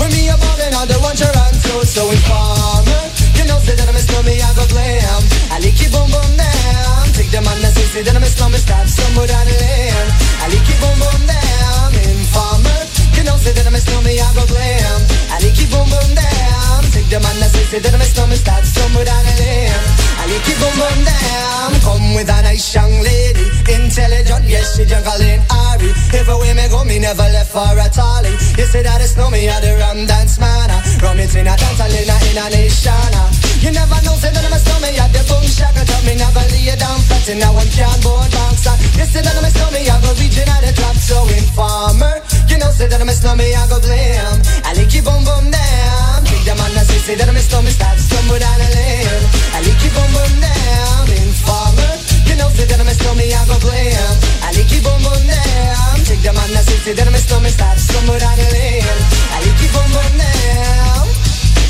When 0.00 0.08
me 0.16 0.32
a 0.32 0.36
ballin' 0.40 0.72
on 0.80 0.88
the 0.88 0.96
one 1.04 1.12
to 1.12 1.28
so 1.60 1.84
so 1.84 2.08
informer. 2.08 3.01
You 3.42 3.48
know 3.48 3.58
say 3.58 3.74
that 3.74 3.90
I'm 3.90 3.98
a 3.98 3.98
snowman, 3.98 4.38
I 4.38 4.54
go 4.54 4.62
glam. 4.70 5.02
Um, 5.18 5.24
I 5.50 5.58
lick 5.58 5.74
your 5.82 5.90
boom 5.90 6.06
boom 6.14 6.30
down. 6.38 7.10
Take 7.10 7.34
them 7.34 7.42
on 7.42 7.58
the 7.58 7.74
say 7.74 8.06
that 8.06 8.14
I'm 8.14 8.22
a 8.22 8.30
snowman, 8.30 8.62
stop 8.62 8.86
somewhere 8.86 9.26
down 9.26 9.42
the 9.50 9.56
lane. 9.58 10.08
I 10.38 10.46
lick 10.46 10.62
your 10.62 10.78
boom 10.78 10.94
boom 11.02 11.22
down. 11.26 11.90
Informer. 12.06 12.78
You 13.18 13.26
know 13.26 13.34
say 13.42 13.50
that 13.50 13.66
I'm 13.66 13.74
a 13.74 13.82
snowman, 13.82 14.14
I 14.14 14.30
go 14.38 14.46
glam. 14.46 14.94
Um, 14.94 15.02
I 15.34 15.42
lick 15.42 15.58
your 15.58 15.74
boom 15.74 15.90
boom 15.90 16.10
down. 16.14 16.86
Take 16.94 17.10
them 17.10 17.26
on 17.26 17.34
the 17.42 17.50
say 17.50 17.82
that 17.82 17.90
I'm 17.90 17.98
a 17.98 18.06
snowman, 18.06 18.38
stop 18.38 18.62
somewhere 18.62 19.10
down 19.10 19.26
the 19.26 19.34
lane. 19.34 20.11
I 20.22 20.30
your 20.30 20.54
boom 20.62 20.74
boom 20.78 20.98
down. 21.02 21.70
Come 21.82 22.14
with 22.14 22.30
a 22.30 22.38
nice 22.46 22.70
young 22.70 22.94
lady, 23.02 23.42
intelligent, 23.66 24.46
yes 24.46 24.78
she 24.78 24.86
juggling 24.86 25.42
Ari. 25.50 25.90
Everywhere 26.14 26.54
me 26.54 26.66
go, 26.70 26.86
me 26.86 27.02
never 27.02 27.26
left 27.34 27.50
for 27.50 27.66
a 27.66 27.88
tally. 27.90 28.30
You 28.54 28.66
say 28.70 28.86
that 28.86 29.02
it's 29.02 29.18
no 29.18 29.30
me, 29.34 29.50
I 29.50 29.58
the 29.58 29.74
rum 29.82 30.06
dance 30.06 30.38
man. 30.38 30.70
Ah. 30.70 30.78
Rum 31.02 31.18
it 31.18 31.34
in 31.34 31.50
a 31.50 31.54
dance, 31.58 31.80
I 31.82 31.90
in 31.90 32.06
a 32.06 32.16
in 32.30 32.38
nation. 32.54 32.94
Ah. 33.18 33.34
You 33.66 33.74
never 33.74 33.98
know, 34.06 34.14
say 34.14 34.30
that 34.30 34.46
I'm 34.46 34.54
a 34.54 34.62
snowman, 34.62 34.94
I 34.94 35.10
the 35.10 35.26
boom 35.26 35.42
shaka 35.42 35.82
top 35.90 36.02
me, 36.06 36.14
never 36.14 36.46
lay 36.54 36.70
you 36.70 36.76
down 36.78 37.02
flat 37.02 37.26
in 37.26 37.42
a 37.42 37.48
one 37.50 37.70
cardboard 37.74 38.30
box. 38.30 38.62
Ah. 38.70 38.78
You 38.94 39.06
say 39.10 39.26
that 39.26 39.34
I'm 39.34 39.42
a 39.42 39.50
snowman, 39.50 39.90
I 39.90 39.98
go 40.06 40.10
region 40.22 40.46
at 40.46 40.62
the 40.62 40.70
top, 40.70 40.94
so 41.02 41.18
informer. 41.34 42.22
You 42.46 42.62
know, 42.62 42.70
say 42.70 42.86
that 42.86 43.02
I'm 43.02 43.10
a 43.10 43.14
snowman, 43.14 43.50
I 43.58 43.66
go 43.66 43.82
blame. 43.82 44.38
I 44.62 44.70
you 44.86 45.02
boom 45.02 45.26
boom 45.26 45.50
down. 45.50 46.11
Take 46.42 46.58
them 46.58 46.66
on 46.66 46.74
the 46.74 46.82
say, 46.82 46.98
say 46.98 47.14
that 47.14 47.30
I'm 47.30 47.38
a 47.38 47.38
snowman, 47.38 47.70
start 47.70 48.02
somewhere 48.02 48.42
down 48.42 48.58
the 48.58 48.66
lane. 48.74 49.22
I 49.54 49.62
lick 49.62 49.78
you 49.78 49.94
boom 49.94 50.10
boom 50.10 50.42
down. 50.42 51.06
Informer. 51.22 51.94
You 52.26 52.34
know, 52.34 52.50
say 52.50 52.66
that 52.66 52.82
I'm 52.82 52.90
a 52.90 52.94
snowman, 52.98 53.30
I 53.30 53.46
go 53.46 53.54
blame. 53.62 53.94
I 54.42 54.50
lick 54.50 54.66
you 54.74 54.82
boom 54.82 54.98
boom 55.06 55.22
down. 55.22 56.02
Take 56.02 56.18
them 56.26 56.34
on 56.34 56.50
the 56.50 56.58
say, 56.66 56.82
say 56.82 56.98
that 56.98 57.06
I'm 57.06 57.14
a 57.14 57.22
snowman, 57.22 57.54
start 57.54 57.78
somewhere 57.78 58.18
down 58.18 58.34
the 58.34 58.48
lane. 58.58 58.82
I 58.82 59.38
lick 59.46 59.54
you 59.62 59.70
boom 59.70 59.86
boom 59.94 60.12
down. 60.18 61.06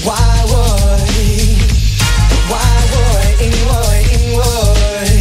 Why 0.08 0.24
would? 0.48 1.04
Why 2.48 2.72
would? 2.96 3.44
In 3.44 3.52
would? 3.68 4.08
In 4.08 4.24
would? 4.40 5.20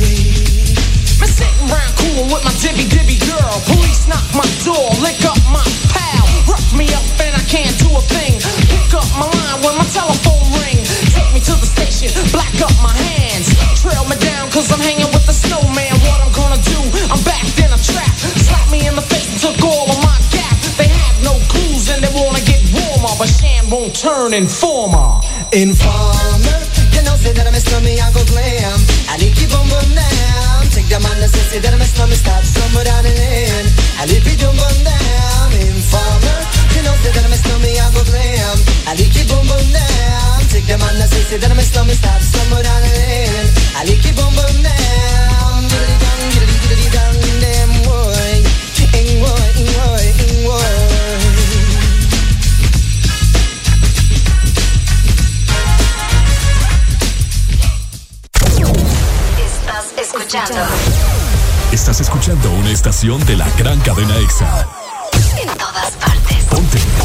I'm 1.20 1.28
sitting 1.28 1.68
round 1.68 1.92
cool 2.00 2.24
with 2.32 2.44
my 2.48 2.56
dibby 2.56 2.88
dibby 2.88 3.20
girl. 3.20 3.60
Police 3.68 4.08
knock 4.08 4.24
my 4.32 4.48
door, 4.64 4.96
lick 5.04 5.20
up 5.28 5.44
my 5.52 5.68
pal. 5.92 6.24
Rough 6.48 6.72
me 6.72 6.88
up 6.96 7.04
and 7.20 7.36
I 7.36 7.44
can't 7.52 7.76
do 7.84 7.92
a 7.92 8.04
thing. 8.08 8.40
When 9.62 9.78
my 9.78 9.86
telephone 9.94 10.42
ring. 10.58 10.82
Take 11.14 11.30
me 11.34 11.40
to 11.40 11.54
the 11.58 11.70
station, 11.70 12.10
black 12.34 12.54
up 12.62 12.74
my 12.82 12.94
hands. 12.94 13.54
Trail 13.78 14.06
me 14.10 14.18
down 14.18 14.50
cause 14.50 14.70
I'm 14.74 14.82
hanging 14.82 15.10
with 15.14 15.26
the 15.26 15.34
snowman. 15.34 15.94
What 16.06 16.20
I'm 16.22 16.34
gonna 16.34 16.62
do? 16.62 16.80
I'm 17.10 17.22
backed 17.24 17.58
in 17.62 17.70
a 17.70 17.80
trap. 17.80 18.14
Slap 18.18 18.70
me 18.70 18.86
in 18.86 18.96
the 18.98 19.06
face 19.06 19.30
and 19.30 19.40
took 19.42 19.58
all 19.62 19.90
of 19.90 20.00
my 20.02 20.18
gap. 20.34 20.58
They 20.78 20.90
have 20.90 21.18
no 21.22 21.38
clues 21.50 21.90
and 21.94 22.02
they 22.02 22.12
wanna 22.14 22.42
get 22.42 22.62
warmer. 22.74 23.14
But 23.18 23.30
Shan 23.30 23.70
won't 23.70 23.94
turn 23.94 24.34
informer. 24.34 25.22
Informer. 25.54 26.58
You 26.94 27.02
know, 27.06 27.16
say 27.22 27.34
that 27.34 27.46
I'm 27.46 27.54
a 27.54 27.62
snowman, 27.62 28.02
I 28.02 28.10
go 28.12 28.26
glam. 28.26 28.78
I 29.10 29.18
lick 29.22 29.38
you 29.38 29.48
boom 29.48 29.66
boom 29.70 29.90
down. 29.94 30.66
Take 30.74 30.90
them 30.90 31.06
on 31.06 31.18
the 31.22 31.30
say, 31.30 31.60
that 31.60 31.74
I'm 31.74 31.82
a 31.82 31.86
snowman, 31.86 32.18
stop 32.18 32.44
somewhere 32.44 32.86
down 32.86 33.04
the 33.04 33.14
lane. 33.14 33.68
I 34.02 34.10
lick 34.10 34.26
you 34.26 34.38
boom 34.42 34.58
boom 34.58 34.78
down. 34.82 35.48
Informer. 35.54 36.40
You 36.74 36.82
know, 36.82 36.96
say 37.06 37.12
that 37.14 37.24
I'm 37.26 37.34
a 37.34 37.38
snowman, 37.38 37.78
I 37.78 37.88
go 37.94 38.02
glam. 38.10 38.71
I 38.88 38.96
lick 38.96 39.16
you 39.16 39.26
boom 39.26 39.46
boom 39.48 39.68
down. 39.72 40.40
Take 40.50 40.66
them 40.66 40.82
on 40.82 40.96
the 41.00 41.08
say, 41.08 41.24
say 41.24 41.38
that 41.38 41.52
I'm 41.52 41.60
a 41.60 41.62
snowman, 41.62 41.96
stop 41.96 42.22
somewhere 42.22 42.64
down 42.64 42.82
the 42.82 42.90
lane. 42.90 43.48
I 43.78 43.84
lick 43.86 44.04
you 44.04 44.14
boom 44.14 44.34
boom 44.36 44.58
down. 44.64 45.70
Diddly 45.72 45.98
dong, 46.04 46.22
diddly 46.34 46.58
diddly 46.66 46.88
dong, 46.92 47.16
damn 47.42 47.72
boy. 47.86 48.34
Ing 48.92 49.24
boy, 49.24 49.46
ing 49.62 49.72
boy, 49.72 50.06
ing 50.24 50.38
boy. 50.44 51.72
Estás 59.46 59.86
escuchando 59.98 60.62
Estás 61.72 62.02
escuchando 62.02 62.52
una 62.52 62.72
estación 62.72 63.26
de 63.26 63.38
la 63.38 63.50
gran 63.52 63.80
cadena 63.80 64.18
EXA. 64.18 64.68
en 65.42 65.48
todas 65.58 65.92
partes. 65.92 66.44
Ponte. 66.50 67.01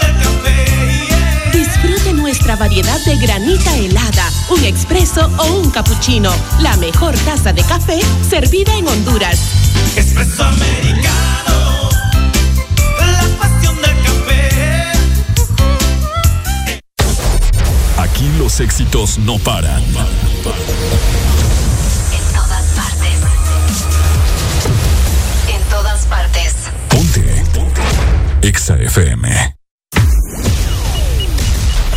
Del 0.00 0.14
café. 0.18 0.58
Disfrute 1.52 2.12
nuestra 2.12 2.56
variedad 2.56 2.98
de 3.04 3.16
granita 3.18 3.76
helada, 3.76 4.15
un 4.58 4.64
expreso 4.64 5.30
o 5.38 5.44
un 5.58 5.70
cappuccino. 5.70 6.32
La 6.60 6.76
mejor 6.76 7.16
taza 7.18 7.52
de 7.52 7.62
café 7.62 8.00
servida 8.28 8.76
en 8.76 8.88
Honduras. 8.88 9.38
Espresso 9.96 10.44
americano, 10.44 11.90
la 12.98 13.22
pasión 13.38 13.76
del 13.76 13.96
café. 14.02 14.92
Aquí 17.98 18.28
los 18.38 18.60
éxitos 18.60 19.18
no 19.18 19.38
paran. 19.38 19.82
En 19.82 19.94
todas 22.34 22.64
partes. 22.74 23.18
En 25.48 25.62
todas 25.70 26.06
partes. 26.06 26.54
Ponte. 26.88 27.44
EXA 28.42 28.76
FM. 28.76 29.56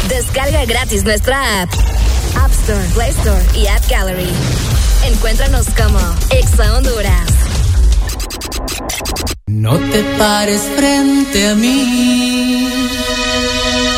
Descarga 0.07 0.65
gratis 0.65 1.03
nuestra 1.03 1.61
app. 1.61 1.69
App 2.39 2.51
Store, 2.51 2.85
Play 2.93 3.09
Store 3.11 3.43
y 3.53 3.67
App 3.67 3.83
Gallery. 3.89 4.29
Encuéntranos 5.05 5.67
como 5.77 5.99
Exa 6.29 6.73
Honduras. 6.73 7.29
No 9.47 9.77
te 9.77 10.03
pares 10.17 10.61
frente 10.77 11.49
a 11.49 11.55
mí 11.55 12.69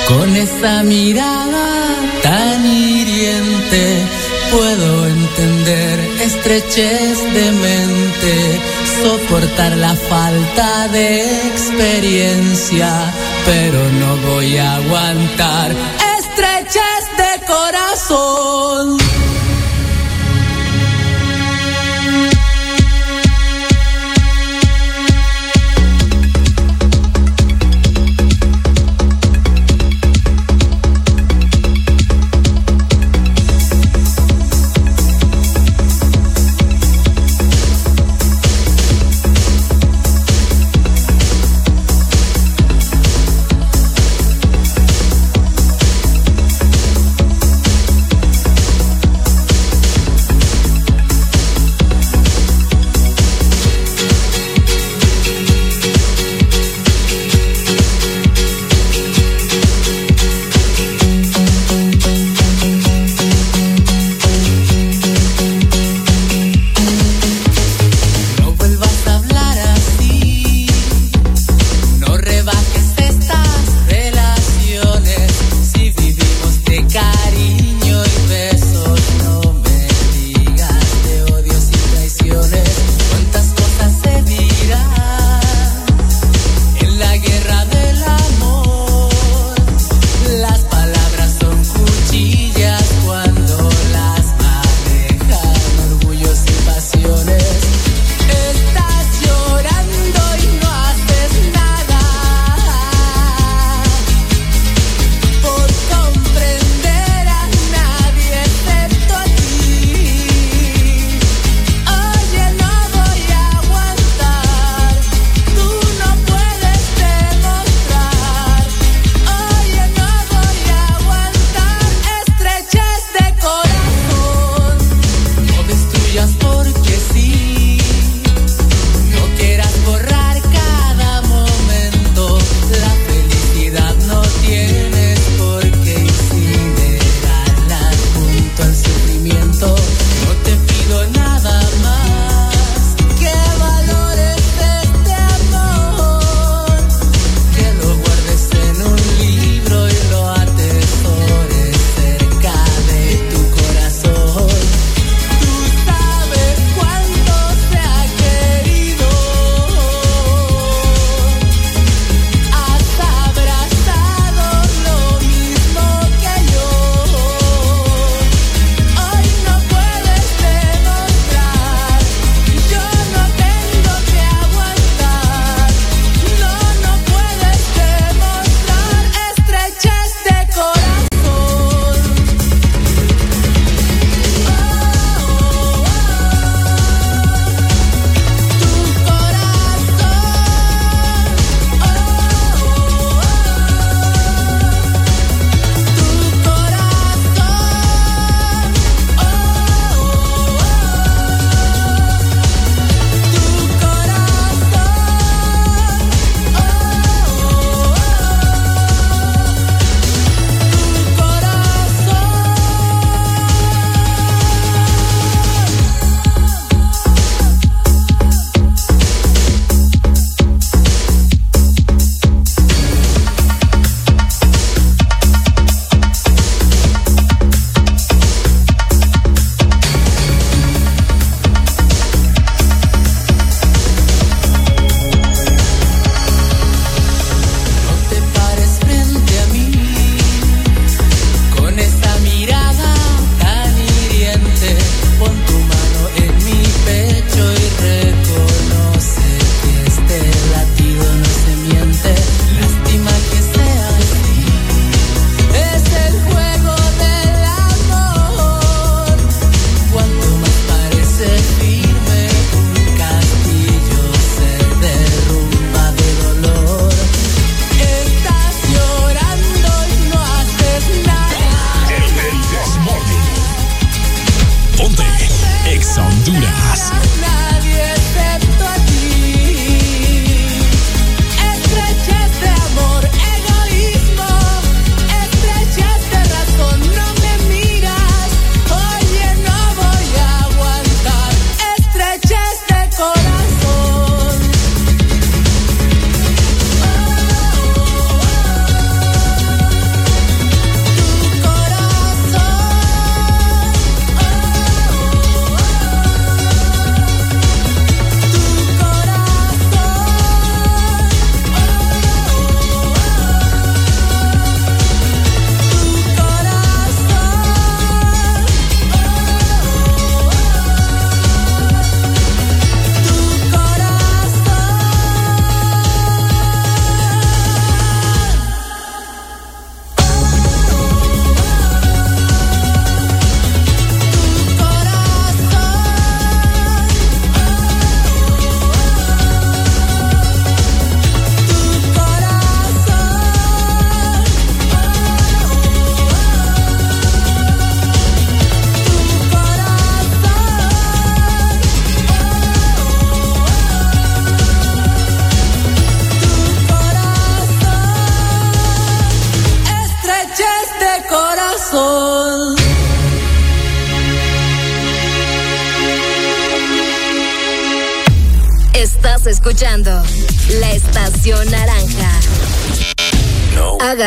con 0.07 0.35
esa 0.35 0.83
mirada 0.83 1.95
tan 2.23 2.65
hiriente. 2.65 4.05
Puedo 4.51 5.07
entender 5.07 5.99
estrechez 6.21 7.33
de 7.33 7.51
mente, 7.51 8.61
soportar 9.01 9.77
la 9.77 9.95
falta 9.95 10.87
de 10.89 11.47
experiencia, 11.47 13.13
pero 13.45 13.89
no 13.91 14.17
voy 14.33 14.57
a 14.57 14.75
aguantar 14.75 15.71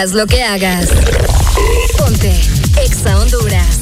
Hagas 0.04 0.16
lo 0.16 0.26
que 0.26 0.42
hagas. 0.42 0.88
Ponte 1.96 2.38
Exa 2.84 3.18
Honduras. 3.18 3.78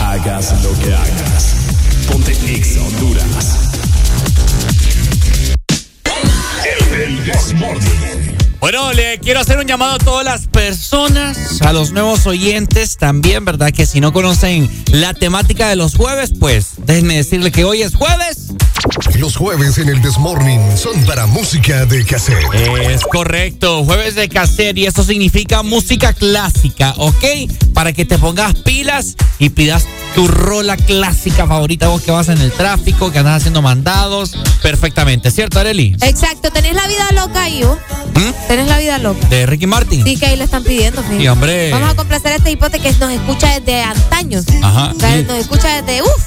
Hagas 0.00 0.52
lo 0.64 0.72
que 0.80 0.92
hagas. 0.92 1.54
Ponte 2.10 2.32
Exa 2.32 2.80
Honduras. 2.80 3.56
El. 6.92 7.22
Bueno, 8.58 8.92
le 8.94 9.20
quiero 9.20 9.40
hacer 9.40 9.58
un 9.58 9.66
llamado 9.66 9.92
a 9.92 9.98
todas 9.98 10.24
las 10.24 10.46
personas, 10.48 11.60
a 11.60 11.72
los 11.72 11.92
nuevos 11.92 12.26
oyentes 12.26 12.96
también, 12.96 13.44
¿verdad? 13.44 13.70
Que 13.70 13.86
si 13.86 14.00
no 14.00 14.12
conocen 14.12 14.68
la 14.90 15.14
temática 15.14 15.68
de 15.68 15.76
los 15.76 15.94
jueves, 15.94 16.32
pues 16.40 16.70
déjenme 16.78 17.16
decirle 17.16 17.52
que 17.52 17.64
hoy 17.64 17.82
es 17.82 17.94
jueves. 17.94 18.33
Los 19.18 19.36
jueves 19.36 19.78
en 19.78 19.88
el 19.88 20.02
Desmorning 20.02 20.76
son 20.76 21.04
para 21.04 21.26
música 21.26 21.86
de 21.86 22.04
cassette. 22.04 22.44
Es 22.88 23.02
correcto, 23.02 23.84
jueves 23.84 24.16
de 24.16 24.28
cassette 24.28 24.76
y 24.78 24.86
eso 24.86 25.04
significa 25.04 25.62
música 25.62 26.12
clásica, 26.12 26.94
¿ok? 26.96 27.24
Para 27.72 27.92
que 27.92 28.04
te 28.04 28.18
pongas 28.18 28.54
pilas 28.54 29.14
y 29.38 29.50
pidas 29.50 29.86
tu 30.14 30.26
rola 30.26 30.76
clásica 30.76 31.46
favorita, 31.46 31.88
vos 31.88 32.02
que 32.02 32.10
vas 32.10 32.28
en 32.28 32.40
el 32.40 32.50
tráfico, 32.52 33.12
que 33.12 33.20
andas 33.20 33.38
haciendo 33.38 33.62
mandados, 33.62 34.36
perfectamente, 34.62 35.30
¿cierto, 35.30 35.60
Areli? 35.60 35.96
Exacto, 36.00 36.50
tenés 36.50 36.74
la 36.74 36.86
vida 36.88 37.12
loca, 37.12 37.48
Ivo. 37.48 37.78
Tenés 38.48 38.68
la 38.68 38.78
vida 38.78 38.98
loca. 38.98 39.26
De 39.28 39.46
Ricky 39.46 39.66
Martin. 39.66 40.04
Sí, 40.04 40.16
que 40.16 40.26
ahí 40.26 40.36
lo 40.36 40.44
están 40.44 40.64
pidiendo, 40.64 41.02
fíjate. 41.02 41.20
Sí, 41.20 41.28
hombre. 41.28 41.70
Vamos 41.72 41.90
a 41.90 41.94
complacer 41.94 42.32
a 42.32 42.36
este 42.36 42.50
hipote 42.50 42.78
que 42.80 42.92
nos 42.92 43.10
escucha 43.10 43.58
desde 43.58 43.82
antaño. 43.82 44.40
Ajá, 44.62 44.92
O 44.94 45.00
sea, 45.00 45.16
sí. 45.16 45.24
Nos 45.26 45.38
escucha 45.38 45.82
desde 45.82 46.02
uff. 46.02 46.23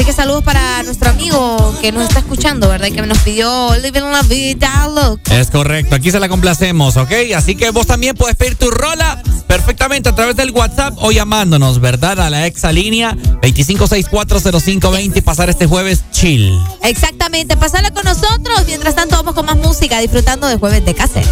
Así 0.00 0.06
que 0.06 0.14
saludos 0.14 0.42
para 0.42 0.82
nuestro 0.82 1.10
amigo 1.10 1.74
que 1.82 1.92
nos 1.92 2.04
está 2.04 2.20
escuchando, 2.20 2.70
¿verdad? 2.70 2.86
Y 2.86 2.92
Que 2.92 3.02
nos 3.02 3.18
pidió 3.18 3.76
Living 3.76 4.00
la 4.00 4.22
Vida 4.22 4.88
Loca. 4.88 5.38
Es 5.38 5.50
correcto, 5.50 5.94
aquí 5.94 6.10
se 6.10 6.18
la 6.18 6.26
complacemos, 6.26 6.96
¿ok? 6.96 7.12
Así 7.36 7.54
que 7.54 7.68
vos 7.68 7.86
también 7.86 8.16
puedes 8.16 8.34
pedir 8.34 8.54
tu 8.54 8.70
rola 8.70 9.22
perfectamente 9.46 10.08
a 10.08 10.14
través 10.14 10.36
del 10.36 10.52
WhatsApp 10.52 10.94
o 10.96 11.12
llamándonos, 11.12 11.80
¿verdad? 11.80 12.18
A 12.18 12.30
la 12.30 12.46
exalínea 12.46 13.14
25640520 13.42 15.18
y 15.18 15.20
pasar 15.20 15.50
este 15.50 15.66
jueves 15.66 16.02
chill. 16.12 16.58
Exactamente, 16.82 17.58
pasala 17.58 17.90
con 17.90 18.04
nosotros. 18.04 18.64
Mientras 18.66 18.94
tanto, 18.94 19.16
vamos 19.16 19.34
con 19.34 19.44
más 19.44 19.58
música, 19.58 20.00
disfrutando 20.00 20.46
de 20.46 20.56
jueves 20.56 20.82
de 20.82 20.94
cassette. 20.94 21.28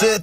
New 0.00 0.18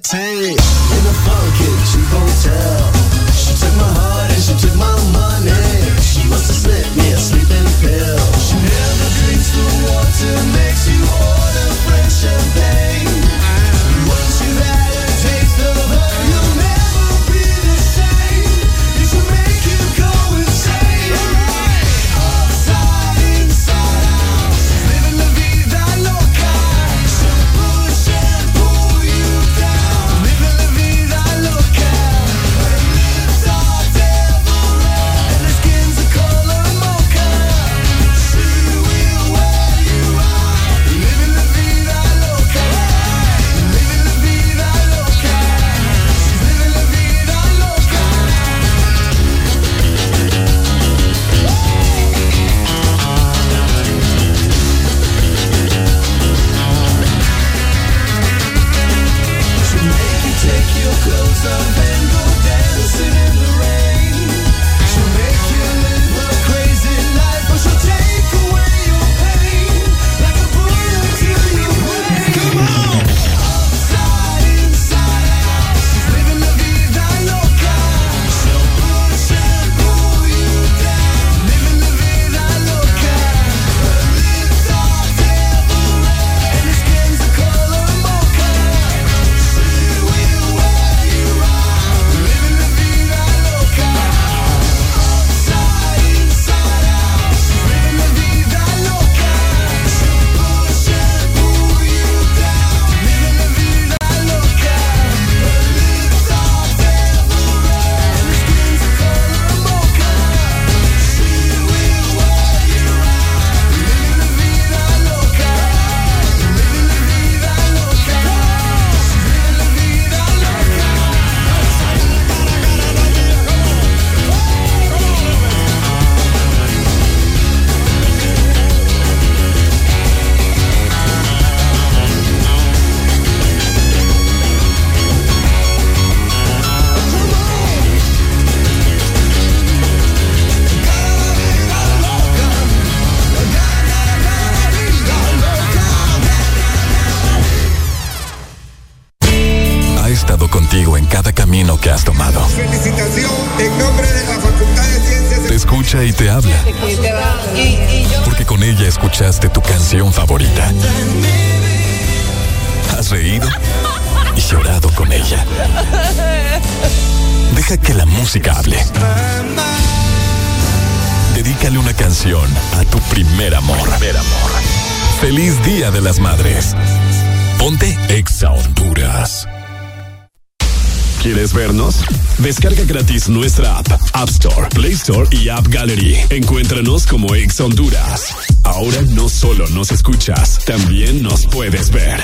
Descarga 182.46 182.84
gratis 182.84 183.28
nuestra 183.28 183.80
app, 183.80 183.92
App 184.14 184.30
Store, 184.30 184.70
Play 184.76 184.92
Store 184.92 185.28
y 185.32 185.50
App 185.50 185.68
Gallery. 185.68 186.16
Encuéntranos 186.30 187.08
como 187.08 187.34
Ex 187.34 187.60
Honduras. 187.60 188.36
Ahora 188.62 189.02
no 189.02 189.28
solo 189.30 189.68
nos 189.70 189.92
escuchas, 189.92 190.60
también 190.64 191.24
nos 191.24 191.48
puedes 191.48 191.90
ver. 191.90 192.22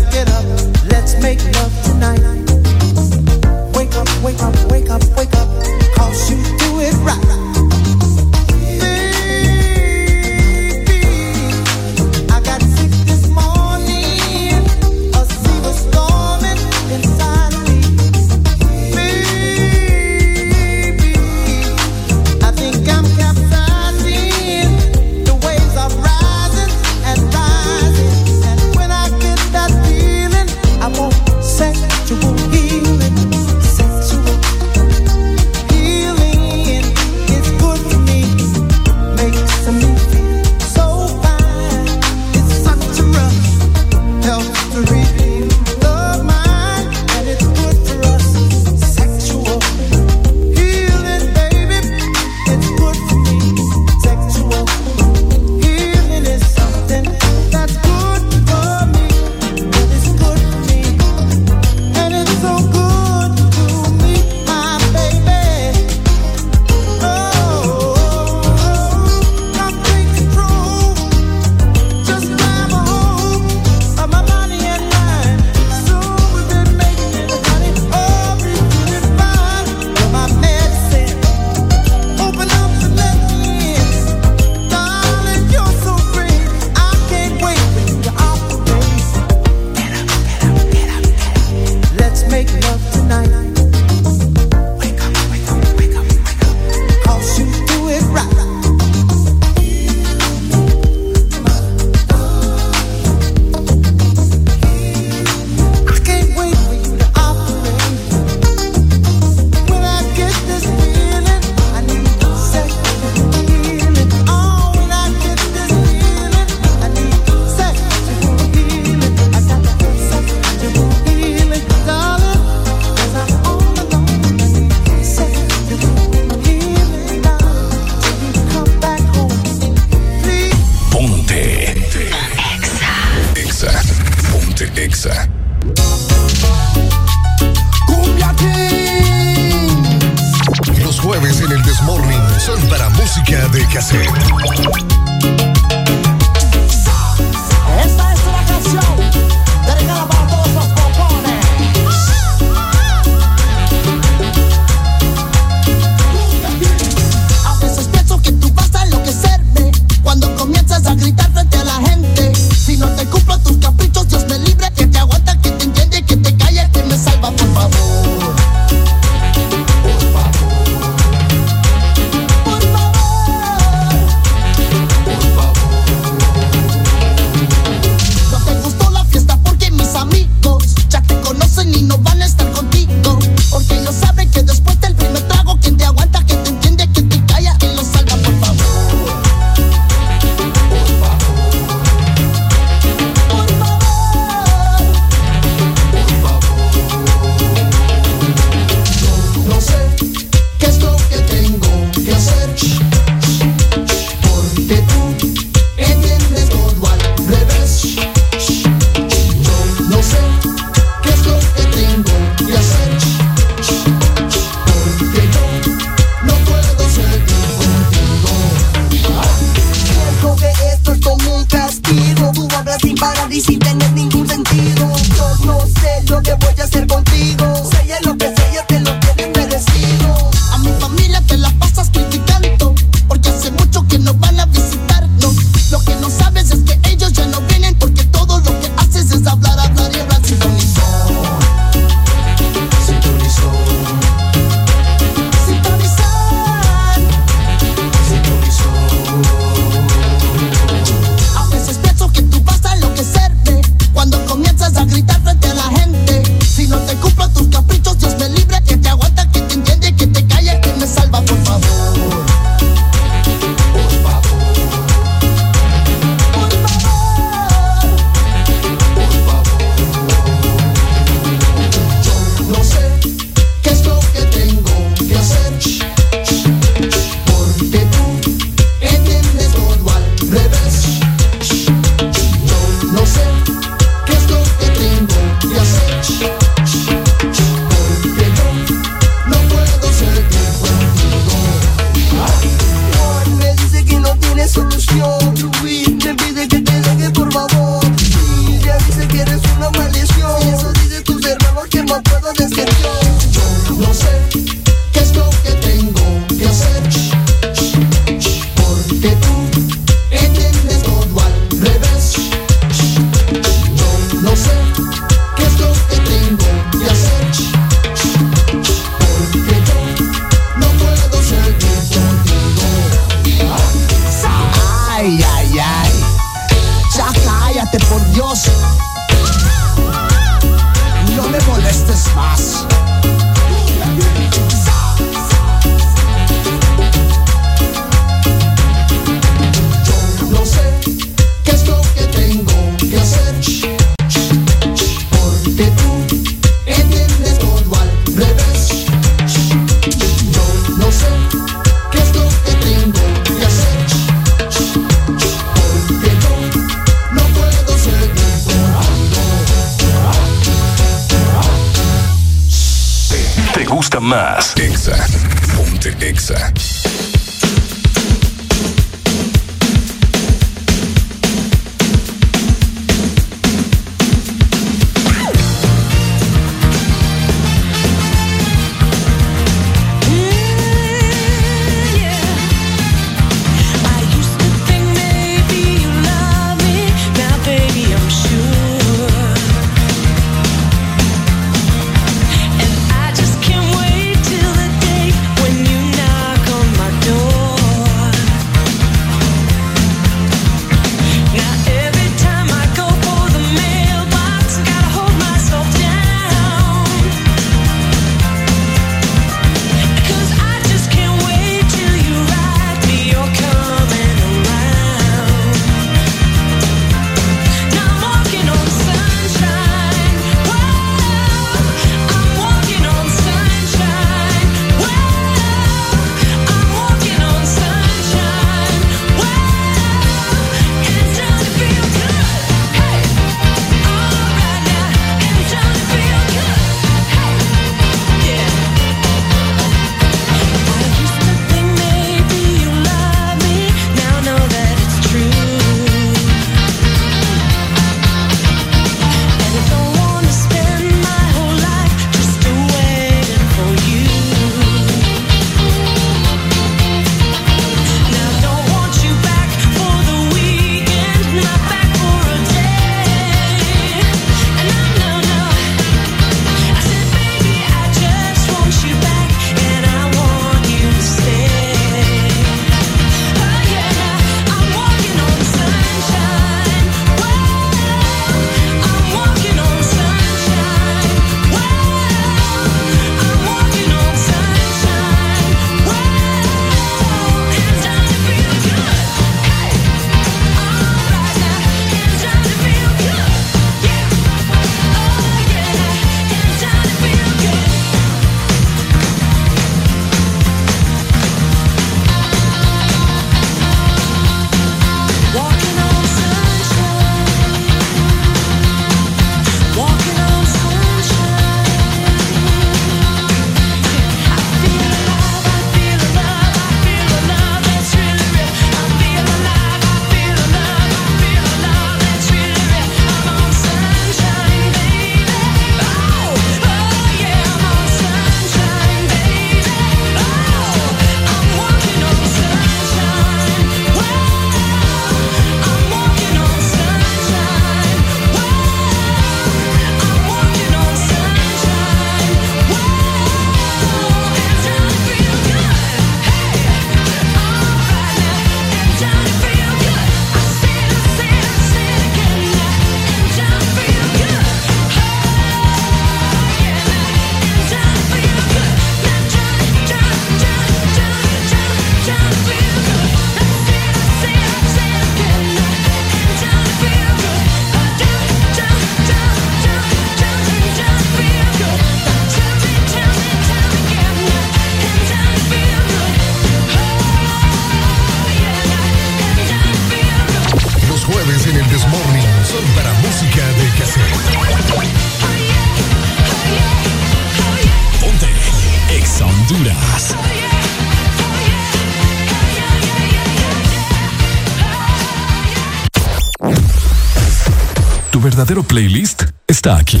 Verdadero 598.38 598.62
playlist 598.62 599.24
está 599.48 599.78
aquí. 599.78 600.00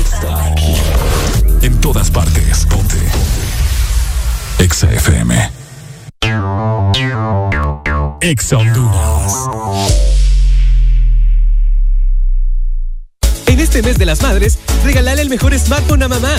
Está 0.00 0.46
aquí. 0.46 0.74
En 1.62 1.80
todas 1.80 2.10
partes. 2.10 2.66
Ponte. 2.66 2.96
Exa 4.58 4.92
FM. 4.92 5.50
Exa. 8.20 8.58
En 13.46 13.60
este 13.60 13.82
mes 13.82 13.96
de 13.96 14.06
las 14.06 14.22
madres, 14.22 14.58
regálale 14.84 15.22
el 15.22 15.28
mejor 15.28 15.56
smartphone 15.56 16.02
a 16.02 16.08
mamá. 16.08 16.34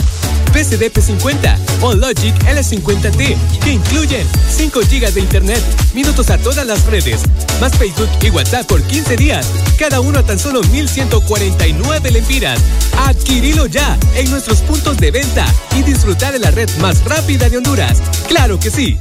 PCD 0.52 0.92
P50 0.92 1.58
o 1.82 1.94
Logic 1.94 2.34
L50T, 2.46 3.38
que 3.64 3.72
incluyen 3.72 4.26
5 4.50 4.80
GB 4.82 5.14
de 5.14 5.22
internet, 5.22 5.64
minutos 5.94 6.30
a 6.30 6.38
todas 6.38 6.66
las 6.66 6.86
redes, 6.86 7.22
más 7.62 7.76
Facebook 7.78 8.10
y 8.22 8.30
WhatsApp 8.30 8.66
por 8.68 8.82
15 8.82 9.16
días, 9.16 9.48
cada 9.78 10.02
uno 10.02 10.20
a 10.20 10.24
tan 10.24 10.40
solo 10.40 10.62
1,149 10.62 12.12
lempiras. 12.12 12.60
Adquirilo 13.06 13.66
ya 13.68 13.98
en 14.16 14.30
nuestros 14.30 14.60
puntos 14.62 14.98
de 14.98 15.12
venta 15.12 15.46
y 15.78 15.84
disfrutar 15.84 16.34
de 16.34 16.40
la 16.40 16.52
red 16.52 16.70
más 16.80 17.04
rápida 17.06 17.50
de 17.50 17.58
Honduras. 17.58 18.02
¡Claro 18.28 18.60
que 18.60 18.70
sí! 18.70 18.98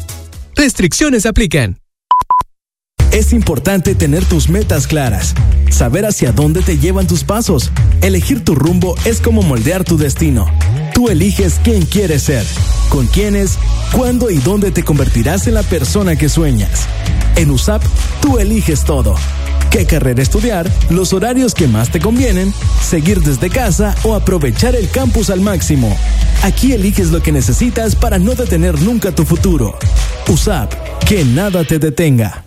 Restricciones 0.54 1.24
aplican. 1.26 1.78
Es 3.12 3.32
importante 3.32 3.94
tener 3.94 4.24
tus 4.24 4.48
metas 4.48 4.86
claras, 4.86 5.34
saber 5.70 6.04
hacia 6.04 6.32
dónde 6.32 6.60
te 6.60 6.78
llevan 6.78 7.06
tus 7.06 7.24
pasos. 7.24 7.70
Elegir 8.02 8.44
tu 8.44 8.54
rumbo 8.54 8.94
es 9.04 9.20
como 9.20 9.42
moldear 9.42 9.82
tu 9.82 9.96
destino. 9.96 10.46
Tú 10.98 11.08
eliges 11.08 11.60
quién 11.62 11.86
quieres 11.86 12.24
ser, 12.24 12.44
con 12.88 13.06
quiénes, 13.06 13.56
cuándo 13.92 14.32
y 14.32 14.38
dónde 14.38 14.72
te 14.72 14.82
convertirás 14.82 15.46
en 15.46 15.54
la 15.54 15.62
persona 15.62 16.16
que 16.16 16.28
sueñas. 16.28 16.88
En 17.36 17.52
USAP, 17.52 17.84
tú 18.20 18.40
eliges 18.40 18.82
todo. 18.82 19.14
¿Qué 19.70 19.86
carrera 19.86 20.20
estudiar? 20.20 20.68
Los 20.90 21.12
horarios 21.12 21.54
que 21.54 21.68
más 21.68 21.92
te 21.92 22.00
convienen, 22.00 22.52
seguir 22.82 23.20
desde 23.20 23.48
casa 23.48 23.94
o 24.02 24.16
aprovechar 24.16 24.74
el 24.74 24.90
campus 24.90 25.30
al 25.30 25.40
máximo. 25.40 25.96
Aquí 26.42 26.72
eliges 26.72 27.12
lo 27.12 27.22
que 27.22 27.30
necesitas 27.30 27.94
para 27.94 28.18
no 28.18 28.34
detener 28.34 28.82
nunca 28.82 29.12
tu 29.12 29.24
futuro. 29.24 29.78
USAP, 30.26 30.74
que 31.06 31.24
nada 31.24 31.62
te 31.62 31.78
detenga. 31.78 32.44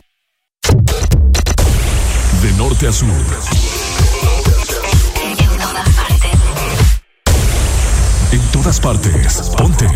De 2.42 2.52
norte 2.58 2.86
a 2.86 2.92
sur. 2.92 3.71
En 8.32 8.40
todas 8.52 8.80
partes. 8.80 9.52
Ponte. 9.58 9.88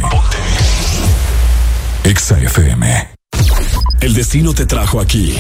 Exa 2.03 2.37
FM. 2.39 3.09
El 4.01 4.13
destino 4.13 4.53
te 4.53 4.65
trajo 4.65 4.99
aquí. 4.99 5.37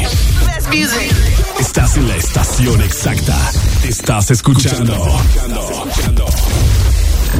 Estás 1.59 1.97
en 1.97 2.07
la 2.07 2.15
estación 2.15 2.81
exacta. 2.81 3.35
Estás 3.83 4.31
escuchando. 4.31 4.93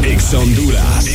Exa 0.04 0.38
Honduras. 0.38 1.06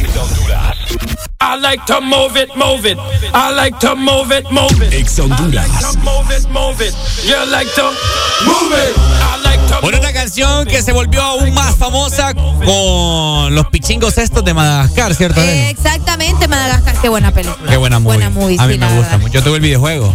I 1.42 1.56
like 1.56 1.84
to 1.86 2.00
move 2.00 2.36
it, 2.36 2.54
move 2.56 2.86
it. 2.86 2.98
I 3.32 3.52
like 3.54 3.78
to 3.80 3.94
move 3.94 4.32
it, 4.32 4.50
move 4.50 4.82
it. 4.82 4.92
Exa 4.92 5.22
Honduras. 5.22 5.68
I 5.68 5.80
like 5.80 5.92
to 5.92 5.98
move 6.00 6.30
it, 6.30 6.48
move 6.50 6.80
it. 6.80 6.94
You 7.24 7.36
like 7.50 7.72
to 7.74 7.84
move 8.44 8.72
it. 8.72 8.94
I 8.98 9.39
Bueno, 9.82 9.98
una 9.98 10.12
canción 10.12 10.66
que 10.66 10.82
se 10.82 10.92
volvió 10.92 11.22
aún 11.22 11.54
más 11.54 11.76
famosa 11.76 12.34
con 12.34 13.54
los 13.54 13.66
pichingos 13.68 14.18
estos 14.18 14.44
de 14.44 14.52
Madagascar, 14.52 15.14
¿cierto? 15.14 15.40
Eh, 15.40 15.70
exactamente, 15.70 16.48
Madagascar. 16.48 16.96
Qué 17.00 17.08
buena 17.08 17.32
película. 17.32 17.70
Qué 17.70 17.76
buena 17.76 17.98
movie. 17.98 18.18
Buena 18.18 18.30
movie, 18.30 18.56
A 18.58 18.66
mí 18.66 18.74
sí, 18.74 18.78
me 18.78 18.96
gusta 18.96 19.18
mucho. 19.18 19.32
Yo 19.32 19.42
tuve 19.42 19.56
el 19.56 19.62
videojuego. 19.62 20.14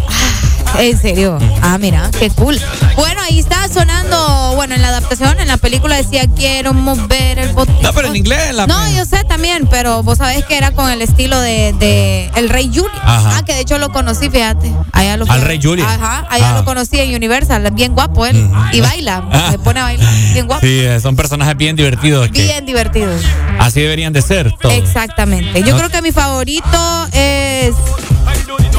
En 0.80 0.98
serio. 1.00 1.38
Ah, 1.62 1.78
mira, 1.78 2.10
qué 2.20 2.30
cool. 2.32 2.60
Bueno, 2.96 3.22
ahí 3.22 3.40
está 3.40 3.68
sonando, 3.70 4.54
bueno, 4.56 4.76
en 4.76 4.82
la 4.82 4.90
adaptación, 4.90 5.40
en 5.40 5.48
la 5.48 5.58
película 5.58 5.96
decía 5.96 6.24
quiero 6.36 6.74
mover 6.74 7.40
el 7.40 7.54
botón. 7.54 7.76
No, 7.82 7.94
pero 7.94 8.10
en 8.10 8.16
inglés. 8.18 8.54
La... 8.54 8.68
No, 8.68 8.90
yo 8.92 9.06
sé 9.06 9.24
también, 9.24 9.68
pero 9.68 10.04
vos 10.04 10.18
sabés 10.18 10.44
que 10.46 10.58
era 10.58 10.72
con 10.72 10.90
el 10.90 11.02
estilo 11.02 11.40
de, 11.40 11.74
de 11.80 12.30
El 12.36 12.50
Rey 12.50 12.68
Julian. 12.68 12.92
Ajá. 13.04 13.38
Ah, 13.38 13.46
que 13.46 13.54
de 13.54 13.62
hecho 13.62 13.78
lo 13.78 13.90
conocí, 13.92 14.30
fíjate. 14.30 14.72
Allá 14.92 15.18
lo 15.18 15.30
Al 15.32 15.42
Rey 15.42 15.60
Julian. 15.62 15.88
Ajá, 15.88 16.26
allá 16.30 16.52
Ah. 16.52 16.58
lo 16.60 16.66
conocí 16.66 17.00
en 17.00 17.16
Universal, 17.16 17.70
bien 17.72 17.94
guapo 17.94 18.26
él. 18.26 18.50
Y 18.74 18.82
baila, 18.82 19.24
Ah. 19.32 19.50
se 19.52 19.60
pone 19.60 19.80
a 19.80 19.84
bailar, 19.84 20.14
bien 20.34 20.46
guapo. 20.48 20.62
Sí, 20.66 20.80
eh, 20.82 21.00
son 21.02 21.16
personajes 21.16 21.56
bien 21.58 21.76
divertidos. 21.76 22.30
que 22.30 22.44
Bien 22.44 22.66
divertido. 22.66 23.12
así 23.60 23.82
deberían 23.82 24.14
de 24.14 24.22
ser 24.22 24.52
todos. 24.62 24.74
Exactamente. 24.76 25.62
Yo 25.64 25.72
No. 25.72 25.78
creo 25.78 25.90
que 25.90 26.02
mi 26.02 26.12
favorito 26.12 27.08
es 27.14 27.74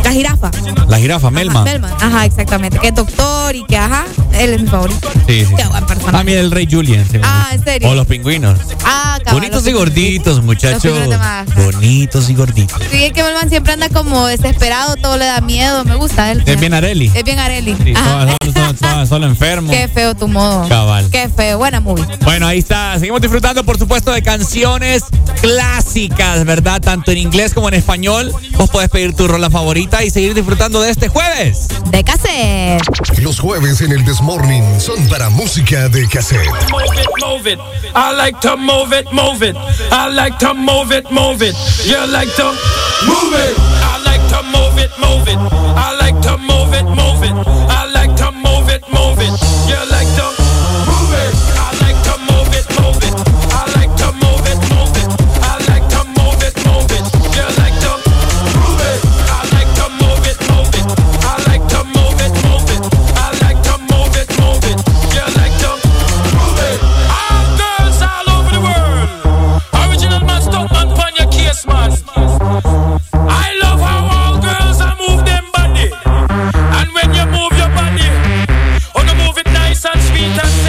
la 0.06 0.12
jirafa. 0.12 0.50
La 0.88 0.98
jirafa, 0.98 1.30
Melman. 1.30 1.64
Melman. 1.64 1.92
Ajá, 2.00 2.24
exactamente. 2.24 2.78
Que 2.78 2.88
es 2.88 2.94
doctor 2.94 3.56
y 3.56 3.64
que, 3.64 3.76
ajá, 3.76 4.04
él 4.38 4.52
es 4.52 4.62
mi 4.62 4.68
favorito. 4.68 5.08
Sí, 5.26 5.44
sí. 5.44 5.54
Qué 5.56 5.64
buen 5.64 5.84
personaje. 5.84 6.16
A 6.16 6.22
mí 6.22 6.32
el 6.32 6.52
Rey 6.52 6.68
Julian. 6.70 7.04
Ah. 7.24 7.48
¿en 7.52 7.64
serio? 7.64 7.88
O 7.88 7.94
los 7.94 8.06
pingüinos. 8.06 8.58
Ah, 8.84 9.18
cabal, 9.24 9.40
Bonitos 9.40 9.66
y 9.66 9.72
gorditos, 9.72 10.42
muchachos. 10.44 10.96
Bonitos 11.56 12.30
y 12.30 12.34
gorditos. 12.34 12.80
Sí, 12.90 13.04
es 13.04 13.12
que 13.12 13.24
Melman 13.24 13.48
siempre 13.48 13.72
anda 13.72 13.88
como 13.88 14.26
desesperado, 14.26 14.94
todo 14.96 15.16
le 15.16 15.24
da 15.24 15.40
miedo. 15.40 15.84
Me 15.84 15.96
gusta 15.96 16.30
él. 16.30 16.42
Es 16.46 16.60
bien 16.60 16.74
Areli. 16.74 17.10
Es 17.12 17.24
bien 17.24 17.40
Areli. 17.40 17.76
Sí, 17.82 17.94
solo 19.08 19.26
enfermo. 19.26 19.72
Qué 19.72 19.88
feo 19.88 20.14
tu 20.14 20.28
modo. 20.28 20.68
Cabal. 20.68 21.10
Qué 21.10 21.28
feo. 21.28 21.58
Buena 21.58 21.80
movie. 21.80 22.04
Bueno, 22.22 22.46
ahí 22.46 22.58
está. 22.58 22.96
Seguimos 22.98 23.20
disfrutando, 23.20 23.64
por 23.64 23.78
supuesto, 23.78 24.12
de 24.12 24.22
canciones 24.22 25.02
clásicas, 25.40 26.44
¿verdad? 26.44 26.80
Tanto 26.80 27.10
en 27.10 27.18
inglés 27.18 27.54
como 27.54 27.68
en 27.68 27.74
español. 27.74 28.32
Vos 28.56 28.70
podés 28.70 28.88
pedir 28.88 29.14
tu 29.14 29.26
rola 29.26 29.50
favorita 29.50 29.95
y 30.04 30.10
seguir 30.10 30.34
disfrutando 30.34 30.80
de 30.80 30.90
este 30.90 31.08
jueves. 31.08 31.68
De 31.90 32.04
cassette. 32.04 32.82
Los 33.18 33.40
jueves 33.40 33.80
en 33.80 33.92
el 33.92 34.04
Desmorning 34.04 34.80
son 34.80 35.08
para 35.08 35.30
música 35.30 35.88
de 35.88 36.06
cassette. 36.08 36.46
move 36.70 36.98
it, 36.98 37.08
move 37.20 37.46
it. 37.46 37.58
I 37.94 38.12
like 38.16 38.38
to 38.40 38.56
move 38.56 38.92
it, 38.92 39.10
move 39.12 39.42
it. 39.42 39.56
I 39.90 40.12
like 40.12 40.38
to 40.38 40.54
move 40.54 40.92
it, 40.92 41.10
move 41.10 41.42
it. 41.42 41.54
You 41.84 42.06
like 42.12 42.32
to 42.36 42.52
move 43.06 43.34
it. 43.34 43.56
I 43.82 44.02
like 44.04 44.26
to 44.28 44.42
move 44.42 44.78
it, 44.78 44.90
move 44.98 45.28
it. 45.28 45.38
I 45.76 45.96
like 45.98 46.20
to 46.22 46.36
move 46.38 46.74
it, 46.74 46.84
move 46.84 47.22
it. 47.22 47.55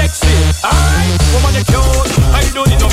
sexy. 0.08 0.32
Woman 1.36 1.53
you 1.56 1.64
cute, 1.68 2.11
I 2.32 2.44
don't 2.56 2.68
need 2.72 2.80
no. 2.80 2.88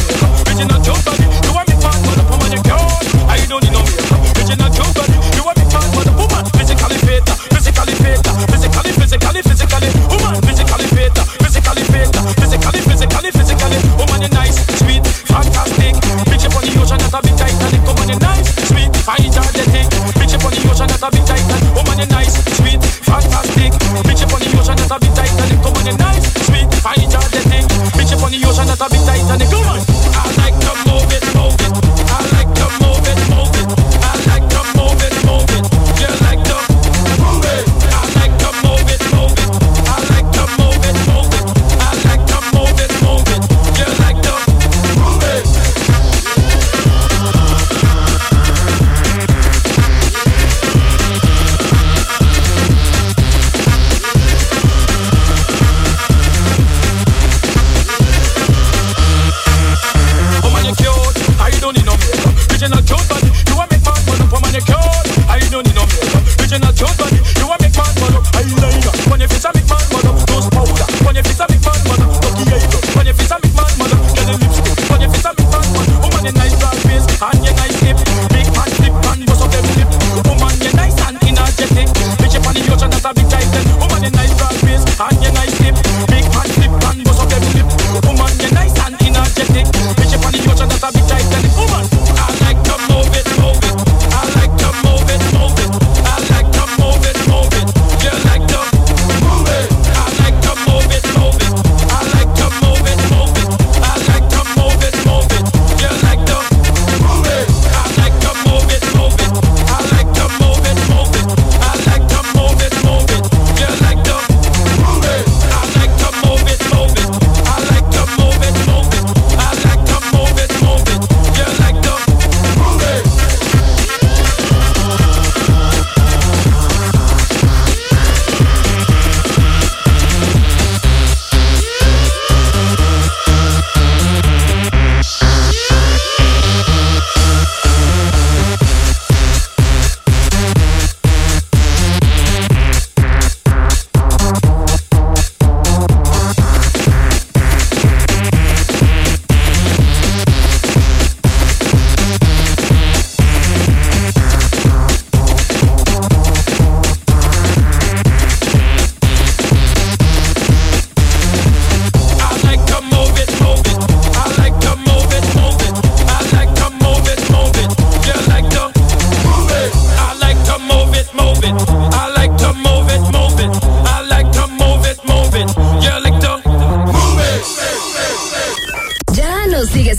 Bitch 0.47 0.59
you 0.59 0.67
not 0.67 0.83
your 0.83 0.99
body, 1.07 1.23
you 1.23 1.53
want 1.55 1.69
me 1.71 1.77
fat, 1.79 1.99
but 2.03 2.19
woman 2.27 2.51
you 2.51 2.63
cute, 2.67 3.07
I 3.31 3.39
don't 3.47 3.63
need 3.63 3.73
no. 3.73 3.83
Bitch 4.35 4.51
you 4.51 4.59
not 4.59 4.75
your 4.75 4.91
body, 4.95 5.15
you 5.39 5.43
want 5.47 5.59
me 5.59 5.65
fat, 5.71 5.87
but 5.95 6.09
woman 6.19 6.45
physically 6.59 6.99
fit, 7.07 7.23
physically 7.55 7.95
fit, 8.03 8.19
physically, 8.51 8.93
physically, 8.99 9.43
physically, 9.47 9.91
woman 10.11 10.35
physically 10.43 10.89
fit, 10.91 11.15
physically 11.39 11.85
fit, 11.87 12.11
physically, 12.35 12.81
physically, 12.83 13.31
physically, 13.31 13.79
woman 13.95 14.21
you 14.23 14.31
nice, 14.35 14.59
sweet, 14.83 15.05
fantastic. 15.31 15.95
Bitch 16.27 16.45
you 16.45 16.51
on 16.51 16.63
the 16.67 16.75
ocean 16.83 16.99
that's 16.99 17.15
a 17.15 17.21
bit 17.23 17.37
tight. 17.39 17.55
woman 17.87 18.11
you 18.11 18.19
nice, 18.19 18.51
sweet, 18.67 18.91
energetic. 18.91 19.87
Bitch 20.19 20.35
you 20.35 20.43
on 20.43 20.51
the 20.51 20.63
ocean 20.67 20.89
that 20.91 21.03
a 21.03 21.09
bit 21.15 21.23
Titanic, 21.23 21.65
woman 21.79 21.99
you 22.03 22.09
nice, 22.11 22.35
sweet, 22.59 22.83
fantastic. 23.07 23.71
Bitch 24.03 24.21
you 24.21 24.27
the 24.27 24.59
ocean 24.59 24.77
that 24.83 24.91
a 24.91 24.99
bit 24.99 25.15
Titanic 25.15 26.04
on 28.25 28.31
the 28.31 28.49
ocean 28.49 28.67
that 28.67 28.81
a 28.81 28.89
bit 28.89 29.05
Titanic. 29.05 29.51
Come 29.51 29.69
on. 29.69 29.94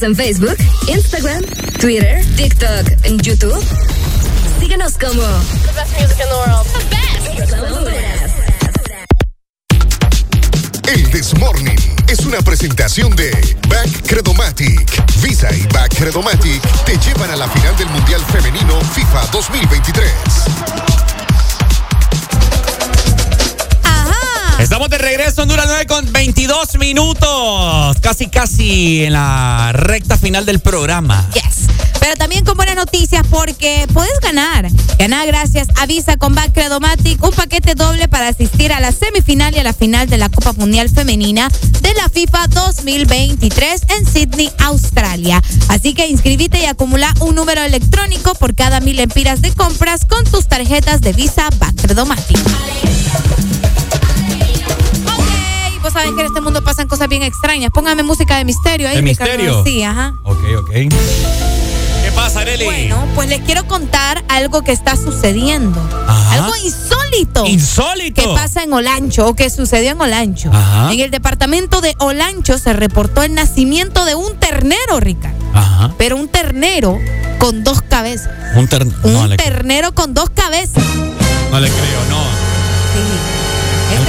En 0.05 0.15
Facebook, 0.15 0.54
Regreso, 25.35 25.41
Honduras 25.41 25.65
9 25.67 25.85
con 25.87 26.13
22 26.13 26.77
minutos. 26.77 27.97
Casi, 28.01 28.27
casi 28.27 29.03
en 29.03 29.13
la 29.13 29.71
recta 29.73 30.17
final 30.17 30.45
del 30.45 30.59
programa. 30.59 31.29
Yes. 31.33 31.67
Pero 31.99 32.15
también 32.15 32.45
con 32.45 32.55
buenas 32.55 32.75
noticias 32.75 33.25
porque 33.29 33.85
puedes 33.93 34.19
ganar. 34.21 34.69
Ganar 34.97 35.27
gracias 35.27 35.67
a 35.75 35.85
Visa 35.87 36.17
con 36.17 36.35
Back 36.35 36.53
Credomatic 36.53 37.23
un 37.23 37.31
paquete 37.31 37.75
doble 37.75 38.07
para 38.07 38.29
asistir 38.29 38.71
a 38.71 38.79
la 38.79 38.91
semifinal 38.91 39.55
y 39.55 39.59
a 39.59 39.63
la 39.63 39.73
final 39.73 40.07
de 40.07 40.17
la 40.17 40.29
Copa 40.29 40.53
Mundial 40.53 40.89
Femenina 40.89 41.49
de 41.81 41.93
la 41.95 42.09
FIFA 42.09 42.47
2023 42.47 43.81
en 43.97 44.05
Sydney, 44.05 44.51
Australia. 44.59 45.41
Así 45.67 45.93
que 45.93 46.07
inscribite 46.07 46.59
y 46.59 46.65
acumula 46.65 47.13
un 47.19 47.35
número 47.35 47.61
electrónico 47.61 48.35
por 48.35 48.55
cada 48.55 48.79
mil 48.79 48.99
empiras 48.99 49.41
de 49.41 49.51
compras 49.53 50.05
con 50.05 50.23
tus 50.25 50.47
tarjetas 50.47 51.01
de 51.01 51.13
Visa 51.13 51.49
Back 51.59 51.75
Credomatic. 51.81 52.39
Sabés 55.91 56.11
que 56.13 56.21
en 56.21 56.27
este 56.27 56.41
mundo 56.41 56.63
pasan 56.63 56.87
cosas 56.87 57.07
bien 57.07 57.23
extrañas. 57.23 57.71
Póngame 57.73 58.03
música 58.03 58.37
de 58.37 58.45
misterio 58.45 58.87
ahí, 58.89 58.95
¿De 58.97 59.01
misterio? 59.01 59.63
Sí, 59.63 59.83
ajá. 59.83 60.15
Ok, 60.23 60.39
ok. 60.59 60.71
¿Qué 60.71 62.11
pasa, 62.13 62.41
Areli? 62.41 62.65
Bueno, 62.65 63.07
pues 63.15 63.29
les 63.29 63.41
quiero 63.41 63.65
contar 63.67 64.23
algo 64.29 64.61
que 64.63 64.71
está 64.71 64.95
sucediendo. 64.95 65.79
Ajá. 66.07 66.33
Algo 66.35 66.55
insólito. 66.57 67.45
Insólito. 67.47 68.21
Que 68.21 68.27
pasa 68.35 68.63
en 68.63 68.73
Olancho 68.73 69.27
o 69.27 69.35
que 69.35 69.49
sucedió 69.49 69.91
en 69.91 70.01
Olancho. 70.01 70.51
Ajá. 70.53 70.93
En 70.93 70.99
el 70.99 71.09
departamento 71.11 71.81
de 71.81 71.95
Olancho 71.99 72.57
se 72.59 72.73
reportó 72.73 73.23
el 73.23 73.33
nacimiento 73.33 74.05
de 74.05 74.15
un 74.15 74.37
ternero, 74.37 74.99
Ricardo. 74.99 75.37
Ajá. 75.53 75.93
Pero 75.97 76.15
un 76.17 76.27
ternero 76.27 76.99
con 77.39 77.63
dos 77.63 77.81
cabezas. 77.81 78.29
Un, 78.55 78.67
ter- 78.67 78.85
ternero 79.37 79.93
con 79.95 80.13
dos 80.13 80.29
cabezas. 80.29 80.83
no 81.51 81.59
le 81.59 81.69
creo, 81.69 82.05
no. 82.09 82.21
Este 82.95 83.34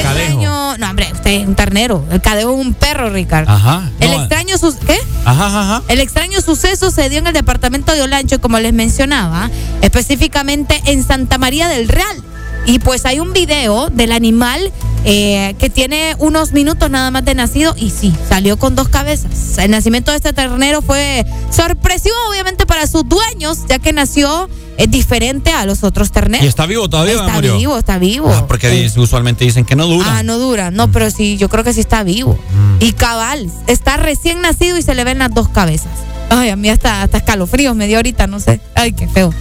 cadejo. 0.02 0.20
extraño. 0.20 0.76
No, 0.78 0.90
hombre, 0.90 1.08
usted 1.12 1.30
es 1.30 1.46
un 1.46 1.54
ternero. 1.54 2.04
El 2.10 2.20
cadejo 2.20 2.52
es 2.52 2.66
un 2.66 2.74
perro, 2.74 3.10
Ricardo. 3.10 3.50
Ajá. 3.50 3.90
El 4.00 4.10
no, 4.10 4.20
extraño 4.20 4.56
¿qué? 4.86 4.98
Ajá, 5.24 5.46
ajá. 5.46 5.82
El 5.88 6.00
extraño 6.00 6.40
suceso 6.40 6.90
se 6.90 7.08
dio 7.08 7.18
en 7.18 7.26
el 7.26 7.32
departamento 7.32 7.92
de 7.92 8.02
Olancho, 8.02 8.40
como 8.40 8.58
les 8.58 8.72
mencionaba, 8.72 9.50
específicamente 9.82 10.80
en 10.86 11.02
Santa 11.04 11.38
María 11.38 11.68
del 11.68 11.88
Real. 11.88 12.22
Y 12.66 12.80
pues 12.80 13.06
hay 13.06 13.20
un 13.20 13.32
video 13.32 13.90
del 13.90 14.10
animal 14.10 14.72
eh, 15.04 15.54
que 15.60 15.70
tiene 15.70 16.16
unos 16.18 16.52
minutos 16.52 16.90
nada 16.90 17.12
más 17.12 17.24
de 17.24 17.34
nacido 17.34 17.74
y 17.78 17.90
sí, 17.90 18.12
salió 18.28 18.56
con 18.56 18.74
dos 18.74 18.88
cabezas. 18.88 19.56
El 19.58 19.70
nacimiento 19.70 20.10
de 20.10 20.16
este 20.16 20.32
ternero 20.32 20.82
fue 20.82 21.24
sorpresivo 21.50 22.16
obviamente 22.28 22.66
para 22.66 22.88
sus 22.88 23.08
dueños, 23.08 23.58
ya 23.68 23.78
que 23.78 23.92
nació 23.92 24.48
eh, 24.76 24.86
diferente 24.86 25.50
a 25.52 25.64
los 25.64 25.84
otros 25.84 26.12
terneros. 26.12 26.44
¿Y 26.44 26.48
está 26.48 26.66
vivo 26.66 26.88
todavía? 26.88 27.14
Está 27.14 27.32
murió? 27.32 27.56
vivo, 27.56 27.78
está 27.78 27.98
vivo. 27.98 28.30
Ah, 28.32 28.46
porque 28.46 28.90
usualmente 28.96 29.44
dicen 29.44 29.64
que 29.64 29.76
no 29.76 29.86
dura. 29.86 30.18
Ah, 30.18 30.22
no 30.22 30.38
dura. 30.38 30.70
No, 30.70 30.90
pero 30.90 31.10
sí, 31.10 31.36
yo 31.36 31.48
creo 31.48 31.64
que 31.64 31.72
sí 31.72 31.80
está 31.80 32.02
vivo. 32.02 32.38
Y 32.80 32.92
cabal, 32.92 33.50
está 33.66 33.96
recién 33.96 34.40
nacido 34.42 34.76
y 34.76 34.82
se 34.82 34.94
le 34.94 35.04
ven 35.04 35.18
las 35.18 35.32
dos 35.32 35.48
cabezas. 35.48 35.92
Ay, 36.28 36.50
a 36.50 36.56
mí 36.56 36.68
hasta, 36.68 37.02
hasta 37.02 37.18
escalofríos 37.18 37.76
me 37.76 37.86
dio 37.86 37.98
ahorita, 37.98 38.26
no 38.26 38.40
sé. 38.40 38.60
Ay, 38.74 38.92
qué 38.92 39.06
feo. 39.08 39.32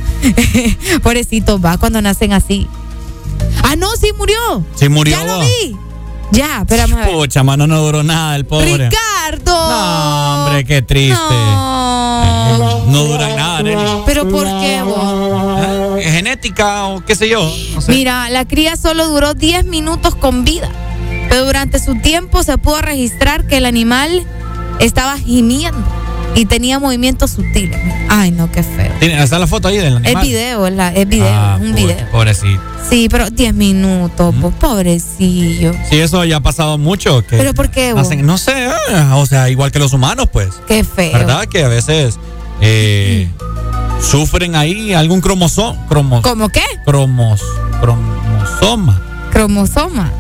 Pobrecito, 1.03 1.59
va 1.59 1.77
cuando 1.77 2.01
nacen 2.01 2.33
así. 2.33 2.67
Ah, 3.64 3.75
no, 3.75 3.89
sí 3.95 4.11
murió. 4.17 4.64
Sí 4.75 4.89
murió. 4.89 5.17
Ya 5.17 5.25
lo 5.25 5.39
vi. 5.41 5.75
Ya, 6.32 6.60
a 6.60 6.64
ver. 6.64 7.12
Pucha, 7.12 7.44
mano, 7.44 7.68
no 7.68 7.82
duró 7.82 8.04
nada 8.04 8.36
el 8.36 8.45
pobre. 8.45 8.90
Ricardo. 8.90 9.70
No, 9.70 10.45
hombre, 10.45 10.66
qué 10.66 10.82
triste. 10.82 11.16
No. 11.18 12.86
No 12.88 13.04
dura 13.06 13.36
nada, 13.36 13.64
Nelly. 13.64 14.02
Pero 14.06 14.30
¿por 14.30 14.45
qué 14.45 14.82
vos? 14.84 16.00
¿Es 16.00 16.12
genética 16.12 16.86
o 16.86 17.04
qué 17.04 17.16
sé 17.16 17.30
yo? 17.30 17.52
No 17.74 17.82
sé. 17.82 17.92
Mira, 17.92 18.30
la 18.30 18.45
cría 18.45 18.76
solo 18.76 19.08
duró 19.08 19.34
10 19.34 19.66
minutos 19.66 20.16
con 20.16 20.45
vida, 20.45 20.70
pero 21.30 21.45
durante 21.45 21.80
su 21.80 21.95
tiempo 21.95 22.44
se 22.44 22.58
pudo 22.58 22.82
registrar 22.82 23.48
que 23.48 23.58
el 23.58 23.66
animal 23.66 24.24
estaba 24.80 25.18
gimiendo 25.18 25.84
y 26.35 26.45
tenía 26.45 26.80
movimientos 26.80 27.31
sutiles. 27.31 27.80
Ay, 28.09 28.31
no, 28.31 28.51
qué 28.51 28.61
feo. 28.64 28.91
¿Tiene- 28.99 29.22
¿Está 29.23 29.39
la 29.39 29.47
foto 29.47 29.67
ahí 29.69 29.77
del 29.77 29.88
Es 29.93 29.95
animal? 29.95 30.23
video, 30.25 30.67
es, 30.67 30.73
la- 30.73 30.93
es 30.93 31.07
video, 31.07 31.27
Ah, 31.33 31.57
un 31.59 31.72
pobre- 31.72 31.81
video. 31.93 32.11
Pobrecito. 32.11 32.61
Sí, 32.89 33.07
pero 33.09 33.30
10 33.30 33.53
minutos, 33.53 34.35
po, 34.41 34.51
pobrecillo. 34.51 35.73
Sí, 35.89 35.99
eso 35.99 36.23
ya 36.25 36.38
ha 36.38 36.41
pasado 36.41 36.77
mucho. 36.77 37.22
Que 37.25 37.38
¿Pero 37.38 37.53
por 37.53 37.72
qué, 37.72 37.91
hacen- 37.97 38.25
no 38.25 38.38
sé, 38.38 38.67
ah, 38.93 39.15
o 39.15 39.25
sea, 39.25 39.49
igual 39.49 39.72
que 39.72 39.80
los 39.80 39.93
humanos, 39.93 40.27
pues. 40.31 40.49
Qué 40.67 40.83
feo. 40.83 41.14
¿Verdad? 41.14 41.45
Que 41.47 41.64
a 41.64 41.67
veces 41.67 42.19
eh, 42.61 43.30
sufren 44.01 44.55
ahí 44.55 44.93
algún 44.93 45.19
cromosoma. 45.22 45.85
Cromo, 45.88 46.22
¿Cómo 46.22 46.49
qué? 46.49 46.61
cromos, 46.85 47.41
cromosoma. 47.81 49.01
Cromosoma. 49.31 50.11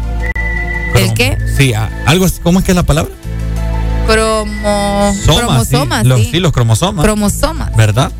¿El 0.95 1.13
qué? 1.13 1.37
Sí, 1.57 1.73
algo, 2.05 2.25
¿cómo 2.41 2.59
es 2.59 2.65
que 2.65 2.71
es 2.71 2.75
la 2.75 2.83
palabra? 2.83 3.11
Cromo... 4.07 5.13
Soma, 5.25 5.37
cromosomas, 5.39 6.01
sí. 6.03 6.07
Los, 6.07 6.19
sí. 6.21 6.29
sí, 6.31 6.39
los 6.39 6.51
cromosomas. 6.51 7.03
Cromosomas. 7.03 7.75
¿Verdad? 7.75 8.11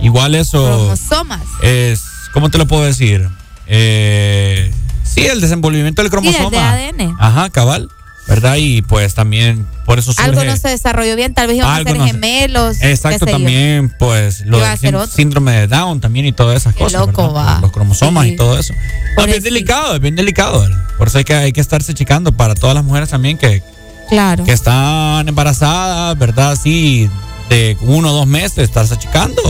Igual 0.00 0.34
eso 0.34 0.62
Cromosomas. 0.64 1.40
es, 1.62 2.02
¿cómo 2.32 2.50
te 2.50 2.58
lo 2.58 2.66
puedo 2.66 2.84
decir? 2.84 3.28
Eh, 3.66 4.72
sí, 5.04 5.26
el 5.26 5.40
desenvolvimiento 5.40 6.02
del 6.02 6.10
Sí, 6.10 6.16
el 6.16 6.22
cromosoma. 6.34 6.74
de 6.76 6.88
ADN. 6.88 7.16
Ajá, 7.18 7.50
cabal. 7.50 7.88
¿Verdad? 8.26 8.56
Y 8.58 8.82
pues 8.82 9.14
también 9.14 9.66
por 9.86 9.98
eso 9.98 10.12
surge. 10.12 10.28
Algo 10.28 10.44
no 10.44 10.54
se 10.58 10.68
desarrolló 10.68 11.16
bien, 11.16 11.32
tal 11.32 11.46
vez 11.46 11.56
iban 11.56 11.70
a 11.70 11.82
ser 11.82 11.96
no 11.96 12.04
se- 12.04 12.10
gemelos. 12.12 12.82
Exacto, 12.82 13.24
yo. 13.24 13.32
también, 13.32 13.88
pues, 13.98 14.44
lo 14.44 14.58
del 14.58 15.08
síndrome 15.08 15.52
de 15.52 15.66
Down 15.66 16.00
también 16.00 16.26
y 16.26 16.32
todas 16.32 16.58
esas 16.58 16.74
Qué 16.74 16.84
cosas. 16.84 17.06
loco, 17.06 17.32
va. 17.32 17.58
Los 17.62 17.72
cromosomas 17.72 18.24
Sí. 18.26 18.32
y 18.32 18.36
todo 18.36 18.58
eso. 18.58 18.74
No, 19.16 19.22
es 19.24 19.30
bien 19.30 19.42
delicado, 19.42 19.94
es 19.94 20.00
bien 20.02 20.14
delicado. 20.14 20.68
Por 20.98 21.08
eso 21.08 21.16
hay 21.16 21.24
que, 21.24 21.32
hay 21.34 21.52
que 21.52 21.62
estarse 21.62 21.94
checando 21.94 22.32
para 22.36 22.54
todas 22.54 22.74
las 22.74 22.84
mujeres 22.84 23.08
también 23.08 23.38
que, 23.38 23.62
Claro. 24.08 24.44
que 24.44 24.52
están 24.52 25.28
embarazadas, 25.28 26.16
¿verdad? 26.18 26.58
Sí, 26.62 27.08
de 27.48 27.76
uno 27.82 28.10
o 28.10 28.12
dos 28.12 28.26
meses, 28.26 28.58
estarse 28.58 28.96
checando. 28.96 29.42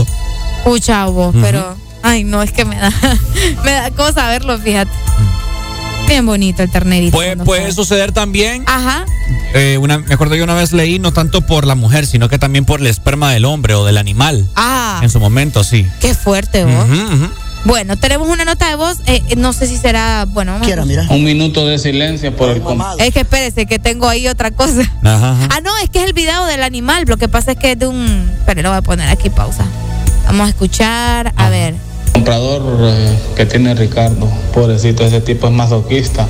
Pucha, 0.63 1.05
vos, 1.05 1.33
Ujú. 1.33 1.41
pero. 1.41 1.75
Ay, 2.03 2.23
no, 2.23 2.41
es 2.41 2.51
que 2.51 2.65
me 2.65 2.77
da. 2.77 2.91
me 3.63 3.71
da 3.71 3.91
cosa 3.91 4.27
verlo, 4.27 4.57
fíjate. 4.57 4.91
Bien 6.07 6.25
bonito 6.25 6.63
el 6.63 6.71
ternerito. 6.71 7.17
Puede, 7.45 7.71
suceder 7.71 8.11
también. 8.11 8.63
Ajá. 8.65 9.05
eh, 9.53 9.77
una, 9.79 9.99
me 9.99 10.13
acuerdo 10.13 10.33
que 10.35 10.41
una 10.43 10.55
vez 10.55 10.71
leí, 10.73 10.97
no 10.97 11.13
tanto 11.13 11.41
por 11.41 11.67
la 11.67 11.75
mujer, 11.75 12.07
sino 12.07 12.29
que 12.29 12.39
también 12.39 12.65
por 12.65 12.79
el 12.79 12.87
esperma 12.87 13.31
del 13.31 13.45
hombre 13.45 13.75
o 13.75 13.85
del 13.85 13.97
animal. 13.97 14.47
Ah, 14.55 14.99
En 15.03 15.09
su 15.11 15.19
momento, 15.19 15.63
sí. 15.63 15.85
qué 16.01 16.15
fuerte, 16.15 16.65
vos. 16.65 16.85
Ujú. 16.89 17.29
Bueno, 17.65 17.97
tenemos 17.97 18.27
una 18.29 18.45
nota 18.45 18.69
de 18.69 18.75
voz. 18.75 18.99
eh, 19.05 19.21
eh, 19.29 19.35
no 19.35 19.53
sé 19.53 19.67
si 19.67 19.77
será. 19.77 20.25
Bueno, 20.27 20.53
vamos 20.53 20.67
a- 20.67 21.13
Un 21.13 21.23
minuto 21.23 21.65
de 21.67 21.77
silencio 21.77 22.35
por 22.35 22.49
el 22.49 22.61
Es 22.99 23.13
que 23.13 23.19
espérese, 23.21 23.65
que 23.65 23.79
tengo 23.79 24.07
ahí 24.07 24.27
otra 24.27 24.51
cosa. 24.51 24.81
Ajá, 25.03 25.31
ajá. 25.31 25.47
Ah, 25.51 25.59
no, 25.61 25.77
es 25.83 25.89
que 25.89 25.99
es 25.99 26.05
el 26.05 26.13
video 26.13 26.45
del 26.45 26.63
animal. 26.63 27.03
Lo 27.07 27.17
que 27.17 27.27
pasa 27.27 27.51
es 27.51 27.57
que 27.57 27.73
es 27.73 27.79
de 27.79 27.87
un. 27.87 28.31
Espere, 28.39 28.61
lo 28.63 28.69
voy 28.69 28.77
a 28.77 28.81
poner 28.81 29.09
aquí 29.09 29.29
pausa. 29.29 29.65
Vamos 30.25 30.47
a 30.47 30.49
escuchar. 30.49 31.33
A 31.35 31.49
ver. 31.49 31.75
Comprador 32.11 32.61
eh, 32.81 33.17
que 33.35 33.45
tiene 33.45 33.73
Ricardo. 33.75 34.27
Pobrecito, 34.53 35.03
ese 35.05 35.21
tipo 35.21 35.47
es 35.47 35.53
masoquista. 35.53 36.27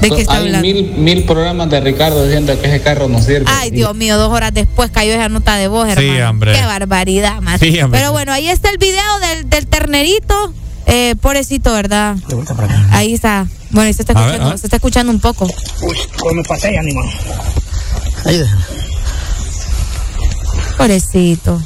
¿De 0.00 0.08
qué 0.10 0.22
está 0.22 0.34
Hay 0.34 0.46
hablando? 0.46 0.60
mil, 0.66 0.92
mil 0.92 1.24
programas 1.24 1.68
de 1.70 1.80
Ricardo 1.80 2.24
diciendo 2.24 2.58
que 2.60 2.66
ese 2.68 2.80
carro 2.80 3.08
no 3.08 3.20
sirve. 3.20 3.44
Ay, 3.48 3.70
Dios 3.70 3.94
mío, 3.94 4.16
dos 4.16 4.32
horas 4.32 4.52
después 4.54 4.90
cayó 4.90 5.12
esa 5.12 5.28
nota 5.28 5.56
de 5.56 5.68
voz, 5.68 5.88
Sí, 5.96 6.06
hermano. 6.06 6.30
hombre. 6.30 6.52
Qué 6.54 6.62
barbaridad, 6.64 7.40
más. 7.42 7.60
Sí, 7.60 7.80
hombre. 7.80 8.00
Pero 8.00 8.12
bueno, 8.12 8.32
ahí 8.32 8.48
está 8.48 8.70
el 8.70 8.78
video 8.78 9.02
del, 9.28 9.50
del 9.50 9.66
ternerito. 9.66 10.54
Eh, 10.86 11.14
pobrecito, 11.20 11.72
¿verdad? 11.72 12.16
Ahí 12.90 13.12
está. 13.14 13.46
Bueno, 13.70 13.86
ahí 13.88 13.92
se 13.92 14.02
está 14.02 14.14
A 14.14 14.16
escuchando, 14.22 14.48
ver. 14.50 14.58
se 14.58 14.66
está 14.66 14.76
escuchando 14.76 15.12
un 15.12 15.20
poco. 15.20 15.46
Uy, 15.82 16.34
me 16.34 16.42
pasé, 16.44 16.76
animal. 16.78 17.04
Ahí 18.24 18.38
déjalo. 18.38 18.60
Pobrecito. 20.78 21.60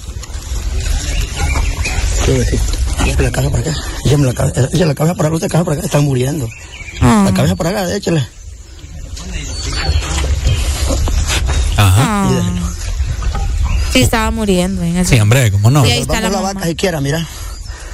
Échale 2.27 2.59
la 3.07 3.31
cabeza 3.31 3.51
para 3.51 3.63
acá. 3.71 3.75
Échame 4.05 4.27
la 4.27 4.33
cabeza, 4.35 4.61
échale 4.73 4.87
la 4.87 4.95
cabeza 4.95 5.15
para 5.15 5.29
acá, 5.29 5.39
la 5.39 5.49
cabeza 5.49 5.65
para 5.65 5.77
acá. 5.79 5.87
Están 5.87 6.05
muriendo. 6.05 6.49
Ah. 7.01 7.23
La 7.27 7.35
cabeza 7.35 7.57
para 7.57 7.71
acá, 7.71 7.95
échale. 7.95 8.27
Ah. 11.77 12.31
Sí, 13.93 14.01
estaba 14.01 14.31
muriendo. 14.31 14.83
En 14.83 14.97
ese- 14.97 15.15
Sí, 15.15 15.21
hombre, 15.21 15.51
¿cómo 15.53 15.71
no? 15.71 15.85
Sí, 15.85 15.91
ahí 15.93 16.01
está 16.01 16.21
la 16.21 16.29
la 16.31 16.41
vaca 16.41 16.67
si 16.67 16.75
quiera, 16.75 17.01
mira. 17.01 17.27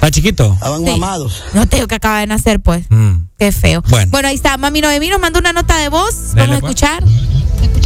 ¿Está 0.01 0.09
chiquito? 0.09 0.53
Estaban 0.55 0.83
Sí. 0.83 0.91
mamados. 0.93 1.43
No 1.53 1.67
te 1.67 1.75
digo 1.75 1.87
que 1.87 1.93
acaba 1.93 2.21
de 2.21 2.25
nacer, 2.27 2.59
pues. 2.59 2.85
Mm. 2.89 3.27
Qué 3.37 3.51
feo. 3.51 3.83
Bueno. 3.87 4.27
ahí 4.27 4.33
está. 4.35 4.57
Mami 4.57 4.81
Noemí 4.81 5.09
nos 5.09 5.19
mandó 5.19 5.37
una 5.37 5.53
nota 5.53 5.77
de 5.77 5.89
voz. 5.89 6.33
Dele, 6.33 6.47
Vamos 6.47 6.57
a 6.57 6.59
pues. 6.61 6.71
escuchar. 6.73 7.03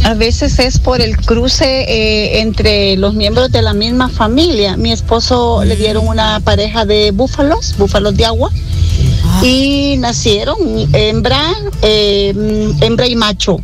A 0.04 0.14
veces 0.14 0.58
es 0.58 0.78
por 0.78 1.02
el 1.02 1.14
cruce 1.18 1.64
eh, 1.82 2.40
entre 2.40 2.96
los 2.96 3.12
miembros 3.12 3.52
de 3.52 3.60
la 3.60 3.74
misma 3.74 4.08
familia. 4.08 4.78
Mi 4.78 4.92
esposo 4.92 5.62
le 5.64 5.76
dieron 5.76 6.08
una 6.08 6.40
pareja 6.40 6.86
de 6.86 7.10
búfalos, 7.10 7.74
búfalos 7.76 8.16
de 8.16 8.24
agua, 8.24 8.50
y 9.42 9.96
nacieron 9.98 10.56
hembra, 10.92 11.54
eh, 11.82 12.32
mm, 12.34 12.82
hembra 12.82 13.06
y 13.06 13.16
macho. 13.16 13.58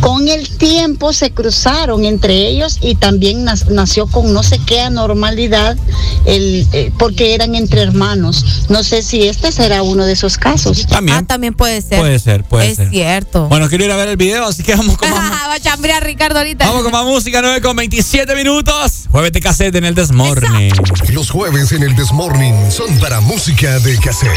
Con 0.00 0.28
el 0.28 0.48
tiempo 0.58 1.12
se 1.14 1.30
cruzaron 1.30 2.04
entre 2.04 2.46
ellos 2.48 2.78
y 2.82 2.94
también 2.96 3.44
nació 3.44 4.06
con 4.06 4.34
no 4.34 4.42
sé 4.42 4.60
qué 4.66 4.80
anormalidad, 4.82 5.78
el, 6.26 6.66
eh, 6.72 6.90
porque 6.98 7.34
eran 7.34 7.54
entre 7.54 7.80
hermanos. 7.80 8.66
No 8.68 8.82
sé 8.82 9.02
si 9.02 9.22
este 9.22 9.50
será 9.50 9.82
uno 9.82 10.04
de 10.04 10.12
esos 10.12 10.36
casos. 10.36 10.86
También. 10.86 11.18
Ah, 11.18 11.26
también 11.26 11.54
puede 11.54 11.80
ser. 11.80 12.00
Puede 12.00 12.18
ser, 12.18 12.44
puede 12.44 12.70
es 12.70 12.76
ser. 12.76 12.90
cierto. 12.90 13.48
Bueno, 13.48 13.68
quiero 13.68 13.84
ir 13.84 13.90
a 13.92 13.96
ver 13.96 14.08
el 14.08 14.16
video, 14.18 14.44
así 14.46 14.62
que 14.62 14.74
vamos 14.74 14.98
con 14.98 15.08
más, 15.10 15.32
Va 15.48 15.54
a 15.54 15.60
chambrear 15.60 16.04
Ricardo 16.04 16.38
ahorita. 16.38 16.66
vamos 16.66 16.82
con 16.82 16.92
más 16.92 17.04
música, 17.04 17.40
9 17.40 17.62
con 17.62 17.74
27 17.76 18.34
minutos. 18.34 19.04
Jueves 19.10 19.32
de 19.32 19.40
cassette 19.40 19.74
en 19.76 19.84
el 19.86 19.94
Desmorning. 19.94 20.72
Los 21.12 21.30
jueves 21.30 21.72
en 21.72 21.82
el 21.82 21.96
Desmorning 21.96 22.70
son 22.70 22.98
para 22.98 23.20
música 23.20 23.78
de 23.80 23.96
cassette. 23.98 24.30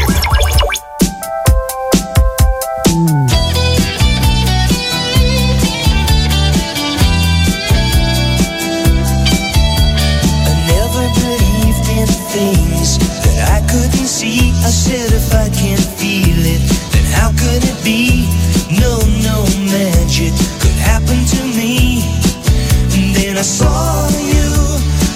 I 23.38 23.42
saw 23.42 24.08
you, 24.08 24.50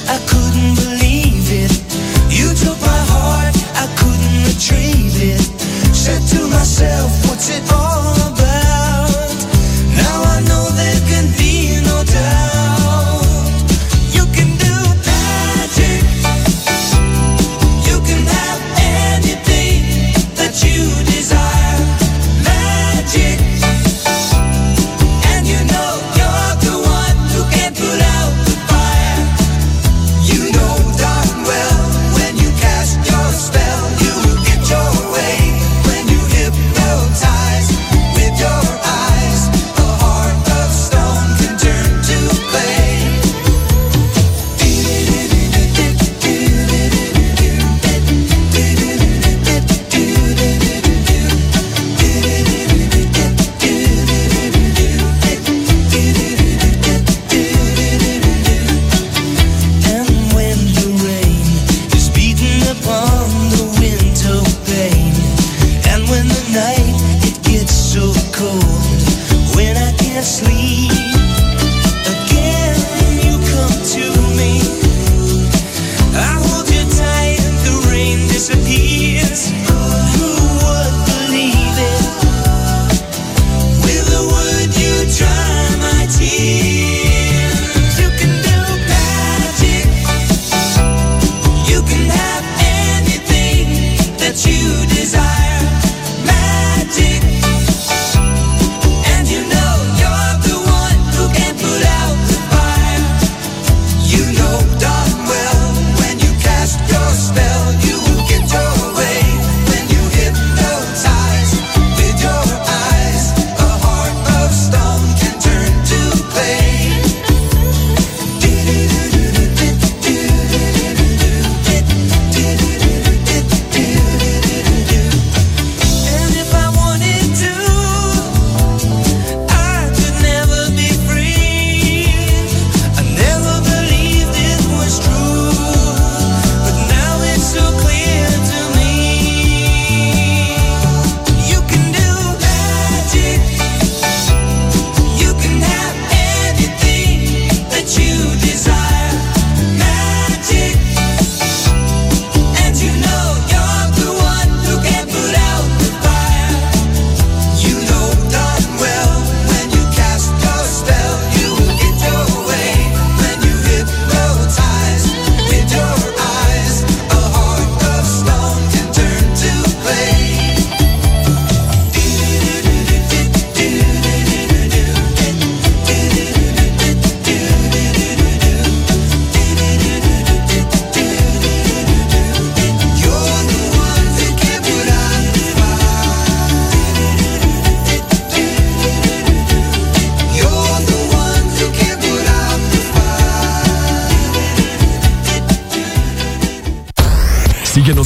I 0.07 0.17
couldn't 0.31 0.76
believe 0.76 1.51
it. 1.51 1.73
You 2.31 2.55
took 2.55 2.81
my 2.81 3.02
heart, 3.10 3.57
I 3.75 3.89
couldn't 3.99 4.44
retrieve 4.47 5.20
it. 5.20 5.42
Said 5.92 6.23
to 6.28 6.47
myself, 6.47 7.10
what's 7.26 7.51
it 7.51 7.73
all 7.73 7.82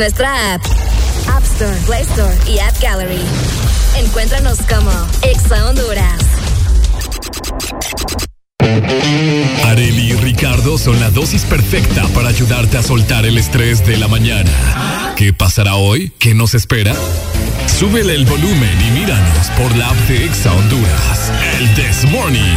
nuestra 0.00 0.54
app. 0.54 0.64
App 1.28 1.44
Store, 1.44 1.76
Play 1.84 2.00
Store 2.04 2.34
y 2.48 2.58
App 2.58 2.74
Gallery. 2.80 3.20
Encuéntranos 3.98 4.60
como 4.62 4.90
Exa 5.20 5.68
Honduras. 5.68 6.18
Areli 9.66 10.12
y 10.12 10.14
Ricardo 10.14 10.78
son 10.78 10.98
la 11.00 11.10
dosis 11.10 11.44
perfecta 11.44 12.06
para 12.14 12.30
ayudarte 12.30 12.78
a 12.78 12.82
soltar 12.82 13.26
el 13.26 13.36
estrés 13.36 13.84
de 13.84 13.98
la 13.98 14.08
mañana. 14.08 15.12
¿Qué 15.16 15.34
pasará 15.34 15.74
hoy? 15.74 16.10
¿Qué 16.18 16.32
nos 16.32 16.54
espera? 16.54 16.94
Súbele 17.66 18.14
el 18.14 18.24
volumen 18.24 18.80
y 18.80 19.00
míranos 19.00 19.48
por 19.58 19.76
la 19.76 19.90
app 19.90 19.98
de 20.08 20.24
Exa 20.24 20.50
Honduras, 20.50 21.30
el 21.58 21.74
This 21.74 22.10
Morning. 22.10 22.56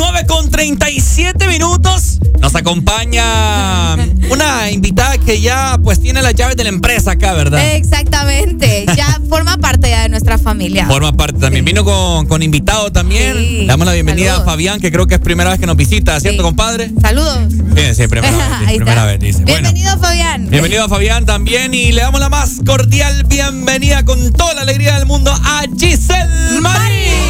9 0.00 0.24
con 0.26 0.50
37 0.50 1.46
minutos. 1.46 2.20
Nos 2.40 2.54
acompaña 2.54 3.96
una 4.30 4.70
invitada 4.70 5.18
que 5.18 5.42
ya 5.42 5.78
pues 5.84 6.00
tiene 6.00 6.22
las 6.22 6.34
llaves 6.34 6.56
de 6.56 6.62
la 6.62 6.70
empresa 6.70 7.10
acá, 7.12 7.34
¿verdad? 7.34 7.74
Exactamente. 7.74 8.86
Ya 8.96 9.20
forma 9.28 9.58
parte 9.58 9.90
ya 9.90 10.04
de 10.04 10.08
nuestra 10.08 10.38
familia. 10.38 10.86
Forma 10.86 11.12
parte 11.12 11.38
también. 11.38 11.66
Vino 11.66 11.84
con, 11.84 12.24
con 12.26 12.42
invitado 12.42 12.90
también. 12.90 13.34
Sí. 13.36 13.56
Le 13.60 13.66
damos 13.66 13.86
la 13.86 13.92
bienvenida 13.92 14.30
Saludos. 14.30 14.48
a 14.48 14.50
Fabián, 14.52 14.80
que 14.80 14.90
creo 14.90 15.06
que 15.06 15.16
es 15.16 15.20
primera 15.20 15.50
vez 15.50 15.60
que 15.60 15.66
nos 15.66 15.76
visita, 15.76 16.18
¿cierto, 16.18 16.42
compadre? 16.44 16.90
Saludos. 17.02 17.52
Sí, 17.76 17.94
sí, 17.94 18.08
primera 18.08 18.34
vez. 18.34 18.46
sí, 18.58 18.64
Ahí 18.68 18.76
primera 18.76 19.02
está. 19.02 19.04
vez, 19.04 19.20
dice. 19.20 19.42
Bueno, 19.44 19.70
Bienvenido, 19.70 19.98
Fabián. 19.98 20.48
bienvenido 20.48 20.84
a 20.84 20.88
Fabián 20.88 21.26
también 21.26 21.74
y 21.74 21.92
le 21.92 22.00
damos 22.00 22.20
la 22.20 22.30
más 22.30 22.52
cordial 22.64 23.24
bienvenida 23.24 24.02
con 24.06 24.32
toda 24.32 24.54
la 24.54 24.62
alegría 24.62 24.94
del 24.96 25.04
mundo 25.04 25.30
a 25.30 25.64
Giselle 25.78 26.58
Marín. 26.62 27.29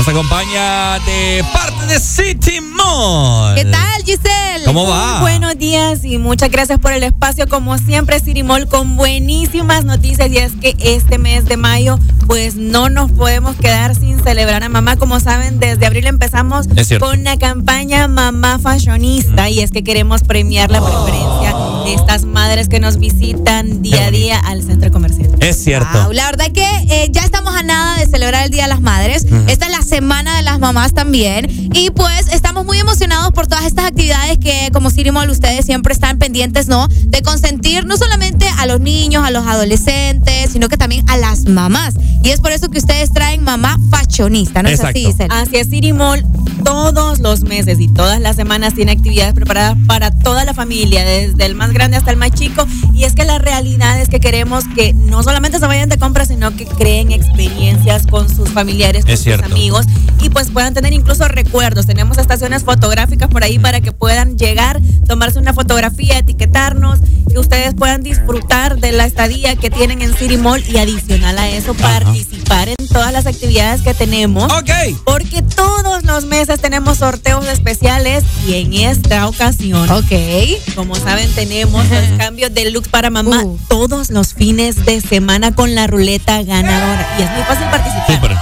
Nos 0.00 0.08
acompaña 0.08 0.98
de 1.00 1.44
parte 1.52 1.84
de 1.84 2.00
City 2.00 2.58
Mall. 2.62 3.54
¿Qué 3.54 3.66
tal, 3.66 4.02
Giselle? 4.02 4.64
¿Cómo 4.64 4.88
va? 4.88 5.20
Muy 5.20 5.32
buenos 5.32 5.58
días 5.58 6.06
y 6.06 6.16
muchas 6.16 6.50
gracias 6.50 6.78
por 6.78 6.94
el 6.94 7.02
espacio. 7.02 7.46
Como 7.46 7.76
siempre, 7.76 8.18
Cirimol 8.18 8.66
con 8.66 8.96
buenísimas 8.96 9.84
noticias 9.84 10.30
y 10.30 10.38
es 10.38 10.52
que 10.52 10.74
este 10.80 11.18
mes 11.18 11.44
de 11.44 11.58
mayo 11.58 11.98
pues 12.26 12.54
no 12.54 12.88
nos 12.88 13.12
podemos 13.12 13.56
quedar 13.56 13.94
sin 13.94 14.22
celebrar 14.22 14.62
a 14.62 14.70
mamá. 14.70 14.96
Como 14.96 15.20
saben, 15.20 15.60
desde 15.60 15.84
abril 15.84 16.06
empezamos 16.06 16.66
con 16.98 17.22
la 17.22 17.36
campaña 17.36 18.08
Mamá 18.08 18.58
Fashionista 18.58 19.50
y 19.50 19.60
es 19.60 19.70
que 19.70 19.84
queremos 19.84 20.22
premiar 20.22 20.70
la 20.70 20.80
preferencia 20.80 21.52
de 21.52 21.59
estas 21.94 22.24
madres 22.24 22.68
que 22.68 22.80
nos 22.80 22.98
visitan 22.98 23.82
día 23.82 24.06
a 24.06 24.10
día 24.10 24.38
al 24.38 24.62
centro 24.62 24.90
comercial. 24.90 25.30
Es 25.40 25.62
cierto. 25.62 26.04
Wow, 26.04 26.12
la 26.12 26.26
verdad 26.26 26.50
que 26.52 26.66
eh, 26.88 27.08
ya 27.10 27.22
estamos 27.22 27.54
a 27.54 27.62
nada 27.62 27.96
de 27.98 28.06
celebrar 28.06 28.44
el 28.44 28.50
Día 28.50 28.64
de 28.64 28.68
las 28.68 28.80
Madres. 28.80 29.26
Esta 29.48 29.66
es 29.66 29.72
la 29.72 29.82
semana 29.82 30.36
de 30.36 30.42
las 30.42 30.58
mamás 30.58 30.92
también. 30.94 31.48
Y 31.74 31.90
pues 31.90 32.28
estamos 32.32 32.64
muy 32.64 32.78
emocionados 32.78 33.32
por 33.32 33.46
todas 33.46 33.64
estas 33.64 33.86
actividades 33.86 34.38
que 34.38 34.70
como 34.72 34.90
Cirimol 34.90 35.30
ustedes 35.30 35.64
siempre 35.64 35.92
están 35.92 36.18
pendientes, 36.18 36.68
¿no? 36.68 36.88
De 36.88 37.22
consentir 37.22 37.86
no 37.86 37.96
solamente 37.96 38.46
a 38.58 38.66
los 38.66 38.80
niños, 38.80 39.24
a 39.24 39.30
los 39.30 39.46
adolescentes, 39.46 40.50
sino 40.52 40.68
que 40.68 40.76
también 40.76 41.04
a 41.08 41.16
las 41.16 41.46
mamás. 41.46 41.94
Y 42.22 42.30
es 42.30 42.40
por 42.40 42.52
eso 42.52 42.68
que 42.68 42.78
ustedes 42.78 43.12
traen 43.12 43.42
mamá 43.42 43.78
fashionista, 43.90 44.62
¿no 44.62 44.68
es 44.68 44.80
así, 44.80 45.06
Giselle? 45.06 45.28
Así 45.30 45.56
es, 45.56 45.70
Cirimol 45.70 46.24
todos 46.60 47.20
los 47.20 47.40
meses 47.42 47.80
y 47.80 47.88
todas 47.88 48.20
las 48.20 48.36
semanas 48.36 48.74
tiene 48.74 48.92
actividades 48.92 49.34
preparadas 49.34 49.76
para 49.86 50.10
toda 50.10 50.44
la 50.44 50.54
familia, 50.54 51.04
desde 51.04 51.46
el 51.46 51.54
más 51.54 51.72
grande 51.72 51.79
hasta 51.80 52.10
el 52.10 52.16
más 52.16 52.32
chico. 52.32 52.66
Y 52.94 53.04
es 53.04 53.14
que 53.14 53.24
la 53.24 53.38
realidad 53.38 54.00
es 54.00 54.08
que 54.08 54.20
queremos 54.20 54.64
que 54.74 54.92
no 54.92 55.22
solamente 55.22 55.58
se 55.58 55.66
vayan 55.66 55.88
de 55.88 55.98
compras, 55.98 56.28
sino 56.28 56.54
que 56.56 56.66
creen 56.66 57.12
experiencias 57.12 58.06
con 58.06 58.28
sus 58.34 58.50
familiares, 58.50 59.04
con 59.04 59.12
Es 59.12 59.20
sus 59.20 59.24
cierto. 59.24 59.46
amigos 59.46 59.86
y 60.22 60.28
pues 60.28 60.50
puedan 60.50 60.74
tener 60.74 60.92
incluso 60.92 61.26
recuerdos. 61.28 61.86
Tenemos 61.86 62.18
estaciones 62.18 62.62
fotográficas 62.64 63.28
por 63.28 63.42
ahí 63.42 63.58
para 63.58 63.80
que 63.80 63.92
puedan 63.92 64.36
llegar, 64.36 64.80
tomarse 65.06 65.38
una 65.38 65.54
fotografía, 65.54 66.18
etiquetarnos, 66.18 66.98
que 67.30 67.38
ustedes 67.38 67.74
puedan 67.74 68.02
disfrutar 68.02 68.78
de 68.78 68.92
la 68.92 69.06
estadía 69.06 69.56
que 69.56 69.70
tienen 69.70 70.02
en 70.02 70.14
City 70.14 70.36
Mall 70.36 70.62
y 70.68 70.76
adicional 70.78 71.38
a 71.38 71.48
eso 71.48 71.74
participar 71.74 72.68
en 72.68 72.88
todas 72.88 73.12
las 73.12 73.26
actividades 73.26 73.82
que 73.82 73.94
tenemos. 73.94 74.52
Ok. 74.52 74.70
Porque 75.04 75.42
todos 75.42 76.04
los 76.04 76.24
meses 76.26 76.60
tenemos 76.60 76.98
sorteos 76.98 77.46
especiales 77.46 78.24
y 78.46 78.54
en 78.54 78.72
esta 78.74 79.28
ocasión, 79.28 79.88
ok, 79.90 80.74
como 80.74 80.96
saben, 80.96 81.30
tenemos 81.34 81.69
los 81.72 82.18
cambios 82.18 82.52
de 82.52 82.70
look 82.70 82.88
para 82.90 83.10
mamá 83.10 83.44
todos 83.68 84.10
los 84.10 84.34
fines 84.34 84.84
de 84.84 85.00
semana 85.00 85.54
con 85.54 85.74
la 85.74 85.86
ruleta 85.86 86.42
ganadora 86.42 87.16
y 87.18 87.22
es 87.22 87.30
muy 87.30 87.42
fácil 87.42 87.66
participar. 87.70 88.32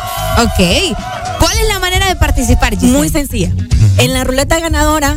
Ok. 0.43 0.97
¿Cuál 1.39 1.59
es 1.59 1.69
la 1.69 1.79
manera 1.79 2.07
de 2.07 2.17
participar, 2.17 2.75
Giselle? 2.75 2.93
Muy 2.93 3.09
sencilla. 3.09 3.51
En 3.99 4.13
la 4.13 4.25
ruleta 4.25 4.59
ganadora, 4.61 5.17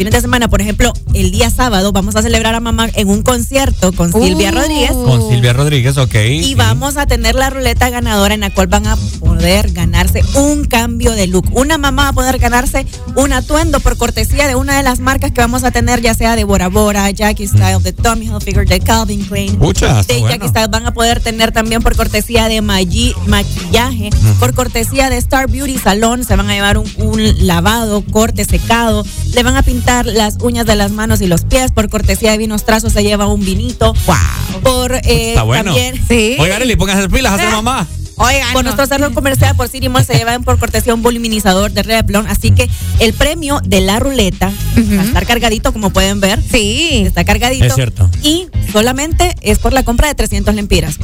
fines 0.00 0.14
de 0.14 0.22
semana, 0.22 0.48
por 0.48 0.62
ejemplo, 0.62 0.94
el 1.12 1.30
día 1.30 1.50
sábado 1.50 1.92
vamos 1.92 2.16
a 2.16 2.22
celebrar 2.22 2.54
a 2.54 2.60
mamá 2.60 2.88
en 2.94 3.10
un 3.10 3.20
concierto 3.20 3.92
con 3.92 4.10
Silvia 4.10 4.48
Uh. 4.50 4.54
Rodríguez. 4.54 4.92
Con 4.92 5.28
Silvia 5.28 5.52
Rodríguez, 5.52 5.98
ok. 5.98 6.14
Y 6.40 6.54
vamos 6.54 6.96
a 6.96 7.04
tener 7.04 7.34
la 7.34 7.50
ruleta 7.50 7.90
ganadora 7.90 8.32
en 8.32 8.40
la 8.40 8.48
cual 8.48 8.68
van 8.68 8.86
a 8.86 8.96
poder 8.96 9.72
ganarse 9.72 10.22
un 10.36 10.64
cambio 10.64 11.12
de 11.12 11.26
look. 11.26 11.44
Una 11.52 11.76
mamá 11.76 12.04
va 12.04 12.08
a 12.08 12.12
poder 12.14 12.38
ganarse 12.38 12.86
un 13.14 13.34
atuendo 13.34 13.78
por 13.80 13.98
cortesía 13.98 14.48
de 14.48 14.54
una 14.54 14.74
de 14.78 14.82
las 14.82 15.00
marcas 15.00 15.32
que 15.32 15.42
vamos 15.42 15.64
a 15.64 15.70
tener, 15.70 16.00
ya 16.00 16.14
sea 16.14 16.34
de 16.34 16.44
Bora 16.44 16.68
Bora, 16.68 17.10
Jackie 17.10 17.46
Style, 17.46 17.80
de 17.82 17.92
Tommy 17.92 18.24
Hilfiger, 18.24 18.66
de 18.66 18.80
Calvin 18.80 19.22
Klein. 19.26 19.56
Pucha, 19.58 20.00
está 20.00 20.14
de 20.14 20.20
bueno. 20.20 20.34
Jackie 20.34 20.48
Style 20.48 20.68
van 20.68 20.86
a 20.86 20.94
poder 20.94 21.20
tener 21.20 21.52
también 21.52 21.82
por 21.82 21.94
cortesía 21.94 22.48
de 22.48 22.62
Maggi 22.62 23.14
maquillaje, 23.26 24.08
por 24.38 24.54
cortesía 24.54 25.10
de 25.10 25.18
Star 25.18 25.50
Beauty 25.50 25.76
Salon, 25.76 26.24
se 26.24 26.36
van 26.36 26.48
a 26.48 26.54
llevar 26.54 26.78
un, 26.78 26.90
un 26.96 27.46
lavado, 27.46 28.02
corte, 28.10 28.46
secado, 28.46 29.04
le 29.34 29.42
van 29.42 29.56
a 29.56 29.62
pintar 29.62 29.89
las 30.04 30.38
uñas 30.40 30.66
de 30.66 30.76
las 30.76 30.92
manos 30.92 31.20
y 31.20 31.26
los 31.26 31.42
pies, 31.44 31.72
por 31.72 31.88
cortesía 31.90 32.32
de 32.32 32.38
Vinos 32.38 32.64
Trazos 32.64 32.92
se 32.92 33.02
lleva 33.02 33.26
un 33.26 33.44
vinito. 33.44 33.94
Wow. 34.06 34.60
Por 34.62 34.94
eh, 34.94 35.30
Está 35.30 35.42
bueno. 35.42 35.72
también 35.74 36.00
Sí. 36.08 36.36
Oiga, 36.38 36.56
Arely, 36.56 36.76
póngase 36.76 37.02
las 37.02 37.12
pilas 37.12 37.32
a 37.32 37.36
ser 37.38 37.50
mamá. 37.52 37.86
Oigan, 38.20 38.52
por 38.52 38.64
no. 38.64 38.70
nuestro 38.74 38.86
centro 38.86 39.12
comercial 39.14 39.56
por 39.56 39.68
City 39.68 39.88
Mall 39.88 40.04
se 40.04 40.14
llevan 40.14 40.44
por 40.44 40.58
cortesía 40.58 40.94
un 40.94 41.02
voluminizador 41.02 41.72
de 41.72 41.82
Revlon, 41.82 42.26
así 42.26 42.50
que 42.50 42.68
el 42.98 43.14
premio 43.14 43.60
de 43.64 43.80
la 43.80 43.98
ruleta 43.98 44.52
va 44.96 45.00
a 45.02 45.04
estar 45.04 45.26
cargadito 45.26 45.72
como 45.72 45.90
pueden 45.90 46.20
ver. 46.20 46.40
Sí. 46.50 47.02
Está 47.06 47.24
cargadito. 47.24 47.64
Es 47.64 47.74
cierto. 47.74 48.10
Y 48.22 48.48
solamente 48.72 49.34
es 49.40 49.58
por 49.58 49.72
la 49.72 49.82
compra 49.82 50.08
de 50.08 50.14
300 50.14 50.54
lempiras. 50.54 50.98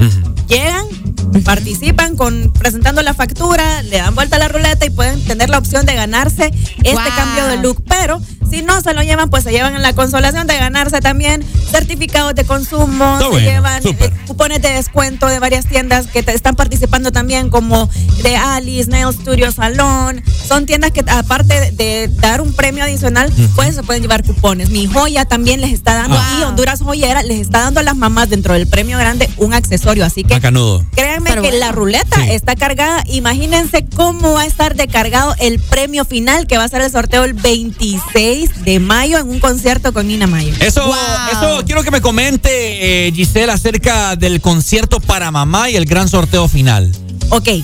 Llegan, 0.49 0.86
participan 1.45 2.17
con 2.17 2.53
presentando 2.53 3.03
la 3.03 3.15
factura, 3.15 3.83
le 3.83 3.97
dan 3.99 4.15
vuelta 4.15 4.36
a 4.36 4.39
la 4.39 4.49
ruleta 4.49 4.85
y 4.86 4.91
pueden 4.91 5.23
tener 5.25 5.49
la 5.51 5.59
opción 5.59 5.86
de 5.86 5.95
ganarse 5.95 6.51
este 6.83 6.93
Wow. 6.93 7.03
cambio 7.17 7.47
de 7.47 7.57
look, 7.59 7.83
pero 7.89 8.20
si 8.49 8.62
no 8.62 8.81
se 8.81 8.95
lo 8.95 9.03
llevan, 9.03 9.28
pues 9.28 9.43
se 9.45 9.51
llevan 9.51 9.75
en 9.75 9.83
la 9.83 9.93
consolación 9.95 10.47
de 10.47 10.57
ganarse 10.57 11.01
también 11.01 11.45
certificados 11.70 12.35
de 12.35 12.45
consumo, 12.45 13.05
Está 13.15 13.25
se 13.25 13.28
bueno, 13.31 13.51
llevan 13.51 13.83
eh, 13.86 14.12
cupones 14.27 14.62
de 14.62 14.70
descuento 14.73 15.27
de 15.27 15.39
varias 15.41 15.67
tiendas 15.67 16.07
que 16.07 16.23
te 16.23 16.33
están 16.33 16.55
participando 16.55 17.06
también 17.12 17.51
como 17.51 17.89
de 18.23 18.36
Alice, 18.36 18.91
Nail 18.91 19.12
Studio 19.12 19.51
Salón. 19.52 20.23
Son 20.49 20.67
tiendas 20.67 20.91
que 20.93 21.05
aparte 21.09 21.73
de 21.73 22.09
dar 22.09 22.41
un 22.41 22.52
premio 22.52 22.85
adicional, 22.85 23.33
pues 23.55 23.75
se 23.75 23.83
pueden 23.83 24.02
llevar 24.02 24.23
cupones. 24.25 24.70
Mi 24.70 24.86
joya 24.86 25.25
también 25.25 25.60
les 25.60 25.73
está 25.73 25.94
dando 25.94 26.17
Ah. 26.18 26.39
y 26.41 26.44
Honduras 26.44 26.81
Joyera 26.83 27.23
les 27.23 27.41
está 27.41 27.60
dando 27.60 27.81
a 27.81 27.83
las 27.83 27.97
mamás 27.97 28.28
dentro 28.31 28.55
del 28.55 28.67
premio 28.67 28.99
grande 28.99 29.28
un 29.36 29.55
accesorio. 29.55 30.05
Así 30.05 30.25
que 30.25 30.35
Macanudo. 30.35 30.85
créanme 30.94 31.31
Pero 31.31 31.43
que 31.43 31.49
bueno. 31.49 31.65
la 31.67 31.73
ruleta 31.73 32.17
Sí. 32.17 32.31
está 32.31 32.55
cargada. 32.57 33.02
Imagínense 33.07 33.85
cómo 33.94 34.33
va 34.35 34.43
a 34.43 34.47
estar 34.47 34.76
de 34.76 34.86
cargado 34.89 35.35
el 35.39 35.59
premio 35.60 36.05
final 36.05 36.47
que 36.47 36.59
va 36.59 36.65
a 36.65 36.68
ser 36.68 36.81
el 36.83 36.91
sorteo 36.91 37.25
el 37.25 37.35
26 37.35 38.65
de 38.65 38.81
mayo 38.81 39.18
en 39.18 39.28
un 39.28 39.41
concierto 39.41 39.93
con 39.93 40.07
Nina 40.09 40.26
Mayo. 40.26 40.52
Eso, 40.60 40.85
Wow. 40.86 40.94
eso 41.33 41.65
quiero 41.67 41.83
que 41.83 41.91
me 41.91 42.01
comente, 42.01 43.07
eh, 43.09 43.12
Giselle, 43.12 43.52
acerca 43.52 44.17
del 44.17 44.41
concierto 44.41 45.01
para 45.01 45.31
mamá 45.31 45.70
y 45.70 45.76
el 45.76 45.85
gran 45.86 46.09
sorteo 46.09 46.49
final. 46.49 46.93
Ok. 47.31 47.63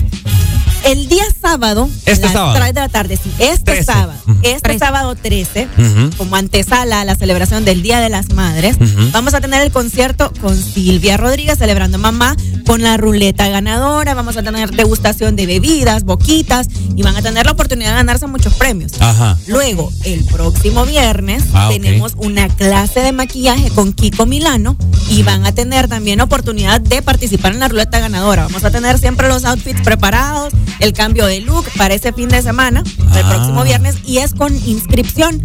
El 0.84 1.08
día 1.08 1.24
sábado, 1.40 1.88
Este 2.06 2.22
a 2.24 2.26
las 2.26 2.32
sábado. 2.32 2.54
3 2.58 2.74
de 2.74 2.80
la 2.80 2.88
tarde, 2.88 3.16
sí, 3.22 3.30
este 3.38 3.72
13. 3.72 3.84
sábado, 3.84 4.12
este 4.42 4.78
sábado 4.78 5.14
13, 5.14 5.68
Ujú. 5.78 6.16
como 6.16 6.36
antesala 6.36 7.00
a 7.00 7.04
la 7.04 7.14
celebración 7.14 7.64
del 7.64 7.82
Día 7.82 8.00
de 8.00 8.08
las 8.08 8.30
Madres, 8.32 8.76
vamos 9.12 9.34
a 9.34 9.40
tener 9.40 9.62
el 9.62 9.70
concierto 9.70 10.32
con 10.40 10.56
Silvia 10.60 11.16
Rodríguez 11.16 11.58
celebrando 11.58 11.98
mamá 11.98 12.36
con 12.66 12.82
la 12.82 12.96
ruleta 12.96 13.48
ganadora, 13.48 14.14
vamos 14.14 14.36
a 14.36 14.42
tener 14.42 14.70
degustación 14.72 15.36
de 15.36 15.46
bebidas, 15.46 16.04
boquitas 16.04 16.66
y 16.96 17.02
van 17.02 17.16
a 17.16 17.22
tener 17.22 17.46
la 17.46 17.52
oportunidad 17.52 17.90
de 17.90 17.96
ganarse 17.96 18.26
muchos 18.26 18.54
premios. 18.54 18.92
Ajá. 19.00 19.38
Luego, 19.46 19.92
el 20.04 20.24
próximo 20.24 20.84
viernes, 20.84 21.44
Ah, 21.54 21.68
tenemos 21.70 22.14
una 22.16 22.48
clase 22.48 23.00
de 23.00 23.12
maquillaje 23.12 23.70
con 23.70 23.92
Kiko 23.92 24.26
Milano 24.26 24.76
y 25.08 25.22
van 25.22 25.44
a 25.46 25.52
tener 25.52 25.86
también 25.88 26.20
oportunidad 26.20 26.80
de 26.80 27.02
participar 27.02 27.52
en 27.52 27.60
la 27.60 27.68
ruleta 27.68 28.00
ganadora. 28.00 28.44
Vamos 28.44 28.64
a 28.64 28.70
tener 28.70 28.98
siempre 28.98 29.28
los 29.28 29.44
outfits 29.44 29.80
preparados, 29.82 30.52
el 30.80 30.92
cambio 30.92 31.26
de 31.26 31.40
look 31.40 31.64
para 31.76 31.94
ese 31.94 32.12
fin 32.12 32.28
de 32.28 32.42
semana, 32.42 32.82
el 33.14 33.24
Ah. 33.24 33.28
próximo 33.28 33.62
viernes, 33.64 33.96
y 34.06 34.18
es 34.18 34.34
con 34.34 34.54
inscripción. 34.66 35.38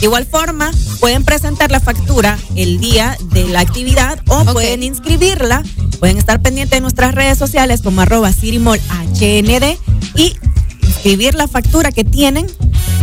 De 0.00 0.06
igual 0.06 0.26
forma, 0.26 0.70
pueden 1.00 1.24
presentar 1.24 1.70
la 1.70 1.80
factura 1.80 2.38
el 2.54 2.78
día 2.80 3.16
de 3.32 3.48
la 3.48 3.60
actividad 3.60 4.20
o 4.28 4.44
pueden 4.52 4.82
inscribirla. 4.82 5.62
Pueden 5.98 6.18
estar 6.18 6.40
pendientes 6.40 6.76
de 6.76 6.80
nuestras 6.80 7.14
redes 7.14 7.36
sociales 7.38 7.82
como 7.82 8.00
arroba 8.02 8.30
HND 8.32 9.76
y 10.14 10.36
inscribir 10.82 11.34
la 11.34 11.48
factura 11.48 11.90
que 11.92 12.04
tienen 12.04 12.46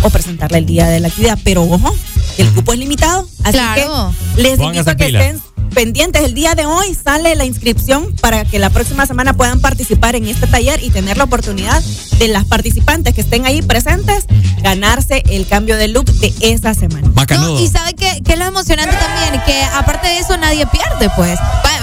o 0.04 0.10
presentarla 0.10 0.58
el 0.58 0.66
día 0.66 0.88
de 0.88 1.00
la 1.02 1.10
actividad. 1.10 1.38
Pero 1.44 1.64
ojo, 1.64 1.94
el 2.38 2.50
cupo 2.54 2.74
es 2.74 2.80
limitado. 2.80 3.28
Así 3.44 3.58
Claro. 3.58 4.14
que 4.36 4.42
les 4.42 4.60
invito 4.60 4.90
a 4.90 4.96
que 4.96 5.06
pilas. 5.08 5.24
estén 5.26 5.42
pendientes. 5.74 6.24
El 6.24 6.34
día 6.34 6.56
de 6.56 6.66
hoy 6.66 6.94
sale 6.96 7.36
la 7.36 7.46
inscripción 7.46 8.14
para 8.22 8.46
que 8.46 8.60
la 8.60 8.70
próxima 8.70 9.06
semana 9.06 9.34
puedan 9.34 9.60
participar 9.60 10.16
en 10.16 10.28
este 10.28 10.48
taller 10.48 10.84
y 10.84 10.90
tener 10.90 11.18
la 11.18 11.26
oportunidad 11.26 11.82
de 12.20 12.28
las 12.28 12.46
participantes 12.46 13.14
que 13.14 13.22
estén 13.22 13.46
ahí 13.46 13.62
presentes 13.62 14.26
ganarse 14.62 15.24
el 15.30 15.48
cambio 15.48 15.78
de 15.78 15.88
look 15.88 16.06
de 16.06 16.34
esa 16.42 16.74
semana. 16.74 17.08
No, 17.30 17.60
y 17.60 17.68
sabe 17.68 17.94
que, 17.94 18.22
que 18.24 18.34
es 18.34 18.40
lo 18.40 18.46
emocionante 18.46 18.96
también, 18.96 19.42
que 19.46 19.64
aparte 19.64 20.08
de 20.08 20.20
eso 20.20 20.38
nadie 20.38 20.66
pierde, 20.68 21.10
pues. 21.16 21.40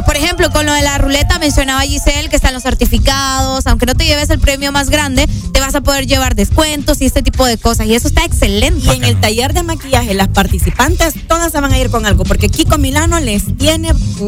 Por 0.07 0.17
ejemplo, 0.17 0.51
con 0.51 0.67
lo 0.67 0.73
de 0.73 0.83
la 0.83 0.99
ruleta 0.99 1.39
mencionaba 1.39 1.83
Giselle 1.83 2.28
que 2.28 2.36
están 2.36 2.55
los 2.55 2.62
certificados, 2.62 3.67
aunque 3.67 3.86
no 3.86 3.94
te 3.94 4.05
lleves 4.05 4.31
el 4.31 4.41
premio 4.41 4.73
más 4.73 4.91
grande, 4.91 5.28
te 5.52 5.61
vas 5.61 5.75
a 5.75 5.81
poder 5.81 6.07
llevar 6.07 6.35
descuentos 6.35 7.01
y 7.01 7.07
este 7.07 7.23
tipo 7.23 7.47
de 7.47 7.57
cosas. 7.57 7.86
Y 7.86 7.94
eso 7.94 8.09
está 8.09 8.25
excelente. 8.25 8.86
Y 8.86 8.97
en 8.97 9.05
el 9.05 9.20
taller 9.20 9.52
de 9.52 9.62
maquillaje, 9.62 10.15
las 10.15 10.28
participantes 10.28 11.15
todas 11.28 11.52
se 11.52 11.61
van 11.61 11.73
a 11.73 11.78
ir 11.78 11.91
con 11.91 12.07
algo, 12.07 12.25
porque 12.25 12.49
Kiko 12.49 12.78
Milano 12.78 13.20
les 13.20 13.57
tiene 13.57 13.72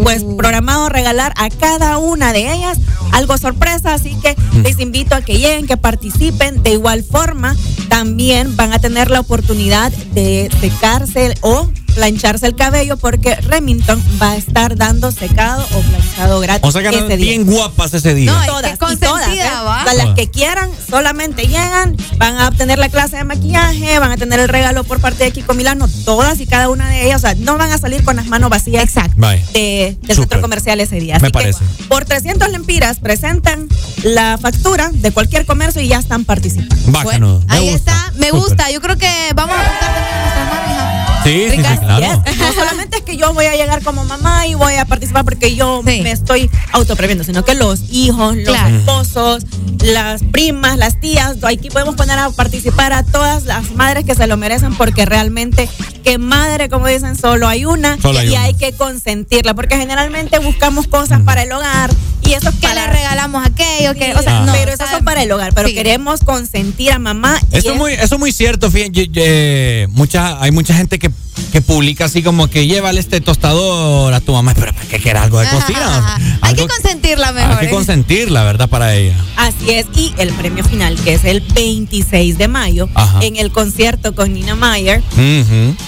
pues 0.02 0.24
programado 0.24 0.89
regalar 0.89 1.32
a 1.36 1.48
cada 1.50 1.98
una 1.98 2.32
de 2.32 2.52
ellas 2.52 2.78
algo 3.12 3.39
sorpresa, 3.39 3.94
así 3.94 4.16
que 4.20 4.36
les 4.62 4.78
invito 4.81 5.14
a 5.14 5.23
que 5.23 5.39
lleguen, 5.39 5.66
que 5.66 5.76
participen. 5.76 6.62
De 6.62 6.73
igual 6.73 7.05
forma, 7.05 7.56
también 7.89 8.56
van 8.56 8.73
a 8.73 8.78
tener 8.78 9.10
la 9.10 9.20
oportunidad 9.20 9.92
de 9.92 10.50
secarse 10.60 11.34
o 11.40 11.68
plancharse 11.94 12.47
el 12.47 12.56
cabello 12.56 12.97
porque 12.97 13.36
Remington 13.36 14.02
va 14.20 14.32
a 14.32 14.36
estar 14.36 14.76
dando 14.76 15.12
secado 15.12 15.64
o 15.74 15.81
planchado 15.81 16.40
gratis 16.40 16.68
O 16.68 16.73
sea 16.73 16.82
que 16.82 16.89
andan 16.89 17.05
ese 17.05 17.16
día. 17.16 17.31
bien 17.31 17.47
guapas 17.47 17.94
ese 17.94 18.14
día. 18.14 18.32
No, 18.32 18.44
todas, 18.47 18.74
y 18.74 18.97
todas, 18.97 19.28
¿eh? 19.28 19.39
¿va? 19.64 19.82
O 19.82 19.84
sea, 19.84 19.94
las 19.94 20.14
que 20.14 20.28
quieran 20.28 20.70
solamente 20.89 21.47
llegan, 21.47 21.97
van 22.18 22.36
a 22.39 22.48
obtener 22.48 22.78
la 22.78 22.89
clase 22.89 23.16
de 23.16 23.24
maquillaje, 23.24 23.98
van 23.98 24.10
a 24.10 24.16
tener 24.16 24.40
el 24.40 24.48
regalo 24.48 24.84
por 24.84 25.00
parte 25.00 25.24
de 25.24 25.31
Kiko 25.31 25.55
Milano, 25.55 25.89
todas 26.05 26.40
y 26.40 26.47
cada 26.47 26.68
una 26.68 26.89
de 26.89 27.06
ellas, 27.06 27.23
o 27.23 27.26
sea, 27.26 27.34
no 27.36 27.56
van 27.58 27.70
a 27.70 27.78
salir 27.78 28.02
con 28.05 28.16
las 28.16 28.26
manos 28.26 28.50
vacías 28.50 28.82
Exacto. 28.82 29.14
Vaya. 29.16 29.33
De, 29.52 29.96
del 30.00 30.16
Súper. 30.16 30.16
centro 30.16 30.40
comercial 30.40 30.80
ese 30.80 30.96
día. 31.00 31.18
Me 31.18 31.28
que 31.28 31.32
parece. 31.32 31.64
por 31.88 32.04
300 32.04 32.50
lempiras 32.50 32.98
presentan 33.00 33.68
la 34.02 34.38
factura 34.40 34.90
de 34.92 35.10
cualquier 35.12 35.46
comercio 35.46 35.80
y 35.82 35.88
ya 35.88 35.98
están 35.98 36.24
participando. 36.24 37.42
Ahí 37.48 37.70
gusta. 37.70 37.92
está, 37.92 38.12
me 38.18 38.30
gusta. 38.30 38.70
Yo 38.70 38.80
creo 38.80 38.96
que 38.96 39.08
vamos 39.34 39.56
a 39.56 39.60
apuntar 39.60 39.94
también 39.94 40.14
a 40.14 40.20
nuestras 40.22 40.48
mamis. 40.50 41.03
¿Ah? 41.24 41.28
Sí, 41.28 41.46
sí, 41.50 41.56
sí, 41.56 41.78
claro. 41.78 42.22
yes. 42.26 42.36
No 42.38 42.52
solamente 42.52 42.98
es 42.98 43.02
que 43.02 43.16
yo 43.16 43.32
voy 43.32 43.46
a 43.46 43.56
llegar 43.56 43.82
como 43.82 44.04
mamá 44.04 44.46
y 44.46 44.54
voy 44.54 44.74
a 44.74 44.84
participar 44.84 45.24
porque 45.24 45.54
yo 45.54 45.82
me 45.82 46.10
estoy 46.10 46.50
autopreviendo, 46.72 47.24
sino 47.24 47.44
que 47.44 47.54
los 47.54 47.80
hijos, 47.90 48.36
los 48.36 48.44
Claro. 48.44 48.76
esposos, 48.76 49.44
las 49.82 50.22
primas, 50.22 50.76
las 50.78 51.00
tías, 51.00 51.36
aquí 51.42 51.68
podemos 51.70 51.94
poner 51.94 52.18
a 52.18 52.30
participar 52.30 52.92
a 52.92 53.02
todas 53.02 53.44
las 53.44 53.70
madres 53.72 54.04
que 54.04 54.14
se 54.14 54.26
lo 54.26 54.36
merecen 54.36 54.74
porque 54.76 55.04
realmente 55.06 55.68
que 56.02 56.18
madre, 56.18 56.68
como 56.68 56.86
dicen, 56.88 57.16
solo 57.16 57.48
hay 57.48 57.64
una 57.64 57.98
Solo 58.00 58.18
hay 58.18 58.28
y 58.28 58.30
una. 58.32 58.42
hay 58.44 58.54
que 58.54 58.72
consentirla 58.72 59.54
porque 59.54 59.76
generalmente 59.76 60.38
buscamos 60.38 60.86
cosas 60.86 61.20
para 61.22 61.42
el 61.42 61.52
hogar 61.52 61.90
y 62.22 62.32
eso 62.32 62.48
es 62.48 62.54
Que 62.54 62.62
para 62.68 62.86
le 62.86 62.92
regalamos 62.92 63.44
aquello, 63.46 63.94
que, 63.94 64.14
o 64.14 64.22
sea, 64.22 64.38
Ah. 64.42 64.46
no, 64.46 64.52
pero 64.52 64.72
eso 64.72 64.84
son 64.90 65.04
para 65.04 65.22
el 65.22 65.30
hogar, 65.32 65.52
pero 65.54 65.68
Sí. 65.68 65.74
queremos 65.74 66.20
consentir 66.20 66.92
a 66.92 66.98
mamá. 66.98 67.38
y 67.52 67.56
Eso 67.58 67.68
es 67.68 67.74
es- 67.74 67.78
muy, 67.78 67.92
eso 67.92 68.14
es 68.14 68.18
muy 68.18 68.32
cierto, 68.32 68.70
fíjense, 68.70 69.10
eh, 69.14 69.86
mucha, 69.90 70.40
hay 70.42 70.50
mucha 70.50 70.72
gente 70.74 70.98
que, 70.98 71.10
que 71.51 71.60
publica 71.60 72.05
así 72.05 72.23
como 72.23 72.47
que 72.49 72.67
llévale 72.67 73.01
este 73.01 73.20
tostador 73.20 74.12
a 74.15 74.20
tu 74.20 74.33
mamá, 74.33 74.55
pero 74.55 74.73
¿para 74.73 74.86
qué 74.86 74.99
quiere 75.01 75.18
algo 75.18 75.41
de 75.41 75.49
cocina? 75.49 75.99
ajá. 75.99 76.17
Hay 76.43 76.52
Algo- 76.55 76.67
que 76.68 76.75
consentirla 76.75 77.33
mejor. 77.33 77.52
Hay 77.52 77.59
que 77.59 77.67
¿eh? 77.67 77.70
consentirla, 77.70 78.44
¿verdad? 78.44 78.68
Para 78.68 78.94
ella. 78.94 79.17
Así 79.36 79.70
es, 79.70 79.86
y 79.97 80.15
el 80.18 80.33
premio 80.33 80.62
final, 80.65 80.94
que 80.97 81.15
es 81.15 81.25
el 81.25 81.41
26 81.41 82.39
de 82.39 82.47
mayo, 82.49 82.89
Ajá. 82.94 83.18
en 83.23 83.36
el 83.36 83.51
concierto 83.51 84.15
con 84.15 84.33
Nina 84.33 84.55
Mayer. 84.55 85.02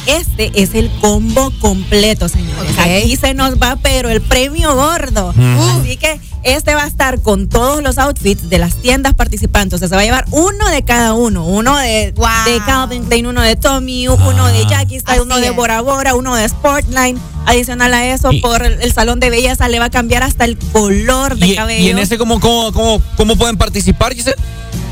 Este 0.06 0.50
es 0.54 0.74
el 0.74 0.90
combo 1.00 1.52
completo, 1.60 2.28
señores. 2.28 2.72
Ok. 2.72 2.78
Aquí 2.80 3.16
se 3.16 3.34
nos 3.34 3.54
va, 3.56 3.76
pero 3.82 4.08
el 4.10 4.20
premio 4.22 4.74
gordo. 4.74 5.28
Ujú. 5.30 5.80
Así 5.80 5.96
que 5.96 6.20
este 6.42 6.74
va 6.76 6.84
a 6.84 6.86
estar 6.86 7.20
con 7.22 7.48
todos 7.48 7.82
los 7.82 7.98
outfits 7.98 8.48
de 8.48 8.58
las 8.58 8.76
tiendas 8.76 9.14
participantes. 9.14 9.74
O 9.76 9.78
sea, 9.78 9.88
se 9.88 9.94
va 9.96 10.02
a 10.02 10.04
llevar 10.04 10.26
uno 10.30 10.68
de 10.70 10.82
cada 10.84 11.12
uno. 11.14 11.44
Uno 11.44 11.76
de, 11.76 12.12
Wow. 12.16 12.28
de 12.46 12.60
Calvin 12.64 13.04
Klein, 13.04 13.26
uno 13.26 13.42
de 13.42 13.56
Tommy, 13.56 14.06
uno 14.08 14.46
de 14.46 14.62
Ah. 14.64 14.68
Jackie 14.70 14.96
Uno 15.20 15.38
de. 15.38 15.50
Bora 15.50 15.80
Bora, 15.80 16.14
uno 16.14 16.34
de 16.34 16.48
Sportline. 16.48 17.18
Adicional 17.46 17.94
a 17.94 18.12
eso, 18.12 18.32
Y- 18.32 18.40
por 18.40 18.64
el, 18.64 18.80
el 18.82 18.92
salón 18.92 19.20
de 19.20 19.30
belleza 19.30 19.68
le 19.68 19.78
va 19.78 19.84
a 19.84 19.90
cambiar 19.90 20.24
hasta 20.24 20.44
el 20.44 20.58
color 20.58 21.36
de 21.36 21.46
Y, 21.46 21.54
cabello. 21.54 21.84
y 21.84 21.90
en 21.90 21.98
ese, 21.98 22.18
¿cómo, 22.18 22.40
cómo, 22.40 22.72
cómo, 22.72 23.00
cómo 23.16 23.36
pueden 23.36 23.56
participar, 23.56 24.14
Giselle? 24.14 24.36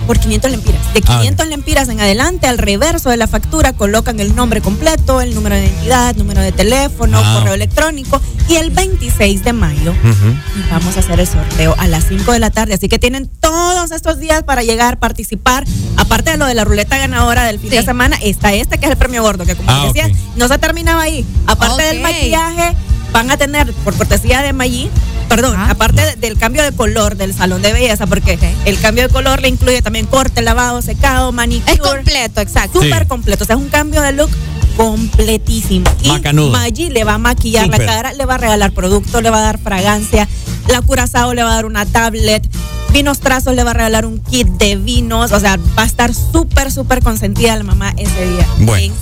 Por 0.06 0.18
500 0.18 0.50
lempiras. 0.50 0.80
De 0.94 1.00
Ah, 1.06 1.18
500 1.18 1.46
lempiras 1.48 1.88
en 1.88 2.00
adelante, 2.00 2.46
al 2.46 2.58
reverso 2.58 3.10
de 3.10 3.16
la 3.16 3.26
factura, 3.26 3.72
colocan 3.72 4.20
el 4.20 4.34
nombre 4.34 4.60
completo, 4.60 5.20
el 5.20 5.34
número 5.34 5.54
de 5.56 5.64
identidad, 5.66 6.14
número 6.16 6.40
de 6.40 6.52
teléfono, 6.52 7.18
Ah. 7.18 7.34
correo 7.38 7.54
electrónico. 7.54 8.20
Y 8.48 8.56
el 8.56 8.70
26 8.70 9.42
de 9.42 9.52
mayo 9.54 9.94
vamos 10.70 10.96
a 10.96 11.00
hacer 11.00 11.18
el 11.20 11.26
sorteo 11.26 11.74
a 11.78 11.86
las 11.88 12.04
5 12.08 12.32
de 12.32 12.38
la 12.38 12.50
tarde. 12.50 12.74
Así 12.74 12.88
que 12.88 12.98
tienen 12.98 13.28
todos 13.40 13.90
estos 13.90 14.18
días 14.18 14.42
para 14.42 14.62
llegar, 14.62 14.98
participar. 14.98 15.64
Aparte 15.96 16.32
de 16.32 16.36
lo 16.36 16.44
de 16.46 16.54
la 16.54 16.64
ruleta 16.64 16.98
ganadora 16.98 17.44
del 17.44 17.58
fin 17.58 17.70
de 17.70 17.82
semana, 17.82 18.16
está 18.22 18.52
este 18.52 18.76
que 18.78 18.84
es 18.86 18.92
el 18.92 18.98
premio 18.98 19.22
gordo, 19.22 19.46
que 19.46 19.54
como 19.56 19.70
Ah, 19.70 19.86
decía, 19.86 20.10
no 20.36 20.46
se 20.48 20.58
terminaba 20.58 21.02
ahí. 21.02 21.24
Aparte 21.46 21.82
del 21.84 22.00
maquillaje, 22.00 22.76
van 23.14 23.30
a 23.30 23.36
tener, 23.38 23.72
por 23.84 23.96
cortesía 23.96 24.42
de 24.42 24.52
Maggi, 24.52 24.90
perdón, 25.28 25.54
Ah. 25.56 25.70
aparte 25.70 26.02
de- 26.04 26.16
del 26.16 26.36
cambio 26.36 26.62
de 26.64 26.72
color 26.72 27.16
del 27.16 27.32
salón 27.32 27.62
de 27.62 27.72
belleza, 27.72 28.06
porque 28.06 28.38
el 28.66 28.78
cambio 28.80 29.04
de 29.04 29.08
color 29.08 29.40
le 29.40 29.48
incluye 29.48 29.80
también 29.80 30.04
corte, 30.06 30.42
lavado, 30.42 30.82
secado, 30.82 31.30
manicure. 31.32 31.72
Es 31.74 31.78
completo, 31.80 32.40
exacto. 32.42 32.82
Súper 32.82 33.02
Sí. 33.04 33.08
completo. 33.08 33.44
O 33.44 33.46
sea, 33.46 33.56
es 33.56 33.62
un 33.62 33.68
cambio 33.68 34.02
de 34.02 34.12
look 34.12 34.30
completísimo. 34.76 35.88
Y 36.02 36.08
Macanudo. 36.08 36.50
Maggi 36.50 36.90
le 36.90 37.04
va 37.04 37.14
a 37.14 37.18
maquillar 37.18 37.68
la 37.68 37.78
cara, 37.78 38.12
le 38.12 38.26
va 38.26 38.34
a 38.34 38.38
regalar 38.38 38.72
producto, 38.72 39.20
le 39.20 39.30
va 39.30 39.38
a 39.38 39.42
dar 39.42 39.58
fragancia. 39.58 40.28
La 40.68 40.82
Curazao 40.82 41.34
le 41.34 41.42
va 41.42 41.52
a 41.52 41.54
dar 41.54 41.66
una 41.66 41.86
tablet. 41.86 42.46
Vinos 42.92 43.18
Trazos 43.18 43.56
le 43.56 43.64
va 43.64 43.72
a 43.72 43.74
regalar 43.74 44.06
un 44.06 44.20
kit 44.20 44.46
de 44.46 44.76
vinos. 44.76 45.32
O 45.32 45.40
sea, 45.40 45.56
va 45.76 45.82
a 45.82 45.86
estar 45.86 46.14
súper, 46.14 46.70
súper 46.70 47.02
consentida 47.02 47.56
la 47.56 47.64
mamá 47.64 47.92
ese 47.96 48.28
día 48.30 48.46
Bueno, 48.58 48.76
en. 48.76 48.92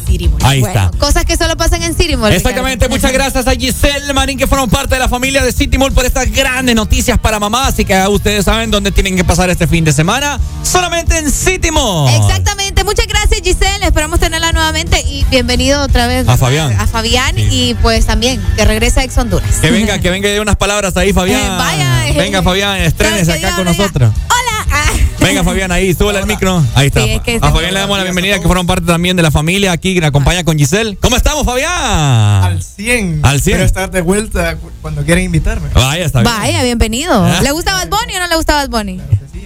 Ahí 0.44 0.60
Bueno, 0.60 0.66
está. 0.82 0.90
cosas 0.98 1.24
que 1.26 1.36
solo 1.36 1.56
pasan 1.58 1.82
en 1.82 1.94
City 1.94 2.16
Mall, 2.16 2.32
Exactamente, 2.32 2.86
Ricardo. 2.86 2.94
muchas 2.96 3.12
gracias 3.12 3.46
a 3.46 3.52
Giselle 3.52 4.01
Marín 4.12 4.36
que 4.38 4.46
fueron 4.46 4.68
parte 4.68 4.94
de 4.96 4.98
la 4.98 5.08
familia 5.08 5.42
de 5.44 5.52
City 5.52 5.78
Mall 5.78 5.92
por 5.92 6.04
estas 6.04 6.30
grandes 6.30 6.74
noticias 6.74 7.18
para 7.18 7.38
mamá, 7.38 7.68
así 7.68 7.84
que 7.84 7.96
ustedes 8.08 8.44
saben 8.44 8.70
dónde 8.70 8.90
tienen 8.90 9.16
que 9.16 9.24
pasar 9.24 9.48
este 9.50 9.66
fin 9.66 9.84
de 9.84 9.92
semana, 9.92 10.38
solamente 10.62 11.16
en 11.18 11.30
City 11.30 11.70
Mall. 11.70 12.10
Exactamente, 12.12 12.82
muchas 12.84 13.06
gracias 13.06 13.40
Giselle, 13.42 13.86
esperamos 13.86 14.18
tenerla 14.20 14.52
nuevamente 14.52 15.00
y 15.02 15.24
bienvenido 15.30 15.82
otra 15.82 16.06
vez 16.08 16.28
A 16.28 16.36
Fabián. 16.36 16.78
a 16.80 16.86
Fabián 16.86 17.34
Sí. 17.36 17.48
y 17.50 17.74
pues 17.80 18.04
también 18.06 18.42
que 18.56 18.64
regrese 18.64 19.00
a 19.00 19.04
Ex 19.04 19.16
Honduras. 19.16 19.56
Que 19.60 19.70
venga, 19.70 19.98
que 19.98 20.10
venga 20.10 20.28
y 20.28 20.32
dé 20.32 20.40
unas 20.40 20.56
palabras 20.56 20.96
ahí, 20.96 21.12
Fabián. 21.14 21.40
Eh, 21.40 21.48
vaya, 21.58 22.08
eh. 22.08 22.14
venga, 22.16 22.42
Fabián, 22.42 22.76
estrenes 22.80 23.28
Que 23.28 23.34
acá 23.46 23.54
con 23.56 23.64
nosotros. 23.64 24.12
Hola. 24.28 24.66
Ah. 24.72 24.86
Venga, 25.22 25.44
Fabián, 25.44 25.70
ahí, 25.72 25.94
súbele 25.94 26.18
el 26.20 26.26
micro. 26.26 26.62
Ahí 26.74 26.88
está. 26.88 27.02
Sí, 27.04 27.10
es 27.10 27.20
que 27.22 27.36
a 27.40 27.50
Fabián 27.52 27.72
le 27.74 27.80
damos 27.80 27.96
la 27.98 28.04
bienvenida, 28.04 28.38
que 28.40 28.46
fueron 28.46 28.66
parte 28.66 28.86
también 28.86 29.16
de 29.16 29.22
la 29.22 29.30
familia 29.30 29.72
aquí, 29.72 29.94
que 29.94 30.00
la 30.00 30.08
acompaña 30.08 30.44
con 30.44 30.58
Giselle. 30.58 30.96
¿Cómo 31.00 31.16
estamos, 31.16 31.44
Fabián? 31.46 31.70
Al 31.72 32.62
100. 32.62 33.20
Al 33.22 33.40
100. 33.40 33.56
Pero 33.56 33.66
estar 33.66 33.90
de 33.90 34.00
vuelta 34.02 34.56
cu- 34.56 34.70
cuando 34.80 35.04
quieran 35.04 35.24
invitarme. 35.24 35.68
Vaya, 35.74 36.04
está 36.04 36.20
bien. 36.22 36.32
Vaya, 36.34 36.62
bienvenido. 36.62 37.12
Ah. 37.24 37.40
¿Le 37.42 37.50
gusta 37.52 37.72
Bad 37.72 37.88
Bunny 37.88 38.16
o 38.16 38.20
no 38.20 38.26
le 38.28 38.36
gusta 38.36 38.54
Bad 38.54 38.68
Bunny? 38.68 39.00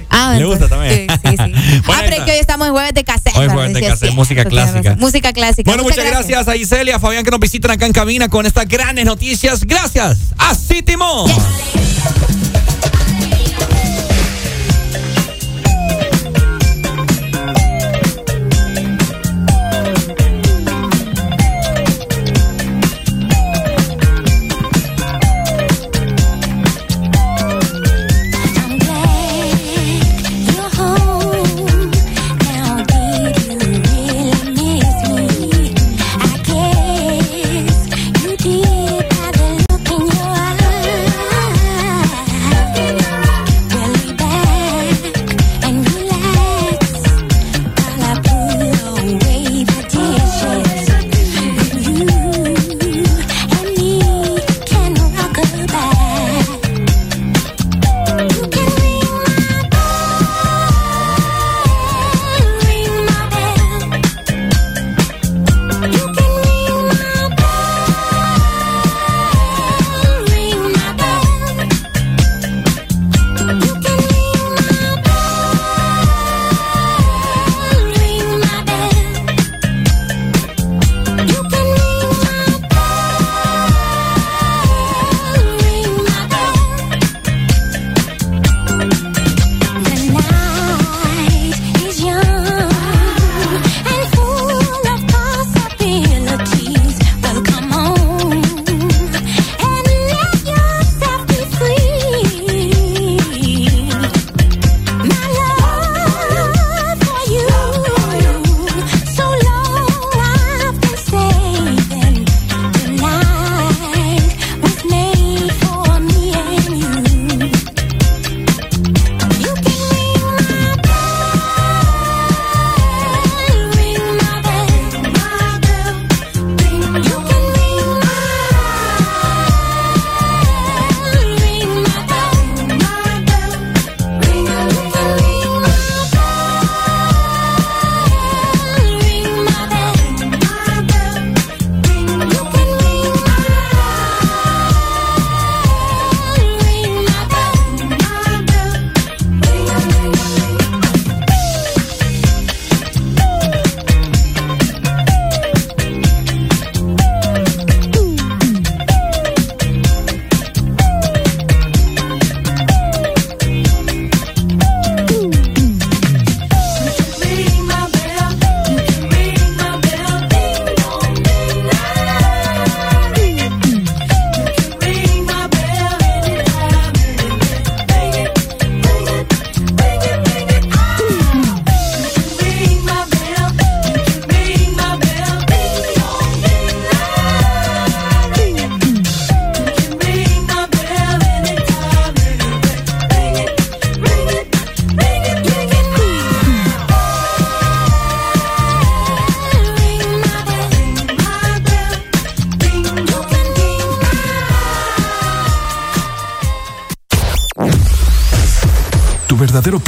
Ah, 0.08 0.34
Le 0.38 0.44
gusta 0.44 0.68
también. 0.68 1.06
Sí, 1.10 1.16
sí, 1.30 1.36
sí. 1.36 1.80
Bueno, 1.86 2.00
ah, 2.00 2.02
pero 2.04 2.16
es 2.16 2.22
que 2.22 2.30
hoy 2.32 2.38
estamos 2.38 2.66
en 2.68 2.72
jueves 2.72 2.94
de 2.94 3.04
cassette. 3.04 3.36
Hoy 3.36 3.48
jueves 3.48 3.74
de 3.74 3.80
cassette, 3.80 3.98
cierto, 3.98 4.14
música 4.14 4.44
clásica. 4.44 4.96
Música 4.98 5.32
clásica. 5.32 5.68
Bueno, 5.70 5.82
muchas 5.82 6.04
gracias. 6.04 6.46
a 6.48 6.52
Giselle 6.52 6.90
y 6.90 6.94
a 6.94 7.00
Fabián 7.00 7.24
que 7.24 7.30
nos 7.30 7.40
visitan 7.40 7.72
acá 7.72 7.86
en 7.86 7.92
cabina 7.92 8.28
con 8.28 8.46
estas 8.46 8.66
grandes 8.68 9.04
noticias. 9.04 9.64
Gracias 9.64 10.18
a 10.38 10.54
City 10.54 10.96
Mall. 10.96 11.30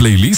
Playlist 0.09 0.38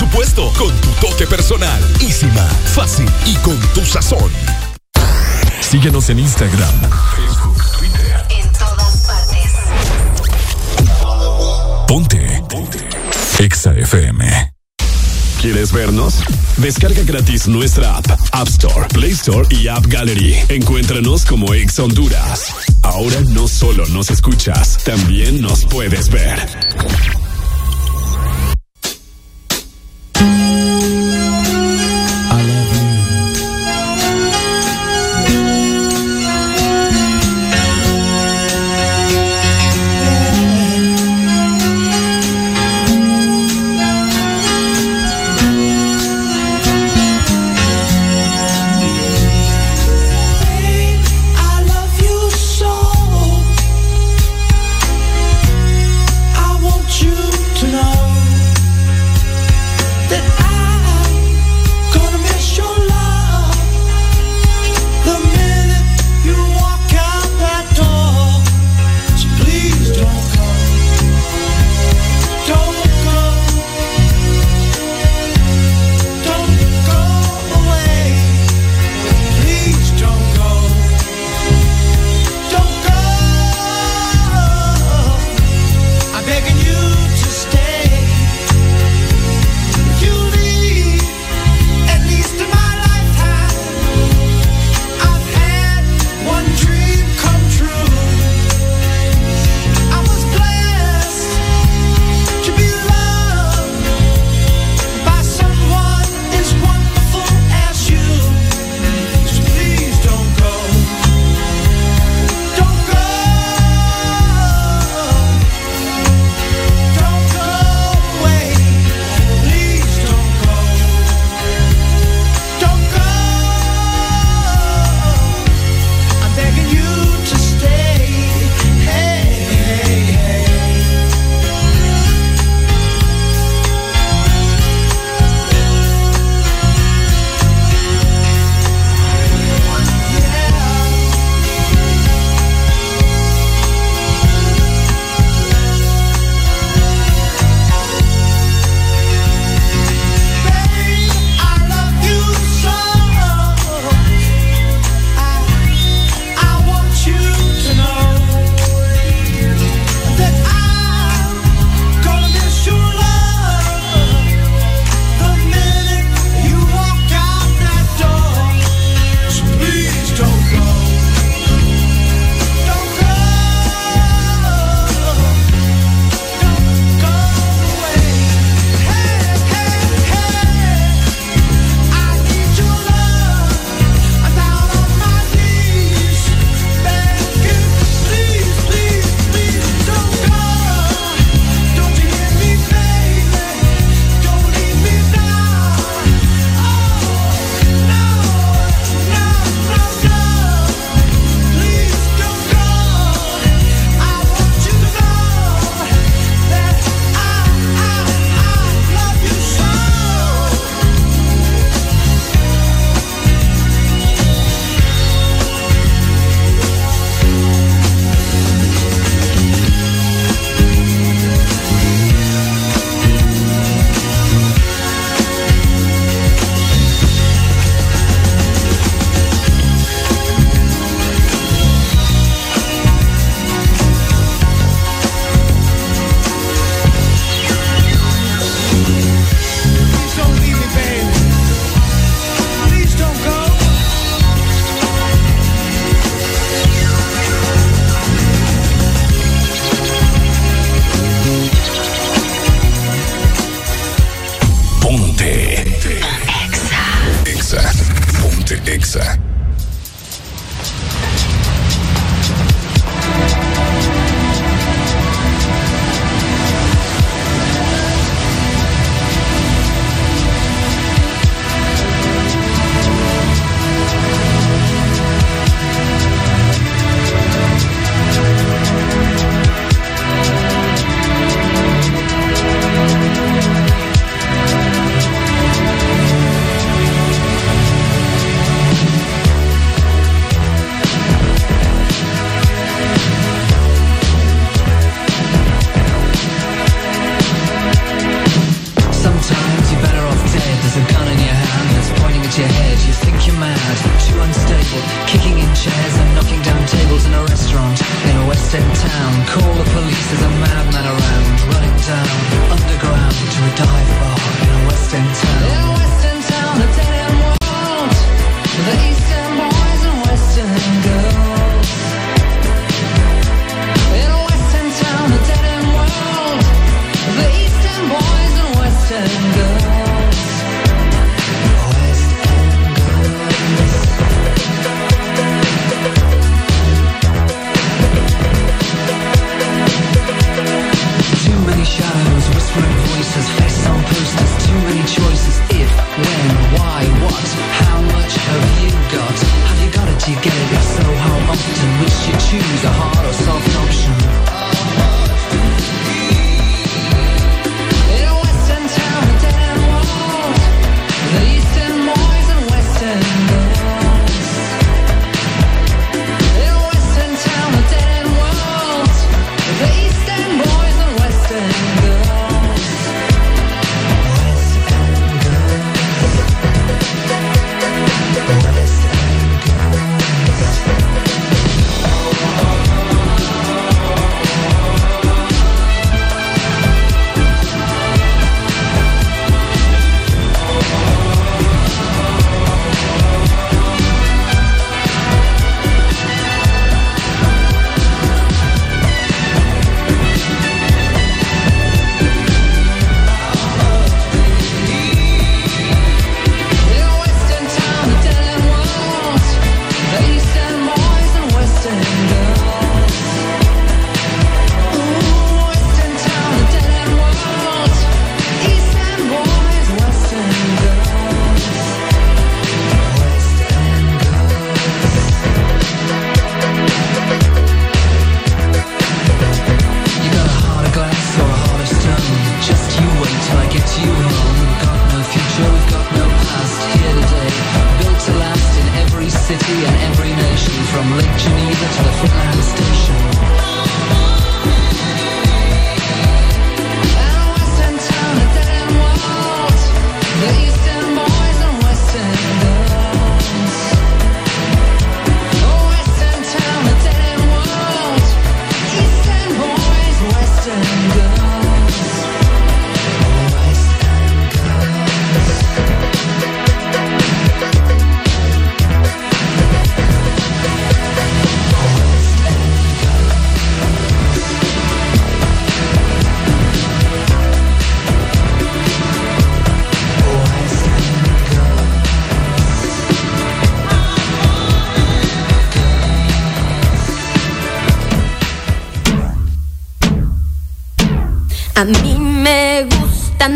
Y 0.00 0.04
por 0.04 0.08
supuesto, 0.08 0.52
con 0.56 0.74
tu 0.80 0.88
toque 1.06 1.26
personal. 1.26 1.82
Isima, 2.00 2.46
fácil 2.74 3.06
y 3.26 3.34
con 3.36 3.58
tu 3.74 3.84
sazón. 3.84 4.30
Síguenos 5.60 6.08
en 6.10 6.20
Instagram, 6.20 6.74
Facebook, 7.16 7.62
Twitter. 7.78 8.26
En 8.30 8.50
todas 8.52 8.96
partes. 9.06 9.52
Ponte. 11.86 12.42
Ponte. 12.48 12.88
Exa 13.38 13.72
FM. 13.72 14.52
¿Quieres 15.40 15.72
vernos? 15.72 16.22
Descarga 16.58 17.02
gratis 17.02 17.48
nuestra 17.48 17.96
app, 17.96 18.06
App 18.32 18.48
Store, 18.48 18.86
Play 18.88 19.12
Store 19.12 19.46
y 19.50 19.68
App 19.68 19.86
Gallery. 19.86 20.36
Encuéntranos 20.50 21.24
como 21.24 21.54
Ex 21.54 21.78
Honduras. 21.78 22.52
Ahora 22.82 23.20
no 23.28 23.48
solo 23.48 23.86
nos 23.86 24.10
escuchas, 24.10 24.78
también 24.84 25.40
nos 25.40 25.64
puedes 25.64 26.10
ver. 26.10 26.38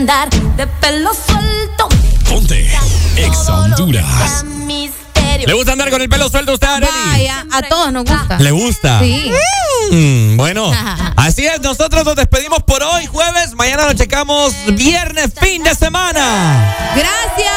andar 0.04 0.28
de 0.28 0.66
pelo 0.66 1.12
suelto. 1.14 1.88
Ponte, 2.28 2.70
ex 3.16 3.48
Honduras. 3.48 4.44
¿Le 5.46 5.52
gusta 5.54 5.72
andar 5.72 5.88
con 5.88 6.02
el 6.02 6.10
pelo 6.10 6.28
suelto 6.28 6.50
a 6.52 6.54
usted, 6.54 6.68
Arely? 6.68 7.26
A 7.26 7.62
todos 7.70 7.90
nos 7.90 8.04
gusta. 8.04 8.38
¿Le 8.38 8.50
gusta? 8.50 9.00
Sí. 9.00 9.32
Mm, 9.92 10.36
bueno, 10.36 10.70
así 11.16 11.46
es, 11.46 11.58
nosotros 11.62 12.04
nos 12.04 12.16
despedimos 12.16 12.62
por 12.64 12.82
hoy, 12.82 13.06
jueves. 13.06 13.54
Mañana 13.54 13.84
nos 13.86 13.94
checamos 13.94 14.54
viernes, 14.74 15.30
fin 15.40 15.62
de 15.62 15.74
semana. 15.74 16.76
Gracias 16.94 17.54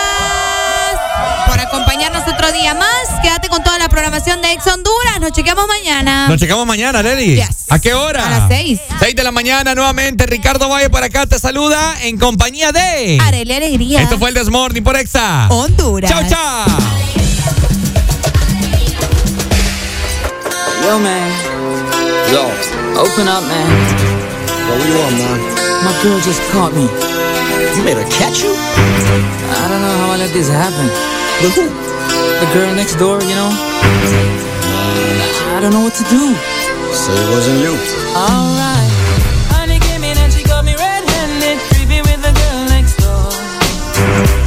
por 1.47 1.59
acompañarnos 1.59 2.23
otro 2.29 2.49
día 2.53 2.73
más. 2.73 3.19
Quédate 3.21 3.49
con 3.49 3.61
toda 3.61 3.77
la 3.77 3.89
programación 3.89 4.41
de 4.41 4.53
Ex 4.53 4.65
Honduras. 4.67 5.19
Nos 5.19 5.33
chequeamos 5.33 5.67
mañana. 5.67 6.29
Nos 6.29 6.39
checamos 6.39 6.65
mañana, 6.65 6.99
Arely. 6.99 7.35
Yes. 7.35 7.56
¿A 7.69 7.79
qué 7.79 7.93
hora? 7.93 8.25
A 8.25 8.29
las 8.29 8.47
6. 8.49 8.79
6 8.99 9.15
de 9.15 9.23
la 9.23 9.31
mañana 9.31 9.75
nuevamente. 9.75 10.25
Ricardo 10.25 10.69
Valle 10.69 10.89
para 10.89 11.07
acá 11.07 11.25
te 11.25 11.37
saluda 11.37 11.97
en 12.01 12.17
compañía 12.17 12.71
de 12.71 13.17
Arely 13.21 13.53
Alegría. 13.53 14.01
Esto 14.01 14.17
fue 14.17 14.29
el 14.29 14.35
Desmorning 14.35 14.83
por 14.83 14.95
Exa. 14.95 15.47
Honduras. 15.49 16.09
Chao, 16.09 16.23
chao. 16.29 16.65
Yo, 20.85 20.99
man. 20.99 21.31
Yo. 22.31 23.01
Open 23.01 23.27
up, 23.27 23.43
man. 23.43 23.67
What 24.69 24.79
do 24.79 24.99
want, 24.99 25.17
man? 25.17 25.39
My 25.83 25.93
girl 26.01 26.19
just 26.21 26.41
caught 26.53 26.73
me. 26.73 26.87
You 27.75 27.83
made 27.83 27.97
her 27.97 28.09
catch 28.09 28.43
you? 28.43 28.53
I 28.53 29.67
don't 29.67 29.81
know 29.81 29.97
how 30.07 30.13
I 30.13 30.17
let 30.17 30.31
this 30.31 30.47
happen. 30.47 30.87
The 31.41 31.49
who? 31.49 31.67
The 32.39 32.47
girl 32.53 32.73
next 32.75 32.95
door, 32.95 33.21
you 33.21 33.35
know? 33.35 33.51
I 35.55 35.59
don't 35.61 35.73
know 35.73 35.83
what 35.83 35.95
to 35.95 36.03
do. 36.05 36.56
So 36.93 37.11
it 37.13 37.29
wasn't 37.31 37.59
you. 37.59 37.73
Alright. 38.15 38.91
Honey 39.53 39.79
came 39.79 40.03
in 40.03 40.17
and 40.17 40.31
she 40.31 40.43
got 40.43 40.65
me 40.65 40.75
red-handed, 40.75 41.57
creepy 41.71 42.01
with 42.03 42.21
the 42.23 42.33
girl 42.35 42.61
next 42.67 42.95
door. 42.99 43.31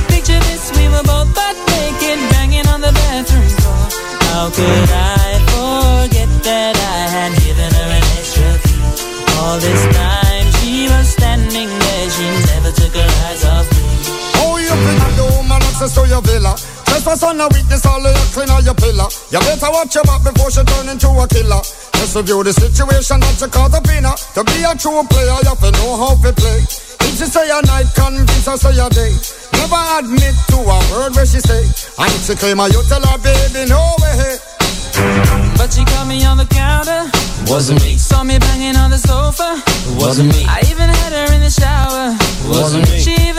Picture 0.09 0.41
this, 0.49 0.73
we 0.77 0.89
were 0.89 1.05
both 1.05 1.33
butt 1.35 1.57
naked, 1.73 2.19
banging 2.33 2.67
on 2.69 2.81
the 2.81 2.93
bathroom 2.93 3.49
door. 3.65 3.85
How 4.33 4.49
could 4.53 4.89
I 4.93 5.41
forget 5.53 6.31
that 6.45 6.75
I 6.77 7.01
had 7.09 7.33
given 7.45 7.71
her 7.71 7.89
an 7.97 8.05
extra 8.17 8.51
fee? 8.65 8.85
All 9.41 9.57
this 9.59 9.83
time 9.97 10.47
she 10.61 10.89
was 10.89 11.09
standing 11.09 11.69
there, 11.69 12.07
she 12.11 12.27
never 12.53 12.73
took 12.73 12.93
her 12.93 13.11
eyes 13.29 13.45
off 13.45 13.67
me. 13.73 13.85
Oh, 14.45 14.57
you 14.61 14.73
bring 14.73 15.01
a 15.01 15.27
woman 15.37 15.61
access 15.65 15.95
to 15.95 16.07
your 16.09 16.23
villa. 16.23 16.57
Just 16.91 17.05
Trespass 17.07 17.23
on 17.23 17.41
a 17.41 17.49
witness, 17.49 17.87
all 17.87 18.05
of 18.05 18.13
your 18.13 18.27
clean 18.35 18.51
all 18.51 18.63
your 18.63 18.75
pillar. 18.75 19.09
You 19.31 19.41
better 19.41 19.71
watch 19.71 19.95
your 19.95 20.05
back 20.05 20.23
before 20.25 20.51
she 20.51 20.63
turn 20.65 20.89
into 20.89 21.09
a 21.09 21.27
killer. 21.29 21.63
Just 22.01 22.17
review 22.17 22.41
the 22.43 22.53
situation 22.57 23.21
that 23.21 23.37
you 23.37 23.49
caught 23.53 23.77
up 23.77 23.85
in 23.93 24.09
her. 24.09 24.17
To 24.33 24.41
be 24.41 24.65
a 24.65 24.73
true 24.73 25.05
player, 25.13 25.37
you 25.45 25.53
have 25.53 25.61
to 25.61 25.71
know 25.77 26.01
how 26.01 26.17
to 26.17 26.33
play. 26.33 26.65
If 27.05 27.13
she 27.21 27.29
say 27.29 27.45
a 27.53 27.61
night, 27.69 27.93
convince 27.93 28.49
her 28.49 28.57
say 28.57 28.73
a 28.73 28.89
day. 28.89 29.13
Never 29.53 29.77
admit 30.01 30.33
to 30.49 30.65
a 30.65 30.79
word 30.89 31.13
where 31.13 31.29
she 31.29 31.45
say. 31.45 31.61
And 32.01 32.09
if 32.17 32.25
she 32.25 32.35
claim 32.41 32.57
her, 32.57 32.73
you 32.73 32.81
tell 32.89 33.05
her, 33.05 33.21
baby, 33.21 33.69
no 33.69 33.85
way. 34.01 34.41
But 35.61 35.77
she 35.77 35.85
caught 35.85 36.09
me 36.09 36.25
on 36.25 36.41
the 36.41 36.49
counter. 36.49 37.05
Wasn't 37.45 37.85
me. 37.85 38.01
Saw 38.01 38.25
me 38.25 38.39
banging 38.39 38.77
on 38.81 38.89
the 38.89 38.99
sofa. 38.99 39.61
Wasn't 40.01 40.33
me. 40.33 40.49
I 40.49 40.65
even 40.73 40.89
had 40.89 41.13
her 41.13 41.37
in 41.37 41.45
the 41.45 41.53
shower. 41.53 42.17
Wasn't 42.49 42.89
me. 42.89 42.97
She 42.97 43.30